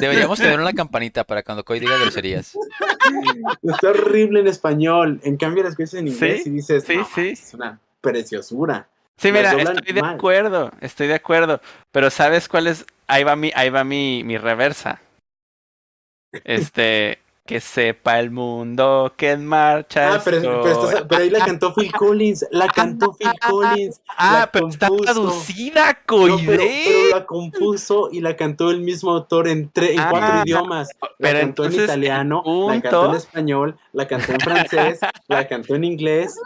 Deberíamos 0.00 0.38
tener 0.38 0.60
una 0.60 0.72
campanita 0.72 1.24
para 1.24 1.42
cuando 1.42 1.64
Coy 1.64 1.80
diga 1.80 1.98
groserías. 1.98 2.52
Está 3.62 3.90
horrible 3.90 4.40
en 4.40 4.48
español. 4.48 5.20
En 5.24 5.36
cambio, 5.36 5.64
las 5.64 5.74
cosas 5.74 5.94
en 5.94 6.08
inglés 6.08 6.42
Sí, 6.44 6.50
y 6.50 6.52
dices, 6.52 6.84
sí, 6.86 6.96
"No, 6.96 7.08
sí. 7.14 7.28
es 7.28 7.54
una 7.54 7.80
preciosura. 8.00 8.88
Sí, 9.18 9.32
mira, 9.32 9.52
estoy 9.52 9.92
de 9.92 10.00
mal. 10.00 10.14
acuerdo, 10.14 10.70
estoy 10.80 11.08
de 11.08 11.14
acuerdo. 11.14 11.60
Pero 11.92 12.08
¿sabes 12.10 12.48
cuál 12.48 12.68
es? 12.68 12.86
Ahí 13.06 13.24
va 13.24 13.34
mi, 13.36 13.50
ahí 13.54 13.68
va 13.70 13.82
mi, 13.84 14.22
mi 14.24 14.38
reversa. 14.38 15.00
Este, 16.44 17.18
que 17.46 17.60
sepa 17.60 18.20
el 18.20 18.30
mundo 18.30 19.14
que 19.16 19.30
en 19.30 19.46
marcha 19.46 20.14
Ah, 20.16 20.20
pero, 20.22 20.40
pero, 20.42 20.68
estoy. 20.68 20.88
estás- 20.90 21.06
pero 21.08 21.22
ahí 21.22 21.30
la 21.30 21.44
cantó 21.44 21.74
Phil 21.74 21.92
Collins. 21.92 22.46
La 22.50 22.68
cantó 22.68 23.14
Phil 23.14 23.32
Collins. 23.48 24.00
Ah, 24.16 24.32
la 24.40 24.52
pero 24.52 24.68
está 24.68 24.88
traducida, 24.88 25.86
No, 25.86 25.96
pero, 26.06 26.06
Coide. 26.06 26.82
pero 26.84 27.18
la 27.18 27.26
compuso 27.26 28.10
y 28.12 28.20
la 28.20 28.36
cantó 28.36 28.70
el 28.70 28.80
mismo 28.82 29.10
autor 29.12 29.48
en, 29.48 29.72
tre- 29.72 29.92
en 29.94 30.00
Ah, 30.00 30.08
cuatro 30.10 30.42
idiomas. 30.44 30.90
La 31.00 31.08
pero 31.18 31.38
cantó 31.38 31.38
en 31.38 31.42
entonces, 31.72 31.78
el 31.78 31.84
italiano, 31.84 32.42
la 32.68 32.80
cantó 32.82 33.06
en 33.10 33.14
español, 33.16 33.78
la 33.92 34.06
cantó 34.06 34.32
en 34.32 34.40
francés, 34.40 35.00
la 35.26 35.48
cantó 35.48 35.74
en 35.74 35.84
inglés. 35.84 36.38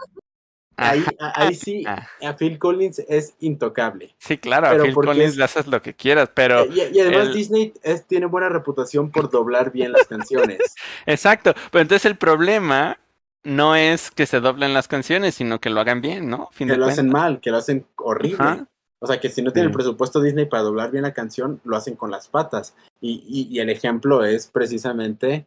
Ahí, 0.76 1.04
a- 1.20 1.42
ahí 1.42 1.54
sí, 1.54 1.84
Ah, 1.86 2.06
a 2.22 2.36
Phil 2.36 2.58
Collins 2.58 3.00
es 3.08 3.34
intocable. 3.40 4.14
sí, 4.18 4.38
claro, 4.38 4.68
a 4.68 4.70
Pero 4.70 4.84
Phil 4.84 4.94
porque 4.94 5.08
Collins 5.08 5.30
es- 5.32 5.36
le 5.36 5.44
haces 5.44 5.66
lo 5.66 5.82
que 5.82 5.94
quieras, 5.94 6.30
pero 6.34 6.64
y, 6.66 6.80
y 6.92 7.00
además 7.00 7.28
el- 7.28 7.34
Disney 7.34 7.72
es- 7.82 8.06
tiene 8.06 8.26
buena 8.26 8.48
reputación 8.48 9.10
por 9.10 9.30
doblar 9.30 9.70
bien 9.72 9.92
las 9.92 10.06
canciones. 10.06 10.58
exacto. 11.06 11.54
Pero 11.70 11.82
entonces 11.82 12.06
el 12.06 12.16
problema 12.16 12.98
no 13.44 13.74
es 13.76 14.10
que 14.10 14.26
se 14.26 14.40
doblen 14.40 14.72
las 14.72 14.88
canciones, 14.88 15.34
sino 15.34 15.60
que 15.60 15.68
lo 15.70 15.80
hagan 15.80 16.00
bien, 16.00 16.28
¿no? 16.30 16.48
Fin 16.52 16.68
que 16.68 16.76
lo 16.76 16.86
hacen 16.86 17.08
mal, 17.10 17.40
que 17.40 17.50
lo 17.50 17.56
hacen 17.58 17.84
horrible. 17.96 18.36
Ajá. 18.40 18.66
O 19.00 19.06
sea, 19.08 19.18
que 19.18 19.28
si 19.30 19.42
no 19.42 19.52
tienen 19.52 19.70
el 19.70 19.72
Sí. 19.72 19.78
presupuesto 19.78 20.20
Disney 20.22 20.46
para 20.46 20.62
doblar 20.62 20.92
bien 20.92 21.02
la 21.02 21.12
canción, 21.12 21.60
lo 21.64 21.76
hacen 21.76 21.96
con 21.96 22.10
las 22.12 22.28
patas. 22.28 22.72
Y, 23.00 23.24
y- 23.26 23.48
y 23.56 23.58
el 23.58 23.68
ejemplo 23.68 24.24
es 24.24 24.46
precisamente, 24.46 25.46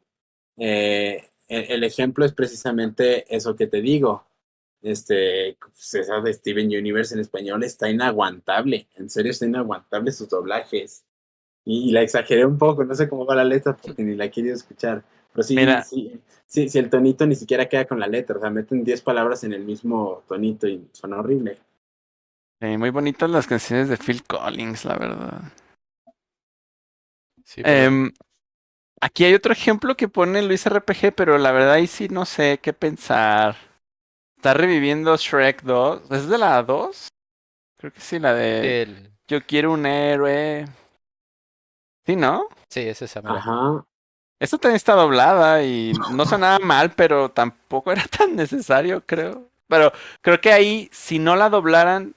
eh, 0.57 1.23
el, 1.47 1.63
el 1.71 1.83
ejemplo 1.85 2.25
es 2.25 2.33
precisamente 2.33 3.25
eso 3.33 3.55
que 3.55 3.67
te 3.67 3.79
digo. 3.81 4.25
Este, 4.85 5.57
pues, 5.59 5.95
esa 5.95 6.21
de 6.21 6.31
Steven 6.31 6.67
Universe 6.67 7.15
en 7.15 7.19
español 7.19 7.63
está 7.63 7.89
inaguantable. 7.89 8.87
En 8.95 9.09
serio, 9.09 9.31
está 9.31 9.45
inaguantable 9.47 10.11
sus 10.11 10.29
doblajes. 10.29 11.03
Y, 11.65 11.89
y 11.89 11.91
la 11.91 12.03
exageré 12.03 12.45
un 12.45 12.59
poco, 12.59 12.83
no 12.85 12.93
sé 12.93 13.09
cómo 13.09 13.25
va 13.25 13.33
la 13.35 13.43
letra 13.43 13.75
porque 13.75 14.03
ni 14.03 14.15
la 14.15 14.25
he 14.25 14.31
querido 14.31 14.53
escuchar. 14.53 15.03
Pero 15.33 15.43
sí, 15.43 15.55
Mira. 15.55 15.81
sí, 15.83 16.21
sí, 16.45 16.69
sí, 16.69 16.77
el 16.77 16.91
tonito 16.91 17.25
ni 17.25 17.35
siquiera 17.35 17.67
queda 17.67 17.85
con 17.85 17.99
la 17.99 18.05
letra. 18.05 18.37
O 18.37 18.39
sea, 18.39 18.51
meten 18.51 18.83
10 18.83 19.01
palabras 19.01 19.43
en 19.43 19.53
el 19.53 19.63
mismo 19.65 20.23
tonito 20.27 20.67
y 20.67 20.87
suena 20.91 21.17
horrible. 21.19 21.57
Sí, 22.61 22.77
muy 22.77 22.91
bonitas 22.91 23.27
las 23.29 23.47
canciones 23.47 23.89
de 23.89 23.97
Phil 23.97 24.23
Collins, 24.23 24.85
la 24.85 24.97
verdad. 24.97 25.41
Sí, 27.43 27.63
pero- 27.63 27.75
Em, 27.87 28.11
aquí 29.01 29.25
hay 29.25 29.33
otro 29.33 29.51
ejemplo 29.51 29.97
que 29.97 30.07
pone 30.07 30.43
Luis 30.43 30.65
RPG, 30.67 31.11
pero 31.15 31.39
la 31.39 31.51
verdad 31.51 31.73
ahí 31.73 31.87
sí 31.87 32.07
no 32.07 32.25
sé 32.25 32.59
qué 32.61 32.71
pensar. 32.71 33.64
Está 34.45 34.53
reviviendo 34.53 35.17
Shrek 35.17 35.63
2. 35.63 36.01
¿Es 36.11 36.29
de 36.29 36.37
la 36.37 36.61
2? 36.61 37.07
Creo 37.79 37.91
que 37.91 37.99
sí, 37.99 38.19
la 38.19 38.31
de 38.35 38.83
el- 38.83 39.11
Yo 39.27 39.41
quiero 39.43 39.71
un 39.71 39.87
héroe. 39.87 40.65
Sí, 42.05 42.15
¿no? 42.15 42.47
sí, 42.69 42.81
es 42.81 43.01
esa. 43.01 43.21
Ajá. 43.25 43.83
Esta 44.39 44.59
también 44.59 44.75
está 44.75 44.93
doblada 44.93 45.63
y 45.63 45.93
no 46.11 46.25
sonaba 46.27 46.59
mal, 46.59 46.91
pero 46.91 47.29
tampoco 47.29 47.91
era 47.91 48.03
tan 48.05 48.35
necesario, 48.35 49.01
creo. 49.03 49.47
Pero 49.67 49.91
creo 50.21 50.39
que 50.39 50.51
ahí, 50.53 50.89
si 50.91 51.17
no 51.17 51.35
la 51.35 51.49
doblaran, 51.49 52.13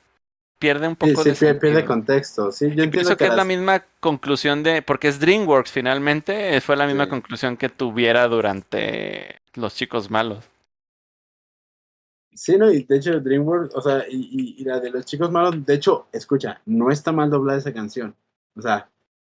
pierde 0.58 0.86
un 0.86 0.98
Sí, 1.00 1.12
poco 1.12 1.22
sí, 1.22 1.30
de 1.30 1.34
pierde, 1.34 1.60
pierde 1.60 1.76
sentido. 1.76 1.94
contexto. 1.94 2.52
Sí, 2.52 2.74
yo 2.74 2.90
pienso 2.90 3.16
que 3.16 3.24
es 3.28 3.34
la 3.34 3.44
misma 3.44 3.82
conclusión 4.00 4.62
de, 4.62 4.82
porque 4.82 5.08
es 5.08 5.18
DreamWorks 5.18 5.72
finalmente, 5.72 6.60
fue 6.60 6.76
la 6.76 6.86
misma 6.86 7.04
Sí. 7.04 7.10
conclusión 7.10 7.56
que 7.56 7.70
tuviera 7.70 8.28
durante 8.28 9.40
Los 9.54 9.74
Chicos 9.76 10.10
Malos. 10.10 10.44
Sí, 12.38 12.56
no, 12.56 12.70
y 12.70 12.84
de 12.84 12.96
hecho 12.96 13.18
DreamWorks, 13.20 13.74
o 13.74 13.80
sea, 13.82 14.04
y, 14.08 14.54
y- 14.60 14.64
la 14.64 14.78
de 14.78 14.90
los 14.90 15.04
chicos 15.04 15.28
malos, 15.30 15.64
de 15.66 15.74
hecho, 15.74 16.06
escucha, 16.12 16.62
no 16.66 16.90
está 16.90 17.10
mal 17.10 17.30
doblada 17.30 17.58
esa 17.58 17.72
canción. 17.72 18.14
O 18.54 18.62
sea, 18.62 18.88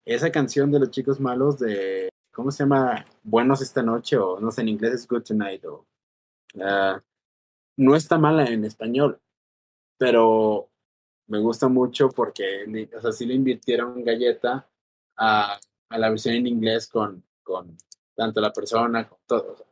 esa 0.04 0.30
canción 0.30 0.70
de 0.70 0.78
los 0.78 0.90
chicos 0.90 1.18
malos 1.18 1.58
de, 1.58 2.08
¿cómo 2.32 2.52
se 2.52 2.62
llama? 2.62 3.04
Buenos 3.24 3.60
esta 3.60 3.82
noche, 3.82 4.16
o 4.16 4.38
no 4.38 4.52
sé, 4.52 4.60
en 4.62 4.68
inglés 4.68 4.94
es 4.94 5.08
Good 5.08 5.22
Tonight, 5.24 5.64
o... 5.64 5.84
ah, 6.62 7.02
no 7.78 7.96
está 7.96 8.18
mala 8.18 8.46
en 8.46 8.64
español, 8.64 9.20
pero 9.98 10.70
me 11.28 11.38
gusta 11.40 11.68
mucho 11.68 12.10
porque, 12.10 12.88
o 12.96 13.00
sea, 13.00 13.12
sí 13.12 13.26
le 13.26 13.34
invirtieron 13.34 14.04
galleta 14.04 14.68
a, 15.16 15.58
a 15.90 15.98
la 15.98 16.10
versión 16.10 16.34
en 16.36 16.46
inglés 16.46 16.88
con, 16.88 17.24
con 17.42 17.76
tanto 18.14 18.40
la 18.40 18.52
persona, 18.52 19.08
con 19.08 19.18
todo. 19.26 19.52
o 19.52 19.56
sea, 19.56 19.66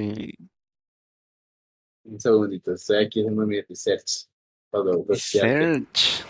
Sí. 0.00 0.34
un 2.04 2.20
segundito, 2.20 2.72
estoy 2.74 3.04
aquí 3.04 3.20
haciendo 3.20 3.46
mi 3.46 3.60
research. 3.62 4.26
Todo, 4.70 5.04
research. 5.08 5.86
Search. 5.94 6.26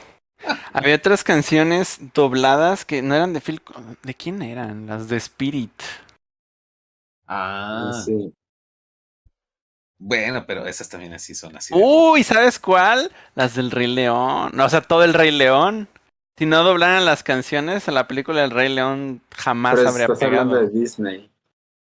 Había 0.72 0.94
otras 0.96 1.24
canciones 1.24 1.98
dobladas 2.14 2.84
que 2.84 3.02
no 3.02 3.14
eran 3.14 3.32
de 3.32 3.40
Phil. 3.40 3.60
¿De 4.02 4.14
quién 4.14 4.42
eran? 4.42 4.86
Las 4.86 5.08
de 5.08 5.16
Spirit. 5.16 5.72
Ah, 7.26 7.90
Sí. 8.04 8.32
bueno, 9.98 10.44
pero 10.46 10.66
esas 10.66 10.88
también 10.88 11.12
así 11.14 11.34
son 11.34 11.56
así. 11.56 11.74
Uh, 11.74 12.12
Uy, 12.12 12.22
¿sabes 12.22 12.58
cuál? 12.58 13.10
Las 13.34 13.54
del 13.56 13.70
Rey 13.70 13.88
León. 13.88 14.52
No, 14.54 14.66
o 14.66 14.68
sea, 14.68 14.80
todo 14.82 15.02
el 15.04 15.14
Rey 15.14 15.30
León. 15.32 15.88
Si 16.38 16.44
no 16.46 16.62
doblaran 16.62 17.04
las 17.06 17.22
canciones, 17.22 17.88
a 17.88 17.92
la 17.92 18.06
película 18.06 18.42
del 18.42 18.50
Rey 18.50 18.72
León 18.72 19.22
jamás 19.34 19.76
Pero 19.76 19.88
habría 19.88 20.04
estás 20.04 20.18
pegado. 20.18 20.40
hablando 20.42 20.60
de 20.70 20.78
Disney. 20.80 21.30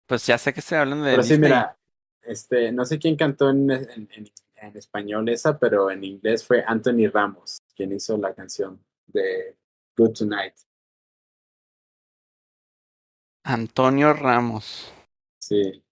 Pues 0.07 0.27
ya 0.27 0.37
sé 0.39 0.53
que 0.53 0.61
estoy 0.61 0.79
hablando 0.79 1.05
de 1.05 1.13
Pero 1.13 1.23
sí, 1.23 1.39
mira, 1.39 1.79
este, 2.23 2.73
no 2.73 2.85
sé 2.85 2.99
quién 2.99 3.17
cantó 3.17 3.51
en, 3.51 3.71
en- 3.71 4.09
en- 4.13 4.31
en 4.57 4.77
español 4.77 5.29
esa, 5.29 5.59
pero 5.59 5.91
en 5.91 6.05
inglés 6.05 6.47
fue 6.47 6.63
Anthony 6.67 7.09
Ramos, 7.13 7.59
quien 7.75 7.93
hizo 7.93 8.17
la 8.17 8.35
canción 8.35 8.83
de 9.07 9.57
Good 9.97 10.13
Tonight. 10.13 10.55
Antonio 13.45 14.13
Ramos. 14.15 14.93
Sí. 15.39 15.83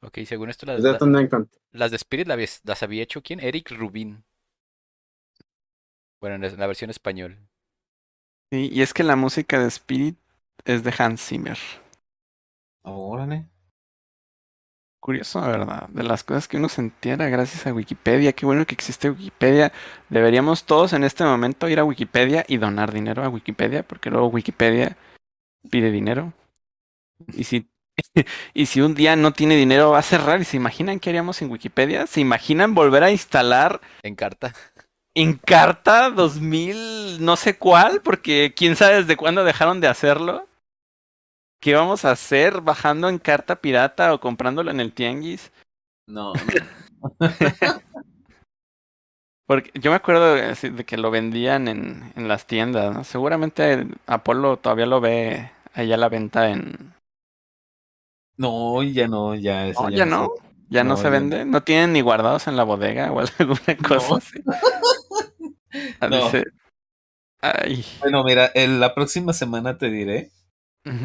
Ok, 0.00 0.18
según 0.26 0.48
esto, 0.50 0.66
las, 0.66 0.78
¿Es 0.78 0.82
de 0.84 0.92
la- 0.92 0.98
dónde 0.98 1.28
encont- 1.28 1.50
las 1.72 1.90
de 1.90 1.96
Spirit 1.96 2.26
la 2.28 2.34
había- 2.34 2.46
las 2.64 2.82
había 2.82 3.02
hecho 3.02 3.22
quién? 3.22 3.40
Eric 3.40 3.70
Rubin. 3.70 4.24
Bueno, 6.20 6.36
en 6.36 6.42
la- 6.42 6.48
en 6.48 6.58
la 6.58 6.66
versión 6.66 6.90
español. 6.90 7.47
Sí, 8.50 8.68
y 8.72 8.82
es 8.82 8.94
que 8.94 9.04
la 9.04 9.16
música 9.16 9.58
de 9.58 9.68
Spirit 9.68 10.18
es 10.64 10.82
de 10.84 10.94
Hans 10.98 11.22
Zimmer. 11.26 11.58
Órale. 12.82 13.48
Curioso, 15.00 15.40
la 15.40 15.48
verdad. 15.48 15.88
De 15.90 16.02
las 16.02 16.24
cosas 16.24 16.48
que 16.48 16.56
uno 16.56 16.68
se 16.68 16.80
entera 16.80 17.28
gracias 17.28 17.66
a 17.66 17.72
Wikipedia. 17.72 18.32
Qué 18.32 18.44
bueno 18.46 18.66
que 18.66 18.74
existe 18.74 19.10
Wikipedia. 19.10 19.72
Deberíamos 20.08 20.64
todos 20.64 20.92
en 20.92 21.04
este 21.04 21.24
momento 21.24 21.68
ir 21.68 21.78
a 21.78 21.84
Wikipedia 21.84 22.44
y 22.48 22.56
donar 22.58 22.92
dinero 22.92 23.24
a 23.24 23.28
Wikipedia, 23.28 23.84
porque 23.86 24.10
luego 24.10 24.26
Wikipedia 24.28 24.96
pide 25.70 25.90
dinero. 25.90 26.32
Y 27.34 27.44
si, 27.44 27.68
y 28.54 28.66
si 28.66 28.80
un 28.80 28.94
día 28.94 29.16
no 29.16 29.32
tiene 29.32 29.56
dinero, 29.56 29.90
va 29.90 30.00
a 30.00 30.02
cerrar. 30.02 30.40
¿Y 30.40 30.44
se 30.44 30.56
imaginan 30.56 31.00
qué 31.00 31.10
haríamos 31.10 31.40
en 31.42 31.50
Wikipedia? 31.50 32.06
¿Se 32.06 32.20
imaginan 32.20 32.74
volver 32.74 33.04
a 33.04 33.10
instalar 33.12 33.80
En 34.02 34.16
carta. 34.16 34.54
Encarta 35.20 36.10
2000, 36.10 37.24
no 37.24 37.34
sé 37.34 37.58
cuál? 37.58 38.00
Porque 38.02 38.54
quién 38.56 38.76
sabe 38.76 38.98
desde 39.02 39.16
cuándo 39.16 39.42
dejaron 39.42 39.80
de 39.80 39.88
hacerlo. 39.88 40.46
¿Qué 41.60 41.74
vamos 41.74 42.04
a 42.04 42.12
hacer 42.12 42.60
bajando 42.60 43.08
en 43.08 43.18
carta 43.18 43.56
pirata 43.56 44.14
o 44.14 44.20
comprándolo 44.20 44.70
en 44.70 44.78
el 44.78 44.92
tianguis? 44.92 45.50
No, 46.06 46.34
Porque 49.48 49.72
yo 49.74 49.90
me 49.90 49.96
acuerdo 49.96 50.34
de, 50.34 50.84
que 50.86 50.96
lo 50.96 51.10
vendían 51.10 51.66
en, 51.66 52.12
en 52.14 52.28
las 52.28 52.46
tiendas, 52.46 52.94
¿no? 52.94 53.02
Seguramente 53.02 53.88
Apolo 54.06 54.58
todavía 54.58 54.86
lo 54.86 55.00
ve 55.00 55.50
allá 55.74 55.96
a 55.96 55.98
la 55.98 56.08
venta 56.08 56.50
en... 56.50 56.94
no, 58.36 58.84
ya 58.84 59.08
no, 59.08 59.34
ya 59.34 59.66
eso 59.66 59.82
No, 59.82 59.90
ya 59.90 60.06
no. 60.06 60.32
¿Ya 60.70 60.84
no, 60.84 60.90
No, 60.90 60.96
se 60.98 61.04
ya 61.04 61.10
vende? 61.10 61.44
¿No 61.44 61.62
tienen 61.62 61.94
ni 61.94 62.02
guardados 62.02 62.46
en 62.46 62.56
la 62.56 62.64
bodega 62.64 63.10
o 63.10 63.20
alguna 63.38 63.76
cosa 63.88 64.08
No. 64.10 64.16
así? 64.16 64.42
No. 66.10 66.30
Ay. 67.40 67.84
Bueno, 68.00 68.24
mira, 68.24 68.50
la 68.54 68.94
próxima 68.94 69.32
semana 69.32 69.78
te 69.78 69.90
diré 69.90 70.30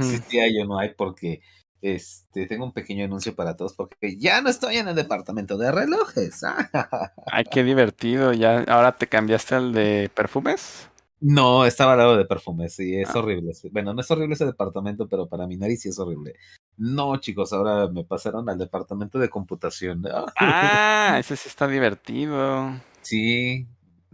si 0.01 0.17
sí 0.19 0.39
hay 0.39 0.57
o 0.59 0.65
no 0.65 0.79
hay, 0.79 0.93
porque 0.95 1.41
este 1.81 2.47
tengo 2.47 2.63
un 2.65 2.71
pequeño 2.71 3.03
anuncio 3.05 3.35
para 3.35 3.55
todos, 3.57 3.73
porque 3.73 4.17
ya 4.17 4.41
no 4.41 4.49
estoy 4.49 4.77
en 4.77 4.87
el 4.87 4.95
departamento 4.95 5.57
de 5.57 5.71
relojes. 5.71 6.41
Ay, 7.27 7.43
qué 7.51 7.63
divertido. 7.63 8.31
Ya, 8.33 8.63
ahora 8.63 8.95
te 8.95 9.07
cambiaste 9.07 9.55
al 9.55 9.73
de 9.73 10.09
perfumes. 10.13 10.89
No, 11.19 11.65
estaba 11.65 11.93
al 11.93 11.99
lado 11.99 12.17
de 12.17 12.25
perfumes, 12.25 12.75
sí, 12.75 12.95
es 12.95 13.09
Ah. 13.09 13.19
horrible. 13.19 13.51
Bueno, 13.71 13.93
no 13.93 14.01
es 14.01 14.11
horrible 14.11 14.33
ese 14.35 14.45
departamento, 14.45 15.07
pero 15.07 15.27
para 15.27 15.47
mi 15.47 15.55
nariz 15.57 15.81
sí 15.81 15.89
es 15.89 15.99
horrible. 15.99 16.35
No, 16.77 17.15
chicos, 17.17 17.53
ahora 17.53 17.87
me 17.87 18.03
pasaron 18.03 18.49
al 18.49 18.57
departamento 18.57 19.19
de 19.19 19.29
computación. 19.29 20.03
Ah, 20.39 21.17
ese 21.19 21.35
sí 21.35 21.47
está 21.49 21.67
divertido. 21.67 22.73
Sí, 23.01 23.67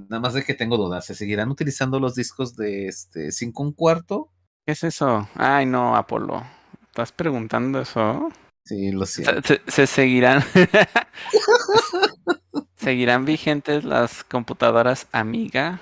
nada 0.08 0.20
más 0.20 0.34
de 0.34 0.44
que 0.44 0.54
tengo 0.54 0.78
dudas. 0.78 1.06
¿Se 1.06 1.16
seguirán 1.16 1.50
utilizando 1.50 2.00
los 2.00 2.16
discos 2.16 2.56
de 2.56 2.88
este 2.88 3.32
5 3.32 3.64
un 3.64 3.74
cuarto? 3.74 4.32
¿Qué 4.66 4.74
es 4.74 4.84
eso? 4.84 5.28
Ay, 5.36 5.66
no, 5.66 5.96
Apolo. 5.96 6.44
¿Estás 6.88 7.12
preguntando 7.12 7.82
eso? 7.82 8.30
Sí, 8.66 8.92
lo 8.92 9.06
siento. 9.06 9.42
se- 9.42 9.62
se 9.68 9.88
seguirán. 9.88 10.44
¿Seguirán 12.76 13.26
vigentes 13.26 13.84
las 13.84 14.24
computadoras 14.24 15.08
Amiga? 15.12 15.82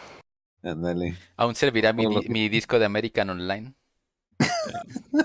Ándale. 0.63 1.15
¿Aún 1.35 1.55
servirá 1.55 1.93
mi, 1.93 2.07
que- 2.23 2.49
disco 2.49 2.79
de 2.79 2.85
American 2.85 3.29
Online? 3.29 3.73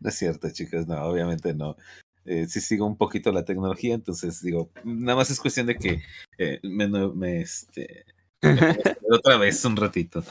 No 0.00 0.08
es 0.10 0.14
cierto, 0.14 0.48
chicos, 0.50 0.86
no, 0.86 1.02
obviamente 1.04 1.54
no. 1.54 1.76
Eh, 2.24 2.46
sí 2.46 2.60
sigo 2.60 2.86
un 2.86 2.96
poquito 2.96 3.32
la 3.32 3.44
tecnología, 3.44 3.94
entonces 3.94 4.42
digo, 4.42 4.70
nada 4.84 5.16
más 5.16 5.30
es 5.30 5.40
cuestión 5.40 5.66
de 5.66 5.76
que 5.76 6.02
eh, 6.36 6.60
me, 6.62 6.86
me, 6.88 7.40
este, 7.40 8.04
otra 9.10 9.36
vez 9.36 9.64
un 9.64 9.76
ratito. 9.76 10.22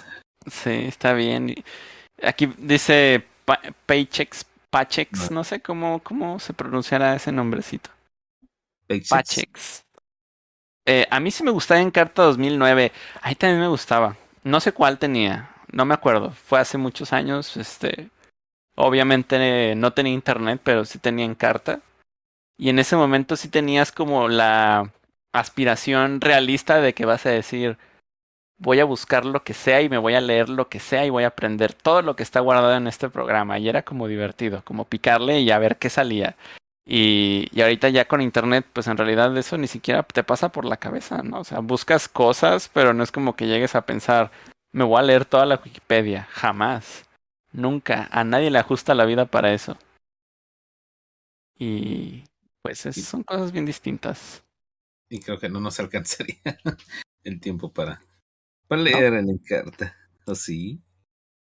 Sí, 0.49 0.85
está 0.87 1.13
bien. 1.13 1.53
Aquí 2.23 2.47
dice 2.57 3.25
Pa- 3.45 3.61
Paychex, 3.85 4.45
Pachex, 4.69 5.31
no 5.31 5.43
sé 5.43 5.61
cómo, 5.61 5.99
cómo 6.03 6.39
se 6.39 6.53
pronunciará 6.53 7.15
ese 7.15 7.31
nombrecito. 7.31 7.89
Paychecks. 8.87 9.09
Pachex. 9.09 9.83
Eh, 10.85 11.05
a 11.09 11.19
mí 11.19 11.31
sí 11.31 11.43
me 11.43 11.51
gustaba 11.51 11.81
en 11.81 11.91
Carta 11.91 12.23
2009. 12.23 12.91
Ahí 13.21 13.35
también 13.35 13.59
me 13.59 13.67
gustaba. 13.67 14.15
No 14.43 14.59
sé 14.61 14.71
cuál 14.71 14.97
tenía. 14.99 15.49
No 15.71 15.83
me 15.85 15.93
acuerdo. 15.93 16.31
Fue 16.31 16.59
hace 16.59 16.77
muchos 16.77 17.11
años. 17.11 17.57
Este, 17.57 18.09
obviamente 18.75 19.71
eh, 19.71 19.75
no 19.75 19.91
tenía 19.91 20.13
internet, 20.13 20.61
pero 20.63 20.85
sí 20.85 20.97
tenía 20.99 21.25
en 21.25 21.35
Carta. 21.35 21.81
Y 22.57 22.69
en 22.69 22.79
ese 22.79 22.95
momento 22.95 23.35
sí 23.35 23.49
tenías 23.49 23.91
como 23.91 24.29
la 24.29 24.91
aspiración 25.33 26.21
realista 26.21 26.79
de 26.79 26.93
que 26.93 27.05
vas 27.05 27.25
a 27.25 27.29
decir, 27.31 27.77
voy 28.59 28.79
a 28.79 28.85
buscar 28.85 29.25
lo 29.25 29.43
que 29.43 29.53
sea 29.53 29.81
y 29.81 29.89
me 29.89 29.97
voy 29.97 30.15
a 30.15 30.21
leer 30.21 30.49
lo 30.49 30.69
que 30.69 30.79
sea 30.79 31.05
y 31.05 31.09
voy 31.09 31.23
a 31.23 31.27
aprender 31.27 31.73
todo 31.73 32.01
lo 32.01 32.15
que 32.15 32.23
está 32.23 32.39
guardado 32.39 32.75
en 32.75 32.87
este 32.87 33.09
programa. 33.09 33.59
Y 33.59 33.69
era 33.69 33.83
como 33.83 34.07
divertido, 34.07 34.63
como 34.63 34.85
picarle 34.85 35.41
y 35.41 35.51
a 35.51 35.59
ver 35.59 35.77
qué 35.77 35.89
salía. 35.89 36.35
Y, 36.85 37.47
y 37.51 37.61
ahorita 37.61 37.89
ya 37.89 38.07
con 38.07 38.21
internet, 38.21 38.65
pues 38.73 38.87
en 38.87 38.97
realidad 38.97 39.35
eso 39.37 39.57
ni 39.57 39.67
siquiera 39.67 40.03
te 40.03 40.23
pasa 40.23 40.49
por 40.51 40.65
la 40.65 40.77
cabeza, 40.77 41.21
¿no? 41.23 41.41
O 41.41 41.43
sea, 41.43 41.59
buscas 41.59 42.07
cosas, 42.07 42.69
pero 42.73 42.93
no 42.93 43.03
es 43.03 43.11
como 43.11 43.35
que 43.35 43.47
llegues 43.47 43.75
a 43.75 43.85
pensar, 43.85 44.31
me 44.71 44.85
voy 44.85 44.99
a 44.99 45.03
leer 45.03 45.25
toda 45.25 45.45
la 45.45 45.61
Wikipedia. 45.63 46.27
Jamás. 46.31 47.05
Nunca. 47.51 48.07
A 48.11 48.23
nadie 48.23 48.51
le 48.51 48.59
ajusta 48.59 48.95
la 48.95 49.05
vida 49.05 49.25
para 49.25 49.53
eso. 49.53 49.77
Y 51.59 52.23
pues 52.61 52.85
es- 52.85 53.03
son 53.05 53.23
cosas 53.23 53.51
bien 53.51 53.65
distintas. 53.65 54.43
Y 55.09 55.19
creo 55.19 55.39
que 55.39 55.49
no 55.49 55.59
nos 55.59 55.79
alcanzaría 55.79 56.37
el 57.23 57.39
tiempo 57.39 57.71
para, 57.71 58.01
para 58.67 58.81
leer 58.81 59.13
el 59.13 59.29
encarta. 59.29 59.95
¿O 60.25 60.35
sí? 60.35 60.81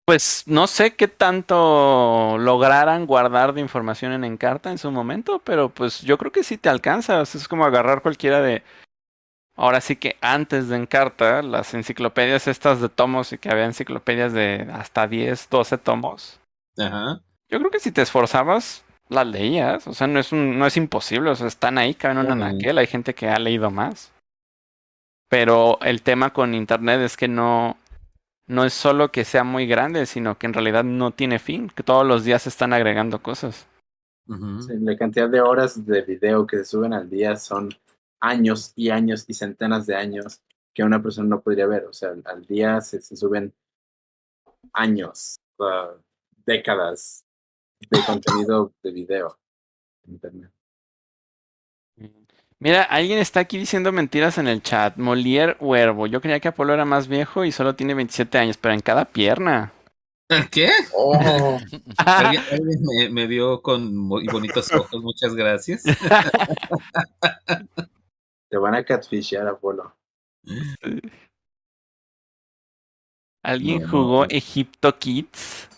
Pues 0.07 0.43
no 0.47 0.67
sé 0.67 0.95
qué 0.95 1.09
tanto 1.09 2.37
lograran 2.39 3.07
guardar 3.07 3.55
de 3.55 3.63
información 3.63 4.13
en 4.13 4.25
Encarta 4.25 4.71
en 4.71 4.77
su 4.77 4.91
momento, 4.91 5.41
pero 5.43 5.71
pues 5.71 6.03
yo 6.03 6.19
creo 6.19 6.31
que 6.31 6.43
sí 6.45 6.59
te 6.59 6.69
alcanza. 6.69 7.21
O 7.21 7.25
sea, 7.25 7.41
es 7.41 7.49
como 7.49 7.65
agarrar 7.65 8.03
cualquiera 8.03 8.43
de. 8.43 8.63
Ahora 9.57 9.81
sí 9.81 9.97
que 9.97 10.17
antes 10.21 10.69
de 10.69 10.77
Encarta, 10.77 11.41
las 11.41 11.73
enciclopedias 11.73 12.49
estas 12.49 12.81
de 12.83 12.89
tomos 12.91 13.33
y 13.33 13.39
que 13.39 13.49
había 13.49 13.65
enciclopedias 13.65 14.33
de 14.35 14.69
hasta 14.73 15.07
10, 15.07 15.49
12 15.49 15.79
tomos. 15.79 16.39
Ajá. 16.77 17.23
Yo 17.49 17.59
creo 17.59 17.71
que 17.71 17.81
si 17.81 17.93
te 17.93 18.03
esforzabas, 18.03 18.85
las 19.09 19.27
leías. 19.27 19.87
O 19.87 19.95
sea, 19.95 20.07
no 20.07 20.19
es, 20.21 20.33
un, 20.33 20.59
no 20.59 20.67
es 20.67 20.77
imposible. 20.77 21.31
O 21.31 21.35
sea, 21.37 21.47
están 21.47 21.79
ahí, 21.79 21.95
caben 21.95 22.19
en 22.19 22.27
un 22.27 22.33
Ujú. 22.33 22.45
anaquel. 22.45 22.77
Hay 22.77 22.89
gente 22.89 23.15
que 23.15 23.29
ha 23.29 23.39
leído 23.39 23.71
más. 23.71 24.11
Pero 25.29 25.79
el 25.81 26.03
tema 26.03 26.33
con 26.33 26.55
Internet 26.55 27.01
es 27.01 27.17
que 27.17 27.29
no, 27.29 27.77
no 28.47 28.65
es 28.65 28.73
solo 28.75 29.11
que 29.11 29.25
sea 29.25 29.43
muy 29.45 29.67
grande, 29.67 30.07
sino 30.07 30.39
que 30.39 30.47
en 30.47 30.53
realidad 30.53 30.85
no 30.85 31.11
tiene 31.13 31.39
fin. 31.39 31.69
Que 31.75 31.83
todos 31.83 32.07
los 32.07 32.25
días 32.25 32.43
se 32.43 32.51
están 32.51 32.73
agregando 32.73 33.23
cosas. 33.23 33.67
Sí, 34.63 34.73
la 34.81 34.97
cantidad 34.97 35.29
de 35.29 35.41
horas 35.41 35.85
de 35.85 36.03
video 36.03 36.47
que 36.47 36.59
se 36.59 36.65
suben 36.65 36.93
al 36.95 37.11
día 37.11 37.37
son 37.37 37.71
años 38.21 38.73
y 38.77 38.91
años 38.91 39.25
y 39.29 39.35
centenas 39.35 39.87
de 39.87 39.97
años 39.97 40.41
que 40.73 40.83
una 40.83 41.03
persona 41.03 41.29
no 41.29 41.41
podría 41.41 41.67
ver. 41.67 41.85
O 41.85 41.93
sea, 41.93 42.11
al- 42.11 42.23
al 42.27 42.45
día 42.47 42.81
se, 42.81 43.01
se 43.03 43.17
suben 43.17 43.53
años, 44.73 45.37
uh, 45.59 45.99
décadas 46.47 47.25
de 47.91 47.99
contenido 48.07 48.73
de 48.83 48.91
video 48.93 49.39
en 50.07 50.15
internet. 50.15 50.51
Mira, 52.61 52.83
alguien 52.83 53.19
está 53.19 53.41
aquí 53.41 53.59
diciendo 53.59 53.93
mentiras 53.93 54.39
en 54.39 54.49
el 54.49 54.63
chat. 54.63 54.97
Molière 54.97 55.57
Huervo. 55.61 56.07
Yo 56.07 56.21
creía 56.21 56.41
que 56.41 56.49
Apolo 56.49 56.73
era 56.75 56.85
más 56.85 57.09
viejo 57.09 57.45
y 57.45 57.53
solo 57.53 57.75
tiene 57.77 57.95
27 57.95 58.39
años, 58.39 58.57
pero 58.57 58.75
en 58.75 58.81
cada 58.81 59.05
pierna. 59.05 59.73
¿Qué? 60.51 60.71
Oh, 60.93 61.59
Alguien, 62.05 62.43
alguien 62.51 62.81
me, 62.83 63.09
me 63.11 63.27
vio 63.27 63.61
con 63.63 63.97
muy 63.97 64.27
bonitos 64.29 64.73
ojos, 64.77 65.03
muchas 65.03 65.35
gracias. 65.35 65.83
te 68.49 68.57
van 68.57 68.75
a 68.75 68.85
catfishear, 68.85 69.47
Apolo. 69.49 69.95
¿Alguien 73.45 73.83
No, 73.83 73.89
jugó. 73.89 74.25
Egipto 74.29 74.99
Kids? 74.99 75.69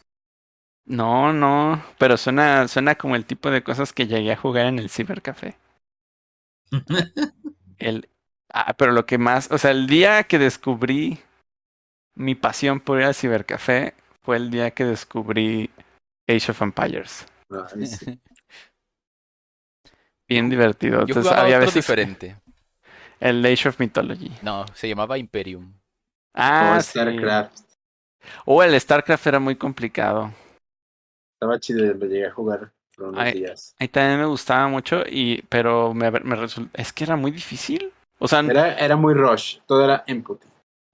No, 0.86 1.32
no, 1.32 1.82
pero 1.98 2.16
suena, 2.16 2.68
suena 2.68 2.94
como 2.94 3.16
el 3.16 3.26
tipo 3.26 3.50
de 3.50 3.62
cosas 3.62 3.92
que 3.92 4.06
llegué 4.06 4.32
a 4.32 4.36
jugar 4.36 4.66
en 4.66 4.78
el 4.78 4.88
cibercafé. 4.90 5.56
El, 7.78 8.08
ah, 8.52 8.74
pero 8.76 8.92
lo 8.92 9.06
que 9.06 9.18
más, 9.18 9.50
o 9.50 9.58
sea, 9.58 9.70
el 9.70 9.86
día 9.86 10.24
que 10.24 10.38
descubrí 10.38 11.18
mi 12.14 12.34
pasión 12.34 12.80
por 12.80 12.98
ir 12.98 13.04
al 13.04 13.14
cibercafé 13.14 13.94
fue 14.22 14.36
el 14.36 14.50
día 14.50 14.70
que 14.70 14.84
descubrí 14.84 15.70
Age 16.26 16.50
of 16.50 16.62
Empires. 16.62 17.26
Sí. 17.86 18.18
Bien 20.28 20.48
divertido. 20.48 21.00
Yo 21.00 21.14
Entonces 21.14 21.32
había 21.32 21.56
otro 21.56 21.66
veces 21.66 21.74
diferente. 21.74 22.36
el 23.20 23.44
Age 23.44 23.68
of 23.68 23.78
Mythology. 23.78 24.32
No, 24.42 24.64
se 24.74 24.88
llamaba 24.88 25.18
Imperium. 25.18 25.72
Ah, 26.34 26.76
o 26.78 26.82
sí. 26.82 26.90
StarCraft. 26.90 27.60
O 28.44 28.62
el 28.62 28.80
StarCraft 28.80 29.26
era 29.26 29.38
muy 29.38 29.56
complicado. 29.56 30.32
Estaba 31.34 31.60
chido, 31.60 31.84
lo 31.94 32.06
llegué 32.06 32.26
a 32.26 32.32
jugar 32.32 32.72
días. 33.32 33.74
Ahí 33.78 33.88
también 33.88 34.20
me 34.20 34.26
gustaba 34.26 34.68
mucho, 34.68 35.02
y, 35.06 35.42
pero 35.48 35.94
me, 35.94 36.10
me 36.10 36.36
resulta, 36.36 36.80
es 36.80 36.92
que 36.92 37.04
era 37.04 37.16
muy 37.16 37.30
difícil. 37.30 37.92
O 38.18 38.28
sea, 38.28 38.40
Era, 38.40 38.74
era 38.74 38.96
muy 38.96 39.14
rush, 39.14 39.58
todo 39.66 39.84
era 39.84 40.04
input. 40.06 40.42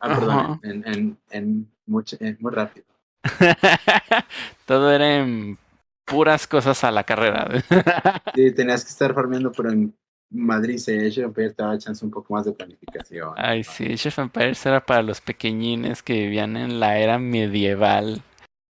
Ah, 0.00 0.08
perdón, 0.08 0.60
en, 0.64 0.86
en, 0.86 1.18
en, 1.30 1.72
mucho, 1.86 2.16
en 2.18 2.36
muy 2.40 2.52
rápido. 2.52 2.86
todo 4.66 4.90
era 4.90 5.18
en 5.18 5.56
puras 6.04 6.46
cosas 6.46 6.82
a 6.84 6.90
la 6.90 7.04
carrera. 7.04 7.48
Sí, 8.34 8.52
tenías 8.52 8.84
que 8.84 8.90
estar 8.90 9.14
farmeando, 9.14 9.52
pero 9.52 9.70
en 9.70 9.94
Madrid 10.30 10.78
se 10.78 11.06
Age 11.06 11.20
of 11.20 11.26
Empires 11.26 11.54
te 11.54 11.62
daba 11.62 11.78
chance 11.78 12.04
un 12.04 12.10
poco 12.10 12.34
más 12.34 12.46
de 12.46 12.52
planificación. 12.52 13.34
Ay, 13.36 13.62
sí, 13.62 13.92
Age 13.92 14.08
of 14.08 14.18
Empires 14.18 14.64
era 14.66 14.84
para 14.84 15.02
los 15.02 15.20
pequeñines 15.20 16.02
que 16.02 16.14
vivían 16.14 16.56
en 16.56 16.80
la 16.80 16.98
era 16.98 17.18
medieval. 17.18 18.22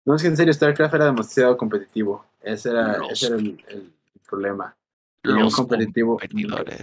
No, 0.05 0.17
es 0.17 0.23
que 0.23 0.29
en 0.29 0.37
serio, 0.37 0.53
StarCraft 0.53 0.95
era 0.95 1.05
demasiado 1.05 1.57
competitivo. 1.57 2.25
Ese 2.43 2.71
era, 2.71 2.99
Los- 2.99 3.13
ese 3.13 3.27
era 3.27 3.37
el, 3.37 3.65
el 3.69 3.93
problema. 4.29 4.77
Los 5.25 5.55
competitivo. 5.55 6.19
competidores. 6.19 6.81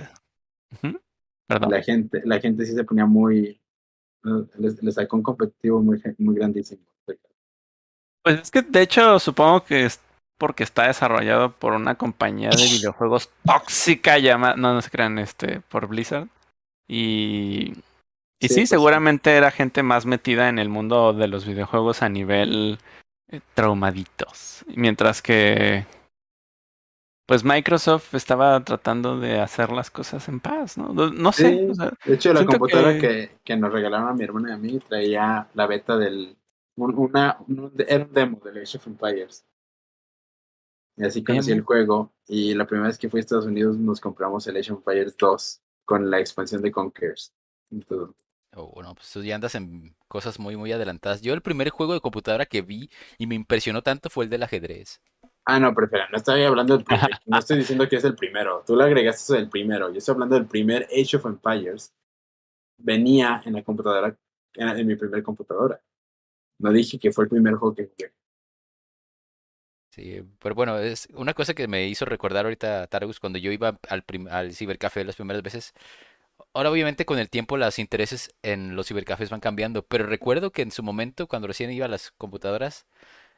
La 1.47 1.81
gente, 1.81 2.21
la 2.25 2.39
gente 2.39 2.65
sí 2.65 2.73
se 2.73 2.83
ponía 2.83 3.05
muy. 3.05 3.59
Les, 4.57 4.81
les 4.83 4.95
sacó 4.95 5.15
un 5.17 5.23
competitivo 5.23 5.81
muy, 5.81 6.01
muy 6.19 6.35
grandísimo. 6.35 6.81
Pues 8.23 8.41
es 8.41 8.51
que 8.51 8.61
de 8.61 8.81
hecho 8.81 9.17
supongo 9.19 9.63
que 9.63 9.85
es 9.85 9.99
porque 10.37 10.63
está 10.63 10.87
desarrollado 10.87 11.51
por 11.53 11.73
una 11.73 11.95
compañía 11.95 12.49
de 12.49 12.63
videojuegos 12.63 13.29
tóxica 13.45 14.19
llamada, 14.19 14.55
no, 14.55 14.73
no 14.73 14.81
se 14.81 14.89
crean, 14.89 15.17
este, 15.19 15.61
por 15.61 15.87
Blizzard. 15.87 16.27
Y, 16.87 17.73
y 18.39 18.47
sí, 18.47 18.49
Sí, 18.49 18.55
pues, 18.61 18.69
seguramente 18.69 19.35
era 19.35 19.51
gente 19.51 19.83
más 19.83 20.05
metida 20.05 20.49
en 20.49 20.59
el 20.59 20.69
mundo 20.69 21.13
de 21.13 21.27
los 21.27 21.45
videojuegos 21.45 22.01
a 22.03 22.09
nivel 22.09 22.77
traumaditos. 23.53 24.65
Mientras 24.75 25.21
que, 25.21 25.85
pues 27.27 27.43
Microsoft 27.43 28.15
estaba 28.15 28.63
tratando 28.63 29.19
de 29.19 29.39
hacer 29.39 29.71
las 29.71 29.91
cosas 29.91 30.27
en 30.29 30.39
paz, 30.39 30.77
¿no? 30.77 30.93
No, 30.93 31.31
sé. 31.31 31.49
Sí, 31.49 31.67
o 31.69 31.75
sea, 31.75 31.93
de 32.05 32.13
hecho, 32.15 32.33
la 32.33 32.45
computadora 32.45 32.93
que- 32.93 32.99
que... 32.99 33.31
Que, 33.43 33.55
nos 33.57 33.71
regalaron 33.71 34.07
a 34.09 34.13
mi 34.13 34.23
hermana 34.23 34.49
y 34.49 34.53
a 34.53 34.57
mí 34.57 34.79
traía 34.79 35.47
la 35.53 35.67
beta 35.67 35.95
del. 35.97 36.35
un- 36.75 36.97
una, 36.97 37.37
un- 37.47 37.71
era 37.87 38.05
un 38.05 38.13
demo 38.13 38.39
del 38.43 38.63
Age 38.63 38.77
of 38.77 38.87
Empires. 38.87 39.45
Y 40.97 41.05
así 41.05 41.23
conocí 41.23 41.51
el 41.51 41.61
juego. 41.61 42.11
Y 42.27 42.53
la 42.55 42.65
primera 42.67 42.87
vez 42.87 42.97
que 42.97 43.09
fui 43.09 43.19
a 43.19 43.21
Estados 43.21 43.45
Unidos 43.45 43.77
nos 43.77 44.01
compramos 44.01 44.45
el 44.47 44.57
Age 44.57 44.71
of 44.73 44.79
Empires 44.79 45.15
2 45.17 45.61
con 45.85 46.09
la 46.09 46.19
expansión 46.19 46.61
de 46.61 46.71
Conquers. 46.71 47.33
y 47.71 47.79
todo. 48.51 48.65
Oh, 48.65 48.71
bueno, 48.73 48.95
pues 48.95 49.11
tú 49.11 49.23
ya 49.23 49.35
andas 49.35 49.55
en 49.55 49.95
cosas 50.07 50.39
muy, 50.39 50.55
muy 50.57 50.71
adelantadas. 50.71 51.21
Yo 51.21 51.33
el 51.33 51.41
primer 51.41 51.69
juego 51.69 51.93
de 51.93 52.01
computadora 52.01 52.45
que 52.45 52.61
vi 52.61 52.89
y 53.17 53.27
me 53.27 53.35
impresionó 53.35 53.81
tanto 53.83 54.09
fue 54.09 54.25
el 54.25 54.29
del 54.29 54.43
ajedrez. 54.43 55.01
Ah, 55.45 55.59
no, 55.59 55.73
pero 55.73 55.85
espera, 55.85 56.07
no 56.11 56.17
estoy 56.17 56.43
hablando 56.43 56.75
del 56.77 56.85
primer. 56.85 57.09
No 57.25 57.39
estoy 57.39 57.57
diciendo 57.57 57.87
que 57.89 57.95
es 57.95 58.03
el 58.03 58.15
primero. 58.15 58.63
Tú 58.65 58.75
le 58.75 58.83
agregaste 58.83 59.21
eso 59.23 59.33
del 59.33 59.49
primero. 59.49 59.89
Yo 59.91 59.97
estoy 59.97 60.13
hablando 60.13 60.35
del 60.35 60.45
primer 60.47 60.83
Age 60.83 61.17
of 61.17 61.25
Empires. 61.25 61.93
Venía 62.77 63.41
en 63.45 63.53
la 63.53 63.63
computadora, 63.63 64.15
en, 64.55 64.67
en 64.69 64.87
mi 64.87 64.95
primer 64.95 65.23
computadora. 65.23 65.81
No 66.59 66.71
dije 66.71 66.99
que 66.99 67.11
fue 67.11 67.25
el 67.25 67.29
primer 67.29 67.55
juego 67.55 67.75
que 67.75 67.87
jugué. 67.87 68.13
Sí, 69.91 70.21
pero 70.39 70.53
bueno, 70.55 70.77
es 70.79 71.07
una 71.13 71.33
cosa 71.33 71.53
que 71.53 71.67
me 71.67 71.87
hizo 71.87 72.05
recordar 72.05 72.45
ahorita 72.45 72.87
Targus 72.87 73.19
cuando 73.19 73.39
yo 73.39 73.51
iba 73.51 73.79
al, 73.89 74.03
al 74.29 74.53
cibercafé 74.53 75.03
las 75.03 75.15
primeras 75.15 75.41
veces. 75.41 75.73
Ahora 76.53 76.71
obviamente 76.71 77.05
con 77.05 77.19
el 77.19 77.29
tiempo 77.29 77.57
los 77.57 77.79
intereses 77.79 78.33
en 78.43 78.75
los 78.75 78.87
cibercafés 78.87 79.29
van 79.29 79.39
cambiando, 79.39 79.83
pero 79.85 80.05
recuerdo 80.05 80.51
que 80.51 80.61
en 80.61 80.71
su 80.71 80.83
momento 80.83 81.27
cuando 81.27 81.47
recién 81.47 81.71
iba 81.71 81.85
a 81.85 81.89
las 81.89 82.11
computadoras, 82.11 82.85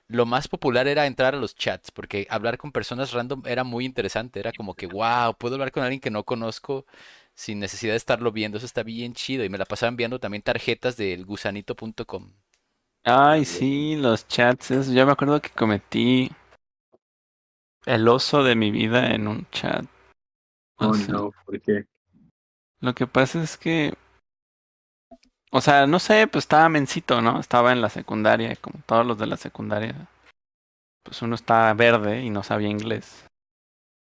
lo 0.07 0.25
más 0.25 0.47
popular 0.47 0.87
era 0.87 1.07
entrar 1.07 1.35
a 1.35 1.39
los 1.39 1.55
chats, 1.55 1.91
porque 1.91 2.27
hablar 2.29 2.57
con 2.57 2.71
personas 2.71 3.13
random 3.13 3.43
era 3.47 3.63
muy 3.63 3.85
interesante, 3.85 4.39
era 4.39 4.53
como 4.53 4.75
que, 4.75 4.87
wow, 4.87 5.35
puedo 5.37 5.55
hablar 5.55 5.71
con 5.71 5.83
alguien 5.83 6.01
que 6.01 6.11
no 6.11 6.23
conozco 6.25 6.85
sin 7.35 7.59
necesidad 7.59 7.93
de 7.93 7.97
estarlo 7.97 8.31
viendo, 8.31 8.57
eso 8.57 8.65
está 8.65 8.83
bien 8.83 9.13
chido, 9.13 9.43
y 9.45 9.49
me 9.49 9.57
la 9.57 9.65
pasaba 9.65 9.89
enviando 9.89 10.19
también 10.19 10.43
tarjetas 10.43 10.97
del 10.97 11.25
gusanito.com. 11.25 12.33
Ay, 13.03 13.45
sí, 13.45 13.95
los 13.95 14.27
chats. 14.27 14.71
eso, 14.71 14.91
Yo 14.91 15.05
me 15.05 15.11
acuerdo 15.11 15.41
que 15.41 15.49
cometí 15.49 16.31
el 17.85 18.07
oso 18.07 18.43
de 18.43 18.55
mi 18.55 18.71
vida 18.71 19.11
en 19.13 19.27
un 19.27 19.47
chat. 19.51 19.85
Oh, 20.79 20.89
O 20.89 20.93
sea, 20.95 21.13
no, 21.13 21.31
porque 21.45 21.85
Lo 22.81 22.95
que 22.95 23.05
pasa 23.05 23.41
es 23.41 23.57
que, 23.57 23.93
o 25.51 25.61
sea, 25.61 25.85
no 25.85 25.99
sé, 25.99 26.27
pues 26.27 26.45
estaba 26.45 26.67
mencito, 26.67 27.21
¿no? 27.21 27.39
Estaba 27.39 27.71
en 27.71 27.81
la 27.81 27.89
secundaria, 27.89 28.55
como 28.55 28.79
todos 28.85 29.05
los 29.05 29.19
de 29.19 29.27
la 29.27 29.37
secundaria. 29.37 30.07
Pues 31.03 31.21
uno 31.21 31.35
estaba 31.35 31.71
verde 31.73 32.23
y 32.23 32.31
no 32.31 32.41
sabía 32.41 32.69
inglés. 32.69 33.25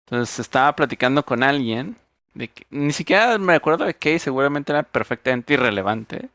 Entonces 0.07 0.39
estaba 0.39 0.75
platicando 0.75 1.25
con 1.25 1.43
alguien, 1.43 1.97
de 2.33 2.49
que, 2.49 2.67
ni 2.71 2.93
siquiera 2.93 3.39
me 3.39 3.55
acuerdo 3.55 3.85
de 3.85 3.95
qué, 3.95 4.19
seguramente 4.19 4.73
era 4.73 4.83
perfectamente 4.83 5.55
irrelevante. 5.55 6.31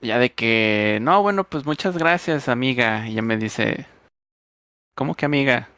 Ya 0.00 0.18
de 0.18 0.32
que, 0.32 0.98
no, 1.02 1.20
bueno, 1.22 1.44
pues 1.44 1.66
muchas 1.66 1.98
gracias, 1.98 2.48
amiga. 2.48 3.06
Y 3.08 3.12
ella 3.12 3.22
me 3.22 3.36
dice, 3.36 3.86
¿cómo 4.94 5.14
que 5.14 5.26
amiga? 5.26 5.68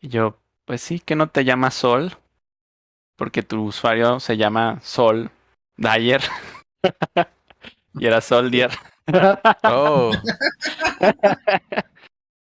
Y 0.00 0.08
yo, 0.08 0.38
pues 0.64 0.82
sí, 0.82 1.00
que 1.00 1.16
no 1.16 1.28
te 1.28 1.44
llamas 1.44 1.74
Sol, 1.74 2.16
porque 3.18 3.42
tu 3.42 3.64
usuario 3.64 4.20
se 4.20 4.36
llama 4.36 4.78
Sol 4.80 5.30
Dyer. 5.76 6.22
y 7.94 8.06
era 8.06 8.20
Sol 8.20 8.50
Dier. 8.50 8.70
Oh, 9.64 10.12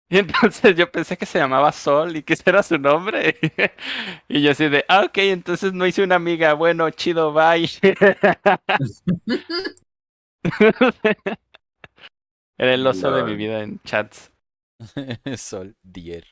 Y 0.07 0.19
entonces 0.19 0.75
yo 0.75 0.91
pensé 0.91 1.17
que 1.17 1.25
se 1.25 1.39
llamaba 1.39 1.71
Sol 1.71 2.15
y 2.15 2.21
que 2.21 2.33
ese 2.33 2.43
era 2.45 2.61
su 2.61 2.77
nombre. 2.77 3.37
y 4.27 4.43
yo 4.43 4.51
así 4.51 4.69
de, 4.69 4.85
ah, 4.87 5.05
ok, 5.05 5.17
entonces 5.17 5.73
no 5.73 5.87
hice 5.87 6.03
una 6.03 6.15
amiga. 6.15 6.53
Bueno, 6.53 6.89
chido, 6.91 7.33
bye. 7.33 7.67
Era 12.57 12.73
el 12.73 12.85
oso 12.85 13.11
de 13.11 13.23
mi 13.23 13.35
vida 13.35 13.63
en 13.63 13.79
chats. 13.81 14.31
Sol 15.37 15.75
Dier. 15.81 16.25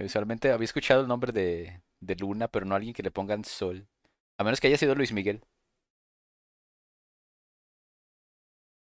Usualmente 0.00 0.52
había 0.52 0.64
escuchado 0.64 1.00
el 1.02 1.08
nombre 1.08 1.32
de, 1.32 1.82
de 2.00 2.14
Luna, 2.16 2.48
pero 2.48 2.64
no 2.66 2.74
alguien 2.74 2.94
que 2.94 3.02
le 3.02 3.10
pongan 3.10 3.44
Sol. 3.44 3.86
A 4.38 4.44
menos 4.44 4.60
que 4.60 4.68
haya 4.68 4.78
sido 4.78 4.94
Luis 4.94 5.12
Miguel. 5.12 5.42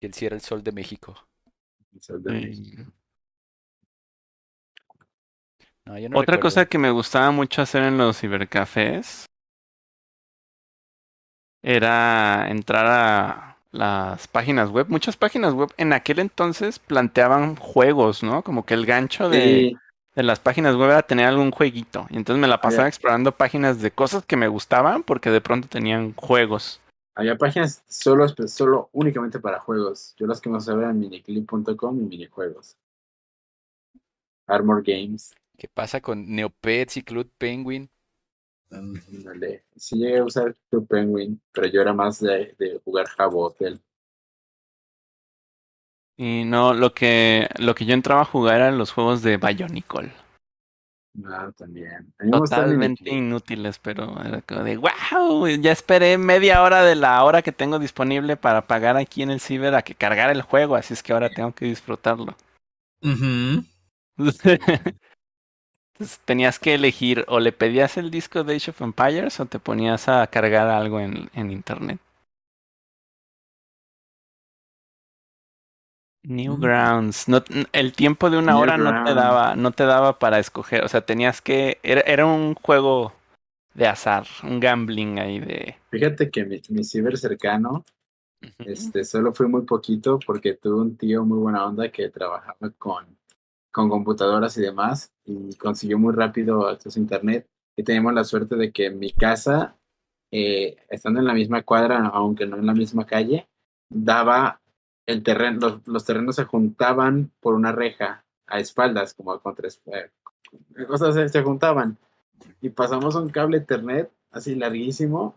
Y 0.01 0.07
él 0.07 0.13
sí 0.13 0.25
era 0.25 0.35
el 0.35 0.41
Sol 0.41 0.63
de 0.63 0.71
México. 0.71 1.15
Sol 1.99 2.21
de 2.23 2.31
México. 2.31 2.81
Y- 2.81 2.85
No, 5.85 5.99
yo 5.99 6.09
no 6.09 6.17
Otra 6.17 6.37
recuerdo. 6.37 6.41
cosa 6.41 6.65
que 6.65 6.79
me 6.79 6.89
gustaba 6.89 7.29
mucho 7.29 7.61
hacer 7.61 7.83
en 7.83 7.97
los 7.99 8.19
cibercafés 8.19 9.25
era 11.61 12.47
entrar 12.49 12.85
a 12.87 13.57
las 13.71 14.27
páginas 14.27 14.69
web. 14.69 14.87
Muchas 14.89 15.17
páginas 15.17 15.53
web 15.53 15.69
en 15.77 15.93
aquel 15.93 16.19
entonces 16.19 16.79
planteaban 16.79 17.55
juegos, 17.55 18.23
¿no? 18.23 18.41
Como 18.43 18.65
que 18.65 18.73
el 18.73 18.85
gancho 18.85 19.29
de, 19.29 19.69
Sí, 19.71 19.77
de 20.15 20.23
las 20.23 20.39
páginas 20.39 20.75
web 20.75 20.89
era 20.89 21.01
tener 21.03 21.25
algún 21.25 21.51
jueguito. 21.51 22.07
Y 22.09 22.15
entonces 22.17 22.41
me 22.41 22.47
la 22.47 22.61
pasaba 22.61 22.83
Había- 22.83 22.89
explorando 22.89 23.31
páginas 23.33 23.81
de 23.81 23.91
cosas 23.91 24.25
que 24.25 24.37
me 24.37 24.47
gustaban 24.47 25.03
porque 25.03 25.29
de 25.29 25.41
pronto 25.41 25.67
tenían 25.67 26.13
juegos. 26.15 26.79
había 27.17 27.37
páginas 27.37 27.83
solo, 27.87 28.27
solo 28.47 28.89
únicamente 28.91 29.39
para 29.39 29.59
juegos. 29.59 30.13
Yo 30.17 30.25
las 30.27 30.41
que 30.41 30.49
más 30.49 30.63
usaba 30.63 30.81
eran 30.83 30.99
miniclip.com 30.99 31.99
y 32.01 32.05
minijuegos. 32.05 32.77
Armor 34.47 34.83
Games. 34.83 35.33
¿Qué 35.57 35.67
pasa 35.67 36.01
con 36.01 36.27
Neopets 36.35 36.97
y 36.97 37.01
Club 37.03 37.31
Penguin? 37.37 37.89
Mm. 38.69 38.95
Sí 39.77 39.95
llegué 39.97 40.17
a 40.17 40.23
usar 40.25 40.55
Club 40.69 40.87
Penguin, 40.87 41.41
pero 41.51 41.67
yo 41.67 41.81
era 41.81 41.93
más 41.93 42.19
de, 42.19 42.53
de 42.59 42.81
jugar 42.83 43.07
Habbo 43.17 43.45
Hotel. 43.45 43.79
Y 46.17 46.45
no, 46.45 46.73
lo 46.73 46.93
que, 46.93 47.49
lo 47.59 47.75
que 47.75 47.85
yo 47.85 47.93
entraba 47.93 48.21
a 48.21 48.25
jugar 48.25 48.57
eran 48.57 48.77
los 48.77 48.91
juegos 48.91 49.21
de 49.21 49.37
Bionicle. 49.37 50.13
Ah, 51.25 51.51
también. 51.57 52.13
A 52.19 52.23
mí 52.23 52.31
me 52.31 52.39
gustaba 52.39 52.63
Totalmente 52.63 53.09
inútiles, 53.09 53.79
pero 53.79 54.21
era 54.21 54.41
como 54.41 54.63
de 54.63 54.77
wow, 54.77 55.47
ya 55.47 55.71
esperé 55.71 56.17
media 56.17 56.61
hora 56.61 56.83
de 56.83 56.95
la 56.95 57.23
hora 57.23 57.41
que 57.41 57.51
tengo 57.51 57.79
disponible 57.79 58.35
para 58.35 58.67
pagar 58.67 58.97
aquí 58.97 59.21
en 59.21 59.29
el 59.31 59.39
ciber 59.39 59.75
a 59.75 59.81
que 59.83 59.95
cargara 59.95 60.31
el 60.31 60.41
juego, 60.41 60.75
así 60.75 60.93
es 60.93 61.03
que 61.03 61.13
ahora 61.13 61.29
tengo 61.29 61.53
que 61.53 61.65
disfrutarlo. 61.65 62.35
ujú. 63.01 63.63
Entonces 65.93 66.19
tenías 66.25 66.59
que 66.59 66.73
elegir 66.73 67.25
o 67.27 67.39
le 67.39 67.51
pedías 67.51 67.97
el 67.97 68.11
disco 68.11 68.43
de 68.43 68.55
Age 68.55 68.71
of 68.71 68.81
Empires 68.81 69.39
o 69.39 69.45
te 69.45 69.59
ponías 69.59 70.09
a 70.09 70.27
cargar 70.27 70.67
algo 70.67 70.99
en, 70.99 71.29
en 71.33 71.51
internet. 71.51 71.99
Newgrounds. 76.27 77.27
No, 77.27 77.43
el 77.71 77.93
tiempo 77.93 78.29
de 78.29 78.37
una 78.37 78.57
hora 78.57 78.77
no 78.77 79.03
te 79.03 79.13
daba, 79.13 79.55
no 79.55 79.71
te 79.71 79.85
daba 79.85 80.19
para 80.19 80.39
escoger. 80.39 80.83
O 80.83 80.87
sea, 80.87 81.01
tenías 81.01 81.41
que. 81.41 81.79
Era, 81.83 82.01
era 82.01 82.25
un 82.25 82.55
juego 82.55 83.13
de 83.73 83.87
azar, 83.87 84.25
un 84.43 84.59
gambling 84.59 85.19
ahí 85.19 85.39
de. 85.39 85.75
Fíjate 85.91 86.29
que 86.29 86.45
mi, 86.45 86.61
mi 86.69 86.83
ciber 86.83 87.17
cercano, 87.17 87.83
este, 88.59 89.03
solo 89.03 89.33
fui 89.33 89.47
muy 89.47 89.63
poquito 89.63 90.19
porque 90.25 90.53
tuve 90.53 90.81
un 90.81 90.97
tío 90.97 91.25
muy 91.25 91.39
buena 91.39 91.65
onda 91.65 91.89
que 91.91 92.09
trabajaba 92.09 92.69
con, 92.77 93.17
con 93.71 93.89
computadoras 93.89 94.57
y 94.57 94.61
demás 94.61 95.11
y 95.25 95.55
consiguió 95.55 95.99
muy 95.99 96.13
rápido 96.13 96.67
acceso 96.67 96.99
a 96.99 97.01
internet. 97.01 97.47
Y 97.77 97.83
teníamos 97.83 98.13
la 98.13 98.23
suerte 98.23 98.55
de 98.55 98.71
que 98.71 98.85
en 98.85 98.99
mi 98.99 99.11
casa, 99.11 99.75
eh, 100.31 100.77
estando 100.89 101.19
en 101.19 101.25
la 101.25 101.33
misma 101.33 101.61
cuadra, 101.63 102.07
aunque 102.07 102.45
no 102.45 102.55
en 102.57 102.65
la 102.65 102.73
misma 102.73 103.05
calle, 103.05 103.47
daba 103.89 104.61
el 105.05 105.23
terreno, 105.23 105.59
los, 105.59 105.87
los 105.87 106.05
terrenos 106.05 106.35
se 106.35 106.45
juntaban 106.45 107.31
por 107.39 107.53
una 107.53 107.71
reja 107.71 108.25
a 108.47 108.59
espaldas, 108.59 109.13
como 109.13 109.39
contra, 109.39 109.67
es- 109.67 109.81
eh, 109.87 110.09
se, 111.13 111.29
se 111.29 111.43
juntaban. 111.43 111.97
Y 112.61 112.69
pasamos 112.69 113.15
un 113.15 113.29
cable 113.29 113.57
Ethernet 113.57 114.11
así 114.31 114.55
larguísimo 114.55 115.35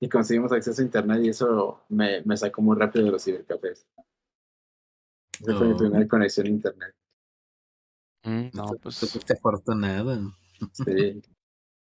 y 0.00 0.08
conseguimos 0.08 0.52
acceso 0.52 0.80
a 0.80 0.84
internet 0.84 1.20
y 1.22 1.28
eso 1.28 1.80
me, 1.88 2.22
me 2.22 2.36
sacó 2.36 2.62
muy 2.62 2.76
rápido 2.76 3.04
de 3.04 3.12
los 3.12 3.24
cibercafés. 3.24 3.86
Esa 5.40 5.56
fue 5.56 5.68
mi 5.68 5.74
primera 5.74 6.06
conexión 6.08 6.46
a 6.46 6.50
internet. 6.50 6.94
Mm, 8.24 8.50
No, 8.54 8.66
pues. 8.80 9.00
tú 9.00 9.06
fuiste 9.06 9.34
afortunado. 9.34 10.32
Sí. 10.72 11.20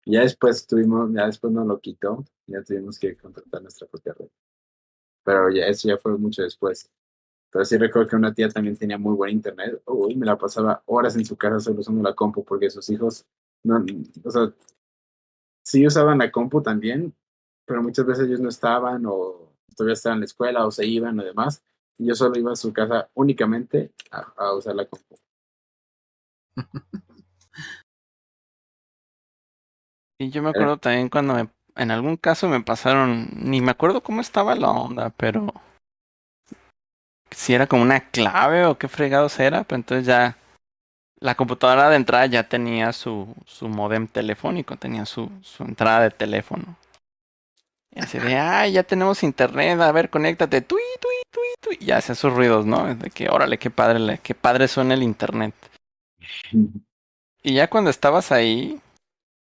Ya 0.05 0.21
después 0.21 0.65
tuvimos, 0.65 1.11
ya 1.13 1.25
después 1.25 1.51
nos 1.53 1.67
lo 1.67 1.79
quitó, 1.79 2.23
ya 2.47 2.63
tuvimos 2.63 2.97
que 2.97 3.15
contratar 3.17 3.61
nuestra 3.61 3.87
propia 3.87 4.13
red. 4.13 4.29
Pero 5.23 5.49
ya 5.49 5.65
eso 5.67 5.87
ya 5.89 5.97
fue 5.97 6.17
mucho 6.17 6.41
después. 6.41 6.89
Pero 7.51 7.65
sí 7.65 7.77
recuerdo 7.77 8.09
que 8.09 8.15
una 8.15 8.33
tía 8.33 8.49
también 8.49 8.77
tenía 8.77 8.97
muy 8.97 9.15
buen 9.15 9.31
internet. 9.31 9.81
Uy, 9.85 10.15
me 10.15 10.25
la 10.25 10.37
pasaba 10.37 10.83
horas 10.85 11.15
en 11.15 11.25
su 11.25 11.35
casa 11.35 11.59
solo 11.59 11.79
usando 11.79 12.03
la 12.03 12.13
compu 12.13 12.43
porque 12.43 12.69
sus 12.69 12.89
hijos 12.89 13.25
no, 13.63 13.83
o 14.23 14.31
sea, 14.31 14.53
sí 15.63 15.85
usaban 15.85 16.19
la 16.19 16.31
compu 16.31 16.61
también, 16.61 17.13
pero 17.65 17.83
muchas 17.83 18.05
veces 18.05 18.27
ellos 18.27 18.39
no 18.39 18.49
estaban 18.49 19.05
o 19.05 19.53
todavía 19.75 19.93
estaban 19.93 20.17
en 20.17 20.21
la 20.21 20.25
escuela 20.25 20.65
o 20.65 20.71
se 20.71 20.85
iban 20.85 21.19
o 21.19 21.23
demás. 21.23 21.63
Y 21.97 22.07
yo 22.07 22.15
solo 22.15 22.37
iba 22.39 22.53
a 22.53 22.55
su 22.55 22.71
casa 22.71 23.09
únicamente 23.15 23.91
a, 24.11 24.33
a 24.37 24.53
usar 24.55 24.75
la 24.75 24.85
compu. 24.85 25.15
Y 30.21 30.31
yo 30.31 30.43
me 30.43 30.49
acuerdo 30.49 30.75
también 30.75 31.07
cuando 31.07 31.33
me, 31.33 31.49
en 31.77 31.91
algún 31.91 32.17
caso 32.17 32.49
me 32.49 32.59
pasaron, 32.59 33.29
ni 33.35 33.61
me 33.61 33.71
acuerdo 33.71 34.03
cómo 34.03 34.19
estaba 34.19 34.53
la 34.53 34.69
onda, 34.69 35.11
pero 35.11 35.53
si 37.31 37.53
era 37.53 37.67
como 37.67 37.83
una 37.83 37.99
clave 37.99 38.65
o 38.65 38.77
qué 38.77 38.87
fregados 38.87 39.39
era, 39.39 39.63
pero 39.63 39.77
entonces 39.77 40.05
ya 40.05 40.37
la 41.19 41.35
computadora 41.35 41.89
de 41.89 41.97
entrada 41.97 42.25
ya 42.25 42.47
tenía 42.47 42.93
su, 42.93 43.35
su 43.45 43.67
modem 43.67 44.07
telefónico, 44.07 44.77
tenía 44.77 45.05
su, 45.05 45.29
su 45.41 45.63
entrada 45.63 46.01
de 46.01 46.11
teléfono. 46.11 46.77
Y 47.91 48.01
así 48.01 48.19
de, 48.19 48.37
ay, 48.37 48.73
ya 48.73 48.83
tenemos 48.83 49.23
internet, 49.23 49.79
a 49.81 49.91
ver, 49.91 50.09
conéctate, 50.09 50.61
tui, 50.61 50.81
tui, 51.01 51.15
tui, 51.31 51.47
tui. 51.59 51.77
Y 51.81 51.87
ya 51.87 51.97
hace 51.97 52.13
esos 52.13 52.33
ruidos, 52.33 52.65
¿no? 52.65 52.93
De 52.95 53.09
que, 53.09 53.29
órale, 53.29 53.57
qué 53.57 53.69
padre, 53.69 54.19
qué 54.21 54.35
padre 54.35 54.67
suena 54.67 54.93
el 54.93 55.03
internet. 55.03 55.55
Y 57.41 57.53
ya 57.53 57.69
cuando 57.69 57.89
estabas 57.89 58.31
ahí, 58.31 58.79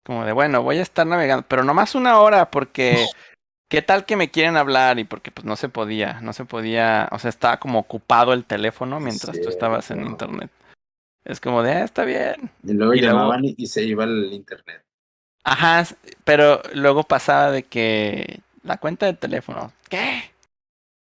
como 0.05 0.25
de, 0.25 0.33
bueno, 0.33 0.63
voy 0.63 0.79
a 0.79 0.83
estar 0.83 1.07
navegando, 1.07 1.47
pero 1.47 1.63
nomás 1.63 1.95
una 1.95 2.19
hora, 2.19 2.51
porque 2.51 3.07
¿qué 3.73 3.81
tal 3.81 4.05
que 4.05 4.17
me 4.17 4.31
quieren 4.31 4.59
hablar? 4.59 4.99
Y 4.99 5.05
porque 5.05 5.31
pues 5.31 5.47
no 5.47 5.57
se 5.57 5.71
podía, 5.71 6.21
no 6.21 6.35
se 6.35 6.45
podía, 6.45 7.09
o 7.11 7.19
sea, 7.19 7.31
estaba 7.31 7.57
como 7.57 7.79
ocupado 7.79 8.35
el 8.35 8.45
teléfono 8.45 9.01
mientras 9.01 9.41
tú 9.41 9.49
estabas 9.49 9.91
en 9.91 10.05
internet. 10.05 10.51
Es 11.25 11.41
como 11.41 11.63
de, 11.63 11.73
ah, 11.73 11.85
está 11.85 12.05
bien. 12.05 12.51
Y 12.63 12.75
luego 12.75 12.93
Y 12.93 13.01
llamaban 13.01 13.47
y, 13.47 13.55
y 13.57 13.67
se 13.69 13.83
iba 13.83 14.05
el 14.05 14.31
internet. 14.35 14.83
Ajá, 15.43 15.87
pero 16.25 16.61
luego 16.75 17.05
pasaba 17.05 17.51
de 17.51 17.63
que 17.63 18.41
la 18.63 18.77
cuenta 18.77 19.07
de 19.07 19.15
teléfono, 19.15 19.73
¿qué? 19.89 20.31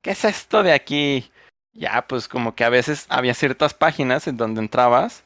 ¿Qué 0.01 0.09
es 0.09 0.25
esto 0.25 0.63
de 0.63 0.73
aquí? 0.73 1.29
Ya, 1.73 2.07
pues 2.07 2.27
como 2.27 2.55
que 2.55 2.63
a 2.63 2.69
veces 2.69 3.05
había 3.09 3.35
ciertas 3.35 3.75
páginas 3.75 4.27
en 4.27 4.37
donde 4.37 4.61
entrabas 4.61 5.23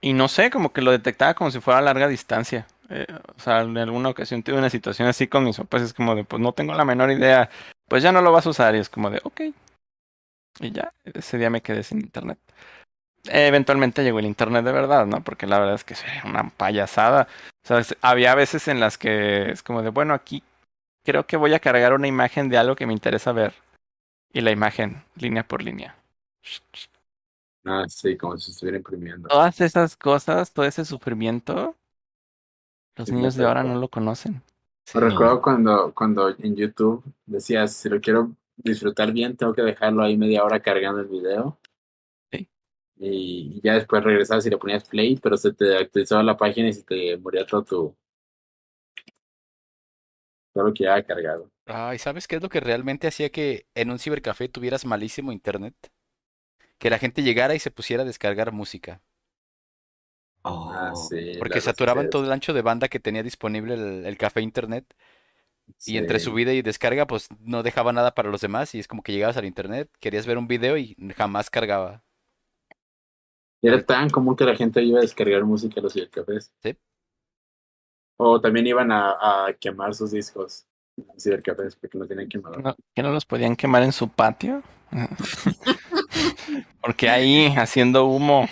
y 0.00 0.14
no 0.14 0.28
sé, 0.28 0.50
como 0.50 0.72
que 0.72 0.80
lo 0.80 0.90
detectaba 0.90 1.34
como 1.34 1.50
si 1.50 1.60
fuera 1.60 1.80
a 1.80 1.82
larga 1.82 2.08
distancia. 2.08 2.66
Eh, 2.96 3.06
o 3.36 3.40
sea, 3.40 3.62
en 3.62 3.76
alguna 3.76 4.10
ocasión 4.10 4.44
tuve 4.44 4.56
una 4.56 4.70
situación 4.70 5.08
así 5.08 5.26
con 5.26 5.42
mis 5.42 5.56
papás, 5.56 5.82
es 5.82 5.92
como 5.92 6.14
de, 6.14 6.22
pues 6.22 6.40
no 6.40 6.52
tengo 6.52 6.74
la 6.74 6.84
menor 6.84 7.10
idea, 7.10 7.50
pues 7.88 8.04
ya 8.04 8.12
no 8.12 8.22
lo 8.22 8.30
vas 8.30 8.46
a 8.46 8.50
usar 8.50 8.76
y 8.76 8.78
es 8.78 8.88
como 8.88 9.10
de, 9.10 9.20
ok. 9.24 9.40
Y 10.60 10.70
ya, 10.70 10.92
ese 11.02 11.36
día 11.36 11.50
me 11.50 11.60
quedé 11.60 11.82
sin 11.82 11.98
internet. 11.98 12.38
Eventualmente 13.24 14.04
llegó 14.04 14.20
el 14.20 14.26
internet 14.26 14.64
de 14.64 14.70
verdad, 14.70 15.06
¿no? 15.06 15.24
Porque 15.24 15.48
la 15.48 15.58
verdad 15.58 15.74
es 15.74 15.82
que 15.82 15.94
era 15.94 16.22
una 16.24 16.50
payasada. 16.50 17.26
O 17.64 17.66
sea, 17.66 17.82
había 18.00 18.36
veces 18.36 18.68
en 18.68 18.78
las 18.78 18.96
que 18.96 19.50
es 19.50 19.64
como 19.64 19.82
de, 19.82 19.88
bueno, 19.88 20.14
aquí 20.14 20.44
creo 21.04 21.26
que 21.26 21.36
voy 21.36 21.52
a 21.52 21.58
cargar 21.58 21.94
una 21.94 22.06
imagen 22.06 22.48
de 22.48 22.58
algo 22.58 22.76
que 22.76 22.86
me 22.86 22.92
interesa 22.92 23.32
ver. 23.32 23.54
Y 24.32 24.40
la 24.40 24.52
imagen, 24.52 25.02
línea 25.16 25.42
por 25.42 25.64
línea. 25.64 25.96
Ah, 27.64 27.86
sí, 27.88 28.16
como 28.16 28.38
si 28.38 28.52
estuviera 28.52 28.76
imprimiendo. 28.76 29.28
Todas 29.28 29.60
esas 29.60 29.96
cosas, 29.96 30.52
todo 30.52 30.66
ese 30.66 30.84
sufrimiento, 30.84 31.76
los 32.96 33.10
Sí, 33.10 33.12
niños 33.12 33.36
de 33.36 33.44
ahora 33.46 33.62
no 33.62 33.78
lo 33.78 33.88
conocen. 33.88 34.42
Sí, 34.86 34.98
recuerdo 34.98 35.42
cuando, 35.42 35.92
cuando 35.94 36.30
en 36.30 36.56
YouTube 36.56 37.04
decías, 37.26 37.74
si 37.74 37.88
lo 37.88 38.00
quiero 38.00 38.34
disfrutar 38.56 39.12
bien, 39.12 39.36
tengo 39.36 39.52
que 39.54 39.62
dejarlo 39.62 40.02
ahí 40.02 40.16
media 40.16 40.44
hora 40.44 40.60
cargando 40.60 41.00
el 41.00 41.08
video. 41.08 41.58
Sí. 42.30 42.48
Y 42.96 43.60
ya 43.62 43.74
después 43.74 44.02
regresabas 44.02 44.46
y 44.46 44.50
le 44.50 44.58
ponías 44.58 44.88
play, 44.88 45.16
pero 45.22 45.36
se 45.36 45.52
te 45.52 45.76
actualizaba 45.76 46.22
la 46.24 46.36
página 46.36 46.68
y 46.68 46.72
se 46.72 46.82
te 46.82 47.16
moría 47.18 47.46
todo 47.46 47.64
tu... 47.64 47.96
Todo 50.52 50.64
lo 50.64 50.74
que 50.74 50.84
ya 50.84 51.02
cargado. 51.04 51.50
Ay, 51.66 51.98
¿sabes 51.98 52.26
qué 52.28 52.36
es 52.36 52.42
lo 52.42 52.48
que 52.48 52.60
realmente 52.60 53.06
hacía 53.06 53.30
que 53.30 53.66
en 53.74 53.90
un 53.90 53.98
cibercafé 53.98 54.48
tuvieras 54.48 54.84
malísimo 54.84 55.32
internet? 55.32 55.74
Que 56.78 56.90
la 56.90 56.98
gente 56.98 57.22
llegara 57.22 57.54
y 57.54 57.58
se 57.58 57.70
pusiera 57.72 58.04
a 58.04 58.06
descargar 58.06 58.52
música. 58.52 59.02
Ah, 60.90 60.94
sí. 60.94 61.32
Porque 61.38 61.60
saturaban 61.60 62.10
todo 62.10 62.24
el 62.24 62.32
ancho 62.32 62.52
de 62.52 62.62
banda 62.62 62.88
que 62.88 63.00
tenía 63.00 63.22
disponible 63.22 63.74
el, 63.74 64.06
el 64.06 64.16
café 64.16 64.40
internet. 64.40 64.84
Y 65.86 65.96
entre 65.96 66.20
subida 66.20 66.52
y 66.52 66.60
descarga, 66.60 67.06
pues 67.06 67.28
no 67.40 67.62
dejaba 67.62 67.92
nada 67.92 68.14
para 68.14 68.30
los 68.30 68.40
demás. 68.40 68.74
Y 68.74 68.80
es 68.80 68.88
como 68.88 69.02
que 69.02 69.12
llegabas 69.12 69.36
al 69.36 69.46
internet, 69.46 69.90
querías 69.98 70.26
ver 70.26 70.36
un 70.36 70.46
video 70.46 70.76
y 70.76 70.94
jamás 71.16 71.48
cargaba. 71.48 72.02
Era 73.62 73.82
tan 73.82 74.10
común 74.10 74.36
que 74.36 74.44
la 74.44 74.56
gente 74.56 74.82
iba 74.82 74.98
a 74.98 75.02
descargar 75.02 75.42
música 75.44 75.80
a 75.80 75.82
los 75.82 75.94
cibercafés. 75.94 76.52
Sí. 76.62 76.76
O 78.18 78.38
también 78.40 78.66
iban 78.66 78.92
a, 78.92 79.46
a 79.46 79.54
quemar 79.54 79.94
sus 79.94 80.10
discos 80.10 80.66
en 80.98 81.06
los 81.06 81.22
cibercafés 81.22 81.74
porque 81.76 81.96
no 81.96 82.06
tenían 82.06 82.28
quemador. 82.28 82.62
¿No, 82.62 82.76
¿Que 82.94 83.02
no 83.02 83.10
los 83.10 83.24
podían 83.24 83.56
quemar 83.56 83.82
en 83.82 83.92
su 83.92 84.08
patio? 84.08 84.62
Porque 86.80 87.08
ahí, 87.08 87.46
haciendo 87.56 88.04
humo. 88.06 88.46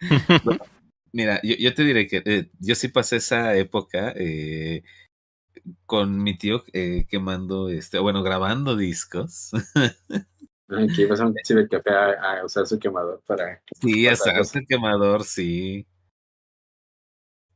Mira, 1.16 1.40
yo, 1.42 1.54
yo 1.58 1.72
te 1.74 1.82
diré 1.82 2.06
que 2.06 2.22
eh, 2.26 2.50
yo 2.60 2.74
sí 2.74 2.88
pasé 2.88 3.16
esa 3.16 3.56
época 3.56 4.12
eh, 4.16 4.82
con 5.86 6.22
mi 6.22 6.36
tío 6.36 6.62
eh, 6.74 7.06
quemando, 7.08 7.70
este, 7.70 7.98
bueno, 7.98 8.22
grabando 8.22 8.76
discos. 8.76 9.50
Ah, 10.68 10.84
Que 10.94 11.02
ibas 11.02 11.20
a 11.20 11.26
un 11.26 11.34
cibercafé 11.46 11.90
a, 11.90 12.40
a 12.40 12.44
usar 12.44 12.66
su 12.66 12.78
quemador 12.80 13.22
para... 13.26 13.62
Sí, 13.80 14.08
hasta 14.08 14.36
cosas. 14.36 14.56
el 14.56 14.66
quemador, 14.66 15.22
sí. 15.24 15.86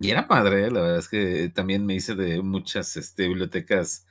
Y 0.00 0.10
era 0.10 0.26
padre, 0.26 0.70
la 0.70 0.80
verdad 0.80 0.98
es 0.98 1.08
que 1.08 1.50
también 1.54 1.84
me 1.86 1.94
hice 1.94 2.14
de 2.14 2.42
muchas 2.42 2.96
este, 2.96 3.28
bibliotecas 3.28 4.06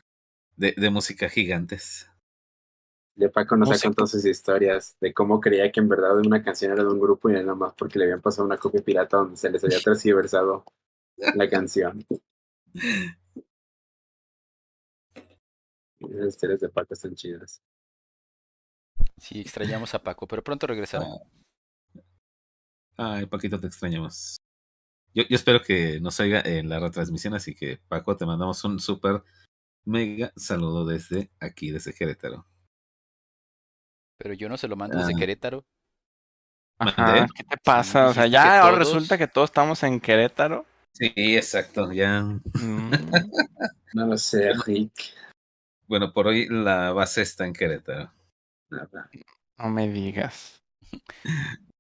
de, 0.57 0.73
de 0.77 0.89
música 0.91 1.29
gigantes. 1.29 2.08
De 3.19 3.27
Paco 3.27 3.57
nos 3.57 3.67
No 3.67 3.75
ha 3.75 3.77
sé 3.77 3.87
contado 3.87 4.07
sus 4.07 4.23
historias 4.23 4.95
de 5.01 5.13
cómo 5.13 5.41
creía 5.41 5.69
que 5.73 5.81
en 5.81 5.89
verdad 5.89 6.17
una 6.19 6.41
canción 6.41 6.71
era 6.71 6.83
de 6.83 6.89
un 6.89 7.01
grupo 7.01 7.29
y 7.29 7.33
nada 7.33 7.53
más 7.53 7.73
porque 7.73 7.99
le 7.99 8.05
habían 8.05 8.21
pasado 8.21 8.45
una 8.45 8.55
copia 8.55 8.81
pirata 8.81 9.17
donde 9.17 9.35
se 9.35 9.49
les 9.49 9.61
había 9.61 9.81
transversado 9.81 10.63
la 11.17 11.49
canción. 11.49 12.05
Esas 15.99 16.27
historias 16.29 16.61
de 16.61 16.69
Paco 16.69 16.93
están 16.93 17.13
chidas. 17.13 17.61
Sí, 19.17 19.41
extrañamos 19.41 19.93
a 19.93 20.01
Paco, 20.01 20.25
pero 20.25 20.41
pronto 20.41 20.65
regresará. 20.65 21.05
Ay, 22.95 23.25
Paquito, 23.25 23.59
te 23.59 23.67
extrañamos. 23.67 24.37
Yo, 25.13 25.23
yo 25.29 25.35
espero 25.35 25.61
que 25.61 25.99
nos 25.99 26.17
oiga 26.21 26.39
en 26.45 26.69
la 26.69 26.79
retransmisión, 26.79 27.33
así 27.33 27.53
que 27.53 27.81
Paco, 27.89 28.15
te 28.15 28.25
mandamos 28.25 28.63
un 28.63 28.79
súper 28.79 29.23
mega 29.83 30.31
saludo 30.37 30.85
desde 30.85 31.29
aquí, 31.41 31.71
desde 31.71 31.93
Querétaro. 31.93 32.45
Pero 34.19 34.33
yo 34.35 34.47
no 34.49 34.57
se 34.57 34.67
lo 34.67 34.75
mando 34.75 34.97
desde 34.99 35.13
Ah. 35.15 35.17
Querétaro. 35.17 35.65
¿qué 37.35 37.43
te 37.43 37.57
pasa? 37.57 38.07
O 38.07 38.13
sea, 38.13 38.27
ya 38.27 38.61
ahora 38.61 38.77
todos- 38.77 38.93
resulta 38.93 39.17
que 39.17 39.27
todos 39.27 39.49
estamos 39.49 39.81
en 39.83 39.99
Querétaro. 39.99 40.65
Sí, 40.93 41.11
exacto, 41.15 41.91
ya. 41.91 42.21
Mm, 42.21 42.39
No 43.93 44.05
lo 44.05 44.17
sé, 44.17 44.51
Rick. 44.65 44.91
Bueno, 45.87 46.13
por 46.13 46.27
hoy 46.27 46.47
la 46.49 46.91
base 46.93 47.21
está 47.23 47.45
en 47.47 47.53
Querétaro. 47.53 48.11
Nada. 48.69 49.09
no 49.57 49.69
me 49.69 49.87
digas. 49.89 50.61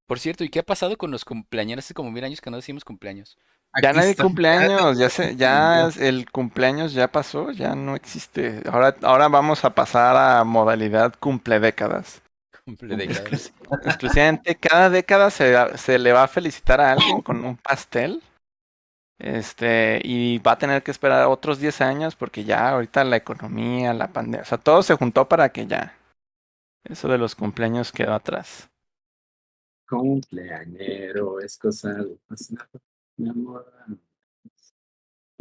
Por 0.07 0.19
cierto, 0.19 0.43
¿y 0.43 0.49
qué 0.49 0.59
ha 0.59 0.63
pasado 0.63 0.97
con 0.97 1.11
los 1.11 1.23
cumpleaños? 1.23 1.77
Hace 1.79 1.93
como 1.93 2.09
mil 2.11 2.23
años 2.23 2.41
que 2.41 2.49
no 2.49 2.57
decimos 2.57 2.83
cumpleaños. 2.83 3.37
Ya 3.83 3.93
nadie 3.93 4.11
está. 4.11 4.23
cumpleaños, 4.23 4.97
ya 4.97 5.09
se, 5.09 5.35
ya 5.35 5.87
el 5.99 6.29
cumpleaños 6.31 6.93
ya 6.93 7.07
pasó, 7.09 7.51
ya 7.51 7.75
no 7.75 7.95
existe. 7.95 8.63
Ahora, 8.71 8.95
ahora 9.03 9.27
vamos 9.27 9.63
a 9.63 9.75
pasar 9.75 10.17
a 10.17 10.43
modalidad 10.43 11.13
cumple 11.19 11.59
décadas. 11.59 12.23
Cumple 12.69 12.95
décadas. 12.95 13.51
Exclusivamente 13.85 14.55
cada 14.55 14.89
década 14.89 15.31
se, 15.31 15.55
se 15.77 15.97
le 15.97 16.13
va 16.13 16.23
a 16.23 16.27
felicitar 16.27 16.79
a 16.79 16.91
alguien 16.91 17.21
con 17.21 17.43
un 17.43 17.57
pastel. 17.57 18.21
Este, 19.17 19.99
y 20.03 20.37
va 20.39 20.53
a 20.53 20.57
tener 20.57 20.81
que 20.81 20.91
esperar 20.91 21.27
otros 21.27 21.59
10 21.59 21.81
años 21.81 22.15
porque 22.15 22.45
ya 22.45 22.69
ahorita 22.69 23.03
la 23.03 23.17
economía, 23.17 23.93
la 23.93 24.13
pandemia, 24.13 24.43
o 24.43 24.45
sea, 24.45 24.57
todo 24.57 24.81
se 24.81 24.95
juntó 24.95 25.27
para 25.27 25.49
que 25.49 25.67
ya 25.67 25.97
eso 26.85 27.09
de 27.09 27.17
los 27.17 27.35
cumpleaños 27.35 27.91
quedó 27.91 28.13
atrás. 28.13 28.69
Cumpleañero 29.89 31.41
es 31.41 31.57
cosa 31.57 31.93
de 31.95 32.17
pasar, 32.27 32.69
mi 33.17 33.29
amor. 33.29 33.73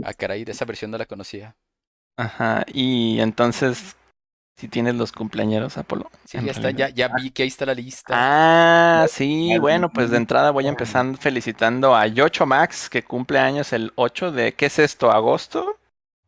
Ah, 0.03 0.15
caray, 0.15 0.45
de 0.45 0.53
esa 0.53 0.65
versión 0.65 0.91
no 0.91 0.99
la 0.99 1.07
conocía. 1.07 1.57
Ajá, 2.17 2.65
y 2.67 3.21
entonces, 3.21 3.97
si 4.59 4.67
tienes 4.67 4.97
los 4.97 5.13
cumpleañeros, 5.13 5.79
Apolo. 5.79 6.11
Sí, 6.25 6.37
ya 6.45 6.51
está, 6.51 6.73
ya, 6.73 6.89
ya 6.89 7.09
vi 7.09 7.31
que 7.31 7.45
ahí 7.45 7.49
está 7.49 7.65
la 7.65 7.75
lista. 7.75 8.13
Ah, 8.13 9.07
sí, 9.09 9.57
bueno, 9.59 9.89
pues 9.89 10.11
de 10.11 10.17
entrada 10.17 10.51
voy 10.51 10.67
empezando 10.67 11.17
felicitando 11.17 11.95
a 11.95 12.09
Yocho 12.09 12.45
Max, 12.45 12.91
que 12.91 13.05
cumple 13.05 13.39
años 13.39 13.73
el 13.73 13.93
8 13.95 14.33
de, 14.33 14.55
¿qué 14.55 14.67
es 14.67 14.81
esto? 14.81 15.13
¿Agosto? 15.13 15.77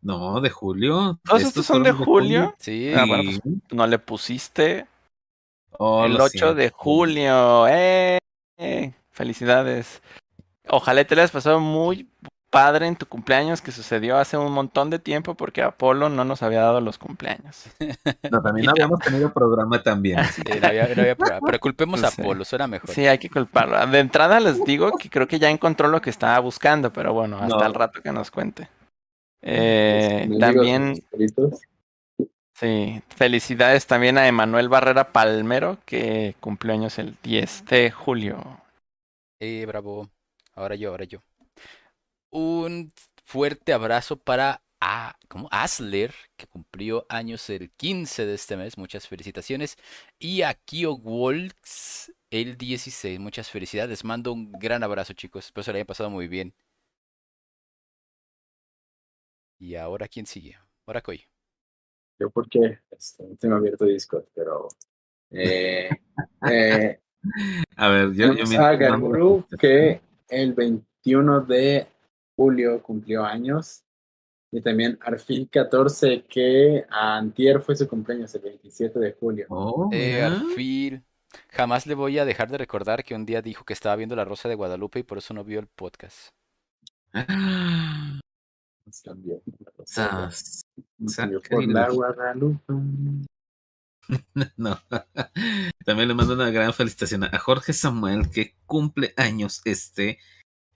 No, 0.01 0.41
de 0.41 0.49
julio. 0.49 1.19
¿Todos 1.25 1.43
estos 1.43 1.67
son 1.67 1.83
de 1.83 1.91
julio? 1.93 2.55
Sí, 2.59 2.93
Ah, 2.95 3.05
bueno, 3.05 3.33
Sí. 3.33 3.41
No 3.73 3.87
le 3.87 3.99
pusiste 3.99 4.87
Oh, 5.73 6.05
el 6.05 6.13
lo 6.15 6.25
8 6.25 6.31
siento. 6.31 6.55
de 6.55 6.71
julio. 6.71 7.67
¡Eh! 7.69 8.19
¡Eh! 8.59 8.93
Felicidades. 9.11 10.03
Ojalá 10.69 11.03
te 11.05 11.15
le 11.17 11.23
hayas 11.23 11.31
pasado 11.33 11.59
muy 11.59 12.09
padre 12.51 12.87
en 12.89 12.97
tu 12.97 13.07
cumpleaños 13.07 13.63
que 13.63 13.71
sucedió 13.71 14.19
hace 14.19 14.37
un 14.37 14.53
montón 14.53 14.91
de 14.91 14.99
tiempo 14.99 15.35
porque 15.37 15.63
Apolo 15.63 16.09
no 16.09 16.25
nos 16.25 16.43
había 16.43 16.61
dado 16.63 16.81
los 16.81 16.99
cumpleaños. 16.99 17.65
No, 18.31 18.43
también 18.43 18.67
no 18.67 18.73
habíamos 18.73 18.99
tenido 19.01 19.33
programa 19.33 19.83
también. 19.83 20.19
así 20.21 20.43
Sí, 20.45 20.61
no 20.61 20.67
había- 20.69 20.89
no 20.95 21.01
había 21.03 21.17
programa, 21.17 21.47
pero 21.47 21.59
culpemos 21.61 22.03
a 22.05 22.11
Sí. 22.11 22.23
Polo, 22.23 22.45
suena 22.45 22.67
mejor. 22.67 22.91
Sí, 22.91 23.07
hay 23.07 23.19
que 23.19 23.31
culparlo. 23.31 23.85
De 23.87 23.99
entrada 23.99 24.39
les 24.41 24.65
digo 24.65 24.93
que 24.99 25.09
creo 25.09 25.27
que 25.29 25.39
ya 25.39 25.49
encontró 25.51 25.89
lo 25.89 26.01
que 26.01 26.11
estaba 26.11 26.39
buscando, 26.41 26.93
pero 26.93 27.13
bueno, 27.13 27.39
hasta 27.39 27.57
No. 27.57 27.67
el 27.67 27.75
rato 27.75 28.01
que 28.03 28.13
nos 28.13 28.31
cuente. 28.31 28.69
Eh, 29.43 30.29
también, 30.39 31.03
sí, 32.55 33.03
felicidades 33.17 33.87
también 33.87 34.19
a 34.19 34.27
Emanuel 34.29 34.69
Barrera 34.69 35.13
Palmero, 35.13 35.79
que 35.85 36.35
cumplió 36.41 36.75
años 36.75 36.99
el 36.99 37.17
10 37.23 37.65
de 37.67 37.91
julio. 37.91 38.61
Eh, 39.41 39.65
bravo. 39.67 40.09
Ahora 40.55 40.75
yo, 40.75 40.91
ahora 40.91 41.05
yo. 41.05 41.21
Un 42.31 42.93
fuerte 43.25 43.73
abrazo 43.73 44.17
para 44.17 44.63
a, 44.81 45.17
¿cómo? 45.29 45.49
Asler, 45.51 46.15
que 46.37 46.47
cumplió 46.47 47.05
años 47.09 47.49
el 47.51 47.71
15 47.73 48.25
de 48.27 48.35
este 48.35 48.57
mes. 48.57 48.79
Muchas 48.79 49.07
felicitaciones. 49.09 49.77
Y 50.19 50.43
a 50.43 50.55
Kio 50.55 50.95
Walks 50.95 52.13
el 52.31 52.57
16. 52.57 53.19
Muchas 53.21 53.51
felicidades. 53.51 53.91
Les 53.91 54.05
mando 54.05 54.33
un 54.33 54.53
gran 54.53 54.83
abrazo, 54.83 55.13
chicos. 55.13 55.47
Espero 55.47 55.65
se 55.65 55.73
lo 55.73 55.77
hayan 55.77 55.87
pasado 55.87 56.11
muy 56.11 56.29
bien. 56.29 56.55
Y 59.59 59.75
ahora, 59.75 60.09
¿quién 60.09 60.25
sigue? 60.27 60.57
Ahora 60.87 61.03
Coy. 61.03 61.23
Yo 62.19 62.31
porque 62.31 62.79
este, 62.91 63.25
no 63.25 63.37
tengo 63.37 63.57
abierto 63.57 63.85
Discord, 63.85 64.25
pero 64.35 64.69
eh, 65.31 65.89
eh, 66.51 67.01
A 67.77 67.89
ver, 67.89 68.13
yo, 68.13 68.35
yo 68.35 68.47
me- 68.47 68.57
a 68.57 68.79
que 69.59 70.01
el 70.29 70.53
21 70.55 71.41
de 71.43 71.87
julio 72.41 72.83
cumplió 72.83 73.23
años 73.23 73.83
y 74.51 74.63
también 74.63 74.99
Arfil 75.03 75.51
14 75.51 76.25
que 76.27 76.87
antier 76.89 77.61
fue 77.61 77.77
su 77.77 77.87
cumpleaños 77.87 78.35
el 78.35 78.41
27 78.41 78.99
de 78.99 79.13
julio. 79.13 79.47
Oh, 79.51 79.91
Eh. 79.93 80.23
Arfil. 80.23 81.05
Jamás 81.51 81.87
le 81.87 81.95
voy 81.95 82.19
a 82.19 82.25
dejar 82.25 82.51
de 82.51 82.57
recordar 82.57 83.05
que 83.05 83.15
un 83.15 83.27
día 83.27 83.43
dijo 83.43 83.65
que 83.67 83.75
estaba 83.75 83.95
viendo 83.95 84.17
La 84.17 84.25
Rosa 84.25 84.49
de 84.49 84.55
Guadalupe 84.55 85.01
y 85.01 85.03
por 85.03 85.19
eso 85.19 85.35
no 85.35 85.45
vio 85.45 85.61
el 85.61 85.67
podcast. 85.67 86.31
Ah, 87.13 88.19
Nos 88.87 89.03
cambió. 89.03 89.43
Nos 90.99 91.17
cambió 91.17 91.43
por 91.43 91.67
la. 91.67 91.91
Guadalupe. 91.91 92.65
No. 94.57 94.77
También 95.85 96.09
le 96.09 96.15
mando 96.15 96.35
una 96.35 96.51
gran 96.51 96.73
felicitación 96.73 97.23
a 97.23 97.39
Jorge 97.39 97.73
Samuel, 97.73 98.29
que 98.31 98.57
cumple 98.67 99.13
años 99.17 99.61
este 99.65 100.19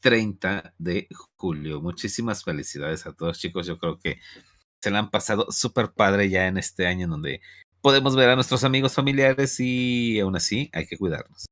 30 0.04 0.74
de 0.76 1.08
julio. 1.34 1.80
Muchísimas 1.80 2.44
felicidades 2.44 3.06
a 3.06 3.14
todos, 3.14 3.38
chicos. 3.38 3.66
Yo 3.66 3.78
creo 3.78 3.98
que 3.98 4.20
se 4.82 4.90
la 4.90 4.98
han 4.98 5.10
pasado 5.10 5.46
súper 5.48 5.92
padre 5.92 6.28
ya 6.28 6.46
en 6.46 6.58
este 6.58 6.86
año 6.86 7.04
en 7.04 7.10
donde 7.10 7.40
podemos 7.80 8.14
ver 8.14 8.28
a 8.28 8.34
nuestros 8.34 8.64
amigos 8.64 8.92
familiares 8.92 9.58
y 9.60 10.20
aún 10.20 10.36
así 10.36 10.68
hay 10.74 10.86
que 10.86 10.98
cuidarnos. 10.98 11.46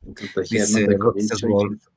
Contagiarnos 0.00 1.90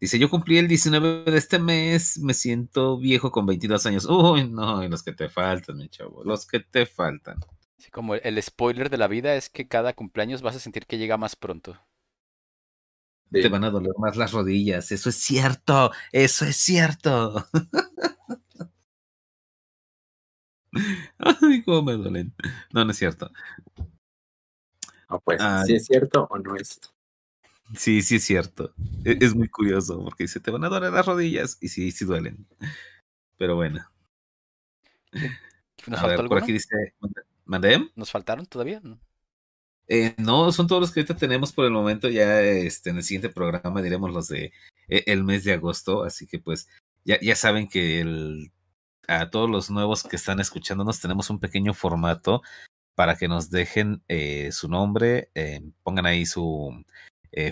Dice 0.00 0.18
yo 0.18 0.30
cumplí 0.30 0.56
el 0.56 0.68
19 0.68 1.30
de 1.30 1.38
este 1.38 1.58
mes, 1.58 2.18
me 2.18 2.32
siento 2.32 2.98
viejo 2.98 3.30
con 3.30 3.44
22 3.44 3.84
años. 3.84 4.06
Uy, 4.06 4.48
no, 4.48 4.82
y 4.82 4.88
los 4.88 5.02
que 5.02 5.12
te 5.12 5.28
faltan, 5.28 5.76
mi 5.76 5.90
chavo, 5.90 6.24
los 6.24 6.46
que 6.46 6.60
te 6.60 6.86
faltan. 6.86 7.36
Como 7.92 8.14
el 8.14 8.42
spoiler 8.42 8.88
de 8.88 8.96
la 8.96 9.06
vida 9.06 9.34
es 9.34 9.50
que 9.50 9.68
cada 9.68 9.92
cumpleaños 9.92 10.40
vas 10.40 10.56
a 10.56 10.60
sentir 10.60 10.86
que 10.86 10.96
llega 10.96 11.18
más 11.18 11.36
pronto. 11.36 11.78
Sí. 13.34 13.42
Te 13.42 13.48
van 13.48 13.64
a 13.64 13.70
doler 13.70 13.92
más 13.98 14.16
las 14.16 14.32
rodillas. 14.32 14.92
Eso 14.92 15.08
es 15.08 15.16
cierto. 15.16 15.90
Eso 16.12 16.44
es 16.44 16.56
cierto. 16.56 17.46
Ay, 21.18 21.62
cómo 21.64 21.82
me 21.82 21.92
duelen. 21.94 22.34
No, 22.72 22.84
no 22.84 22.90
es 22.90 22.98
cierto. 22.98 23.30
No, 25.10 25.20
pues, 25.20 25.40
si 25.66 25.74
es 25.74 25.86
cierto 25.86 26.26
o 26.30 26.38
no 26.38 26.56
es. 26.56 26.80
Sí, 27.76 28.02
sí 28.02 28.16
es 28.16 28.24
cierto. 28.24 28.74
E- 29.04 29.18
Es 29.20 29.34
muy 29.34 29.48
curioso 29.48 30.02
porque 30.04 30.24
dice, 30.24 30.40
te 30.40 30.50
van 30.50 30.64
a 30.64 30.68
doler 30.68 30.92
las 30.92 31.06
rodillas. 31.06 31.58
Y 31.60 31.68
sí, 31.68 31.90
sí 31.90 32.04
duelen. 32.04 32.46
Pero 33.36 33.56
bueno. 33.56 33.88
¿Nos 35.86 35.98
A 35.98 36.02
faltó 36.02 36.22
ver, 36.22 36.28
por 36.28 36.38
aquí 36.38 36.52
dice, 36.52 36.94
¿mandé? 37.44 37.90
¿Nos 37.94 38.10
faltaron 38.10 38.46
todavía? 38.46 38.80
¿No? 38.82 38.98
Eh, 39.86 40.14
no, 40.18 40.50
son 40.52 40.66
todos 40.66 40.80
los 40.80 40.92
que 40.92 41.00
ahorita 41.00 41.16
tenemos 41.16 41.52
por 41.52 41.64
el 41.64 41.72
momento. 41.72 42.08
Ya 42.08 42.40
este, 42.40 42.90
en 42.90 42.96
el 42.96 43.02
siguiente 43.02 43.28
programa 43.28 43.82
diremos 43.82 44.12
los 44.12 44.28
de 44.28 44.52
eh, 44.88 45.04
el 45.06 45.24
mes 45.24 45.44
de 45.44 45.52
agosto. 45.52 46.04
Así 46.04 46.26
que 46.26 46.38
pues 46.38 46.68
ya, 47.04 47.18
ya 47.20 47.36
saben 47.36 47.68
que 47.68 48.50
a 49.08 49.30
todos 49.30 49.50
los 49.50 49.70
nuevos 49.70 50.02
que 50.02 50.16
están 50.16 50.40
escuchándonos 50.40 51.00
tenemos 51.00 51.30
un 51.30 51.40
pequeño 51.40 51.74
formato 51.74 52.42
para 52.94 53.16
que 53.16 53.28
nos 53.28 53.50
dejen 53.50 54.02
eh, 54.08 54.50
su 54.52 54.68
nombre, 54.68 55.30
eh, 55.34 55.60
pongan 55.82 56.06
ahí 56.06 56.26
su 56.26 56.84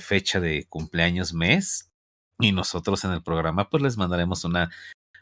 fecha 0.00 0.38
de 0.38 0.64
cumpleaños 0.68 1.34
mes 1.34 1.90
y 2.38 2.52
nosotros 2.52 3.04
en 3.04 3.10
el 3.10 3.20
programa 3.20 3.68
pues 3.68 3.82
les 3.82 3.96
mandaremos 3.96 4.44
una, 4.44 4.70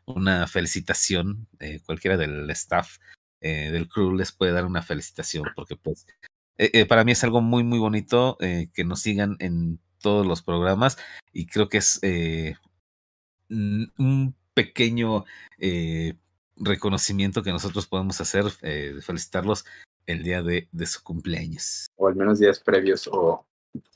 una 0.04 0.46
felicitación. 0.46 1.48
cualquiera 1.86 2.18
del 2.18 2.50
staff 2.50 2.98
del 3.40 3.88
crew 3.88 4.14
les 4.14 4.32
puede 4.32 4.52
dar 4.52 4.66
una 4.66 4.82
felicitación 4.82 5.46
porque 5.56 5.76
pues 5.76 6.06
eh, 6.60 6.70
eh, 6.74 6.86
para 6.86 7.04
mí 7.04 7.12
es 7.12 7.24
algo 7.24 7.40
muy, 7.40 7.64
muy 7.64 7.78
bonito 7.78 8.36
eh, 8.40 8.68
que 8.74 8.84
nos 8.84 9.00
sigan 9.00 9.36
en 9.40 9.80
todos 10.02 10.26
los 10.26 10.42
programas 10.42 10.98
y 11.32 11.46
creo 11.46 11.68
que 11.68 11.78
es 11.78 11.98
eh, 12.02 12.54
un 13.48 14.34
pequeño 14.54 15.24
eh, 15.58 16.14
reconocimiento 16.56 17.42
que 17.42 17.50
nosotros 17.52 17.86
podemos 17.86 18.20
hacer, 18.20 18.44
eh, 18.62 18.98
felicitarlos 19.02 19.64
el 20.06 20.22
día 20.22 20.42
de, 20.42 20.68
de 20.70 20.86
su 20.86 21.02
cumpleaños. 21.02 21.86
O 21.96 22.08
al 22.08 22.16
menos 22.16 22.38
días 22.38 22.60
previos 22.60 23.08
o, 23.10 23.46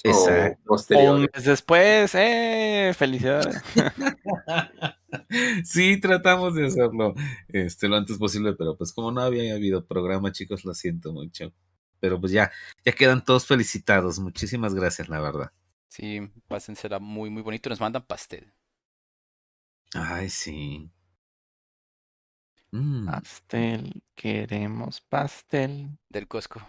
Exacto. 0.02 0.58
o 0.60 0.60
Un 0.60 0.64
posteriores. 0.64 1.30
mes 1.34 1.44
después, 1.44 2.14
¡eh! 2.14 2.92
¡Felicidades! 2.96 3.60
sí, 5.64 6.00
tratamos 6.00 6.54
de 6.54 6.66
hacerlo 6.66 7.14
este, 7.48 7.88
lo 7.88 7.96
antes 7.96 8.16
posible, 8.18 8.54
pero 8.54 8.76
pues 8.76 8.92
como 8.92 9.12
no 9.12 9.20
había 9.20 9.54
habido 9.54 9.84
programa, 9.84 10.32
chicos, 10.32 10.64
lo 10.64 10.74
siento 10.74 11.12
mucho. 11.12 11.52
Pero 12.00 12.20
pues 12.20 12.32
ya, 12.32 12.50
ya 12.84 12.92
quedan 12.92 13.24
todos 13.24 13.46
felicitados. 13.46 14.18
Muchísimas 14.18 14.74
gracias, 14.74 15.08
la 15.08 15.20
verdad. 15.20 15.52
Sí, 15.88 16.20
pásensela 16.48 16.98
muy, 16.98 17.30
muy 17.30 17.42
bonito. 17.42 17.70
Nos 17.70 17.80
mandan 17.80 18.04
pastel. 18.06 18.52
Ay, 19.94 20.28
sí. 20.30 20.90
Mm, 22.72 23.06
Pastel, 23.06 24.02
queremos 24.14 25.00
pastel 25.00 25.96
Del 26.10 26.26
Costco. 26.28 26.60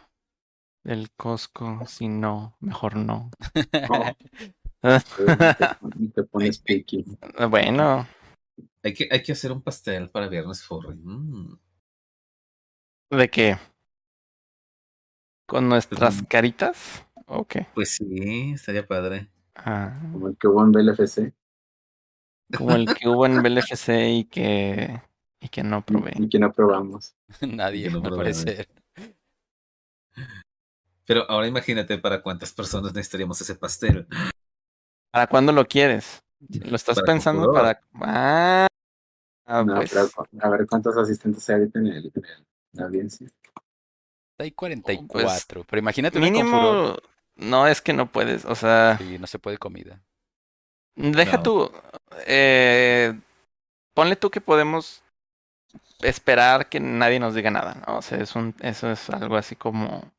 del 0.84 1.12
Costco. 1.18 1.86
Si 1.88 2.08
no, 2.08 2.56
mejor 2.62 2.96
no. 2.96 3.30
No, 4.84 5.00
te, 6.16 6.24
pones 6.32 6.60
picky. 6.60 7.04
bueno, 7.50 8.08
hay, 8.84 8.94
que, 8.94 9.08
hay 9.12 9.24
que 9.24 9.32
hacer 9.34 9.52
un 9.52 9.62
pastel 9.62 10.10
para 10.12 10.28
Viernes 10.30 10.64
Furry. 10.64 10.96
Mm. 10.96 11.58
¿de 13.10 13.30
qué? 13.30 13.58
¿Con 15.46 15.70
nuestras 15.70 16.24
caritas? 16.24 17.06
¿O 17.28 17.46
qué? 17.46 17.68
Pues 17.74 17.96
sí, 17.96 18.52
estaría 18.54 18.86
padre. 18.86 19.30
Ah, 19.56 20.00
Como 20.12 20.28
el 20.30 20.38
que 20.38 20.48
hubo 20.48 20.64
en 20.64 20.72
BLFC. 20.72 21.34
como 22.58 22.72
el 22.76 22.86
que 22.94 23.08
hubo 23.08 23.26
en 23.26 23.42
BLFC 23.42 23.90
y 24.10 24.26
que, 24.26 25.02
y 25.40 25.50
que 25.50 25.64
no 25.64 25.86
probé. 25.86 26.14
Y 26.18 26.30
que 26.30 26.40
no 26.40 26.52
probamos. 26.52 27.16
Nadie, 27.42 27.90
no 27.92 28.04
al 28.04 28.16
parecer. 28.16 28.68
Pero 31.08 31.30
ahora 31.30 31.48
imagínate 31.48 31.98
para 32.00 32.22
cuántas 32.22 32.52
personas 32.54 32.94
necesitaríamos 32.94 33.40
ese 33.42 33.56
pastel. 33.56 34.08
¿Para 35.12 35.28
cuándo 35.28 35.52
lo 35.52 35.66
quieres? 35.66 36.20
¿Lo 36.50 36.76
estás 36.76 36.96
Para 36.96 37.06
pensando 37.06 37.52
para...? 37.54 37.80
Ah, 38.02 38.68
ah, 39.46 39.64
No, 39.64 39.76
pues, 39.76 39.92
pero 39.94 40.10
a 40.42 40.50
ver 40.50 40.66
cuántos 40.68 40.98
asistentes 40.98 41.48
hay 41.50 41.56
ahorita 41.58 41.80
en, 41.80 41.88
el, 41.88 42.06
en 42.16 42.24
la 42.74 42.86
audiencia. 42.86 43.28
Hay 44.38 44.52
44. 44.52 45.66
pero 45.70 45.80
imagínate 45.80 46.20
Pues, 46.20 46.32
mínimo... 46.32 46.52
Confuror. 46.52 47.04
No, 47.38 47.68
es 47.68 47.82
que 47.82 47.94
no 47.94 48.06
puedes, 48.08 48.46
o 48.46 48.56
sea... 48.56 48.98
Sí, 48.98 49.18
no 49.20 49.28
se 49.28 49.40
puede 49.40 49.58
comida. 49.58 50.00
Deja 50.96 51.38
No. 51.38 51.44
tú. 51.44 51.72
Eh, 52.28 53.14
ponle 53.94 54.16
tú 54.16 54.30
que 54.30 54.40
podemos 54.40 55.04
esperar 56.02 56.70
que 56.70 56.80
nadie 56.80 57.20
nos 57.20 57.36
diga 57.36 57.52
nada, 57.52 57.76
¿no? 57.86 57.98
O 57.98 58.02
sea, 58.02 58.20
es 58.20 58.36
un, 58.36 58.56
eso 58.62 58.90
es 58.92 59.10
algo 59.10 59.36
así 59.36 59.56
como 59.56 60.12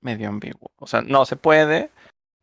medio 0.00 0.28
ambiguo. 0.28 0.70
O 0.78 0.86
sea, 0.86 1.02
no 1.02 1.24
se 1.26 1.36
puede, 1.36 1.90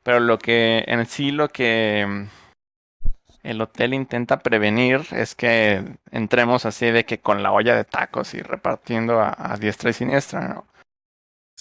pero 0.04 0.20
lo 0.22 0.40
que 0.40 0.84
en 0.88 1.06
sí 1.06 1.32
lo 1.32 1.50
que 1.50 2.06
mm, 2.08 3.08
el 3.44 3.62
hotel 3.62 3.94
intenta 3.94 4.40
prevenir 4.40 5.02
es 5.12 5.36
que 5.36 5.84
entremos 6.12 6.66
así 6.66 6.90
de 6.92 7.06
que 7.06 7.20
con 7.20 7.44
la 7.44 7.52
olla 7.52 7.76
de 7.76 7.84
tacos 7.84 8.34
y 8.34 8.42
repartiendo 8.42 9.20
a, 9.20 9.36
a 9.38 9.58
diestra 9.58 9.90
y 9.90 9.94
siniestra, 9.94 10.48
¿no? 10.48 10.66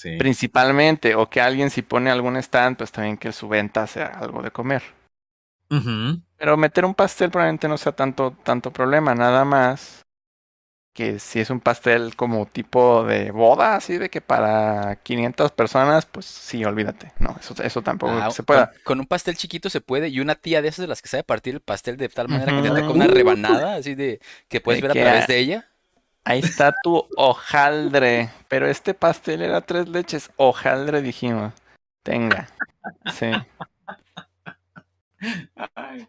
Sí. 0.00 0.16
Principalmente, 0.16 1.14
o 1.14 1.28
que 1.28 1.42
alguien 1.42 1.68
si 1.68 1.82
pone 1.82 2.10
algún 2.10 2.36
stand, 2.38 2.78
pues 2.78 2.90
también 2.90 3.18
que 3.18 3.32
su 3.32 3.48
venta 3.48 3.86
sea 3.86 4.06
algo 4.06 4.40
de 4.42 4.50
comer. 4.50 4.82
Pero 6.36 6.56
meter 6.56 6.84
un 6.84 6.94
pastel 6.94 7.30
probablemente 7.30 7.68
no 7.68 7.76
sea 7.76 7.92
tanto, 7.92 8.34
tanto 8.42 8.72
problema, 8.72 9.14
nada 9.14 9.44
más 9.44 10.02
que 10.92 11.20
si 11.20 11.38
es 11.38 11.50
un 11.50 11.60
pastel 11.60 12.16
como 12.16 12.46
tipo 12.46 13.04
de 13.04 13.30
boda, 13.30 13.76
así 13.76 13.96
de 13.96 14.10
que 14.10 14.20
para 14.20 14.96
500 15.02 15.52
personas, 15.52 16.04
pues 16.06 16.26
sí, 16.26 16.64
olvídate. 16.64 17.12
No, 17.20 17.36
eso, 17.38 17.54
eso 17.62 17.82
tampoco 17.82 18.14
Ah, 18.14 18.30
se 18.30 18.38
con, 18.38 18.46
pueda. 18.46 18.72
con 18.84 18.98
un 19.00 19.06
pastel 19.06 19.36
chiquito 19.36 19.70
se 19.70 19.80
puede. 19.80 20.08
Y 20.08 20.18
una 20.18 20.34
tía 20.34 20.62
de 20.62 20.68
esas 20.68 20.82
de 20.82 20.88
las 20.88 21.00
que 21.00 21.08
sabe 21.08 21.22
partir 21.22 21.54
el 21.54 21.60
pastel 21.60 21.96
de 21.96 22.08
tal 22.08 22.28
manera 22.28 22.52
que 22.56 22.62
te 22.62 22.68
da 22.74 22.80
como 22.80 22.94
una 22.94 23.06
rebanada, 23.06 23.74
así 23.76 23.94
de 23.94 24.20
que 24.48 24.60
puedes 24.60 24.82
De 24.82 24.88
ver 24.88 24.98
a 24.98 25.00
través 25.00 25.26
de 25.28 25.38
ella. 25.38 25.69
Ahí 26.24 26.40
está 26.40 26.74
tu 26.82 27.06
hojaldre, 27.16 28.30
pero 28.48 28.66
este 28.66 28.94
pastel 28.94 29.42
era 29.42 29.60
tres 29.62 29.88
leches. 29.88 30.30
Hojaldre 30.36 31.02
dijimos. 31.02 31.52
Tenga. 32.02 32.48
Sí. 33.14 33.30
Ay. 35.74 36.06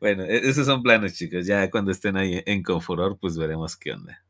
Bueno, 0.00 0.24
e- 0.24 0.48
esos 0.48 0.66
son 0.66 0.82
planes, 0.82 1.16
chicos. 1.16 1.46
Ya 1.46 1.70
cuando 1.70 1.90
estén 1.90 2.16
ahí 2.16 2.42
en 2.46 2.62
Confuror, 2.62 3.18
pues 3.18 3.36
veremos 3.36 3.76
qué 3.76 3.92
onda. 3.92 4.24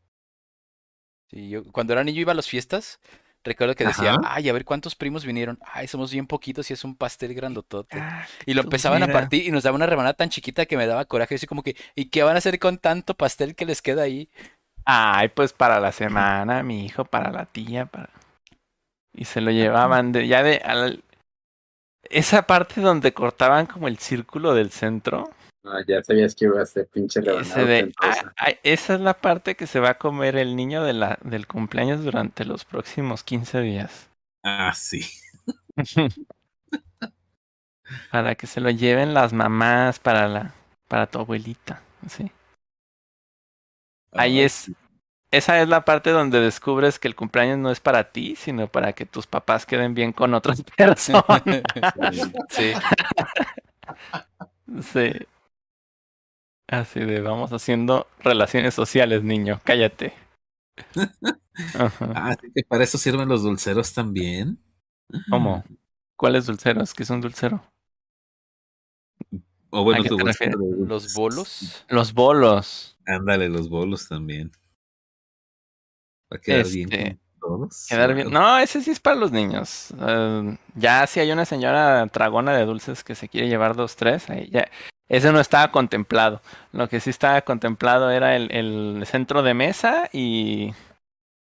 Sí, 1.30 1.48
yo, 1.48 1.64
cuando 1.72 1.92
era 1.94 2.04
niño 2.04 2.20
iba 2.20 2.32
a 2.32 2.34
las 2.34 2.46
fiestas, 2.46 3.00
recuerdo 3.42 3.74
que 3.74 3.84
decía, 3.86 4.12
Ajá. 4.12 4.20
ay, 4.24 4.48
a 4.48 4.52
ver 4.52 4.64
cuántos 4.64 4.94
primos 4.94 5.24
vinieron. 5.24 5.58
Ay, 5.64 5.86
somos 5.88 6.12
bien 6.12 6.26
poquitos 6.26 6.70
y 6.70 6.74
es 6.74 6.84
un 6.84 6.94
pastel 6.96 7.34
grandotote. 7.34 7.98
Ah, 8.00 8.26
Y 8.46 8.54
lo 8.54 8.62
empezaban 8.62 9.02
a 9.02 9.08
partir 9.08 9.46
y 9.46 9.50
nos 9.50 9.62
daba 9.62 9.76
una 9.76 9.86
rebanada 9.86 10.14
tan 10.14 10.28
chiquita 10.30 10.66
que 10.66 10.76
me 10.76 10.86
daba 10.86 11.04
coraje. 11.06 11.34
Así 11.34 11.46
como 11.46 11.62
que, 11.62 11.76
¿y 11.94 12.10
qué 12.10 12.22
van 12.22 12.34
a 12.36 12.38
hacer 12.38 12.58
con 12.58 12.78
tanto 12.78 13.14
pastel 13.14 13.54
que 13.54 13.64
les 13.66 13.80
queda 13.82 14.02
ahí? 14.02 14.30
Ay, 14.84 15.28
pues 15.28 15.52
para 15.52 15.80
la 15.80 15.92
semana, 15.92 16.62
mi 16.62 16.84
hijo, 16.84 17.04
para 17.04 17.30
la 17.30 17.46
tía, 17.46 17.86
para... 17.86 18.10
Y 19.14 19.26
se 19.26 19.40
lo 19.40 19.50
llevaban 19.50 20.12
de, 20.12 20.26
ya 20.26 20.42
de 20.42 20.56
al- 20.56 21.04
esa 22.04 22.46
parte 22.46 22.80
donde 22.80 23.12
cortaban 23.12 23.66
como 23.66 23.88
el 23.88 23.98
círculo 23.98 24.54
del 24.54 24.70
centro. 24.70 25.30
Ah, 25.64 25.80
ya 25.86 26.02
sabías 26.02 26.34
que 26.34 26.46
iba 26.46 26.60
a 26.60 26.66
ser 26.66 26.88
pinche 26.88 27.20
rebanado. 27.20 27.66
de, 27.66 27.92
ah, 28.02 28.32
ah, 28.36 28.48
esa 28.64 28.94
es 28.94 29.00
la 29.00 29.14
parte 29.14 29.54
que 29.54 29.66
se 29.68 29.78
va 29.80 29.90
a 29.90 29.98
comer 29.98 30.36
el 30.36 30.56
niño 30.56 30.82
de 30.82 30.92
la, 30.94 31.18
del 31.22 31.46
cumpleaños 31.46 32.02
durante 32.02 32.44
los 32.44 32.64
próximos 32.64 33.22
15 33.22 33.60
días. 33.60 34.08
Ah, 34.42 34.72
sí. 34.74 35.02
Para 38.10 38.34
que 38.34 38.46
se 38.46 38.60
lo 38.60 38.70
lleven 38.70 39.12
las 39.14 39.32
mamás, 39.32 39.98
para 39.98 40.26
la, 40.28 40.54
para 40.88 41.06
tu 41.06 41.18
abuelita. 41.18 41.82
Sí. 42.08 42.30
Ahí 44.12 44.40
es, 44.40 44.70
esa 45.30 45.60
es 45.62 45.68
la 45.68 45.84
parte 45.84 46.10
donde 46.10 46.40
descubres 46.40 46.98
que 46.98 47.08
el 47.08 47.16
cumpleaños 47.16 47.58
no 47.58 47.70
es 47.70 47.80
para 47.80 48.12
ti, 48.12 48.36
sino 48.36 48.68
para 48.68 48.92
que 48.92 49.06
tus 49.06 49.26
papás 49.26 49.66
queden 49.66 49.94
bien 49.94 50.12
con 50.12 50.34
otras 50.34 50.62
personas. 50.76 51.42
Sí. 52.50 52.72
Sí. 54.82 55.12
Así 56.68 57.00
de 57.00 57.20
vamos 57.20 57.52
haciendo 57.52 58.06
relaciones 58.20 58.74
sociales, 58.74 59.22
niño. 59.22 59.60
Cállate. 59.64 60.14
Ajá. 61.74 62.12
Ah, 62.14 62.28
así 62.30 62.50
que 62.54 62.62
para 62.64 62.84
eso 62.84 62.98
sirven 62.98 63.28
los 63.28 63.42
dulceros 63.42 63.92
también. 63.92 64.58
¿Cómo? 65.30 65.64
¿Cuáles 66.16 66.46
dulceros? 66.46 66.94
¿Qué 66.94 67.02
es 67.02 67.10
un 67.10 67.20
dulcero? 67.20 67.62
O 69.70 69.84
bueno, 69.84 70.00
¿A 70.00 70.04
qué 70.04 70.16
te 70.16 70.22
refieres? 70.22 70.56
Los 70.58 71.14
bolos. 71.14 71.84
Los 71.88 72.12
bolos. 72.12 72.91
Ándale, 73.06 73.48
los 73.48 73.68
bolos 73.68 74.08
también. 74.08 74.52
Va 76.32 76.36
a 76.36 76.40
quedar 76.40 76.66
bien 76.66 76.92
Este, 76.92 77.18
con 77.40 77.58
todos. 77.60 77.86
Quedar 77.88 78.14
bien. 78.14 78.30
No, 78.32 78.58
ese 78.58 78.80
sí 78.82 78.90
es 78.90 79.00
para 79.00 79.16
los 79.16 79.32
niños. 79.32 79.92
Eh, 80.00 80.56
ya 80.74 81.06
si 81.06 81.20
hay 81.20 81.30
una 81.32 81.44
señora 81.44 82.06
tragona 82.08 82.56
de 82.56 82.64
dulces 82.64 83.04
que 83.04 83.14
se 83.14 83.28
quiere 83.28 83.48
llevar 83.48 83.74
dos, 83.76 83.96
tres, 83.96 84.30
ahí 84.30 84.48
ya. 84.50 84.68
Ese 85.08 85.30
no 85.32 85.40
estaba 85.40 85.70
contemplado. 85.72 86.40
Lo 86.72 86.88
que 86.88 87.00
sí 87.00 87.10
estaba 87.10 87.42
contemplado 87.42 88.10
era 88.10 88.34
el, 88.36 88.50
el 88.52 89.04
centro 89.06 89.42
de 89.42 89.52
mesa 89.52 90.08
y, 90.12 90.72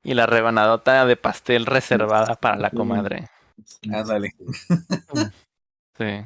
y 0.04 0.14
la 0.16 0.26
rebanadota 0.26 1.06
de 1.06 1.16
pastel 1.16 1.68
reservada 1.68 2.36
para 2.36 2.58
la 2.58 2.72
comadre. 2.72 3.28
Ándale. 3.92 4.34
Sí. 5.98 6.26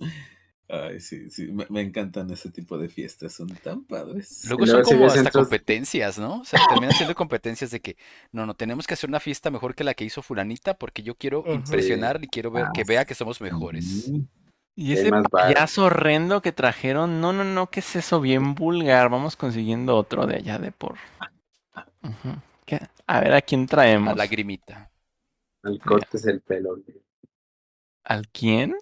Ay, 0.82 0.98
sí, 1.00 1.30
sí. 1.30 1.52
Me, 1.52 1.66
me 1.68 1.80
encantan 1.82 2.30
ese 2.30 2.50
tipo 2.50 2.76
de 2.78 2.88
fiestas. 2.88 3.32
Son 3.34 3.48
tan 3.48 3.84
padres. 3.84 4.44
Luego 4.48 4.66
son 4.66 4.82
como 4.82 5.06
hasta 5.06 5.20
centros- 5.22 5.42
competencias, 5.44 6.18
¿no? 6.18 6.40
O 6.40 6.44
sea, 6.44 6.60
terminan 6.68 6.96
siendo 6.96 7.14
competencias 7.14 7.70
de 7.70 7.80
que, 7.80 7.96
no, 8.32 8.46
no, 8.46 8.54
tenemos 8.54 8.86
que 8.86 8.94
hacer 8.94 9.08
una 9.08 9.20
fiesta 9.20 9.50
mejor 9.50 9.74
que 9.74 9.84
la 9.84 9.94
que 9.94 10.04
hizo 10.04 10.22
fulanita 10.22 10.74
porque 10.74 11.02
yo 11.02 11.14
quiero 11.14 11.44
impresionar 11.46 12.18
y 12.24 12.28
quiero 12.28 12.50
ver 12.50 12.64
Ah, 12.64 12.70
que 12.74 12.84
vea 12.84 13.04
que 13.04 13.14
somos 13.14 13.40
mejores. 13.40 14.10
Y 14.76 14.92
ese 14.94 15.10
bar. 15.10 15.28
payaso 15.30 15.84
horrendo 15.84 16.42
que 16.42 16.50
trajeron, 16.50 17.20
no, 17.20 17.32
no, 17.32 17.44
no, 17.44 17.70
¿qué 17.70 17.78
es 17.80 17.94
eso? 17.94 18.20
Bien 18.20 18.54
vulgar. 18.56 19.08
Vamos 19.10 19.36
consiguiendo 19.36 19.96
otro 19.96 20.26
de 20.26 20.36
allá 20.36 20.58
de 20.58 20.72
por. 20.72 20.96
A 23.06 23.20
ver 23.20 23.34
a 23.34 23.42
quién 23.42 23.64
A 23.64 23.66
traemos. 23.66 24.16
lagrimita. 24.16 24.90
Al 25.62 25.78
cortes 25.78 26.26
el 26.26 26.40
pelo. 26.40 26.76
¿Al 28.04 28.28
quién? 28.28 28.74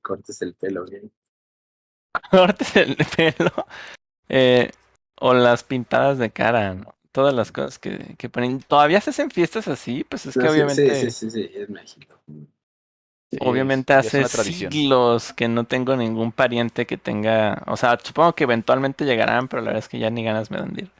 Cortes 0.00 0.42
el 0.42 0.54
pelo, 0.54 0.84
güey. 0.86 1.10
Cortes 2.30 2.76
el 2.76 2.96
pelo. 3.16 3.66
Eh, 4.28 4.70
o 5.20 5.34
las 5.34 5.64
pintadas 5.64 6.18
de 6.18 6.30
cara, 6.30 6.74
¿no? 6.74 6.94
Todas 7.12 7.34
las 7.34 7.52
cosas 7.52 7.78
que, 7.78 8.14
que 8.16 8.28
ponen. 8.28 8.60
¿Todavía 8.60 9.00
se 9.00 9.10
hacen 9.10 9.30
fiestas 9.30 9.68
así? 9.68 10.04
Pues 10.04 10.26
es 10.26 10.34
que 10.34 10.40
sí, 10.40 10.48
obviamente. 10.48 10.94
Sí, 10.94 11.10
sí, 11.10 11.30
sí, 11.30 11.48
sí, 11.48 11.50
es 11.54 11.68
México. 11.68 12.18
Sí, 12.26 13.38
Obviamente 13.40 13.94
ya 13.94 14.00
es 14.00 14.14
hace 14.14 14.44
siglos 14.44 15.32
que 15.32 15.48
no 15.48 15.64
tengo 15.64 15.96
ningún 15.96 16.32
pariente 16.32 16.86
que 16.86 16.98
tenga, 16.98 17.62
o 17.66 17.78
sea, 17.78 17.98
supongo 18.02 18.34
que 18.34 18.44
eventualmente 18.44 19.06
llegarán, 19.06 19.48
pero 19.48 19.62
la 19.62 19.68
verdad 19.68 19.78
es 19.78 19.88
que 19.88 19.98
ya 19.98 20.10
ni 20.10 20.22
ganas 20.22 20.50
me 20.50 20.58
dan 20.58 20.74
de 20.74 20.82
ir. 20.82 20.90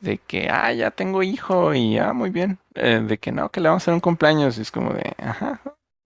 de 0.00 0.18
que, 0.18 0.48
ah, 0.50 0.72
ya 0.72 0.90
tengo 0.90 1.22
hijo 1.22 1.72
y 1.74 1.96
ah, 1.98 2.12
muy 2.12 2.30
bien. 2.30 2.58
Eh, 2.74 3.00
de 3.06 3.18
que 3.18 3.30
no, 3.30 3.50
que 3.50 3.60
le 3.60 3.68
vamos 3.68 3.82
a 3.82 3.84
hacer 3.84 3.94
un 3.94 4.00
cumpleaños. 4.00 4.58
Y 4.58 4.62
es 4.62 4.70
como 4.70 4.92
de, 4.92 5.14
ajá, 5.18 5.60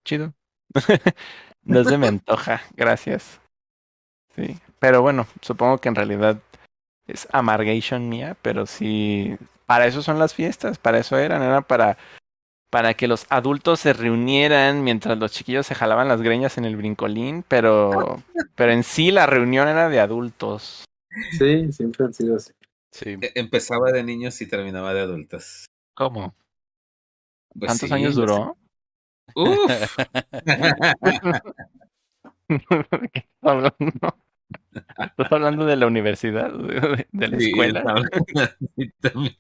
chido. 0.05 0.35
no 1.69 1.85
se 1.85 1.99
me 1.99 2.09
antoja, 2.09 2.63
gracias. 2.77 3.41
Sí, 4.35 4.59
pero 4.79 5.03
bueno, 5.03 5.27
supongo 5.43 5.79
que 5.79 5.89
en 5.89 5.95
realidad 5.95 6.39
es 7.07 7.29
amargation 7.33 8.09
mía, 8.09 8.37
pero 8.43 8.67
sí, 8.67 9.37
para 9.67 9.87
eso 9.87 10.03
son 10.03 10.19
las 10.19 10.35
fiestas, 10.35 10.79
para 10.79 10.99
eso 10.99 11.17
eran, 11.19 11.43
era 11.43 11.61
para 11.63 11.97
para 12.71 12.93
que 12.93 13.09
los 13.09 13.27
adultos 13.31 13.81
se 13.81 13.95
reunieran 13.95 14.85
mientras 14.85 15.19
los 15.19 15.33
chiquillos 15.33 15.67
se 15.67 15.75
jalaban 15.75 16.07
las 16.07 16.21
greñas 16.21 16.59
en 16.59 16.67
el 16.67 16.77
brincolín, 16.77 17.43
pero 17.49 18.23
pero 18.55 18.73
en 18.73 18.83
sí 18.83 19.11
la 19.11 19.27
reunión 19.27 19.69
era 19.69 19.89
de 19.89 20.01
adultos. 20.01 20.85
Sí, 21.39 21.73
siempre 21.73 22.05
han 22.07 22.13
sido 22.15 22.37
así. 22.37 22.53
Sí. 22.93 23.17
E- 23.21 23.33
Empezaba 23.37 23.91
de 23.91 24.03
niños 24.05 24.41
y 24.43 24.47
terminaba 24.47 24.93
de 24.93 25.01
adultas. 25.01 25.67
¿Cómo? 25.95 26.35
Pues 27.59 27.69
¿Cuántos 27.71 27.89
sí, 27.89 27.95
años 27.95 28.15
duró? 28.15 28.57
Uf. 29.35 29.99
¿Qué 32.49 32.57
estás 33.21 33.29
hablando? 33.43 34.19
¿Estás 34.97 35.33
hablando 35.33 35.67
de 35.67 35.77
la 35.77 35.87
universidad? 35.87 36.51
¿De, 36.53 37.29
la 37.29 37.37
Sí, 37.37 37.37
escuela? 37.37 37.85
sí, 38.77 38.93
también. 39.01 39.37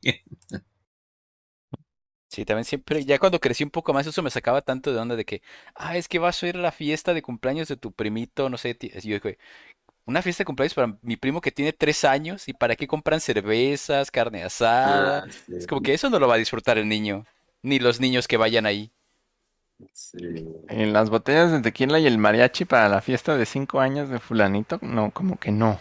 Sí, 2.30 2.44
también 2.44 2.64
siempre, 2.66 3.04
ya 3.06 3.18
cuando 3.18 3.40
crecí 3.40 3.64
un 3.64 3.70
poco 3.70 3.94
más, 3.94 4.06
eso 4.06 4.22
me 4.22 4.30
sacaba 4.30 4.60
tanto 4.60 4.92
de 4.92 4.98
onda 5.00 5.16
de 5.16 5.24
que, 5.24 5.40
ah, 5.74 5.96
es 5.96 6.08
que 6.08 6.18
vas 6.18 6.42
a 6.42 6.48
ir 6.48 6.56
a 6.56 6.60
la 6.60 6.72
fiesta 6.72 7.14
de 7.14 7.22
cumpleaños 7.22 7.68
de 7.68 7.76
tu 7.78 7.90
primito, 7.92 8.50
no 8.50 8.58
sé, 8.58 8.76
yo 9.02 9.14
dije, 9.14 9.38
una 10.06 10.22
fiesta 10.22 10.42
de 10.42 10.46
cumpleaños 10.46 10.74
para 10.74 10.98
mi 11.02 11.16
primo 11.16 11.40
que 11.40 11.52
tiene 11.52 11.72
tres 11.72 12.04
años, 12.04 12.48
¿y 12.48 12.54
para 12.54 12.76
qué 12.76 12.86
compran 12.88 13.20
cervezas, 13.20 14.10
carne 14.10 14.44
asada? 14.44 15.24
Ah, 15.24 15.26
sí, 15.30 15.54
Es 15.58 15.66
como 15.66 15.82
que 15.82 15.94
eso 15.94 16.10
no 16.10 16.20
lo 16.20 16.28
va 16.28 16.34
a 16.36 16.38
disfrutar 16.38 16.78
el 16.78 16.88
niño, 16.88 17.26
ni 17.62 17.78
los 17.80 18.00
niños 18.00 18.28
que 18.28 18.36
vayan 18.38 18.66
ahí. 18.66 18.92
Sí. 19.92 20.18
En 20.68 20.92
las 20.92 21.10
botellas 21.10 21.52
de 21.52 21.60
tequila 21.60 21.98
y 21.98 22.06
el 22.06 22.18
mariachi 22.18 22.64
para 22.64 22.88
la 22.88 23.00
fiesta 23.00 23.36
de 23.36 23.46
cinco 23.46 23.80
años 23.80 24.08
de 24.08 24.18
fulanito, 24.18 24.78
no, 24.82 25.10
como 25.10 25.38
que 25.38 25.52
no. 25.52 25.78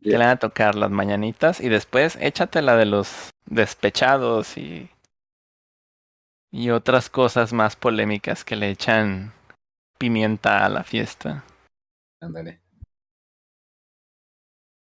Le 0.00 0.18
van 0.18 0.28
a 0.28 0.36
tocar 0.36 0.74
las 0.74 0.90
mañanitas 0.90 1.60
y 1.60 1.68
después 1.68 2.16
échate 2.20 2.60
la 2.62 2.76
de 2.76 2.86
los 2.86 3.30
despechados 3.46 4.56
y 4.58 4.90
y 6.52 6.70
otras 6.70 7.08
cosas 7.08 7.52
más 7.52 7.76
polémicas 7.76 8.44
que 8.44 8.56
le 8.56 8.68
echan 8.68 9.32
pimienta 9.98 10.64
a 10.64 10.68
la 10.68 10.84
fiesta. 10.84 11.44
Ándale. 12.20 12.60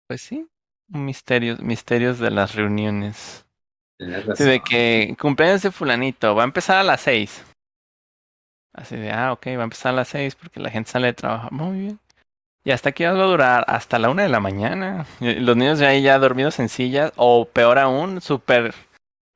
Pues 0.08 0.20
sí, 0.20 0.46
misterios, 0.88 1.60
misterios 1.60 2.18
de 2.18 2.30
las 2.30 2.54
reuniones. 2.54 3.46
Razón. 3.98 4.48
de 4.48 4.60
que 4.60 5.16
cumpleaños 5.20 5.62
de 5.62 5.70
fulanito, 5.70 6.34
va 6.34 6.42
a 6.42 6.46
empezar 6.46 6.78
a 6.78 6.82
las 6.82 7.02
seis. 7.02 7.44
Así 8.74 8.96
de, 8.96 9.10
ah, 9.12 9.32
ok, 9.32 9.46
va 9.56 9.60
a 9.60 9.64
empezar 9.64 9.92
a 9.92 9.96
las 9.96 10.08
seis 10.08 10.34
porque 10.34 10.60
la 10.60 10.70
gente 10.70 10.90
sale 10.90 11.08
de 11.08 11.12
trabajo. 11.14 11.48
Muy 11.50 11.78
bien. 11.78 11.98
Y 12.64 12.70
hasta 12.70 12.90
aquí 12.90 13.04
va 13.04 13.10
a 13.10 13.14
durar 13.14 13.64
hasta 13.66 13.98
la 13.98 14.08
una 14.08 14.22
de 14.22 14.28
la 14.28 14.40
mañana. 14.40 15.04
Los 15.20 15.56
niños 15.56 15.78
ya 15.80 15.88
ahí 15.88 16.02
ya 16.02 16.18
dormidos 16.18 16.58
en 16.60 16.68
sillas, 16.68 17.12
o 17.16 17.44
peor 17.44 17.78
aún, 17.78 18.20
súper 18.20 18.72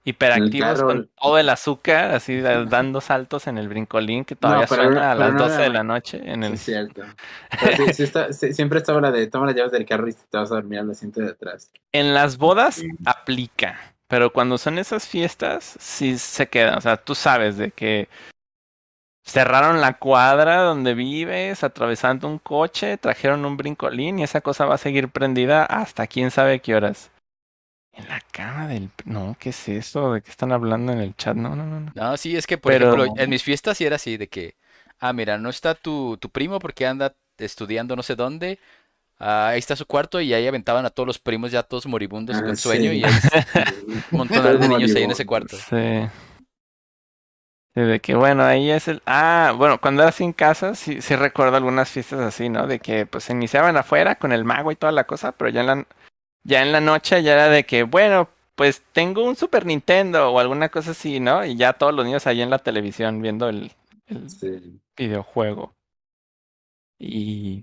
hiperactivos 0.05 0.81
con 0.83 1.11
todo 1.21 1.37
el 1.39 1.49
azúcar, 1.49 2.13
así 2.15 2.41
da- 2.41 2.65
dando 2.65 3.01
saltos 3.01 3.49
en 3.49 3.59
el 3.59 3.69
brincolín 3.69 4.25
que 4.25 4.37
todavía 4.37 4.67
pero 4.69 4.85
suena 4.85 5.11
a 5.11 5.15
las 5.17 5.33
no 5.33 5.39
12 5.41 5.63
de 5.63 5.69
la 5.71 5.83
noche 5.83 6.23
en 6.25 6.45
el... 6.45 6.53
Es 6.53 6.61
cierto. 6.63 7.03
Pero 7.61 7.77
sí, 7.77 7.93
sí 7.95 8.03
está- 8.05 8.33
sí, 8.33 8.55
siempre 8.55 8.79
estaba 8.79 9.01
la 9.01 9.11
de 9.11 9.27
toma 9.27 9.47
las 9.47 9.57
llaves 9.57 9.73
del 9.73 9.85
carro 9.85 10.09
y 10.09 10.13
te 10.13 10.39
vas 10.39 10.53
a 10.53 10.55
dormir 10.55 10.79
al 10.79 10.91
asiento 10.93 11.21
de 11.21 11.31
atrás. 11.31 11.73
En 11.93 12.15
las 12.15 12.39
bodas 12.39 12.81
aplica, 13.05 13.81
pero 14.07 14.33
cuando 14.33 14.59
son 14.59 14.79
esas 14.79 15.09
fiestas, 15.09 15.77
sí 15.81 16.17
se 16.19 16.47
queda. 16.47 16.77
O 16.77 16.81
sea, 16.81 16.97
tú 16.97 17.17
sabes 17.17 17.57
de 17.57 17.73
que 17.73 18.09
cerraron 19.27 19.81
la 19.81 19.94
cuadra 19.98 20.62
donde 20.62 20.94
vives, 20.94 21.65
atravesando 21.65 22.28
un 22.28 22.39
coche, 22.39 22.97
trajeron 22.97 23.44
un 23.44 23.57
brincolín 23.57 24.19
y 24.19 24.23
esa 24.23 24.40
cosa 24.40 24.65
va 24.66 24.77
a 24.77 24.78
seguir 24.78 25.09
prendida 25.09 25.65
hasta 25.65 26.07
quién 26.07 26.31
sabe 26.31 26.61
qué 26.61 26.74
horas. 26.77 27.11
En 27.93 28.09
la 28.09 28.20
cama 28.31 28.69
del... 28.69 28.90
No, 29.05 29.36
¿qué 29.40 29.51
es 29.51 29.69
eso? 29.69 30.12
¿De 30.12 30.23
qué 30.23 30.31
están 30.31 30.53
hablando 30.53 30.93
en 30.93 31.01
el 31.01 31.16
chat? 31.16 31.35
No, 31.35 31.57
no, 31.57 31.65
no. 31.66 31.81
no. 31.81 31.93
No, 31.94 32.16
sí, 32.16 32.36
es 32.36 32.47
que, 32.47 32.57
por 32.59 32.73
Pero- 32.73 32.94
ejemplo, 32.94 33.23
en 33.23 33.31
mis 33.31 33.43
fiestas 33.43 33.78
sí 33.78 33.85
era 33.86 33.97
así, 33.97 34.16
de 34.16 34.28
que, 34.28 34.55
ah, 35.01 35.12
mira, 35.12 35.39
no 35.39 35.48
está 35.51 35.74
tu, 35.74 36.16
tu 36.19 36.28
primo 36.31 36.59
porque 36.59 36.86
anda 36.86 37.15
estudiando 37.39 37.97
no 37.97 38.03
sé 38.03 38.15
dónde, 38.15 38.59
ah, 39.19 39.48
ahí 39.48 39.59
está 39.59 39.74
su 39.77 39.86
cuarto 39.86 40.20
y 40.20 40.32
ahí 40.35 40.47
aventaban 40.47 40.85
a 40.86 40.90
todos 40.90 41.07
los 41.07 41.19
primos 41.19 41.51
ya 41.51 41.62
todos 41.62 41.86
moribundos 41.86 42.36
Ah, 42.36 42.43
con 42.43 42.57
sí. 42.57 42.62
sueño 42.62 42.93
y 42.93 43.03
hay 43.03 43.12
un 44.12 44.19
montón 44.19 44.61
de 44.61 44.69
niños 44.69 44.94
ahí 44.94 45.03
en 45.05 45.11
ese 45.12 45.24
cuarto. 45.27 45.57
Sí. 45.57 46.07
De 47.77 48.01
que 48.01 48.15
bueno, 48.15 48.43
ahí 48.43 48.70
es 48.70 48.89
el... 48.89 49.03
Ah, 49.05 49.55
bueno, 49.57 49.78
cuando 49.78 50.03
era 50.03 50.15
en 50.19 50.32
casa, 50.32 50.74
sí, 50.74 51.03
sí 51.03 51.15
recuerdo 51.15 51.59
algunas 51.59 51.90
fiestas 51.90 52.20
así, 52.20 52.48
¿no? 52.48 52.66
De 52.66 52.78
que 52.78 53.05
pues 53.05 53.24
se 53.24 53.35
iniciaban 53.35 53.77
afuera 53.77 54.15
con 54.15 54.32
el 54.32 54.44
mago 54.47 54.73
y 54.73 54.77
toda 54.77 54.93
la 54.93 55.05
cosa, 55.05 55.32
pero 55.32 55.51
ya 55.51 55.61
en 55.61 55.66
la, 55.66 55.86
ya 56.43 56.62
en 56.62 56.73
la 56.73 56.81
noche 56.81 57.23
ya 57.23 57.35
era 57.35 57.48
de 57.51 57.66
que, 57.66 57.82
bueno, 57.82 58.31
pues 58.55 58.82
tengo 58.93 59.24
un 59.24 59.36
Super 59.36 59.66
Nintendo 59.66 60.31
o 60.32 60.39
alguna 60.40 60.70
cosa 60.70 60.93
así, 60.93 61.20
¿no? 61.20 61.44
Y 61.44 61.57
ya 61.57 61.74
todos 61.74 61.93
los 61.94 62.07
niños 62.07 62.27
ahí 62.27 62.40
en 62.40 62.48
la 62.48 62.61
televisión 62.61 63.20
viendo 63.20 63.51
el, 63.51 63.70
el 64.07 64.31
Sí. 64.31 64.81
videojuego. 64.97 65.74
Y... 66.98 67.62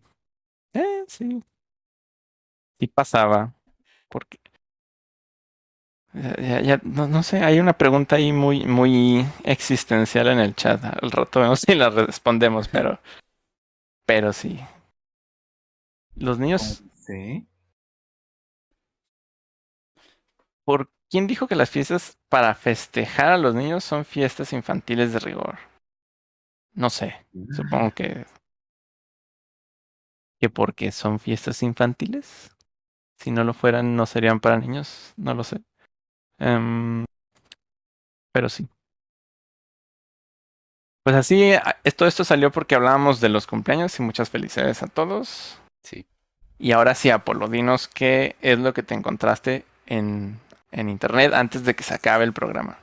Eh, 0.74 1.04
sí. 1.08 1.44
Sí 2.80 2.88
pasaba. 2.88 3.52
Porque... 4.10 4.38
Ya, 6.14 6.36
ya- 6.40 6.62
ya- 6.62 6.82
no, 6.84 7.08
no 7.08 7.24
sé, 7.24 7.44
hay 7.44 7.60
una 7.60 7.74
pregunta 7.74 8.18
ahí 8.18 8.32
muy, 8.32 8.66
muy 8.66 9.26
existencial 9.44 10.28
en 10.28 10.40
el 10.40 10.54
chat. 10.56 10.84
Al 10.84 11.12
rato 11.12 11.40
vemos 11.42 11.62
si 11.62 11.74
la 11.76 11.90
respondemos, 11.90 12.68
pero... 12.68 13.00
Pero 14.06 14.32
sí. 14.34 14.60
Los 16.16 16.40
niños... 16.40 16.84
Sí. 16.96 17.46
¿Por 20.66 20.90
quién 21.10 21.28
dijo 21.28 21.48
que 21.48 21.56
las 21.56 21.70
fiestas 21.70 22.18
para 22.30 22.56
festejar 22.56 23.28
a 23.32 23.38
los 23.38 23.56
niños 23.56 23.84
son 23.84 24.06
fiestas 24.06 24.54
infantiles 24.54 25.14
de 25.14 25.20
rigor? 25.20 25.58
No 26.74 26.90
sé. 26.90 27.16
Supongo 27.56 27.92
que. 27.92 28.26
que 30.40 30.50
porque 30.50 30.92
son 30.92 31.20
fiestas 31.20 31.64
infantiles. 31.64 32.52
Si 33.20 33.32
no 33.32 33.44
lo 33.44 33.54
fueran, 33.54 33.96
no 33.96 34.06
serían 34.06 34.40
para 34.40 34.58
niños. 34.58 35.14
No 35.18 35.34
lo 35.34 35.44
sé. 35.44 35.62
Em, 36.40 37.06
pero 38.34 38.50
sí. 38.50 38.68
Pues 41.04 41.16
así, 41.16 41.54
todo 41.98 42.08
esto 42.08 42.24
salió 42.24 42.52
porque 42.52 42.76
hablábamos 42.76 43.20
de 43.20 43.30
los 43.30 43.46
cumpleaños 43.46 44.00
y 44.00 44.04
muchas 44.04 44.30
felicidades 44.30 44.84
a 44.84 44.88
todos. 44.88 45.60
Sí. 45.84 46.06
Y 46.58 46.72
ahora 46.72 46.96
sí, 46.96 47.10
Apolo, 47.10 47.50
dinos 47.50 47.90
qué 47.90 48.38
es 48.42 48.58
lo 48.58 48.74
que 48.74 48.84
te 48.84 48.94
encontraste 48.94 49.66
en, 49.86 50.40
en 50.72 50.90
internet 50.90 51.34
antes 51.34 51.66
de 51.66 51.76
que 51.76 51.84
se 51.84 51.94
acabe 51.94 52.24
el 52.24 52.32
programa. 52.32 52.78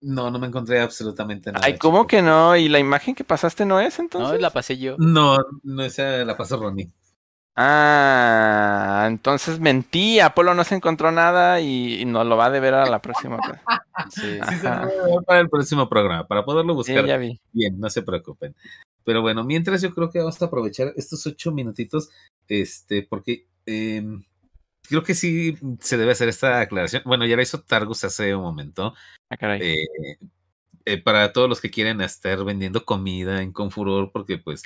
No, 0.00 0.30
no 0.30 0.38
me 0.38 0.46
encontré 0.46 0.80
absolutamente 0.80 1.50
nada. 1.50 1.64
Ay, 1.64 1.78
¿cómo 1.78 2.00
chico. 2.00 2.06
que 2.08 2.22
no? 2.22 2.56
¿Y 2.56 2.68
la 2.68 2.78
imagen 2.78 3.14
que 3.14 3.24
pasaste 3.24 3.64
no 3.64 3.80
es 3.80 3.98
entonces? 3.98 4.34
No, 4.34 4.38
la 4.38 4.50
pasé 4.50 4.78
yo. 4.78 4.96
No, 4.98 5.38
no, 5.62 5.82
esa 5.82 6.24
la 6.24 6.36
pasó 6.36 6.58
Ronnie. 6.58 6.92
Ah, 7.56 9.04
entonces 9.08 9.60
mentí. 9.60 10.20
Apolo 10.20 10.54
no 10.54 10.64
se 10.64 10.74
encontró 10.74 11.12
nada 11.12 11.60
y, 11.60 12.00
y 12.00 12.04
nos 12.04 12.26
lo 12.26 12.36
va 12.36 12.46
a 12.46 12.50
deber 12.50 12.74
a 12.74 12.86
la 12.88 13.00
próxima. 13.00 13.38
Sí. 14.10 14.38
Sí, 14.48 14.56
se 14.56 14.68
para 15.26 15.40
el 15.40 15.48
próximo 15.48 15.88
programa, 15.88 16.26
para 16.26 16.44
poderlo 16.44 16.72
Sí, 16.72 16.76
buscar 16.92 17.06
ya 17.06 17.16
vi. 17.16 17.40
bien, 17.52 17.78
no 17.78 17.88
se 17.90 18.02
preocupen. 18.02 18.54
Pero 19.04 19.22
bueno, 19.22 19.44
mientras 19.44 19.82
yo 19.82 19.94
creo 19.94 20.10
que 20.10 20.18
vamos 20.18 20.40
a 20.40 20.46
aprovechar 20.46 20.92
estos 20.96 21.26
ocho 21.26 21.52
minutitos, 21.52 22.10
este, 22.48 23.02
porque 23.02 23.46
eh, 23.66 24.02
creo 24.88 25.02
que 25.04 25.14
sí 25.14 25.56
se 25.80 25.96
debe 25.96 26.12
hacer 26.12 26.28
esta 26.28 26.60
aclaración. 26.60 27.02
Bueno, 27.04 27.24
ya 27.26 27.36
la 27.36 27.42
hizo 27.42 27.60
Targus 27.60 28.02
hace 28.04 28.34
un 28.34 28.42
momento. 28.42 28.94
Ah, 29.30 29.36
caray. 29.36 29.60
eh, 29.62 30.18
eh, 30.86 31.02
para 31.02 31.32
todos 31.32 31.48
los 31.48 31.60
que 31.60 31.70
quieren 31.70 32.00
estar 32.00 32.42
vendiendo 32.44 32.84
comida 32.84 33.42
en 33.42 33.52
Confuror, 33.52 34.10
porque 34.12 34.38
pues 34.38 34.62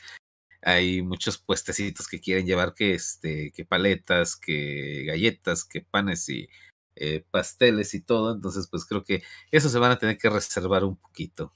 hay 0.63 1.03
muchos 1.03 1.39
puestecitos 1.39 2.09
que 2.09 2.21
quieren 2.21 2.47
llevar 2.47 2.75
que 2.75 2.95
este, 2.95 3.53
que 3.53 3.65
paletas, 3.65 4.37
que 4.37 5.05
galletas, 5.07 5.65
que 5.65 5.83
panes 5.83 6.29
y 6.29 6.49
eh, 6.97 7.25
pasteles 7.31 7.95
y 7.95 8.01
todo. 8.01 8.35
Entonces, 8.35 8.67
pues 8.69 8.85
creo 8.85 9.05
que 9.05 9.23
eso 9.51 9.69
se 9.69 9.79
van 9.79 9.93
a 9.93 9.99
tener 9.99 10.19
que 10.19 10.29
reservar 10.31 10.85
un 10.85 10.97
poquito. 10.97 11.53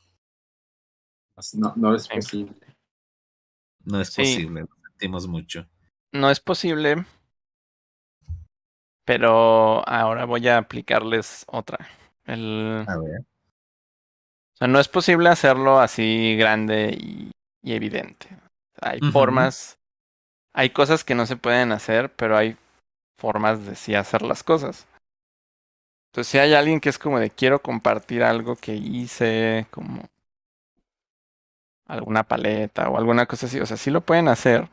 No, 1.55 1.73
no 1.77 1.95
es 1.95 2.07
posible. 2.09 2.55
No 3.85 4.01
es 4.01 4.09
Sí. 4.11 4.23
posible, 4.23 4.61
lo 4.61 4.69
sentimos 4.91 5.27
mucho. 5.27 5.67
No 6.13 6.31
es 6.31 6.39
posible. 6.39 7.05
Pero 9.05 9.87
ahora 9.89 10.25
voy 10.27 10.47
a 10.47 10.59
aplicarles 10.59 11.45
otra. 11.49 11.89
El, 12.25 12.85
A 12.87 12.97
ver. 12.99 13.21
o 13.21 14.57
sea, 14.57 14.69
no 14.69 14.79
es 14.79 14.87
posible 14.87 15.29
hacerlo 15.29 15.81
así 15.81 16.37
grande 16.37 16.97
y, 16.97 17.31
y 17.63 17.73
evidente. 17.73 18.29
Hay 18.83 19.01
formas, 19.13 19.79
hay 20.53 20.71
cosas 20.71 21.05
que 21.05 21.15
no 21.15 21.27
se 21.27 21.37
pueden 21.37 21.73
hacer, 21.73 22.11
pero 22.11 22.37
hay 22.37 22.57
formas 23.19 23.65
de 23.65 23.77
sí 23.77 23.95
hacer 23.95 24.23
las 24.23 24.43
cosas. 24.43 24.87
Entonces, 26.11 26.31
si 26.31 26.39
hay 26.39 26.53
alguien 26.53 26.81
que 26.81 26.89
es 26.89 26.99
como 26.99 27.19
de 27.19 27.31
quiero 27.31 27.63
compartir 27.63 28.23
algo 28.23 28.57
que 28.57 28.75
hice, 28.75 29.67
como 29.71 30.03
alguna 31.87 32.23
paleta 32.23 32.89
o 32.89 32.99
alguna 32.99 33.27
cosa 33.27 33.47
así, 33.47 33.61
o 33.61 33.67
sea, 33.67 33.77
sí 33.77 33.91
lo 33.91 34.01
pueden 34.01 34.29
hacer. 34.29 34.69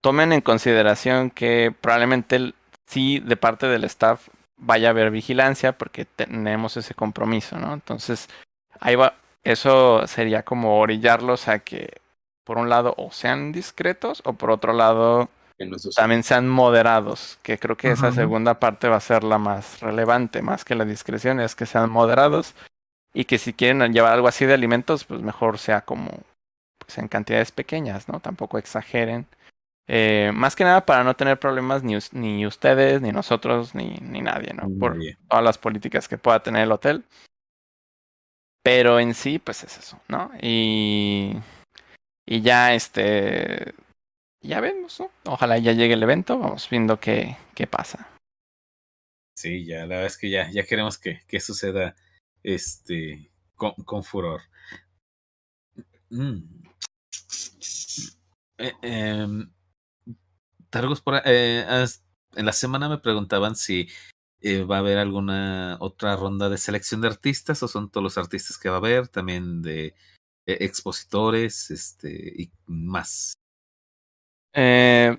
Tomen 0.00 0.32
en 0.32 0.40
consideración 0.40 1.30
que 1.30 1.74
probablemente 1.80 2.52
sí 2.86 3.18
de 3.18 3.36
parte 3.36 3.66
del 3.66 3.84
staff 3.84 4.28
vaya 4.56 4.88
a 4.88 4.90
haber 4.90 5.10
vigilancia 5.10 5.76
porque 5.76 6.04
tenemos 6.04 6.76
ese 6.76 6.94
compromiso, 6.94 7.58
¿no? 7.58 7.74
Entonces, 7.74 8.28
ahí 8.80 8.94
va, 8.94 9.14
eso 9.42 10.06
sería 10.06 10.44
como 10.44 10.78
orillarlos 10.78 11.48
a 11.48 11.60
que 11.60 12.00
por 12.48 12.56
un 12.56 12.70
lado 12.70 12.94
o 12.96 13.12
sean 13.12 13.52
discretos 13.52 14.22
o 14.24 14.32
por 14.32 14.50
otro 14.50 14.72
lado 14.72 15.28
también 15.94 16.22
sean 16.22 16.48
moderados, 16.48 17.38
que 17.42 17.58
creo 17.58 17.76
que 17.76 17.90
esa 17.90 18.10
segunda 18.10 18.58
parte 18.58 18.88
va 18.88 18.96
a 18.96 19.00
ser 19.00 19.22
la 19.22 19.36
más 19.36 19.80
relevante, 19.80 20.40
más 20.40 20.64
que 20.64 20.74
la 20.74 20.86
discreción, 20.86 21.40
es 21.40 21.54
que 21.54 21.66
sean 21.66 21.90
moderados 21.90 22.54
y 23.12 23.26
que 23.26 23.36
si 23.36 23.52
quieren 23.52 23.92
llevar 23.92 24.14
algo 24.14 24.28
así 24.28 24.46
de 24.46 24.54
alimentos, 24.54 25.04
pues 25.04 25.20
mejor 25.20 25.58
sea 25.58 25.82
como 25.82 26.08
pues 26.78 26.96
en 26.96 27.08
cantidades 27.08 27.52
pequeñas, 27.52 28.08
¿no? 28.08 28.18
Tampoco 28.20 28.56
exageren. 28.56 29.26
Eh, 29.86 30.30
más 30.32 30.56
que 30.56 30.64
nada 30.64 30.86
para 30.86 31.04
no 31.04 31.16
tener 31.16 31.38
problemas 31.38 31.82
ni, 31.82 31.98
ni 32.12 32.46
ustedes, 32.46 33.02
ni 33.02 33.12
nosotros, 33.12 33.74
ni, 33.74 33.98
ni 34.00 34.22
nadie, 34.22 34.54
¿no? 34.54 34.70
Por 34.80 34.96
todas 35.28 35.44
las 35.44 35.58
políticas 35.58 36.08
que 36.08 36.16
pueda 36.16 36.42
tener 36.42 36.62
el 36.62 36.72
hotel. 36.72 37.04
Pero 38.62 38.98
en 39.00 39.12
sí, 39.12 39.38
pues 39.38 39.64
es 39.64 39.76
eso, 39.76 40.00
¿no? 40.08 40.30
Y, 40.40 41.36
y 42.30 42.42
ya 42.42 42.74
este, 42.74 43.74
ya 44.42 44.60
vemos, 44.60 45.00
¿no? 45.00 45.10
Ojalá 45.24 45.56
ya 45.56 45.72
llegue 45.72 45.94
el 45.94 46.02
evento, 46.02 46.38
vamos 46.38 46.68
viendo 46.68 47.00
qué, 47.00 47.38
qué 47.54 47.66
pasa. 47.66 48.06
Sí, 49.34 49.64
ya, 49.64 49.80
la 49.80 49.96
verdad 49.96 50.06
es 50.06 50.18
que 50.18 50.28
ya, 50.28 50.50
ya 50.50 50.64
queremos 50.64 50.98
que, 50.98 51.22
que 51.26 51.40
suceda 51.40 51.96
este 52.42 53.30
con, 53.54 53.72
con 53.76 54.04
furor. 54.04 54.42
Mm. 56.10 56.38
Eh, 58.58 58.72
em, 58.82 59.50
por, 61.04 61.22
eh, 61.24 61.86
en 62.34 62.46
la 62.46 62.52
semana 62.52 62.90
me 62.90 62.98
preguntaban 62.98 63.56
si 63.56 63.88
eh, 64.42 64.64
va 64.64 64.76
a 64.76 64.80
haber 64.80 64.98
alguna 64.98 65.78
otra 65.80 66.14
ronda 66.16 66.50
de 66.50 66.58
selección 66.58 67.00
de 67.00 67.08
artistas 67.08 67.62
o 67.62 67.68
son 67.68 67.90
todos 67.90 68.04
los 68.04 68.18
artistas 68.18 68.58
que 68.58 68.68
va 68.68 68.74
a 68.74 68.78
haber, 68.78 69.08
también 69.08 69.62
de 69.62 69.94
eh, 70.48 70.56
expositores 70.60 71.70
este, 71.70 72.10
y 72.10 72.50
más. 72.66 73.34
Eh, 74.54 75.16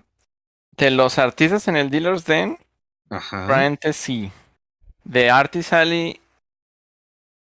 de 0.75 0.91
los 0.91 1.19
artistas 1.19 1.67
en 1.67 1.77
el 1.77 1.89
Dealer's 1.89 2.25
Den, 2.25 2.57
Ajá. 3.09 3.45
probablemente 3.45 3.93
sí. 3.93 4.31
De 5.03 5.29
Artist 5.29 5.71
Alley, 5.73 6.19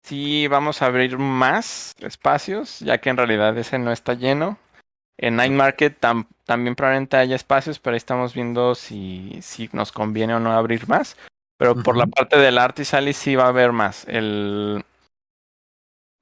sí 0.03 0.47
vamos 0.49 0.83
a 0.83 0.87
abrir 0.87 1.17
más 1.17 1.95
espacios, 2.01 2.81
ya 2.81 2.99
que 2.99 3.09
en 3.09 3.17
realidad 3.17 3.57
ese 3.57 3.79
no 3.79 3.93
está 3.93 4.15
lleno. 4.15 4.59
En 5.19 5.37
Night 5.37 5.53
Market 5.53 5.99
tam- 6.01 6.27
también 6.45 6.75
probablemente 6.77 7.17
haya 7.17 7.37
espacios, 7.37 7.79
pero 7.79 7.95
ahí 7.95 7.99
estamos 7.99 8.35
viendo 8.35 8.75
si, 8.75 9.39
si 9.41 9.71
nos 9.73 9.93
conviene 9.93 10.35
o 10.35 10.41
no 10.41 10.53
abrir 10.53 10.89
más. 10.89 11.17
Pero 11.59 11.83
por 11.83 11.97
la 11.97 12.07
parte 12.07 12.37
del 12.37 12.59
Artist 12.59 12.95
Alley 12.95 13.15
sí 13.15 13.35
va 13.35 13.45
a 13.45 13.49
haber 13.49 13.73
más. 13.73 14.05
El... 14.09 14.85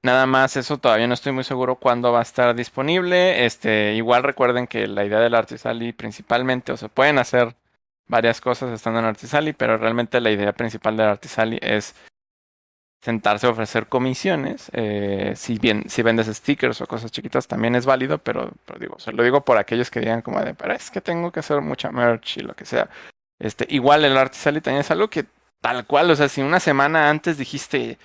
Nada 0.05 0.26
más, 0.26 0.55
eso 0.59 0.76
todavía 0.76 1.06
no 1.06 1.14
estoy 1.14 1.32
muy 1.32 1.44
seguro 1.44 1.76
cuándo 1.76 2.12
va 2.12 2.18
a 2.18 2.22
estar 2.22 2.55
disponible. 2.55 3.47
Este, 3.47 3.94
igual 3.94 4.22
recuerden 4.22 4.66
que 4.66 4.86
la 4.86 5.02
idea 5.02 5.18
del 5.18 5.35
Artist 5.35 5.64
Alley 5.64 5.94
principalmente, 5.94 6.72
o 6.72 6.76
se 6.76 6.90
pueden 6.90 7.18
hacer 7.18 7.56
varias 8.06 8.43
cosas 8.43 8.70
estando 8.70 8.98
en 8.98 9.06
Artist 9.06 9.32
Alley, 9.32 9.55
pero 9.55 9.78
realmente 9.78 10.20
la 10.20 10.31
idea 10.31 10.52
principal 10.52 10.98
del 10.98 11.09
Artist 11.09 11.39
Alley 11.39 11.59
es 11.62 11.94
sentarse 13.01 13.47
a 13.47 13.51
ofrecer 13.51 13.86
comisiones. 13.86 14.70
Eh, 14.74 15.32
si 15.36 15.59
bien, 15.59 15.89
si 15.89 16.02
vendes 16.02 16.26
stickers 16.26 16.82
o 16.82 16.86
cosas 16.86 17.10
chiquitas 17.10 17.48
también 17.48 17.74
es 17.74 17.86
válido, 17.86 18.18
pero, 18.18 18.52
digo, 18.78 18.98
se 18.98 19.10
lo 19.10 19.22
digo 19.22 19.43
por 19.43 19.56
aquellos 19.56 19.90
que 19.90 20.01
digan 20.01 20.20
como 20.20 20.39
de, 20.43 20.52
pero 20.52 20.74
es 20.74 20.90
que 20.90 21.01
tengo 21.01 21.32
que 21.32 21.40
hacer 21.40 21.62
mucha 21.62 21.90
merch 21.90 22.36
y 22.36 22.40
lo 22.40 22.52
que 22.52 22.66
sea. 22.66 22.90
Este, 23.39 23.66
igual 23.70 24.05
el 24.05 24.18
Artist 24.18 24.48
Alley 24.48 24.60
también 24.60 24.82
es 24.82 24.90
algo 24.90 25.09
que 25.09 25.24
tal 25.62 25.86
cual, 25.86 26.10
o 26.10 26.16
sea, 26.16 26.28
si 26.28 26.43
una 26.43 26.60
semana 26.60 27.09
antes 27.09 27.39
dijiste, 27.39 27.97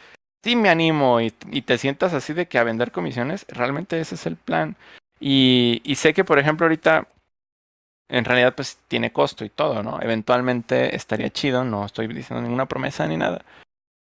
sí 0.44 0.56
me 0.56 0.70
animo 0.70 1.22
y, 1.22 1.34
y 1.52 1.61
te 1.64 1.78
sientas 1.78 2.14
así 2.14 2.34
de 2.34 2.48
que 2.48 2.60
a 2.60 2.64
vender 2.64 2.91
comisiones, 2.91 3.45
realmente 3.49 3.99
ese 3.99 4.16
es 4.16 4.26
el 4.26 4.36
plan. 4.36 4.76
Y, 5.20 5.82
y 5.84 5.95
sé 5.95 6.14
que, 6.14 6.24
por 6.24 6.40
ejemplo, 6.40 6.66
ahorita 6.66 7.07
en 8.10 8.26
realidad 8.26 8.56
pues 8.56 8.80
tiene 8.88 9.14
costo 9.14 9.45
y 9.45 9.49
todo, 9.49 9.84
¿no? 9.84 9.99
Eventualmente 10.02 10.95
estaría 10.95 11.30
chido, 11.30 11.64
no 11.64 11.86
estoy 11.86 12.07
diciendo 12.07 12.41
ninguna 12.41 12.66
promesa 12.66 13.07
ni 13.07 13.18
nada. 13.18 13.45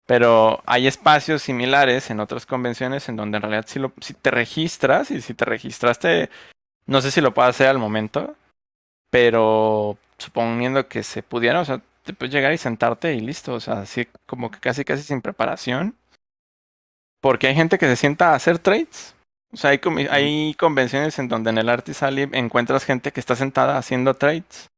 Pero 0.06 0.62
hay 0.66 0.86
espacios 0.86 1.42
similares 1.42 2.10
en 2.10 2.20
otras 2.20 2.44
convenciones 2.44 3.08
en 3.08 3.16
donde 3.16 3.38
en 3.38 3.42
realidad 3.42 3.64
si, 3.66 3.78
lo, 3.78 3.92
si 4.00 4.12
te 4.12 4.30
registras 4.30 5.10
y 5.10 5.22
si 5.22 5.32
te 5.32 5.46
registraste, 5.46 6.28
no 6.86 7.00
sé 7.00 7.10
si 7.10 7.22
lo 7.22 7.32
puedes 7.32 7.50
hacer 7.50 7.68
al 7.68 7.78
momento, 7.78 8.36
pero 9.10 9.96
suponiendo 10.18 10.88
que 10.88 11.02
se 11.02 11.22
pudiera, 11.22 11.60
o 11.60 11.64
sea, 11.64 11.80
te 12.04 12.12
puedes 12.12 12.34
llegar 12.34 12.52
y 12.52 12.58
sentarte 12.58 13.14
y 13.14 13.20
listo, 13.20 13.54
o 13.54 13.60
sea, 13.60 13.80
así 13.80 14.06
como 14.26 14.50
que 14.50 14.60
casi 14.60 14.84
casi 14.84 15.02
sin 15.02 15.22
preparación. 15.22 15.96
Porque 17.24 17.46
hay 17.46 17.54
gente 17.54 17.78
que 17.78 17.86
se 17.86 17.96
sienta 17.96 18.32
a 18.32 18.34
hacer 18.34 18.58
trades. 18.58 19.14
O 19.50 19.56
sea, 19.56 19.70
hay, 20.10 20.54
convenciones 20.58 21.18
en 21.18 21.28
donde 21.28 21.48
en 21.48 21.56
el 21.56 21.70
Artist 21.70 22.02
Alley 22.02 22.28
encuentras 22.32 22.84
gente 22.84 23.12
que 23.12 23.20
está 23.20 23.34
sentada 23.34 23.78
haciendo 23.78 24.12
trades. 24.12 24.68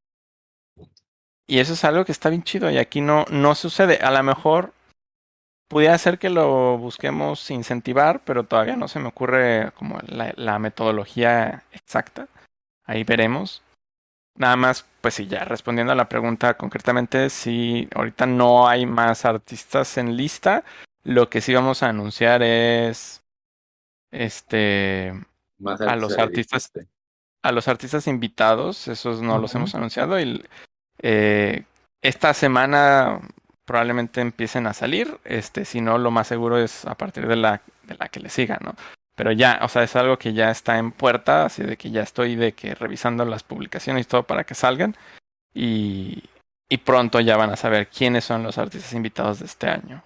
Y 1.48 1.59
eso 1.59 1.73
es 1.73 1.82
algo 1.82 2.05
que 2.05 2.12
está 2.12 2.28
bien 2.28 2.44
chido 2.44 2.70
y 2.70 2.78
aquí 2.78 3.01
no, 3.01 3.24
no 3.31 3.56
sucede. 3.56 3.98
A 4.01 4.12
lo 4.12 4.23
mejor 4.23 4.73
pudiera 5.68 5.98
ser 5.98 6.20
que 6.20 6.31
lo 6.31 6.78
busquemos 6.78 7.51
incentivar, 7.51 8.20
pero 8.24 8.44
todavía 8.44 8.77
no 8.77 8.86
se 8.86 9.01
me 9.01 9.09
ocurre 9.09 9.73
como 9.73 9.98
la, 10.06 10.32
la 10.36 10.60
metodología 10.60 11.64
exacta. 11.73 12.28
Ahí 12.85 13.02
veremos. 13.02 13.64
Nada 14.36 14.55
más, 14.55 14.86
pues 15.01 15.14
sí, 15.14 15.27
ya 15.27 15.44
respondiendo 15.44 15.94
a 15.94 15.97
la 15.97 16.09
pregunta 16.09 16.56
concretamente, 16.56 17.28
si 17.28 17.89
ahorita 17.93 18.24
no 18.27 18.68
hay 18.68 18.86
más 18.86 19.24
artistas 19.24 19.98
en 19.98 20.16
lista, 20.16 20.62
lo 21.07 21.31
que 21.31 21.41
sí 21.41 21.55
vamos 21.55 21.83
a 21.83 21.89
anunciar 21.89 22.43
es 22.43 23.23
este 24.11 25.12
Más 25.59 25.81
a 25.81 25.95
los 25.95 26.19
artistas, 26.19 26.73
a 27.43 27.53
los 27.53 27.69
artistas 27.69 28.09
invitados, 28.09 28.89
esos 28.89 29.23
no 29.23 29.39
los 29.39 29.55
hemos 29.55 29.74
anunciado 29.77 30.20
y 30.20 30.45
eh, 31.01 31.62
esta 32.03 32.35
semana 32.35 33.20
probablemente 33.65 34.20
empiecen 34.20 34.66
a 34.66 34.74
salir, 34.74 35.19
este, 35.24 35.65
si 35.65 35.81
no 35.81 35.97
lo 35.99 36.11
más 36.11 36.27
seguro 36.27 36.59
es 36.59 36.85
a 36.85 36.97
partir 36.97 37.28
de 37.28 37.37
la 37.37 37.62
de 37.85 37.97
la 37.97 38.09
que 38.09 38.19
le 38.19 38.28
siga, 38.28 38.59
¿no? 38.61 38.74
Pero 39.15 39.31
ya, 39.31 39.61
o 39.62 39.69
sea, 39.69 39.85
es 39.85 39.95
algo 39.95 40.19
que 40.19 40.35
ya 40.35 40.51
está 40.51 40.78
en 40.78 40.91
puerta, 40.91 41.47
así 41.47 41.62
de 41.62 41.77
que 41.77 41.91
ya 41.91 42.03
estoy 42.03 42.35
de 42.35 42.53
que 42.53 42.74
revisando 42.74 43.24
las 43.24 43.45
publicaciones 43.45 44.07
y 44.07 44.09
todo 44.09 44.24
para 44.24 44.45
que 44.45 44.55
salgan 44.55 44.97
y 45.55 46.24
y 46.69 46.78
pronto 46.78 47.20
ya 47.20 47.37
van 47.37 47.51
a 47.51 47.57
saber 47.57 47.89
quiénes 47.89 48.24
son 48.24 48.43
los 48.43 48.59
artistas 48.59 48.93
invitados 48.93 49.39
de 49.39 49.47
este 49.47 49.69
año. 49.69 50.03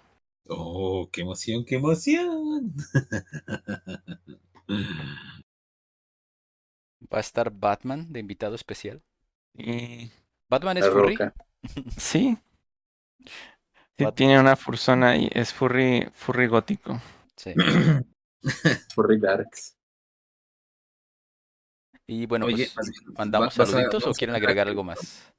Oh, 0.53 1.09
qué 1.13 1.21
emoción, 1.21 1.65
qué 1.65 1.77
emoción. 1.77 2.75
Va 7.13 7.19
a 7.19 7.21
estar 7.21 7.51
Batman 7.51 8.13
de 8.13 8.21
invitado 8.21 8.57
especial. 8.57 9.01
Y 9.55 10.11
Batman 10.49 10.79
es 10.79 10.89
furry. 10.89 11.17
Sí, 11.97 12.37
tiene 14.15 14.41
una 14.41 14.57
fursona 14.57 15.17
y 15.17 15.29
es 15.33 15.53
furry 15.53 16.09
furry 16.13 16.47
gótico. 16.47 17.01
Sí. 17.37 17.55
Furry 18.95 19.19
Darks. 19.21 19.77
Y 22.07 22.27
bueno, 22.27 22.47
Oye, 22.47 22.69
pues, 22.75 22.75
vas- 22.75 23.19
¿mandamos 23.19 23.55
saluditos 23.55 24.07
o 24.07 24.13
quieren 24.15 24.35
agregar 24.35 24.67
algo 24.67 24.83
más? 24.83 25.31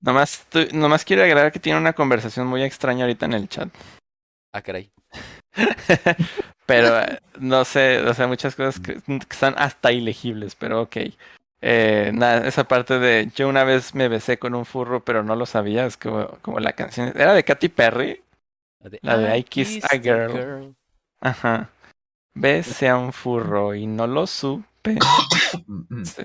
Nomás, 0.00 0.46
nomás 0.72 1.04
quiero 1.04 1.22
agregar 1.22 1.50
que 1.50 1.58
tiene 1.58 1.78
una 1.78 1.94
conversación 1.94 2.46
muy 2.46 2.62
extraña 2.62 3.04
ahorita 3.04 3.26
en 3.26 3.32
el 3.32 3.48
chat. 3.48 3.70
Ah, 4.56 4.62
caray. 4.62 4.90
pero 6.66 6.98
eh, 6.98 7.20
no 7.38 7.66
sé, 7.66 8.00
o 8.00 8.14
sea, 8.14 8.26
muchas 8.26 8.56
cosas 8.56 8.80
que, 8.80 8.94
que 9.02 9.18
están 9.30 9.54
hasta 9.58 9.92
ilegibles, 9.92 10.54
pero 10.54 10.80
ok. 10.80 10.96
Eh, 11.60 12.10
nada, 12.14 12.48
esa 12.48 12.64
parte 12.64 12.98
de 12.98 13.30
yo 13.34 13.50
una 13.50 13.64
vez 13.64 13.94
me 13.94 14.08
besé 14.08 14.38
con 14.38 14.54
un 14.54 14.64
furro, 14.64 15.04
pero 15.04 15.22
no 15.22 15.36
lo 15.36 15.44
sabía, 15.44 15.84
es 15.84 15.98
como, 15.98 16.38
como 16.40 16.58
la 16.58 16.72
canción. 16.72 17.12
Era 17.14 17.34
de 17.34 17.44
Katy 17.44 17.68
Perry. 17.68 18.22
La 19.02 19.18
de 19.18 19.36
I 19.36 19.42
Kissed 19.42 19.84
a 19.90 19.98
Girl. 19.98 20.74
Ajá. 21.20 21.68
Besé 22.32 22.88
a 22.88 22.96
un 22.96 23.12
furro 23.12 23.74
y 23.74 23.86
no 23.86 24.06
lo 24.06 24.26
supe. 24.26 24.96
Mm, 25.66 26.00
mm. 26.00 26.04
Sí. 26.04 26.22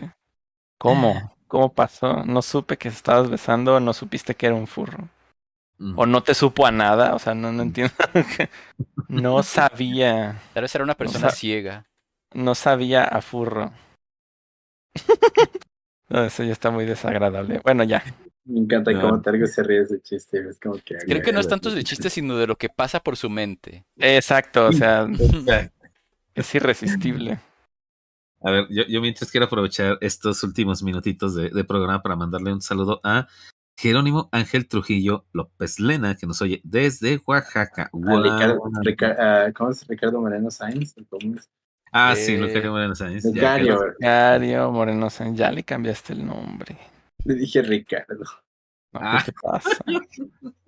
¿Cómo? 0.78 1.36
¿Cómo 1.50 1.74
pasó? 1.74 2.24
No 2.24 2.42
supe 2.42 2.78
que 2.78 2.88
estabas 2.88 3.30
besando, 3.30 3.82
no 3.82 3.92
supiste 3.92 4.36
que 4.36 4.46
era 4.46 4.56
un 4.56 4.68
furro. 4.68 5.10
O 5.96 6.06
no 6.06 6.22
te 6.24 6.34
supo 6.36 6.66
a 6.66 6.72
nada, 6.72 7.16
o 7.16 7.20
sea, 7.20 7.34
no, 7.34 7.52
no 7.52 7.64
entiendo. 7.64 7.94
no 9.08 9.42
sabía. 9.44 10.42
Tal 10.54 10.62
vez 10.64 10.76
era 10.76 10.84
una 10.84 10.96
persona 10.96 11.30
sea- 11.30 11.36
ciega. 11.36 11.86
No 12.34 12.56
sabía 12.56 13.04
a 13.04 13.22
furro. 13.22 13.72
No, 16.10 16.26
eso 16.26 16.44
ya 16.44 16.52
está 16.52 16.72
muy 16.72 16.84
desagradable. 16.86 17.62
Bueno, 17.64 17.86
ya. 17.86 18.04
Me 18.44 18.60
encanta 18.60 18.92
No. 18.92 19.00
cómo 19.00 19.22
Targo 19.22 19.48
se 19.48 19.64
ríe 19.64 19.78
de 19.78 19.84
ese 19.86 20.02
chiste. 20.02 20.40
Es 20.50 20.60
como 20.60 20.76
que. 20.84 20.98
Creo 20.98 21.22
que 21.22 21.32
no 21.32 21.40
es 21.40 21.48
tanto 21.48 21.72
del 21.72 21.86
chiste, 21.86 22.10
sino 22.10 22.36
de 22.36 22.48
lo 22.48 22.58
que 22.58 22.68
pasa 22.68 23.00
por 23.00 23.16
su 23.16 23.30
mente. 23.30 23.86
Exacto, 23.96 24.68
o 24.68 24.74
sea, 24.74 25.08
es 26.36 26.54
irresistible. 26.56 27.40
A 28.42 28.52
ver, 28.52 28.68
yo, 28.70 28.84
yo 28.90 29.00
mientras 29.00 29.32
quiero 29.32 29.46
aprovechar 29.46 29.98
estos 30.02 30.44
últimos 30.44 30.84
minutitos 30.84 31.34
de, 31.34 31.50
de 31.50 31.64
programa 31.64 32.02
para 32.02 32.18
mandarle 32.18 32.52
un 32.52 32.62
saludo 32.62 33.00
a 33.06 33.28
Jerónimo 33.78 34.30
Ángel 34.32 34.68
Trujillo 34.68 35.26
López 35.34 35.80
Lena, 35.80 36.16
que 36.16 36.28
nos 36.28 36.42
oye 36.42 36.62
desde 36.64 37.20
Oaxaca. 37.26 37.84
A 37.84 37.90
Guau. 37.92 38.22
Ricardo, 38.24 38.60
Rica- 38.84 39.16
ah, 39.48 39.52
¿Cómo 39.54 39.72
es 39.72 39.88
Ricardo 39.88 40.22
Moreno 40.22 40.52
Sainz? 40.52 40.94
Ah, 41.92 42.16
sí, 42.16 42.34
Eh, 42.36 42.38
Lucario 42.38 42.72
Moreno 42.72 42.96
Sáenz. 42.96 43.24
ya 43.24 43.58
Lucario. 43.58 43.80
Mario 44.00 44.72
Moreno 44.72 45.10
Sáenz, 45.10 45.38
ya 45.38 45.52
le 45.52 45.64
cambiaste 45.64 46.14
el 46.14 46.26
nombre. 46.26 46.78
Le 47.26 47.34
dije 47.36 47.62
Ricardo. 47.62 48.24
No, 48.94 49.00
Ah. 49.02 49.24
¿Qué 49.26 49.32
pasa? 49.42 49.70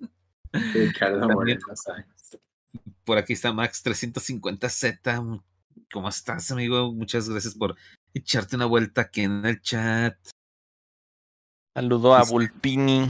Ricardo 0.74 1.20
También. 1.20 1.36
Moreno 1.36 1.76
Sainz. 1.76 2.38
Por 3.06 3.18
aquí 3.18 3.34
está 3.34 3.52
Max350Z. 3.52 5.42
¿Cómo 5.92 6.10
estás, 6.10 6.52
amigo? 6.52 6.92
Muchas 6.94 7.30
gracias 7.30 7.54
por 7.56 7.76
echarte 8.14 8.56
una 8.56 8.66
vuelta 8.66 9.02
aquí 9.02 9.22
en 9.22 9.46
el 9.46 9.62
chat. 9.62 10.16
Saludo 11.76 12.14
a 12.14 12.24
Bulpini, 12.24 13.08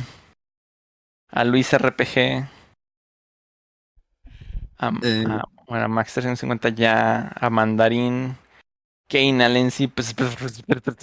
a 1.30 1.44
Luis 1.44 1.74
RPG, 1.74 2.48
a, 4.78 4.92
Eh. 5.04 5.26
a- 5.28 5.44
bueno, 5.68 5.86
a 5.86 5.88
Max 5.88 6.14
350 6.14 6.70
ya, 6.70 7.28
a 7.36 7.50
Mandarín, 7.50 8.38
Kane 9.10 9.44
Alensi, 9.44 9.88
pues, 9.88 10.14
pues, 10.14 10.36
pues, 10.38 10.64
pues, 10.66 10.82
pues, 10.82 10.98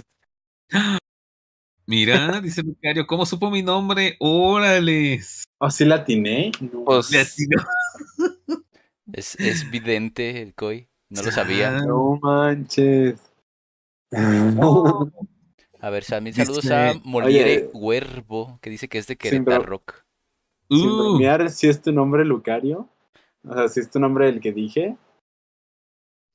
Mira, 1.87 2.15
dice 2.43 2.62
Lucario, 2.62 3.07
¿cómo 3.07 3.27
supo 3.27 3.51
mi 3.51 3.62
nombre? 3.62 4.16
¡Órales! 4.20 5.45
¿Oh, 5.59 5.70
sí 5.70 5.85
la 5.85 5.97
atiné? 5.97 6.53
No. 6.61 6.85
Pues- 6.85 7.11
Le 7.11 7.20
atinó. 7.20 7.62
Es, 9.12 9.35
es 9.41 9.69
vidente 9.69 10.41
el 10.41 10.55
Koi. 10.55 10.89
No 11.09 11.20
lo 11.23 11.32
sabía. 11.32 11.77
Ah, 11.78 11.81
No 11.85 12.16
manches. 12.23 13.20
A 15.82 15.90
ver, 15.90 16.05
Dice- 16.05 16.44
saludos 16.44 16.70
a 16.70 16.94
Moliere. 17.05 17.70
Huervo, 17.73 18.59
que 18.61 18.70
dice 18.70 18.89
que 18.89 18.98
es 18.98 19.07
de 19.07 19.16
Querétaro 19.16 19.62
Rock. 19.65 20.05
Sin 20.69 20.89
uh, 20.89 20.97
bromear, 20.97 21.51
si 21.51 21.69
es 21.69 21.81
tu 21.82 21.93
nombre 21.93 22.24
Lucario. 22.24 22.89
O 23.48 23.55
sea, 23.55 23.69
si 23.69 23.81
es 23.81 23.90
tu 23.90 23.98
nombre 23.98 24.28
el 24.28 24.40
que 24.40 24.52
dije. 24.52 24.97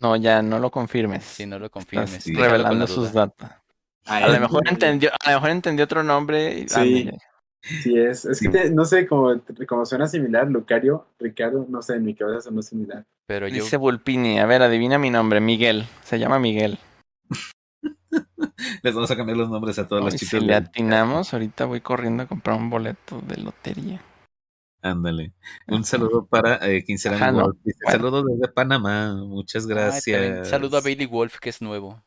no, 0.01 0.15
ya 0.15 0.41
no 0.41 0.59
lo 0.59 0.72
confirmes. 0.72 1.23
Si 1.23 1.45
no 1.45 1.57
lo 1.59 1.67
Estás 1.67 1.85
confirmes. 1.85 2.23
sí. 2.23 2.31
déjalo 2.31 2.47
revelando 2.51 2.80
la 2.85 2.88
sus 2.88 3.13
datos. 3.13 3.49
Ah, 4.07 4.17
A 4.17 4.27
lo 4.27 4.39
mejor 4.39 4.61
entendió, 4.67 5.09
a 5.23 5.31
lo 5.31 5.38
mejor 5.38 5.49
entendió 5.51 5.85
otro 5.85 6.03
nombre. 6.03 6.59
y- 6.59 6.69
Sí. 6.69 7.09
Sí, 7.81 7.97
es. 7.97 8.26
Es 8.26 8.39
que 8.39 8.49
te- 8.49 8.69
no 8.69 8.85
sé, 8.85 9.07
como, 9.07 9.41
como 9.67 9.85
suena 9.88 10.07
similar, 10.07 10.47
Lucario, 10.47 11.07
Ricardo, 11.19 11.65
no 11.67 11.81
sé, 11.81 11.95
en 11.95 12.03
mi 12.03 12.13
cabeza 12.13 12.41
sonó 12.41 12.61
similar. 12.61 13.05
Pero 13.26 13.47
yo, 13.47 13.55
Dice 13.55 13.77
Bulpini, 13.77 14.38
a 14.39 14.45
ver, 14.45 14.61
adivina 14.61 14.99
mi 14.99 15.09
nombre, 15.09 15.39
Miguel. 15.41 15.85
Se 16.03 16.19
llama 16.19 16.38
Miguel. 16.38 16.77
les 18.84 18.94
vamos 18.94 19.11
a 19.11 19.15
cambiar 19.15 19.38
los 19.38 19.49
nombres 19.49 19.77
a 19.80 19.88
todas 19.88 20.03
Y 20.03 20.06
las 20.06 20.14
si 20.19 20.26
chicas. 20.26 20.41
le 20.41 20.53
del- 20.53 20.64
atinamos, 20.65 21.34
ahorita 21.34 21.65
voy 21.65 21.82
corriendo 21.82 22.23
a 22.23 22.26
comprar 22.27 22.57
un 22.57 22.69
boleto 22.69 23.22
de 23.22 23.38
lotería. 23.38 24.02
Ándale. 24.82 25.34
Un 25.68 25.84
saludo 25.84 26.27
para 26.27 26.57
eh, 26.69 26.84
quien 26.84 26.99
será 26.99 27.15
Ajá, 27.15 27.32
no. 27.32 27.45
Wolf. 27.45 27.57
Bueno. 27.64 27.91
Saludos 27.91 28.26
desde 28.27 28.53
Panamá. 28.53 29.15
Muchas 29.15 29.64
Ay, 29.64 29.69
gracias. 29.69 30.48
saludo 30.49 30.77
a 30.77 30.82
Bailey 30.82 31.07
Wolf, 31.07 31.40
que 31.40 31.49
es 31.49 31.60
nuevo. 31.61 32.03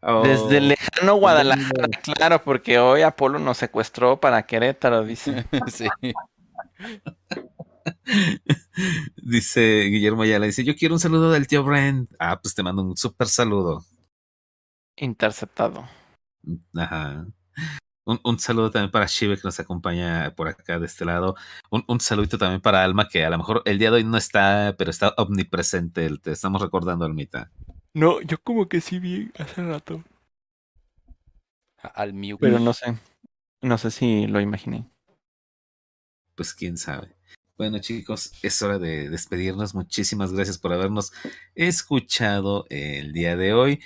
Oh, 0.00 0.22
Desde 0.22 0.58
el 0.58 0.68
lejano 0.68 1.14
Guadalajara, 1.16 1.86
claro, 2.02 2.42
porque 2.42 2.78
hoy 2.80 3.02
Apolo 3.02 3.38
nos 3.38 3.58
secuestró 3.58 4.18
para 4.20 4.42
Querétaro, 4.44 5.04
dice. 5.04 5.44
sí. 5.72 5.86
Dice 9.16 9.82
Guillermo 9.90 10.22
Ayala, 10.22 10.46
dice, 10.46 10.64
yo 10.64 10.74
quiero 10.76 10.94
un 10.94 11.00
saludo 11.00 11.30
del 11.30 11.46
tío 11.46 11.62
Brent. 11.64 12.10
Ah, 12.18 12.40
pues 12.40 12.54
te 12.54 12.62
mando 12.62 12.82
un 12.82 12.96
súper 12.96 13.28
saludo. 13.28 13.84
Interceptado. 14.96 15.88
Ajá. 16.76 17.26
Un, 18.04 18.20
un 18.24 18.38
saludo 18.38 18.70
también 18.70 18.90
para 18.90 19.06
Shive 19.06 19.36
que 19.36 19.42
nos 19.44 19.60
acompaña 19.60 20.34
por 20.34 20.48
acá 20.48 20.78
de 20.78 20.86
este 20.86 21.04
lado. 21.04 21.36
Un, 21.70 21.84
un 21.86 22.00
saludito 22.00 22.36
también 22.36 22.60
para 22.60 22.82
Alma 22.82 23.08
que 23.08 23.24
a 23.24 23.30
lo 23.30 23.38
mejor 23.38 23.62
el 23.64 23.78
día 23.78 23.90
de 23.90 23.98
hoy 23.98 24.04
no 24.04 24.16
está, 24.16 24.74
pero 24.76 24.90
está 24.90 25.14
omnipresente. 25.16 26.08
Te 26.18 26.32
estamos 26.32 26.60
recordando, 26.60 27.04
Almita. 27.04 27.50
No, 27.94 28.20
yo 28.22 28.38
como 28.42 28.68
que 28.68 28.80
sí 28.80 28.98
vi 28.98 29.30
hace 29.38 29.62
rato. 29.62 30.02
Al 31.94 32.12
Mew. 32.12 32.38
Pero 32.38 32.58
no 32.58 32.72
sé. 32.72 32.98
No 33.60 33.78
sé 33.78 33.90
si 33.90 34.26
lo 34.26 34.40
imaginé. 34.40 34.88
Pues 36.34 36.54
quién 36.54 36.76
sabe. 36.76 37.14
Bueno 37.56 37.78
chicos, 37.78 38.32
es 38.42 38.60
hora 38.62 38.78
de 38.78 39.08
despedirnos. 39.08 39.74
Muchísimas 39.74 40.32
gracias 40.32 40.58
por 40.58 40.72
habernos 40.72 41.12
escuchado 41.54 42.66
el 42.70 43.12
día 43.12 43.36
de 43.36 43.52
hoy. 43.52 43.80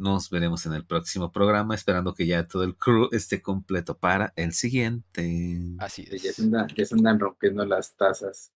Nos 0.00 0.30
veremos 0.30 0.64
en 0.64 0.72
el 0.72 0.84
próximo 0.86 1.30
programa, 1.30 1.74
esperando 1.74 2.14
que 2.14 2.24
ya 2.26 2.48
todo 2.48 2.64
el 2.64 2.74
crew 2.74 3.08
esté 3.12 3.42
completo 3.42 3.98
para 3.98 4.32
el 4.34 4.52
siguiente. 4.54 5.58
Así 5.78 6.06
Ya 6.06 6.30
es. 6.30 6.36
se, 6.36 6.42
andan, 6.42 6.68
ya 6.74 6.84
se 6.86 6.94
andan 6.94 7.20
rompiendo 7.20 7.64
las 7.66 7.94
tazas. 7.96 8.50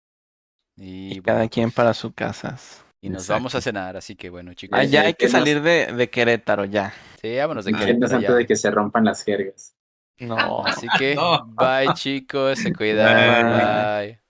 Y, 0.77 1.19
Y 1.19 1.21
cada 1.21 1.49
quien 1.49 1.71
para 1.73 1.95
su 1.95 2.13
casas. 2.13 2.85
y 3.01 3.09
nos 3.11 3.23
Exacto. 3.25 3.41
vamos 3.41 3.55
a 3.57 3.61
cenar, 3.61 3.97
así 3.97 4.15
que 4.15 4.31
bueno, 4.31 4.55
chicos. 4.55 4.79
Ah, 4.79 4.85
ya 4.85 5.03
hay 5.03 5.15
que 5.15 5.27
temas- 5.27 5.33
salir 5.41 5.61
de, 5.63 5.87
de 5.93 6.11
Querétaro, 6.11 6.65
ya. 6.65 6.95
Sí, 7.21 7.37
vámonos 7.37 7.65
de 7.65 7.73
Y 7.73 7.75
Querétaro 7.75 8.15
antes 8.15 8.29
ya. 8.31 8.35
de 8.37 8.47
que 8.47 8.55
se 8.57 8.71
rompan 8.71 9.05
las 9.05 9.25
jergas. 9.25 9.75
No. 10.21 10.65
Así 10.65 10.87
que, 10.97 11.15
No. 11.17 11.45
bye 11.57 11.93
chicos, 11.95 12.61
se 12.61 12.73
cuidan. 12.73 13.51
Bye. 13.51 14.07
bye. 14.15 14.22